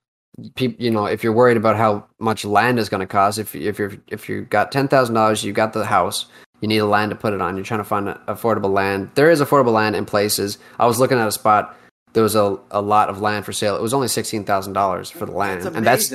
People, 0.55 0.85
you 0.85 0.91
know, 0.91 1.07
if 1.07 1.23
you're 1.23 1.33
worried 1.33 1.57
about 1.57 1.77
how 1.77 2.07
much 2.19 2.45
land 2.45 2.79
is 2.79 2.89
going 2.89 3.01
to 3.01 3.07
cost, 3.07 3.39
if 3.39 3.55
if 3.55 3.79
you're 3.79 3.93
if 4.09 4.29
you 4.29 4.43
got 4.43 4.73
ten 4.73 4.89
thousand 4.89 5.15
dollars, 5.15 5.45
you 5.45 5.53
got 5.53 5.73
the 5.73 5.85
house, 5.85 6.27
you 6.61 6.69
need 6.69 6.79
a 6.79 6.87
land 6.87 7.11
to 7.11 7.17
put 7.17 7.33
it 7.33 7.41
on. 7.41 7.57
You're 7.57 7.65
trying 7.65 7.81
to 7.81 7.85
find 7.85 8.09
affordable 8.09 8.73
land. 8.73 9.11
There 9.15 9.31
is 9.31 9.41
affordable 9.41 9.73
land 9.73 9.95
in 9.95 10.05
places. 10.05 10.59
I 10.79 10.87
was 10.87 10.99
looking 10.99 11.19
at 11.19 11.29
a 11.29 11.33
spot. 11.33 11.77
There 12.15 12.23
was 12.23 12.35
a, 12.35 12.59
a 12.71 12.81
lot 12.81 13.09
of 13.09 13.21
land 13.21 13.45
for 13.45 13.53
sale. 13.53 13.77
It 13.77 13.83
was 13.83 13.95
only 13.95 14.09
sixteen 14.09 14.45
thousand 14.45 14.73
dollars 14.73 15.11
for 15.11 15.27
the 15.27 15.33
land, 15.33 15.63
That's 15.63 15.77
and 15.77 15.87
that's 15.87 16.13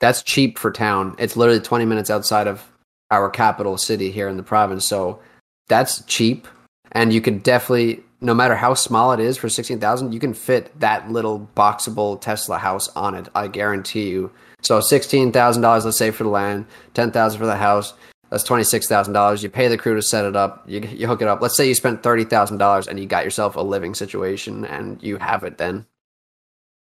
that's 0.00 0.22
cheap 0.22 0.58
for 0.58 0.70
town. 0.70 1.14
It's 1.18 1.36
literally 1.36 1.60
20 1.60 1.84
minutes 1.86 2.10
outside 2.10 2.46
of 2.46 2.70
our 3.10 3.30
capital 3.30 3.78
city 3.78 4.10
here 4.10 4.28
in 4.28 4.36
the 4.36 4.42
province. 4.42 4.86
So 4.86 5.20
that's 5.68 6.04
cheap. 6.04 6.48
And 6.92 7.12
you 7.12 7.20
could 7.20 7.42
definitely, 7.42 8.02
no 8.24 8.34
matter 8.34 8.56
how 8.56 8.74
small 8.74 9.12
it 9.12 9.20
is 9.20 9.36
for 9.36 9.48
16,000, 9.48 10.12
you 10.12 10.18
can 10.18 10.34
fit 10.34 10.78
that 10.80 11.10
little 11.10 11.48
boxable 11.56 12.20
Tesla 12.20 12.58
house 12.58 12.88
on 12.96 13.14
it. 13.14 13.28
I 13.34 13.48
guarantee 13.48 14.08
you. 14.08 14.32
So 14.62 14.80
$16,000, 14.80 15.84
let's 15.84 15.96
say 15.96 16.10
for 16.10 16.24
the 16.24 16.30
land, 16.30 16.66
10,000 16.94 17.38
for 17.38 17.46
the 17.46 17.56
house. 17.56 17.92
That's 18.30 18.44
$26,000. 18.44 19.42
You 19.42 19.48
pay 19.50 19.68
the 19.68 19.78
crew 19.78 19.94
to 19.94 20.02
set 20.02 20.24
it 20.24 20.34
up. 20.34 20.64
You, 20.66 20.80
you 20.80 21.06
hook 21.06 21.22
it 21.22 21.28
up. 21.28 21.40
Let's 21.40 21.56
say 21.56 21.68
you 21.68 21.74
spent 21.74 22.02
$30,000 22.02 22.88
and 22.88 22.98
you 22.98 23.06
got 23.06 23.24
yourself 23.24 23.54
a 23.54 23.60
living 23.60 23.94
situation 23.94 24.64
and 24.64 25.00
you 25.02 25.18
have 25.18 25.44
it 25.44 25.58
then. 25.58 25.86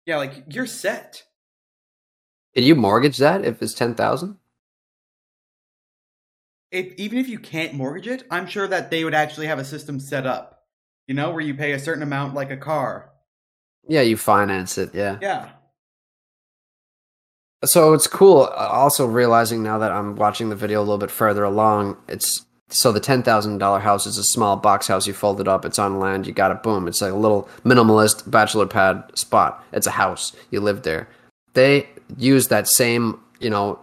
yeah, 0.07 0.17
like 0.17 0.45
you're 0.49 0.67
set. 0.67 1.25
Did 2.55 2.65
you 2.65 2.75
mortgage 2.75 3.19
that 3.19 3.45
if 3.45 3.61
it's 3.61 3.75
10,000? 3.75 4.39
if, 6.73 6.95
even 6.97 7.19
if 7.19 7.29
you 7.29 7.39
can't 7.39 7.75
mortgage 7.75 8.09
it, 8.09 8.25
I'm 8.31 8.47
sure 8.47 8.67
that 8.67 8.91
they 8.91 9.05
would 9.05 9.15
actually 9.15 9.47
have 9.47 9.59
a 9.59 9.65
system 9.65 10.01
set 10.01 10.27
up, 10.27 10.52
you 11.13 11.17
know, 11.17 11.31
where 11.31 11.43
you 11.43 11.53
pay 11.53 11.73
a 11.73 11.79
certain 11.79 12.03
amount 12.03 12.33
like 12.33 12.51
a 12.51 12.57
car. 12.57 13.11
Yeah, 13.87 14.01
you 14.01 14.17
finance 14.17 14.79
it. 14.79 14.95
Yeah. 14.95 15.19
Yeah. 15.21 15.51
So 17.67 17.93
it's 17.93 18.07
cool. 18.07 18.45
uh, 18.45 18.69
Also 18.71 19.05
realizing 19.05 19.63
now 19.63 19.77
that 19.77 19.93
I'm 19.93 20.17
watching 20.17 20.49
the 20.49 20.57
video 20.57 20.79
a 20.81 20.85
little 20.85 20.97
bit 20.97 21.11
further 21.11 21.45
along, 21.45 21.99
it's 22.09 22.47
so 22.71 22.93
the 22.93 22.99
ten 22.99 23.23
thousand 23.23 23.59
dollar 23.59 23.81
house 23.81 24.07
is 24.07 24.17
a 24.17 24.25
small 24.25 24.57
box 24.57 24.87
house. 24.87 25.07
You 25.07 25.13
fold 25.13 25.39
it 25.39 25.49
up. 25.49 25.67
It's 25.67 25.79
on 25.79 25.99
land. 25.99 26.27
You 26.27 26.33
got 26.33 26.51
it. 26.51 26.63
Boom. 26.63 26.89
It's 26.89 27.03
like 27.03 27.13
a 27.13 27.17
little 27.17 27.47
minimalist 27.63 28.31
bachelor 28.31 28.67
pad 28.67 29.05
spot. 29.15 29.63
It's 29.71 29.87
a 29.87 29.91
house. 29.91 30.33
You 30.51 30.61
live 30.61 30.83
there. 30.83 31.09
They 31.53 31.91
use 32.17 32.49
that 32.49 32.69
same, 32.69 33.21
you 33.39 33.51
know, 33.51 33.79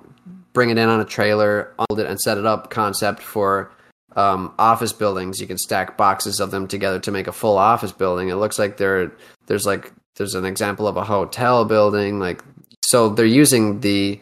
bring 0.54 0.72
it 0.72 0.80
in 0.80 0.90
on 0.90 1.00
a 1.00 1.06
trailer, 1.06 1.72
hold 1.78 2.00
it, 2.00 2.08
and 2.08 2.20
set 2.20 2.40
it 2.40 2.48
up 2.48 2.72
concept 2.72 3.22
for 3.22 3.72
um, 4.16 4.54
office 4.58 4.94
buildings. 4.94 5.40
You 5.40 5.48
can 5.48 5.58
stack 5.58 5.98
boxes 5.98 6.40
of 6.40 6.52
them 6.52 6.68
together 6.68 7.00
to 7.00 7.12
make 7.12 7.28
a 7.28 7.32
full 7.32 7.58
office 7.58 7.92
building. 7.92 8.30
It 8.30 8.36
looks 8.36 8.60
like 8.60 8.78
there, 8.78 9.12
there's 9.48 9.66
like 9.66 9.92
there's 10.16 10.36
an 10.36 10.46
example 10.46 10.88
of 10.88 10.98
a 10.98 11.04
hotel 11.04 11.66
building. 11.66 12.20
Like 12.20 12.44
so, 12.84 13.10
they're 13.10 13.26
using 13.26 13.80
the 13.82 14.20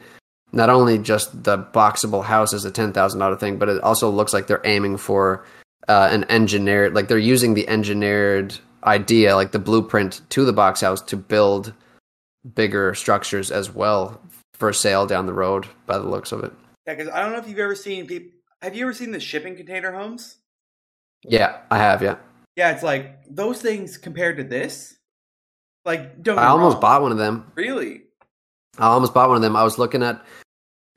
not 0.52 0.70
only 0.70 0.98
just 0.98 1.44
the 1.44 1.58
boxable 1.58 2.24
house 2.24 2.54
as 2.54 2.66
a 2.66 2.72
ten 2.72 2.94
thousand 2.94 3.20
dollar 3.20 3.36
thing, 3.38 3.58
but 3.58 3.70
it 3.70 3.82
also 3.82 4.10
looks 4.10 4.34
like 4.34 4.48
they're 4.48 4.62
aiming 4.66 4.98
for 4.98 5.46
uh, 5.88 6.10
an 6.12 6.26
engineered, 6.30 6.94
like 6.94 7.08
they're 7.08 7.18
using 7.18 7.54
the 7.54 7.68
engineered 7.68 8.58
idea, 8.84 9.36
like 9.36 9.52
the 9.52 9.60
blueprint 9.60 10.22
to 10.30 10.46
the 10.46 10.54
box 10.54 10.82
house 10.82 11.02
to 11.02 11.18
build 11.18 11.74
bigger 12.56 12.94
structures 12.94 13.52
as 13.52 13.74
well 13.74 14.22
for 14.54 14.72
sale 14.72 15.06
down 15.06 15.26
the 15.26 15.34
road. 15.34 15.66
By 15.86 15.98
the 15.98 16.08
looks 16.08 16.32
of 16.32 16.44
it, 16.44 16.54
Yeah, 16.86 16.96
because 16.96 17.12
I 17.14 17.22
don't 17.22 17.32
know 17.32 17.40
if 17.40 17.48
you've 17.48 17.60
ever 17.60 17.76
seen 17.76 18.08
people. 18.08 18.37
Have 18.62 18.76
you 18.76 18.86
ever 18.86 18.94
seen 18.94 19.12
the 19.12 19.20
shipping 19.20 19.56
container 19.56 19.92
homes? 19.92 20.38
yeah, 21.24 21.60
I 21.70 21.78
have, 21.78 22.02
yeah. 22.02 22.16
Yeah, 22.56 22.72
it's 22.72 22.84
like 22.84 23.24
those 23.30 23.62
things 23.62 23.98
compared 23.98 24.38
to 24.38 24.44
this. 24.44 24.98
Like, 25.86 26.22
don't. 26.22 26.40
I 26.40 26.48
almost 26.48 26.76
wrong. 26.76 26.82
bought 26.82 27.02
one 27.04 27.12
of 27.12 27.18
them. 27.18 27.52
Really? 27.56 28.02
I 28.78 28.88
almost 28.88 29.14
bought 29.14 29.30
one 29.30 29.36
of 29.36 29.42
them. 29.42 29.56
I 29.56 29.64
was 29.64 29.78
looking 29.78 30.02
at 30.04 30.24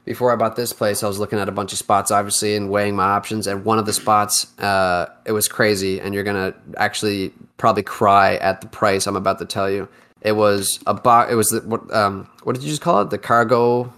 before 0.04 0.32
I 0.32 0.36
bought 0.36 0.56
this 0.56 0.72
place. 0.72 1.02
I 1.02 1.08
was 1.08 1.18
looking 1.18 1.38
at 1.38 1.48
a 1.48 1.52
bunch 1.52 1.72
of 1.72 1.78
spots, 1.78 2.10
obviously, 2.10 2.56
and 2.56 2.70
weighing 2.70 2.96
my 2.96 3.04
options. 3.04 3.46
And 3.46 3.64
one 3.64 3.78
of 3.78 3.86
the 3.86 3.92
spots, 3.92 4.58
uh, 4.58 5.06
it 5.26 5.32
was 5.32 5.48
crazy, 5.48 6.00
and 6.00 6.14
you're 6.14 6.24
gonna 6.24 6.54
actually 6.78 7.32
probably 7.58 7.82
cry 7.82 8.36
at 8.36 8.62
the 8.62 8.66
price 8.66 9.06
I'm 9.06 9.16
about 9.16 9.38
to 9.40 9.44
tell 9.44 9.70
you. 9.70 9.88
It 10.22 10.32
was 10.32 10.80
a 10.86 10.94
box. 10.94 11.30
It 11.30 11.34
was 11.34 11.50
the, 11.50 11.60
what? 11.60 11.92
Um, 11.92 12.28
what 12.42 12.54
did 12.54 12.64
you 12.64 12.70
just 12.70 12.82
call 12.82 13.02
it? 13.02 13.10
The 13.10 13.18
cargo. 13.18 13.92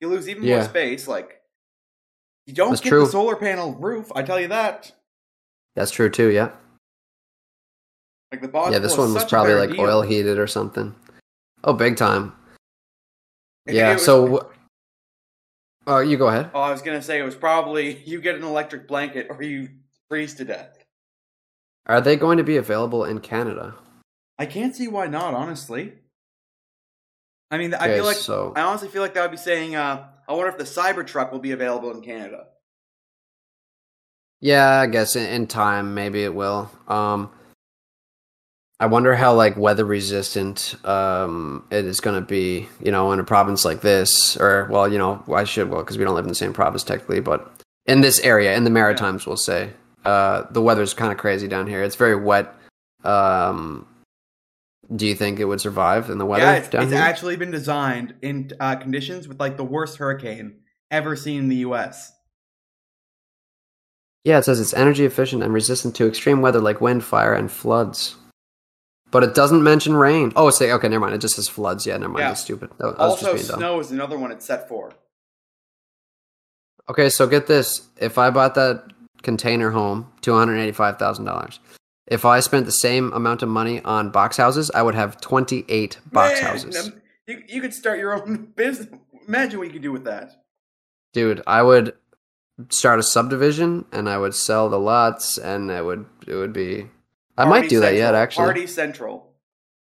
You 0.01 0.09
lose 0.09 0.31
even 0.31 0.47
more 0.47 0.65
space. 0.65 1.07
Like 1.07 1.43
you 2.47 2.55
don't 2.55 2.71
That's 2.71 2.81
get 2.81 2.89
true. 2.89 3.05
the 3.05 3.11
solar 3.11 3.37
panel 3.37 3.75
roof. 3.75 4.11
I 4.15 4.23
tell 4.23 4.41
you 4.41 4.49
that. 4.49 4.91
That's 5.77 5.91
true 5.91 6.09
too. 6.09 6.29
Yeah. 6.29 6.53
Like 8.33 8.41
the 8.41 8.49
Boxable 8.49 8.73
yeah, 8.73 8.79
this 8.79 8.93
is 8.93 8.99
one 8.99 9.13
was 9.13 9.27
probably 9.27 9.57
like 9.57 9.73
deal. 9.73 9.81
oil 9.83 10.01
heated 10.01 10.39
or 10.39 10.47
something. 10.47 10.95
Oh, 11.65 11.75
big 11.75 11.99
time. 11.99 12.33
Yeah. 13.67 13.97
so, 13.97 14.51
uh, 15.89 16.01
you 16.01 16.17
go 16.17 16.29
ahead. 16.29 16.51
Oh, 16.55 16.61
I 16.61 16.71
was 16.71 16.83
gonna 16.83 17.03
say 17.03 17.19
it 17.19 17.25
was 17.25 17.35
probably 17.35 18.03
you 18.07 18.21
get 18.21 18.35
an 18.37 18.45
electric 18.45 18.87
blanket 18.87 19.29
or 19.31 19.43
you 19.43 19.69
freeze 20.09 20.35
to 20.35 20.45
death. 20.45 20.77
Are 21.87 22.01
they 22.01 22.17
going 22.17 22.37
to 22.39 22.45
be 22.45 22.57
available 22.59 23.05
in 23.05 23.19
Canada? 23.21 23.75
I 24.39 24.47
can't 24.47 24.77
see 24.77 24.89
why 24.89 25.07
not, 25.07 25.35
honestly. 25.35 25.95
I 27.51 27.59
mean, 27.59 27.75
I 27.75 27.89
Okay, 27.89 27.97
feel 27.97 28.05
like 28.05 28.17
so 28.17 28.53
I 28.55 28.61
honestly 28.61 28.89
feel 28.89 29.03
like 29.03 29.15
that 29.15 29.23
would 29.23 29.31
be 29.31 29.37
saying, 29.39 29.75
uh, 29.75 30.07
I 30.29 30.33
wonder 30.33 30.49
if 30.51 30.59
the 30.59 30.65
Cybertruck 30.65 31.33
will 31.33 31.39
be 31.39 31.53
available 31.53 31.91
in 31.91 32.03
Canada. 32.03 32.49
Yeah, 34.41 34.81
I 34.81 34.87
guess 34.87 35.17
in, 35.17 35.27
in 35.27 35.47
time 35.47 35.95
maybe 35.95 36.23
it 36.23 36.35
will. 36.35 36.71
Um, 36.87 37.31
I 38.81 38.87
wonder 38.87 39.15
how 39.15 39.35
like 39.35 39.57
weather 39.57 39.85
resistant 39.85 40.77
um 40.85 41.67
it 41.71 41.85
is 41.85 42.01
going 42.01 42.21
to 42.21 42.27
be. 42.27 42.69
You 42.81 42.93
know, 42.93 43.13
in 43.13 43.21
a 43.21 43.25
province 43.25 43.65
like 43.65 43.81
this, 43.81 44.37
or 44.37 44.69
well, 44.71 44.91
you 44.91 44.99
know, 44.99 45.25
I 45.33 45.45
should 45.45 45.71
well 45.71 45.83
because 45.83 45.99
we 45.99 46.05
don't 46.05 46.15
live 46.15 46.25
in 46.25 46.29
the 46.29 46.35
same 46.35 46.53
province 46.53 46.85
technically, 46.85 47.21
but 47.21 47.51
in 47.87 48.03
this 48.03 48.21
area, 48.21 48.55
in 48.55 48.65
the 48.65 48.71
Maritimes, 48.71 49.27
we'll 49.27 49.37
say, 49.37 49.71
uh, 50.05 50.45
the 50.51 50.63
weather's 50.63 50.95
kind 50.95 51.11
of 51.11 51.19
crazy 51.19 51.49
down 51.49 51.67
here. 51.67 51.83
It's 51.83 51.97
very 51.97 52.15
wet. 52.15 52.55
Um, 53.03 53.87
do 54.95 55.07
you 55.07 55.15
think 55.15 55.41
it 55.41 55.45
would 55.45 55.61
survive 55.61 56.09
in 56.11 56.19
the 56.19 56.27
weather 56.27 56.45
yeah, 56.45 56.55
it's, 56.55 56.69
it's 56.73 56.93
actually 56.93 57.37
been 57.37 57.51
designed 57.51 58.15
in 58.23 58.51
uh, 58.59 58.77
conditions 58.77 59.29
with 59.29 59.39
like 59.39 59.57
the 59.57 59.65
worst 59.65 59.99
hurricane 59.99 60.61
ever 60.91 61.15
seen 61.17 61.41
in 61.41 61.49
the 61.49 61.57
U.S. 61.57 62.13
Yeah, 64.25 64.39
it 64.39 64.45
says 64.45 64.61
it's 64.61 64.75
energy 64.75 65.05
efficient 65.05 65.43
and 65.43 65.53
resistant 65.53 65.95
to 65.97 66.07
extreme 66.07 66.41
weather 66.41 66.61
like 66.61 66.81
wind, 66.81 67.05
fire, 67.05 67.35
and 67.35 67.51
floods. 67.51 68.17
But 69.11 69.25
it 69.25 69.35
doesn't 69.35 69.63
mention 69.63 69.95
rain. 69.95 70.33
Oh, 70.37 70.47
like, 70.47 70.61
okay, 70.61 70.89
never 70.89 71.01
mind. 71.01 71.15
It 71.15 71.21
just 71.23 71.37
says 71.37 71.49
floods. 71.49 71.87
Yeah, 71.87 71.97
never 71.97 72.13
mind. 72.13 72.23
Yeah. 72.23 72.29
That's 72.29 72.41
stupid. 72.43 72.71
That- 72.79 72.97
Also, 72.97 73.27
just 73.33 73.35
being 73.37 73.47
dumb. 73.49 73.59
snow 73.59 73.81
is 73.81 73.91
another 73.91 74.19
one 74.19 74.31
it's 74.33 74.45
set 74.45 74.69
for. 74.69 74.93
Okay, 76.91 77.09
so 77.11 77.27
get 77.27 77.47
this. 77.47 77.89
If 77.99 78.19
I 78.19 78.31
bought 78.31 78.55
that 78.55 78.85
container 79.23 79.71
home, 79.71 80.11
two 80.21 80.35
hundred 80.35 80.59
eighty-five 80.59 80.99
thousand 80.99 81.25
dollars. 81.27 81.59
If 82.07 82.25
I 82.25 82.41
spent 82.41 82.65
the 82.67 82.73
same 82.73 83.13
amount 83.13 83.43
of 83.43 83.49
money 83.51 83.83
on 83.83 84.11
box 84.11 84.37
houses, 84.39 84.71
I 84.75 84.83
would 84.83 84.95
have 84.95 85.21
twenty-eight 85.21 85.99
box 86.13 86.41
Man, 86.41 86.51
houses. 86.51 86.87
um, 86.89 87.03
You, 87.27 87.43
you 87.47 87.61
could 87.61 87.75
start 87.75 87.99
your 87.99 88.15
own 88.15 88.53
business. 88.57 88.89
Imagine 89.27 89.59
what 89.59 89.67
you 89.69 89.73
could 89.75 89.83
do 89.83 89.93
with 89.93 90.05
that. 90.05 90.33
Dude, 91.13 91.43
I 91.47 91.63
would 91.63 91.95
start 92.71 92.99
a 92.99 93.03
subdivision 93.03 93.85
and 93.93 94.09
I 94.09 94.17
would 94.19 94.35
sell 94.35 94.69
the 94.71 94.79
lots, 94.79 95.37
and 95.37 95.71
it 95.71 95.85
would 95.85 96.07
it 96.27 96.35
would 96.35 96.53
be. 96.55 96.89
I 97.39 97.45
might 97.45 97.69
do 97.69 97.81
that 97.81 97.95
yet. 97.95 98.15
Actually, 98.15 98.45
Party 98.45 98.67
Central. 98.67 99.25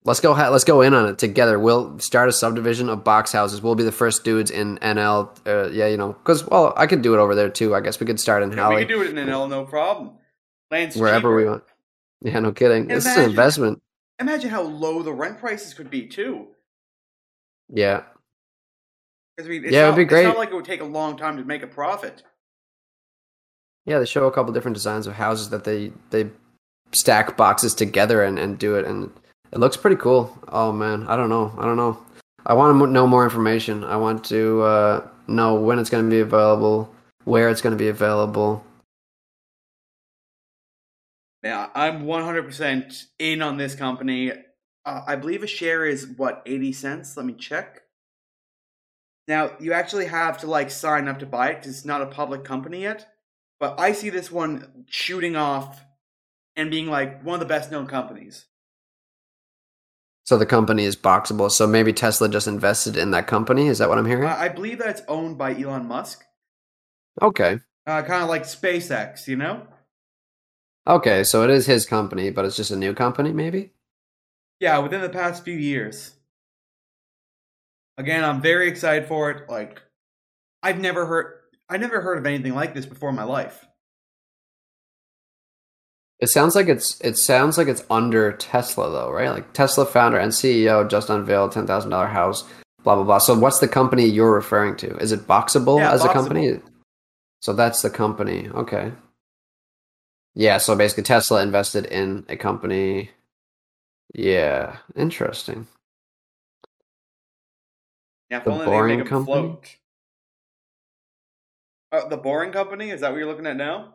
Let's 0.05 0.21
go. 0.21 0.35
Ha- 0.35 0.49
let's 0.49 0.65
go 0.65 0.81
in 0.81 0.95
on 0.95 1.09
it 1.09 1.19
together. 1.19 1.59
We'll 1.59 1.99
start 2.01 2.29
a 2.29 2.33
subdivision 2.33 2.89
of 2.89 3.05
box 3.05 3.31
houses. 3.33 3.63
We'll 3.63 3.75
be 3.77 3.85
the 3.85 3.93
first 3.93 4.25
dudes 4.25 4.51
in 4.51 4.79
NL. 4.79 5.31
Uh, 5.47 5.69
yeah, 5.71 5.87
you 5.87 5.97
know, 5.97 6.13
because 6.15 6.47
well, 6.47 6.73
I 6.77 6.87
could 6.87 7.03
do 7.03 7.15
it 7.15 7.19
over 7.19 7.35
there 7.35 7.51
too. 7.51 7.75
I 7.75 7.81
guess 7.81 8.01
we 8.01 8.07
could 8.07 8.19
start 8.19 8.43
in 8.43 8.51
Yeah, 8.53 8.69
we 8.71 8.77
could 8.79 8.89
do 8.89 9.03
it 9.03 9.11
in 9.17 9.27
NL, 9.27 9.49
no 9.49 9.65
problem. 9.65 10.13
Land's 10.71 10.97
wherever 10.97 11.19
cheaper. 11.29 11.37
we 11.37 11.45
want. 11.45 11.65
Yeah, 12.23 12.39
no 12.41 12.53
kidding. 12.53 12.89
This 12.89 13.07
is 13.07 13.17
an 13.17 13.31
investment. 13.31 13.83
Imagine 14.21 14.51
how 14.51 14.63
low 14.63 15.03
the 15.03 15.13
rent 15.13 15.39
prices 15.39 15.75
could 15.75 15.91
be 15.91 16.07
too. 16.07 16.49
Yeah, 17.69 18.03
I 19.39 19.43
mean, 19.43 19.65
it's 19.65 19.73
Yeah, 19.73 19.85
it'd 19.85 19.97
be 19.97 20.03
It's 20.03 20.09
great. 20.11 20.25
not 20.25 20.37
like 20.37 20.51
it 20.51 20.55
would 20.55 20.65
take 20.65 20.81
a 20.81 20.85
long 20.85 21.17
time 21.17 21.37
to 21.37 21.45
make 21.45 21.63
a 21.63 21.67
profit. 21.67 22.23
yeah. 23.85 23.99
They 23.99 24.05
show 24.07 24.27
a 24.27 24.33
couple 24.33 24.53
different 24.53 24.75
designs 24.77 25.07
of 25.07 25.15
houses 25.15 25.51
that 25.51 25.65
they 25.65 25.93
they 26.11 26.31
stack 26.93 27.37
boxes 27.37 27.75
together 27.75 28.23
and 28.23 28.39
and 28.39 28.59
do 28.59 28.77
it, 28.77 28.85
and 28.85 29.11
it 29.53 29.59
looks 29.59 29.77
pretty 29.77 29.97
cool. 29.97 30.37
Oh 30.49 30.73
man, 30.73 31.07
I 31.09 31.17
don't 31.17 31.29
know. 31.29 31.53
I 31.59 31.65
don't 31.65 31.77
know. 31.77 31.99
I 32.45 32.55
want 32.55 32.79
to 32.79 32.87
know 32.89 33.07
more 33.07 33.25
information. 33.25 33.85
I 33.85 33.97
want 33.97 34.25
to 34.27 34.63
uh, 34.63 35.09
know 35.29 35.55
when 35.55 35.79
it's 35.79 35.91
going 35.91 36.05
to 36.05 36.11
be 36.11 36.21
available, 36.21 36.93
where 37.25 37.49
it's 37.49 37.61
going 37.61 37.77
to 37.77 37.79
be 37.79 37.89
available. 37.89 38.65
Yeah, 41.45 41.69
I'm 41.75 42.05
100% 42.05 43.05
in 43.19 43.43
on 43.43 43.57
this 43.57 43.75
company. 43.75 44.33
Uh, 44.85 45.03
I 45.07 45.17
believe 45.17 45.43
a 45.43 45.49
share 45.49 45.85
is 45.85 46.07
what 46.07 46.43
80 46.47 46.73
cents. 46.73 47.17
Let 47.17 47.27
me 47.27 47.33
check. 47.33 47.83
Now 49.29 49.53
you 49.61 49.73
actually 49.73 50.07
have 50.07 50.39
to 50.39 50.47
like 50.47 50.71
sign 50.71 51.09
up 51.09 51.21
to 51.21 51.27
buy 51.27 51.51
it 51.51 51.59
'cause 51.59 51.69
it's 51.69 51.85
not 51.85 52.03
a 52.03 52.07
public 52.07 52.45
company 52.45 52.83
yet. 52.83 53.09
But 53.61 53.79
I 53.79 53.93
see 53.93 54.11
this 54.11 54.33
one 54.33 54.85
shooting 54.89 55.37
off 55.37 55.85
and 56.57 56.71
being 56.71 56.87
like 56.89 57.23
one 57.23 57.35
of 57.35 57.41
the 57.41 57.47
best 57.47 57.71
known 57.71 57.87
companies. 57.87 58.47
So 60.25 60.39
the 60.39 60.47
company 60.47 60.85
is 60.85 60.97
boxable. 60.97 61.51
So 61.51 61.67
maybe 61.67 61.93
Tesla 61.93 62.29
just 62.29 62.47
invested 62.47 62.97
in 62.97 63.11
that 63.11 63.27
company. 63.27 63.67
Is 63.67 63.79
that 63.79 63.89
what 63.89 63.99
I'm 63.99 64.07
hearing? 64.07 64.25
I 64.29 64.45
I 64.45 64.49
believe 64.49 64.79
that 64.79 64.89
it's 64.89 65.03
owned 65.09 65.37
by 65.37 65.55
Elon 65.55 65.87
Musk, 65.87 66.23
Okay. 67.21 67.59
uh, 67.87 68.03
kind 68.03 68.23
of 68.23 68.29
like 68.29 68.45
SpaceX, 68.45 69.27
you 69.27 69.37
know? 69.37 69.67
Okay, 70.87 71.23
so 71.25 71.43
it 71.45 71.51
is 71.51 71.67
his 71.67 71.87
company, 71.87 72.31
but 72.31 72.45
it's 72.45 72.57
just 72.57 72.71
a 72.71 72.77
new 72.77 72.93
company, 72.95 73.33
maybe? 73.33 73.73
Yeah, 74.61 74.79
within 74.79 75.01
the 75.01 75.09
past 75.09 75.45
few 75.45 75.57
years. 75.57 76.15
Again, 77.99 78.25
I'm 78.25 78.41
very 78.41 78.69
excited 78.69 79.07
for 79.09 79.31
it. 79.31 79.49
Like, 79.49 79.83
I've 80.63 80.79
never 80.81 81.07
heard, 81.07 81.35
I 81.69 81.77
never 81.77 82.01
heard 82.01 82.19
of 82.19 82.27
anything 82.27 82.55
like 82.55 82.75
this 82.75 82.87
before 82.87 83.11
in 83.11 83.17
my 83.17 83.25
life. 83.25 83.67
It 86.23 86.29
sounds 86.29 86.55
like 86.55 86.69
it's 86.69 87.01
it 87.01 87.19
sounds 87.19 87.59
like 87.59 87.67
it's 87.67 87.83
under 87.91 88.31
Tesla 88.33 88.89
though, 88.91 89.11
right? 89.11 89.29
Like 89.31 89.53
Tesla 89.55 89.85
founder 89.85 90.19
and 90.19 90.31
CEO 90.31 90.89
just 90.89 91.11
unveiled 91.11 91.51
ten 91.51 91.67
thousand 91.67 91.91
dollar 91.91 92.07
house, 92.07 92.45
blah 92.85 92.95
blah 92.95 93.03
blah. 93.03 93.19
So 93.19 93.37
what's 93.37 93.59
the 93.59 93.67
company 93.67 94.07
you're 94.07 94.33
referring 94.33 94.77
to? 94.77 94.97
Is 94.99 95.11
it 95.11 95.27
Boxable 95.27 95.79
Yeah, 95.81 95.93
as 95.93 96.05
a 96.05 96.09
Boxable. 96.09 96.13
company? 96.13 96.61
So 97.41 97.53
that's 97.53 97.83
the 97.83 97.91
company. 97.91 98.49
Okay. 98.49 98.93
Yeah, 100.37 100.59
so 100.59 100.77
basically 100.77 101.03
Tesla 101.03 101.43
invested 101.43 101.87
in 101.87 102.25
a 102.29 102.37
company. 102.37 103.11
Yeah, 104.15 104.77
interesting. 104.95 105.67
Yeah, 108.31 108.39
The 108.45 108.51
Boring 108.51 109.05
Company? 109.05 109.25
float. 109.43 109.77
Uh, 111.91 112.09
the 112.09 112.17
Boring 112.17 112.53
Company? 112.53 112.91
Is 112.91 113.01
that 113.01 113.11
what 113.11 113.19
you're 113.19 113.27
looking 113.27 113.47
at 113.47 113.57
now? 113.57 113.95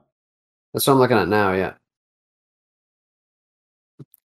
That's 0.74 0.86
what 0.86 0.94
I'm 0.94 1.00
looking 1.00 1.18
at 1.18 1.28
now, 1.30 1.54
yeah. 1.54 1.74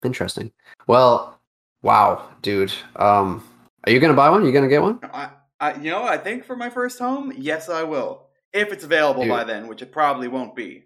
Interesting. 0.05 0.53
Well, 0.87 1.39
wow, 1.83 2.29
dude. 2.43 2.73
Um, 2.97 3.45
are 3.85 3.93
you 3.93 4.01
gonna 4.01 4.15
buy 4.15 4.31
one? 4.31 4.45
You 4.45 4.53
gonna 4.53 4.69
get 4.69 4.83
one? 4.83 4.99
I, 5.03 5.31
I, 5.61 5.75
you 5.75 5.91
know, 5.91 6.03
I 6.05 6.17
think 6.17 6.45
for 6.45 6.57
my 6.57 6.71
first 6.71 6.99
home, 6.99 7.33
yes, 7.37 7.69
I 7.69 7.83
will. 7.83 8.27
If 8.53 8.73
it's 8.73 8.85
available 8.85 9.27
by 9.29 9.45
then, 9.45 9.69
which 9.69 9.83
it 9.83 9.93
probably 9.93 10.27
won't 10.27 10.57
be. 10.57 10.85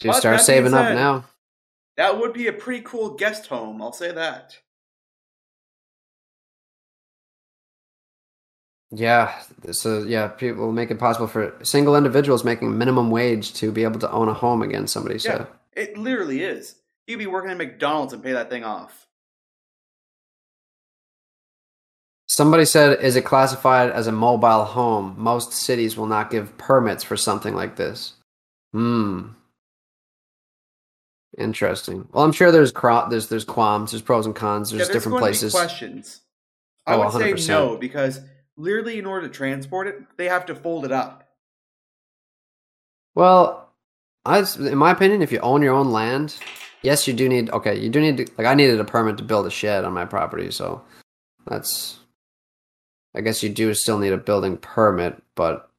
Just 0.00 0.16
But 0.16 0.20
start 0.20 0.40
saving 0.40 0.74
up 0.74 0.94
now. 0.94 1.24
That 1.96 2.18
would 2.18 2.32
be 2.32 2.46
a 2.46 2.52
pretty 2.52 2.82
cool 2.82 3.10
guest 3.14 3.46
home, 3.46 3.82
I'll 3.82 3.92
say 3.92 4.12
that. 4.12 4.56
Yeah, 8.90 9.38
so 9.72 10.04
yeah, 10.04 10.28
people 10.28 10.72
make 10.72 10.90
it 10.90 10.98
possible 10.98 11.26
for 11.26 11.54
single 11.62 11.94
individuals 11.94 12.42
making 12.42 12.78
minimum 12.78 13.10
wage 13.10 13.52
to 13.54 13.70
be 13.70 13.84
able 13.84 14.00
to 14.00 14.10
own 14.10 14.28
a 14.28 14.34
home 14.34 14.62
again. 14.62 14.86
Somebody 14.86 15.16
Yeah, 15.16 15.20
said. 15.20 15.46
it 15.74 15.98
literally 15.98 16.42
is. 16.42 16.76
You'd 17.08 17.18
be 17.18 17.26
working 17.26 17.50
at 17.50 17.56
McDonald's 17.56 18.12
and 18.12 18.22
pay 18.22 18.32
that 18.32 18.50
thing 18.50 18.64
off. 18.64 19.06
Somebody 22.28 22.66
said, 22.66 23.00
"Is 23.02 23.16
it 23.16 23.24
classified 23.24 23.90
as 23.90 24.06
a 24.06 24.12
mobile 24.12 24.64
home? 24.64 25.14
Most 25.16 25.52
cities 25.52 25.96
will 25.96 26.06
not 26.06 26.30
give 26.30 26.56
permits 26.58 27.02
for 27.02 27.16
something 27.16 27.54
like 27.54 27.76
this." 27.76 28.12
Hmm. 28.72 29.28
Interesting. 31.38 32.08
Well, 32.12 32.24
I'm 32.24 32.32
sure 32.32 32.52
there's 32.52 32.72
cro- 32.72 33.08
there's 33.08 33.28
there's 33.28 33.44
qualms, 33.44 33.92
there's 33.92 34.02
pros 34.02 34.26
and 34.26 34.36
cons, 34.36 34.70
there's 34.70 34.80
yeah, 34.80 34.84
there's 34.86 34.94
different 34.96 35.14
going 35.14 35.22
places. 35.22 35.52
Questions. 35.52 36.20
I 36.86 36.94
Oh, 36.94 36.98
would 37.00 37.12
say 37.12 37.32
100%. 37.32 37.48
no 37.48 37.76
because 37.76 38.20
literally, 38.56 38.98
in 38.98 39.06
order 39.06 39.26
to 39.28 39.32
transport 39.32 39.86
it, 39.86 39.96
they 40.18 40.26
have 40.28 40.46
to 40.46 40.54
fold 40.54 40.84
it 40.84 40.92
up. 40.92 41.26
Well, 43.14 43.72
I, 44.26 44.44
in 44.58 44.76
my 44.76 44.90
opinion, 44.90 45.22
if 45.22 45.32
you 45.32 45.38
own 45.40 45.62
your 45.62 45.74
own 45.74 45.90
land, 45.90 46.36
yes, 46.82 47.06
you 47.06 47.14
do 47.14 47.28
need. 47.28 47.50
Okay, 47.50 47.78
you 47.78 47.90
do 47.90 48.00
need 48.00 48.16
to. 48.18 48.26
Like, 48.36 48.46
I 48.46 48.54
needed 48.54 48.80
a 48.80 48.84
permit 48.84 49.18
to 49.18 49.24
build 49.24 49.46
a 49.46 49.50
shed 49.50 49.84
on 49.84 49.92
my 49.92 50.04
property, 50.04 50.50
so 50.50 50.82
that's. 51.46 51.98
I 53.14 53.20
guess 53.20 53.42
you 53.42 53.48
do 53.48 53.72
still 53.74 53.98
need 53.98 54.12
a 54.12 54.18
building 54.18 54.58
permit, 54.58 55.20
but 55.34 55.70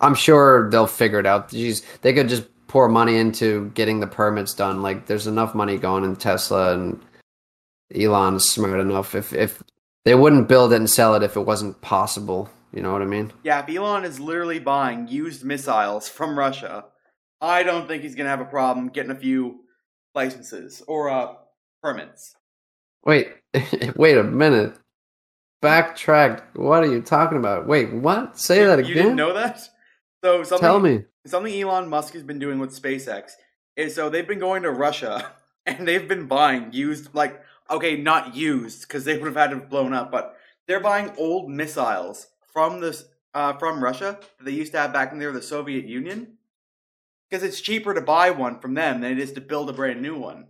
I'm 0.00 0.14
sure 0.14 0.68
they'll 0.70 0.86
figure 0.86 1.20
it 1.20 1.26
out. 1.26 1.50
Jeez, 1.50 1.84
they 2.02 2.12
could 2.12 2.28
just 2.28 2.44
pour 2.66 2.88
money 2.88 3.16
into 3.16 3.70
getting 3.70 4.00
the 4.00 4.06
permits 4.06 4.52
done. 4.54 4.82
Like, 4.82 5.06
there's 5.06 5.26
enough 5.26 5.54
money 5.54 5.78
going 5.78 6.04
in 6.04 6.16
Tesla, 6.16 6.74
and 6.74 7.00
Elon's 7.94 8.48
smart 8.48 8.80
enough. 8.80 9.14
If 9.14 9.32
if 9.32 9.62
they 10.04 10.14
wouldn't 10.14 10.48
build 10.48 10.72
it 10.72 10.76
and 10.76 10.90
sell 10.90 11.14
it 11.14 11.22
if 11.22 11.36
it 11.36 11.46
wasn't 11.46 11.80
possible, 11.80 12.50
you 12.72 12.82
know 12.82 12.92
what 12.92 13.02
I 13.02 13.06
mean? 13.06 13.32
Yeah, 13.42 13.64
Elon 13.68 14.04
is 14.04 14.20
literally 14.20 14.58
buying 14.58 15.08
used 15.08 15.44
missiles 15.44 16.08
from 16.08 16.38
Russia, 16.38 16.84
I 17.40 17.62
don't 17.62 17.88
think 17.88 18.02
he's 18.02 18.14
gonna 18.14 18.28
have 18.28 18.40
a 18.40 18.46
problem 18.46 18.88
getting 18.88 19.10
a 19.10 19.16
few 19.16 19.60
licenses 20.14 20.82
or 20.86 21.08
uh 21.10 21.34
permits. 21.82 22.34
Wait, 23.04 23.28
wait 23.96 24.16
a 24.16 24.24
minute. 24.24 24.74
Backtrack. 25.62 26.42
What 26.56 26.82
are 26.82 26.90
you 26.92 27.02
talking 27.02 27.38
about? 27.38 27.66
Wait, 27.66 27.92
what? 27.92 28.38
Say 28.38 28.60
You- 28.60 28.66
that 28.68 28.86
You 28.86 28.94
didn't 28.94 29.16
know 29.16 29.34
that? 29.34 29.60
So 30.24 30.42
something 30.42 30.66
Tell 30.66 30.80
me. 30.80 31.04
something 31.26 31.52
Elon 31.60 31.88
Musk 31.88 32.14
has 32.14 32.22
been 32.22 32.38
doing 32.38 32.58
with 32.58 32.70
SpaceX 32.78 33.32
is 33.76 33.94
so 33.94 34.08
they've 34.10 34.26
been 34.28 34.38
going 34.38 34.62
to 34.62 34.70
Russia 34.70 35.32
and 35.66 35.86
they've 35.88 36.06
been 36.08 36.26
buying 36.26 36.72
used 36.72 37.14
like 37.14 37.40
okay, 37.70 37.96
not 37.96 38.34
used 38.34 38.82
because 38.82 39.04
they 39.04 39.16
would 39.16 39.26
have 39.28 39.36
had 39.36 39.50
to 39.50 39.56
have 39.60 39.70
blown 39.70 39.92
up, 39.92 40.10
but 40.10 40.36
they're 40.66 40.80
buying 40.80 41.12
old 41.16 41.48
missiles 41.48 42.26
from 42.52 42.80
this 42.80 43.04
uh, 43.34 43.52
from 43.54 43.82
Russia 43.82 44.18
that 44.38 44.44
they 44.44 44.50
used 44.50 44.72
to 44.72 44.78
have 44.78 44.92
back 44.92 45.10
when 45.10 45.20
they 45.20 45.26
were 45.26 45.32
the 45.32 45.40
Soviet 45.42 45.84
Union 45.86 46.36
because 47.30 47.42
it's 47.44 47.60
cheaper 47.60 47.94
to 47.94 48.00
buy 48.00 48.30
one 48.30 48.58
from 48.60 48.74
them 48.74 49.00
than 49.00 49.12
it 49.12 49.18
is 49.18 49.32
to 49.32 49.40
build 49.40 49.70
a 49.70 49.72
brand 49.72 50.02
new 50.02 50.18
one. 50.18 50.46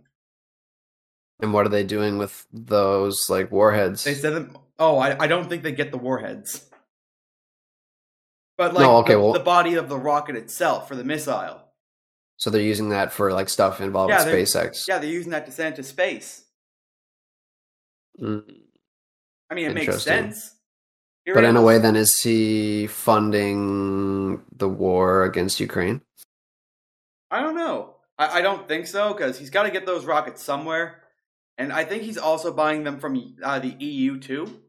And 1.39 1.53
what 1.53 1.65
are 1.65 1.69
they 1.69 1.83
doing 1.83 2.17
with 2.17 2.45
those 2.51 3.29
like 3.29 3.51
warheads? 3.51 4.03
They 4.03 4.13
said 4.13 4.33
them. 4.33 4.57
Oh, 4.79 4.97
I, 4.97 5.23
I 5.23 5.27
don't 5.27 5.47
think 5.49 5.63
they 5.63 5.71
get 5.71 5.91
the 5.91 5.97
warheads. 5.97 6.67
But 8.57 8.73
like 8.73 8.83
No, 8.83 8.97
okay, 8.97 9.13
the, 9.13 9.19
well- 9.19 9.33
the 9.33 9.39
body 9.39 9.75
of 9.75 9.89
the 9.89 9.97
rocket 9.97 10.35
itself 10.35 10.87
for 10.87 10.95
the 10.95 11.03
missile. 11.03 11.61
so 12.37 12.49
they're 12.49 12.61
using 12.61 12.89
that 12.89 13.11
for 13.11 13.31
like 13.31 13.49
stuff 13.49 13.81
involved 13.81 14.11
Yeah, 14.11 14.25
with 14.25 14.33
SpaceX. 14.33 14.87
Yeah, 14.87 14.99
they're 14.99 15.09
using 15.09 15.31
that 15.31 15.45
to 15.45 15.51
send 15.51 15.73
it 15.73 15.75
to 15.77 15.83
space. 15.83 16.43
Mm. 18.19 18.43
I 19.49 19.53
mean, 19.55 19.65
it 19.65 19.73
makes 19.73 20.01
sense. 20.03 20.55
Here 21.25 21.33
But 21.35 21.43
in 21.43 21.55
a 21.55 21.61
way, 21.61 21.77
then 21.77 21.95
is 21.95 22.19
he 22.21 22.87
funding 22.87 24.41
the 24.55 24.67
war 24.69 25.23
against 25.23 25.59
Ukraine? 25.59 26.01
I 27.31 27.41
don't 27.41 27.55
know. 27.55 27.95
I, 28.19 28.39
I 28.39 28.41
don't 28.41 28.67
think 28.67 28.85
so 28.87 29.13
because 29.13 29.39
he's 29.39 29.49
got 29.49 29.63
to 29.63 29.71
get 29.71 29.85
those 29.85 30.05
rockets 30.05 30.43
somewhere, 30.43 31.01
and 31.57 31.71
I 31.73 31.85
think 31.85 32.03
he's 32.03 32.17
also 32.17 32.51
buying 32.53 32.83
them 32.83 32.99
from 32.99 33.35
uh, 33.41 33.59
the 33.59 33.69
EU 33.69 34.19
too. 34.19 34.59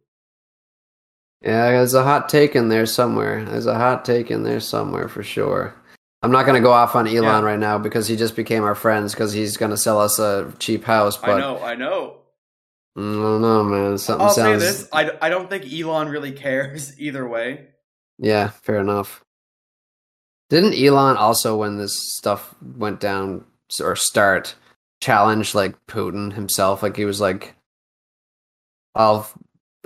Yeah, 1.42 1.70
there's 1.72 1.94
a 1.94 2.04
hot 2.04 2.28
take 2.28 2.54
in 2.54 2.68
there 2.68 2.86
somewhere. 2.86 3.44
There's 3.44 3.66
a 3.66 3.74
hot 3.74 4.04
take 4.04 4.30
in 4.30 4.44
there 4.44 4.60
somewhere 4.60 5.08
for 5.08 5.22
sure. 5.24 5.74
I'm 6.22 6.30
not 6.30 6.46
going 6.46 6.54
to 6.54 6.64
go 6.64 6.70
off 6.72 6.94
on 6.94 7.08
Elon 7.08 7.24
Yeah. 7.24 7.40
right 7.40 7.58
now 7.58 7.78
because 7.78 8.06
he 8.06 8.14
just 8.14 8.36
became 8.36 8.62
our 8.62 8.76
friends 8.76 9.12
because 9.12 9.32
he's 9.32 9.56
going 9.56 9.72
to 9.72 9.76
sell 9.76 10.00
us 10.00 10.20
a 10.20 10.52
cheap 10.60 10.84
house. 10.84 11.16
But 11.16 11.30
I 11.30 11.40
know, 11.40 11.58
I 11.60 11.74
know. 11.74 12.16
Mm, 12.96 13.18
I 13.18 13.22
don't 13.22 13.42
know, 13.42 13.64
man. 13.64 13.98
Something 13.98 14.26
I'll 14.26 14.32
sounds. 14.32 14.62
say 14.62 14.68
this: 14.68 14.88
I, 14.92 15.10
I 15.20 15.28
don't 15.30 15.50
think 15.50 15.64
Elon 15.72 16.08
really 16.08 16.30
cares 16.30 16.98
either 17.00 17.26
way. 17.26 17.70
Yeah, 18.18 18.48
fair 18.50 18.76
enough. 18.78 19.24
Didn't 20.52 20.74
Elon 20.74 21.16
also, 21.16 21.56
when 21.56 21.78
this 21.78 22.12
stuff 22.12 22.54
went 22.76 23.00
down 23.00 23.42
or 23.80 23.96
start, 23.96 24.54
challenge 25.00 25.54
like 25.54 25.74
Putin 25.86 26.30
himself? 26.30 26.82
Like 26.82 26.94
he 26.94 27.06
was 27.06 27.22
like, 27.22 27.54
"I'll 28.94 29.26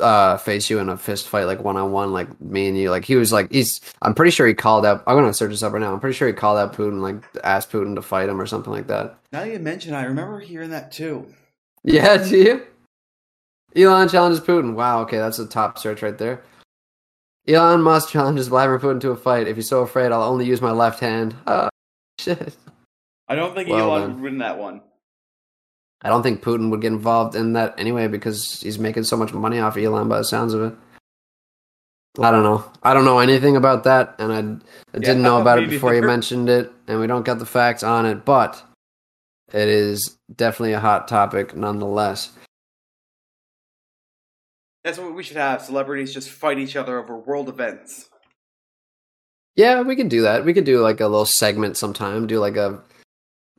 uh, 0.00 0.38
face 0.38 0.68
you 0.68 0.80
in 0.80 0.88
a 0.88 0.96
fist 0.96 1.28
fight, 1.28 1.44
like 1.44 1.62
one 1.62 1.76
on 1.76 1.92
one, 1.92 2.12
like 2.12 2.40
me 2.40 2.66
and 2.66 2.76
you." 2.76 2.90
Like 2.90 3.04
he 3.04 3.14
was 3.14 3.32
like, 3.32 3.52
he's. 3.52 3.80
I'm 4.02 4.12
pretty 4.12 4.32
sure 4.32 4.48
he 4.48 4.54
called 4.54 4.84
out. 4.84 5.04
I'm 5.06 5.14
gonna 5.14 5.32
search 5.32 5.50
this 5.50 5.62
up 5.62 5.72
right 5.72 5.78
now. 5.78 5.92
I'm 5.92 6.00
pretty 6.00 6.16
sure 6.16 6.26
he 6.26 6.34
called 6.34 6.58
out 6.58 6.72
Putin, 6.72 7.00
like 7.00 7.22
asked 7.44 7.70
Putin 7.70 7.94
to 7.94 8.02
fight 8.02 8.28
him 8.28 8.40
or 8.40 8.46
something 8.46 8.72
like 8.72 8.88
that. 8.88 9.20
Now 9.30 9.44
that 9.44 9.52
you 9.52 9.60
mention, 9.60 9.94
I 9.94 10.02
remember 10.02 10.40
hearing 10.40 10.70
that 10.70 10.90
too. 10.90 11.32
Yeah, 11.84 12.16
do 12.28 12.36
you? 12.36 12.66
Elon 13.76 14.08
challenges 14.08 14.44
Putin. 14.44 14.74
Wow, 14.74 15.02
okay, 15.02 15.18
that's 15.18 15.38
a 15.38 15.46
top 15.46 15.78
search 15.78 16.02
right 16.02 16.18
there. 16.18 16.42
Elon 17.48 17.80
Musk 17.82 18.10
challenges 18.10 18.48
Vladimir 18.48 18.78
Putin 18.78 19.00
to 19.00 19.10
a 19.10 19.16
fight. 19.16 19.46
If 19.46 19.56
you're 19.56 19.62
so 19.62 19.82
afraid, 19.82 20.10
I'll 20.12 20.22
only 20.22 20.46
use 20.46 20.60
my 20.60 20.72
left 20.72 21.00
hand. 21.00 21.34
Ah, 21.46 21.68
shit. 22.18 22.56
I 23.28 23.34
don't 23.34 23.54
think 23.54 23.68
Well, 23.68 23.90
Elon 23.90 24.00
then. 24.00 24.14
would 24.14 24.22
win 24.22 24.38
that 24.38 24.58
one. 24.58 24.82
I 26.02 26.08
don't 26.08 26.22
think 26.22 26.42
Putin 26.42 26.70
would 26.70 26.80
get 26.82 26.92
involved 26.92 27.34
in 27.34 27.54
that 27.54 27.74
anyway 27.78 28.06
because 28.08 28.60
he's 28.60 28.78
making 28.78 29.04
so 29.04 29.16
much 29.16 29.32
money 29.32 29.58
off 29.58 29.76
Elon 29.76 30.08
by 30.08 30.18
the 30.18 30.24
sounds 30.24 30.54
of 30.54 30.62
it. 30.62 30.74
I 32.18 32.30
don't 32.30 32.42
know. 32.44 32.64
I 32.82 32.94
don't 32.94 33.04
know 33.04 33.18
anything 33.18 33.56
about 33.56 33.84
that, 33.84 34.14
and 34.18 34.32
I, 34.32 34.96
I 34.96 34.98
didn't 35.00 35.22
know 35.22 35.40
about 35.40 35.58
it 35.62 35.68
before 35.68 35.94
you 35.94 36.02
mentioned 36.02 36.48
it, 36.48 36.72
and 36.88 36.98
we 37.00 37.06
don't 37.06 37.26
get 37.26 37.38
the 37.38 37.46
facts 37.46 37.82
on 37.82 38.06
it, 38.06 38.24
but 38.24 38.62
it 39.52 39.68
is 39.68 40.16
definitely 40.34 40.72
a 40.72 40.80
hot 40.80 41.08
topic 41.08 41.54
nonetheless. 41.56 42.30
That's 44.86 44.98
what 44.98 45.16
we 45.16 45.24
should 45.24 45.36
have. 45.36 45.62
Celebrities 45.62 46.14
just 46.14 46.30
fight 46.30 46.60
each 46.60 46.76
other 46.76 46.96
over 47.02 47.16
world 47.18 47.48
events. 47.48 48.08
Yeah, 49.56 49.80
we 49.82 49.96
could 49.96 50.08
do 50.08 50.22
that. 50.22 50.44
We 50.44 50.54
could 50.54 50.62
do 50.64 50.78
like 50.80 51.00
a 51.00 51.08
little 51.08 51.26
segment 51.26 51.76
sometime. 51.76 52.28
Do 52.28 52.38
like 52.38 52.54
a 52.56 52.82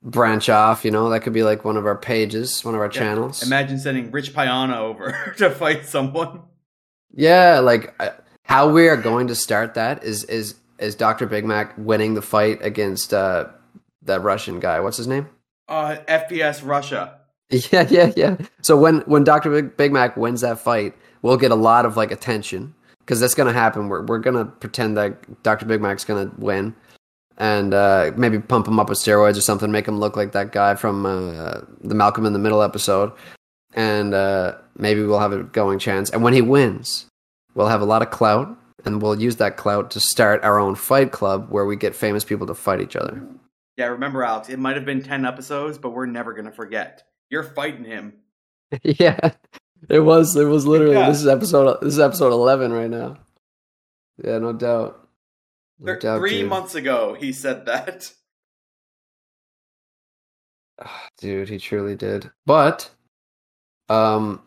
branch 0.01 0.47
off. 0.47 0.85
You 0.85 0.91
know, 0.91 1.09
that 1.09 1.23
could 1.23 1.33
be 1.33 1.43
like 1.43 1.65
one 1.65 1.75
of 1.75 1.85
our 1.85 1.97
pages, 1.97 2.63
one 2.63 2.75
of 2.75 2.79
our 2.79 2.85
Yeah, 2.87 2.91
channels. 2.91 3.43
Imagine 3.45 3.77
sending 3.77 4.09
Rich 4.09 4.33
Piana 4.33 4.79
over 4.79 5.33
to 5.37 5.49
fight 5.49 5.85
someone. 5.85 6.43
yeah, 7.13 7.59
like 7.59 7.93
I- 8.01 8.13
how 8.43 8.71
we 8.71 8.87
are 8.87 8.95
going 8.95 9.27
to 9.27 9.35
start 9.35 9.73
that 9.73 10.05
is 10.05 10.23
is 10.23 10.55
is 10.79 10.95
Doctor 10.95 11.25
Big 11.25 11.43
Mac 11.43 11.73
winning 11.77 12.13
the 12.13 12.21
fight 12.21 12.59
against 12.63 13.13
uh 13.13 13.47
that 14.03 14.21
Russian 14.21 14.61
guy. 14.61 14.79
What's 14.79 14.95
his 14.95 15.07
name? 15.07 15.27
Uh, 15.67 15.97
FPS 16.07 16.65
Russia. 16.65 17.19
Yeah, 17.71 17.87
yeah, 17.89 18.11
yeah. 18.17 18.37
So 18.61 18.77
when 18.77 18.99
when 19.01 19.23
Doctor 19.23 19.61
Big, 19.61 19.93
Mac 19.93 20.17
wins 20.17 20.41
that 20.41 20.59
fight, 20.59 20.93
we'll 21.21 21.37
get 21.37 21.51
a 21.51 21.55
lot 21.55 21.85
of 21.85 21.95
like 21.95 22.11
attention 22.11 22.75
because 22.99 23.21
that's 23.21 23.35
gonna 23.35 23.53
happen. 23.53 23.87
We're 23.87 24.05
we're 24.05 24.19
gonna 24.19 24.45
pretend 24.45 24.97
that 24.97 25.43
Doctor 25.43 25.65
Big 25.65 25.81
Mac's 25.81 26.03
gonna 26.03 26.29
win, 26.37 26.75
and 27.37 27.73
uh, 27.73 28.11
maybe 28.17 28.39
pump 28.39 28.67
him 28.67 28.79
up 28.79 28.89
with 28.89 28.97
steroids 28.97 29.37
or 29.37 29.41
something, 29.41 29.71
make 29.71 29.87
him 29.87 29.97
look 29.97 30.17
like 30.17 30.33
that 30.33 30.51
guy 30.51 30.75
from 30.75 31.05
uh, 31.05 31.61
the 31.81 31.95
Malcolm 31.95 32.25
in 32.25 32.33
the 32.33 32.39
Middle 32.39 32.61
episode, 32.61 33.13
and 33.73 34.13
uh, 34.13 34.55
maybe 34.75 35.03
we'll 35.03 35.19
have 35.19 35.31
a 35.31 35.43
going 35.43 35.79
chance. 35.79 36.09
And 36.09 36.23
when 36.23 36.33
he 36.33 36.41
wins, 36.41 37.05
we'll 37.55 37.67
have 37.69 37.81
a 37.81 37.85
lot 37.85 38.01
of 38.01 38.09
clout, 38.09 38.57
and 38.83 39.01
we'll 39.01 39.19
use 39.19 39.37
that 39.37 39.55
clout 39.55 39.89
to 39.91 40.01
start 40.01 40.43
our 40.43 40.59
own 40.59 40.75
fight 40.75 41.13
club 41.13 41.49
where 41.49 41.65
we 41.65 41.77
get 41.77 41.95
famous 41.95 42.25
people 42.25 42.45
to 42.47 42.53
fight 42.53 42.81
each 42.81 42.97
other. 42.97 43.25
Yeah, 43.77 43.85
remember, 43.85 44.23
Alex, 44.23 44.49
it 44.49 44.59
might 44.59 44.75
have 44.75 44.85
been 44.85 45.03
10 45.03 45.23
episodes, 45.23 45.77
but 45.77 45.91
we're 45.91 46.07
never 46.07 46.33
going 46.33 46.45
to 46.45 46.51
forget. 46.51 47.03
You're 47.29 47.43
fighting 47.43 47.85
him. 47.85 48.13
yeah, 48.83 49.31
it 49.89 49.99
was. 49.99 50.35
It 50.35 50.45
was 50.45 50.65
literally. 50.65 50.95
Yeah. 50.95 51.09
This 51.09 51.21
is 51.21 51.27
episode. 51.27 51.77
This 51.81 51.93
is 51.93 51.99
episode 51.99 52.31
eleven 52.33 52.71
right 52.73 52.89
now. 52.89 53.17
Yeah, 54.23 54.39
no 54.39 54.53
doubt. 54.53 55.07
No 55.79 55.93
Th- 55.93 56.01
doubt, 56.01 56.19
Three 56.19 56.39
dude. 56.41 56.49
months 56.49 56.75
ago, 56.75 57.15
he 57.19 57.31
said 57.31 57.65
that. 57.67 58.11
dude. 61.19 61.49
He 61.49 61.57
truly 61.59 61.95
did. 61.95 62.31
But, 62.45 62.89
um, 63.89 64.41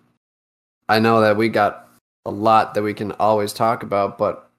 I 0.89 0.99
know 0.99 1.21
that 1.21 1.37
we 1.37 1.49
got 1.49 1.89
a 2.27 2.31
lot 2.31 2.75
that 2.75 2.83
we 2.83 2.95
can 2.95 3.13
always 3.13 3.53
talk 3.53 3.83
about, 3.83 4.19
but 4.19 4.51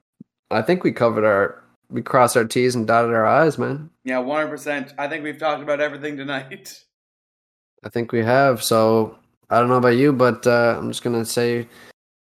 I 0.50 0.62
think 0.62 0.82
we 0.84 0.92
covered 0.92 1.24
our. 1.24 1.58
We 1.90 2.00
crossed 2.00 2.38
our 2.38 2.46
T's 2.46 2.74
and 2.74 2.86
dotted 2.86 3.12
our 3.12 3.26
I's, 3.26 3.58
man. 3.58 3.90
Yeah, 4.04 4.22
100%. 4.22 4.94
I 4.96 5.08
think 5.08 5.24
we've 5.24 5.36
talked 5.36 5.62
about 5.62 5.80
everything 5.82 6.16
tonight. 6.16 6.82
I 7.84 7.88
think 7.88 8.12
we 8.12 8.22
have. 8.22 8.62
So 8.62 9.18
I 9.50 9.58
don't 9.58 9.68
know 9.68 9.76
about 9.76 9.96
you, 9.96 10.12
but 10.12 10.46
uh, 10.46 10.76
I'm 10.78 10.88
just 10.88 11.02
gonna 11.02 11.24
say 11.24 11.66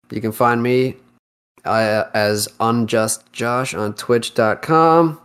you 0.09 0.21
can 0.21 0.31
find 0.31 0.61
me 0.61 0.95
uh, 1.65 2.05
as 2.13 2.47
unjust 2.59 3.31
Josh 3.31 3.73
on 3.73 3.93
Twitch.com. 3.93 5.19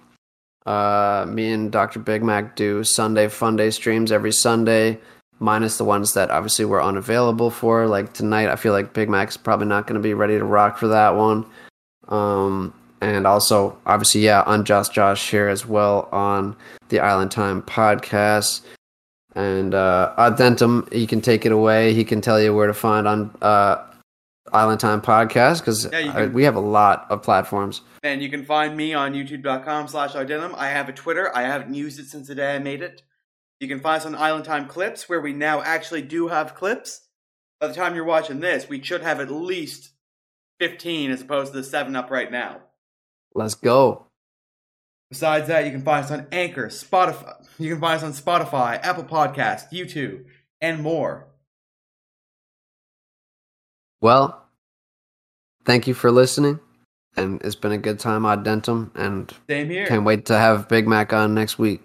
Uh, 0.65 1.25
me 1.29 1.53
and 1.53 1.71
Dr. 1.71 2.01
Big 2.01 2.23
Mac 2.25 2.57
do 2.57 2.83
Sunday 2.83 3.29
Fun 3.29 3.57
Day 3.57 3.71
streams 3.71 4.11
every 4.11 4.33
Sunday, 4.33 4.99
minus 5.39 5.79
the 5.79 5.85
ones 5.85 6.13
that 6.15 6.31
obviously 6.31 6.65
we're 6.65 6.83
unavailable 6.83 7.51
for. 7.51 7.87
Like 7.87 8.13
tonight, 8.13 8.49
I 8.49 8.57
feel 8.57 8.73
like 8.73 8.93
Big 8.93 9.09
Mac's 9.09 9.37
probably 9.37 9.67
not 9.67 9.87
gonna 9.87 10.01
be 10.01 10.15
ready 10.15 10.39
to 10.39 10.45
rock 10.45 10.77
for 10.77 10.89
that 10.89 11.15
one. 11.15 11.47
Um, 12.09 12.75
and 13.01 13.27
also, 13.27 13.79
obviously, 13.87 14.23
yeah, 14.23 14.43
unjust 14.47 14.93
Josh 14.93 15.31
here 15.31 15.49
as 15.49 15.67
well 15.67 16.09
on 16.13 16.57
the 16.89 17.01
Island 17.01 17.31
Time 17.31 17.63
podcast. 17.63 18.63
And 19.37 19.75
uh, 19.75 20.15
Audentum, 20.17 20.91
he 20.91 21.07
can 21.07 21.21
take 21.21 21.45
it 21.45 21.53
away. 21.53 21.93
He 21.93 22.05
can 22.05 22.23
tell 22.23 22.41
you 22.41 22.55
where 22.55 22.67
to 22.67 22.75
find 22.75 23.07
on 23.07 23.37
uh, 23.43 23.85
Island 24.51 24.81
Time 24.81 25.03
Podcast 25.03 25.61
because 25.61 25.91
Yeah, 25.93 26.27
we 26.27 26.45
have 26.45 26.57
a 26.57 26.61
lot 26.61 27.07
of 27.11 27.23
platforms. 27.23 27.83
And 28.03 28.23
you 28.23 28.31
can 28.31 28.47
find 28.47 28.75
me 28.75 28.95
on 28.95 29.13
youtube.com 29.13 29.89
slash 29.89 30.15
Audentum. 30.15 30.55
I 30.55 30.71
have 30.71 30.89
a 30.89 30.93
Twitter. 30.93 31.31
I 31.37 31.43
haven't 31.43 31.75
used 31.75 32.01
it 32.01 32.07
since 32.07 32.29
the 32.29 32.35
day 32.35 32.55
I 32.57 32.59
made 32.59 32.81
it. 32.81 33.03
You 33.61 33.69
can 33.69 33.81
find 33.81 34.01
us 34.01 34.07
on 34.07 34.15
Island 34.15 34.47
Time 34.47 34.69
Clips, 34.69 35.07
where 35.07 35.21
we 35.21 35.35
now 35.35 35.61
actually 35.61 36.03
do 36.03 36.29
have 36.29 36.55
clips. 36.55 37.03
By 37.61 37.69
the 37.69 37.75
time 37.75 37.95
you're 37.95 38.05
watching 38.05 38.41
this, 38.41 38.69
we 38.69 38.83
should 38.83 39.03
have 39.03 39.21
at 39.21 39.31
least 39.31 39.91
15 40.61 41.11
as 41.11 41.21
opposed 41.21 41.53
to 41.53 41.59
the 41.59 41.65
7 41.65 41.95
up 41.95 42.11
right 42.11 42.31
now. 42.31 42.61
Let's 43.35 43.55
go. 43.55 44.07
Besides 45.11 45.49
that, 45.49 45.65
you 45.67 45.71
can 45.71 45.83
find 45.83 46.05
us 46.05 46.11
on 46.11 46.27
Anchor, 46.33 46.69
Spotify. 46.69 47.46
You 47.59 47.71
can 47.71 47.81
find 47.81 47.97
us 47.97 48.03
on 48.03 48.13
Spotify, 48.13 48.79
Apple 48.83 49.05
Podcast, 49.05 49.71
YouTube, 49.73 50.25
and 50.61 50.83
more. 50.83 51.27
Well, 54.01 54.47
thank 55.65 55.87
you 55.87 55.95
for 55.95 56.11
listening. 56.11 56.61
And 57.17 57.41
it's 57.43 57.55
been 57.55 57.73
a 57.73 57.79
good 57.79 57.99
time, 57.99 58.23
Audentum. 58.23 58.91
And 58.95 59.33
Same 59.49 59.71
here. 59.71 59.87
can't 59.87 60.05
wait 60.05 60.27
to 60.27 60.37
have 60.37 60.69
Big 60.69 60.87
Mac 60.87 61.15
on 61.15 61.35
next 61.35 61.59
week. 61.59 61.83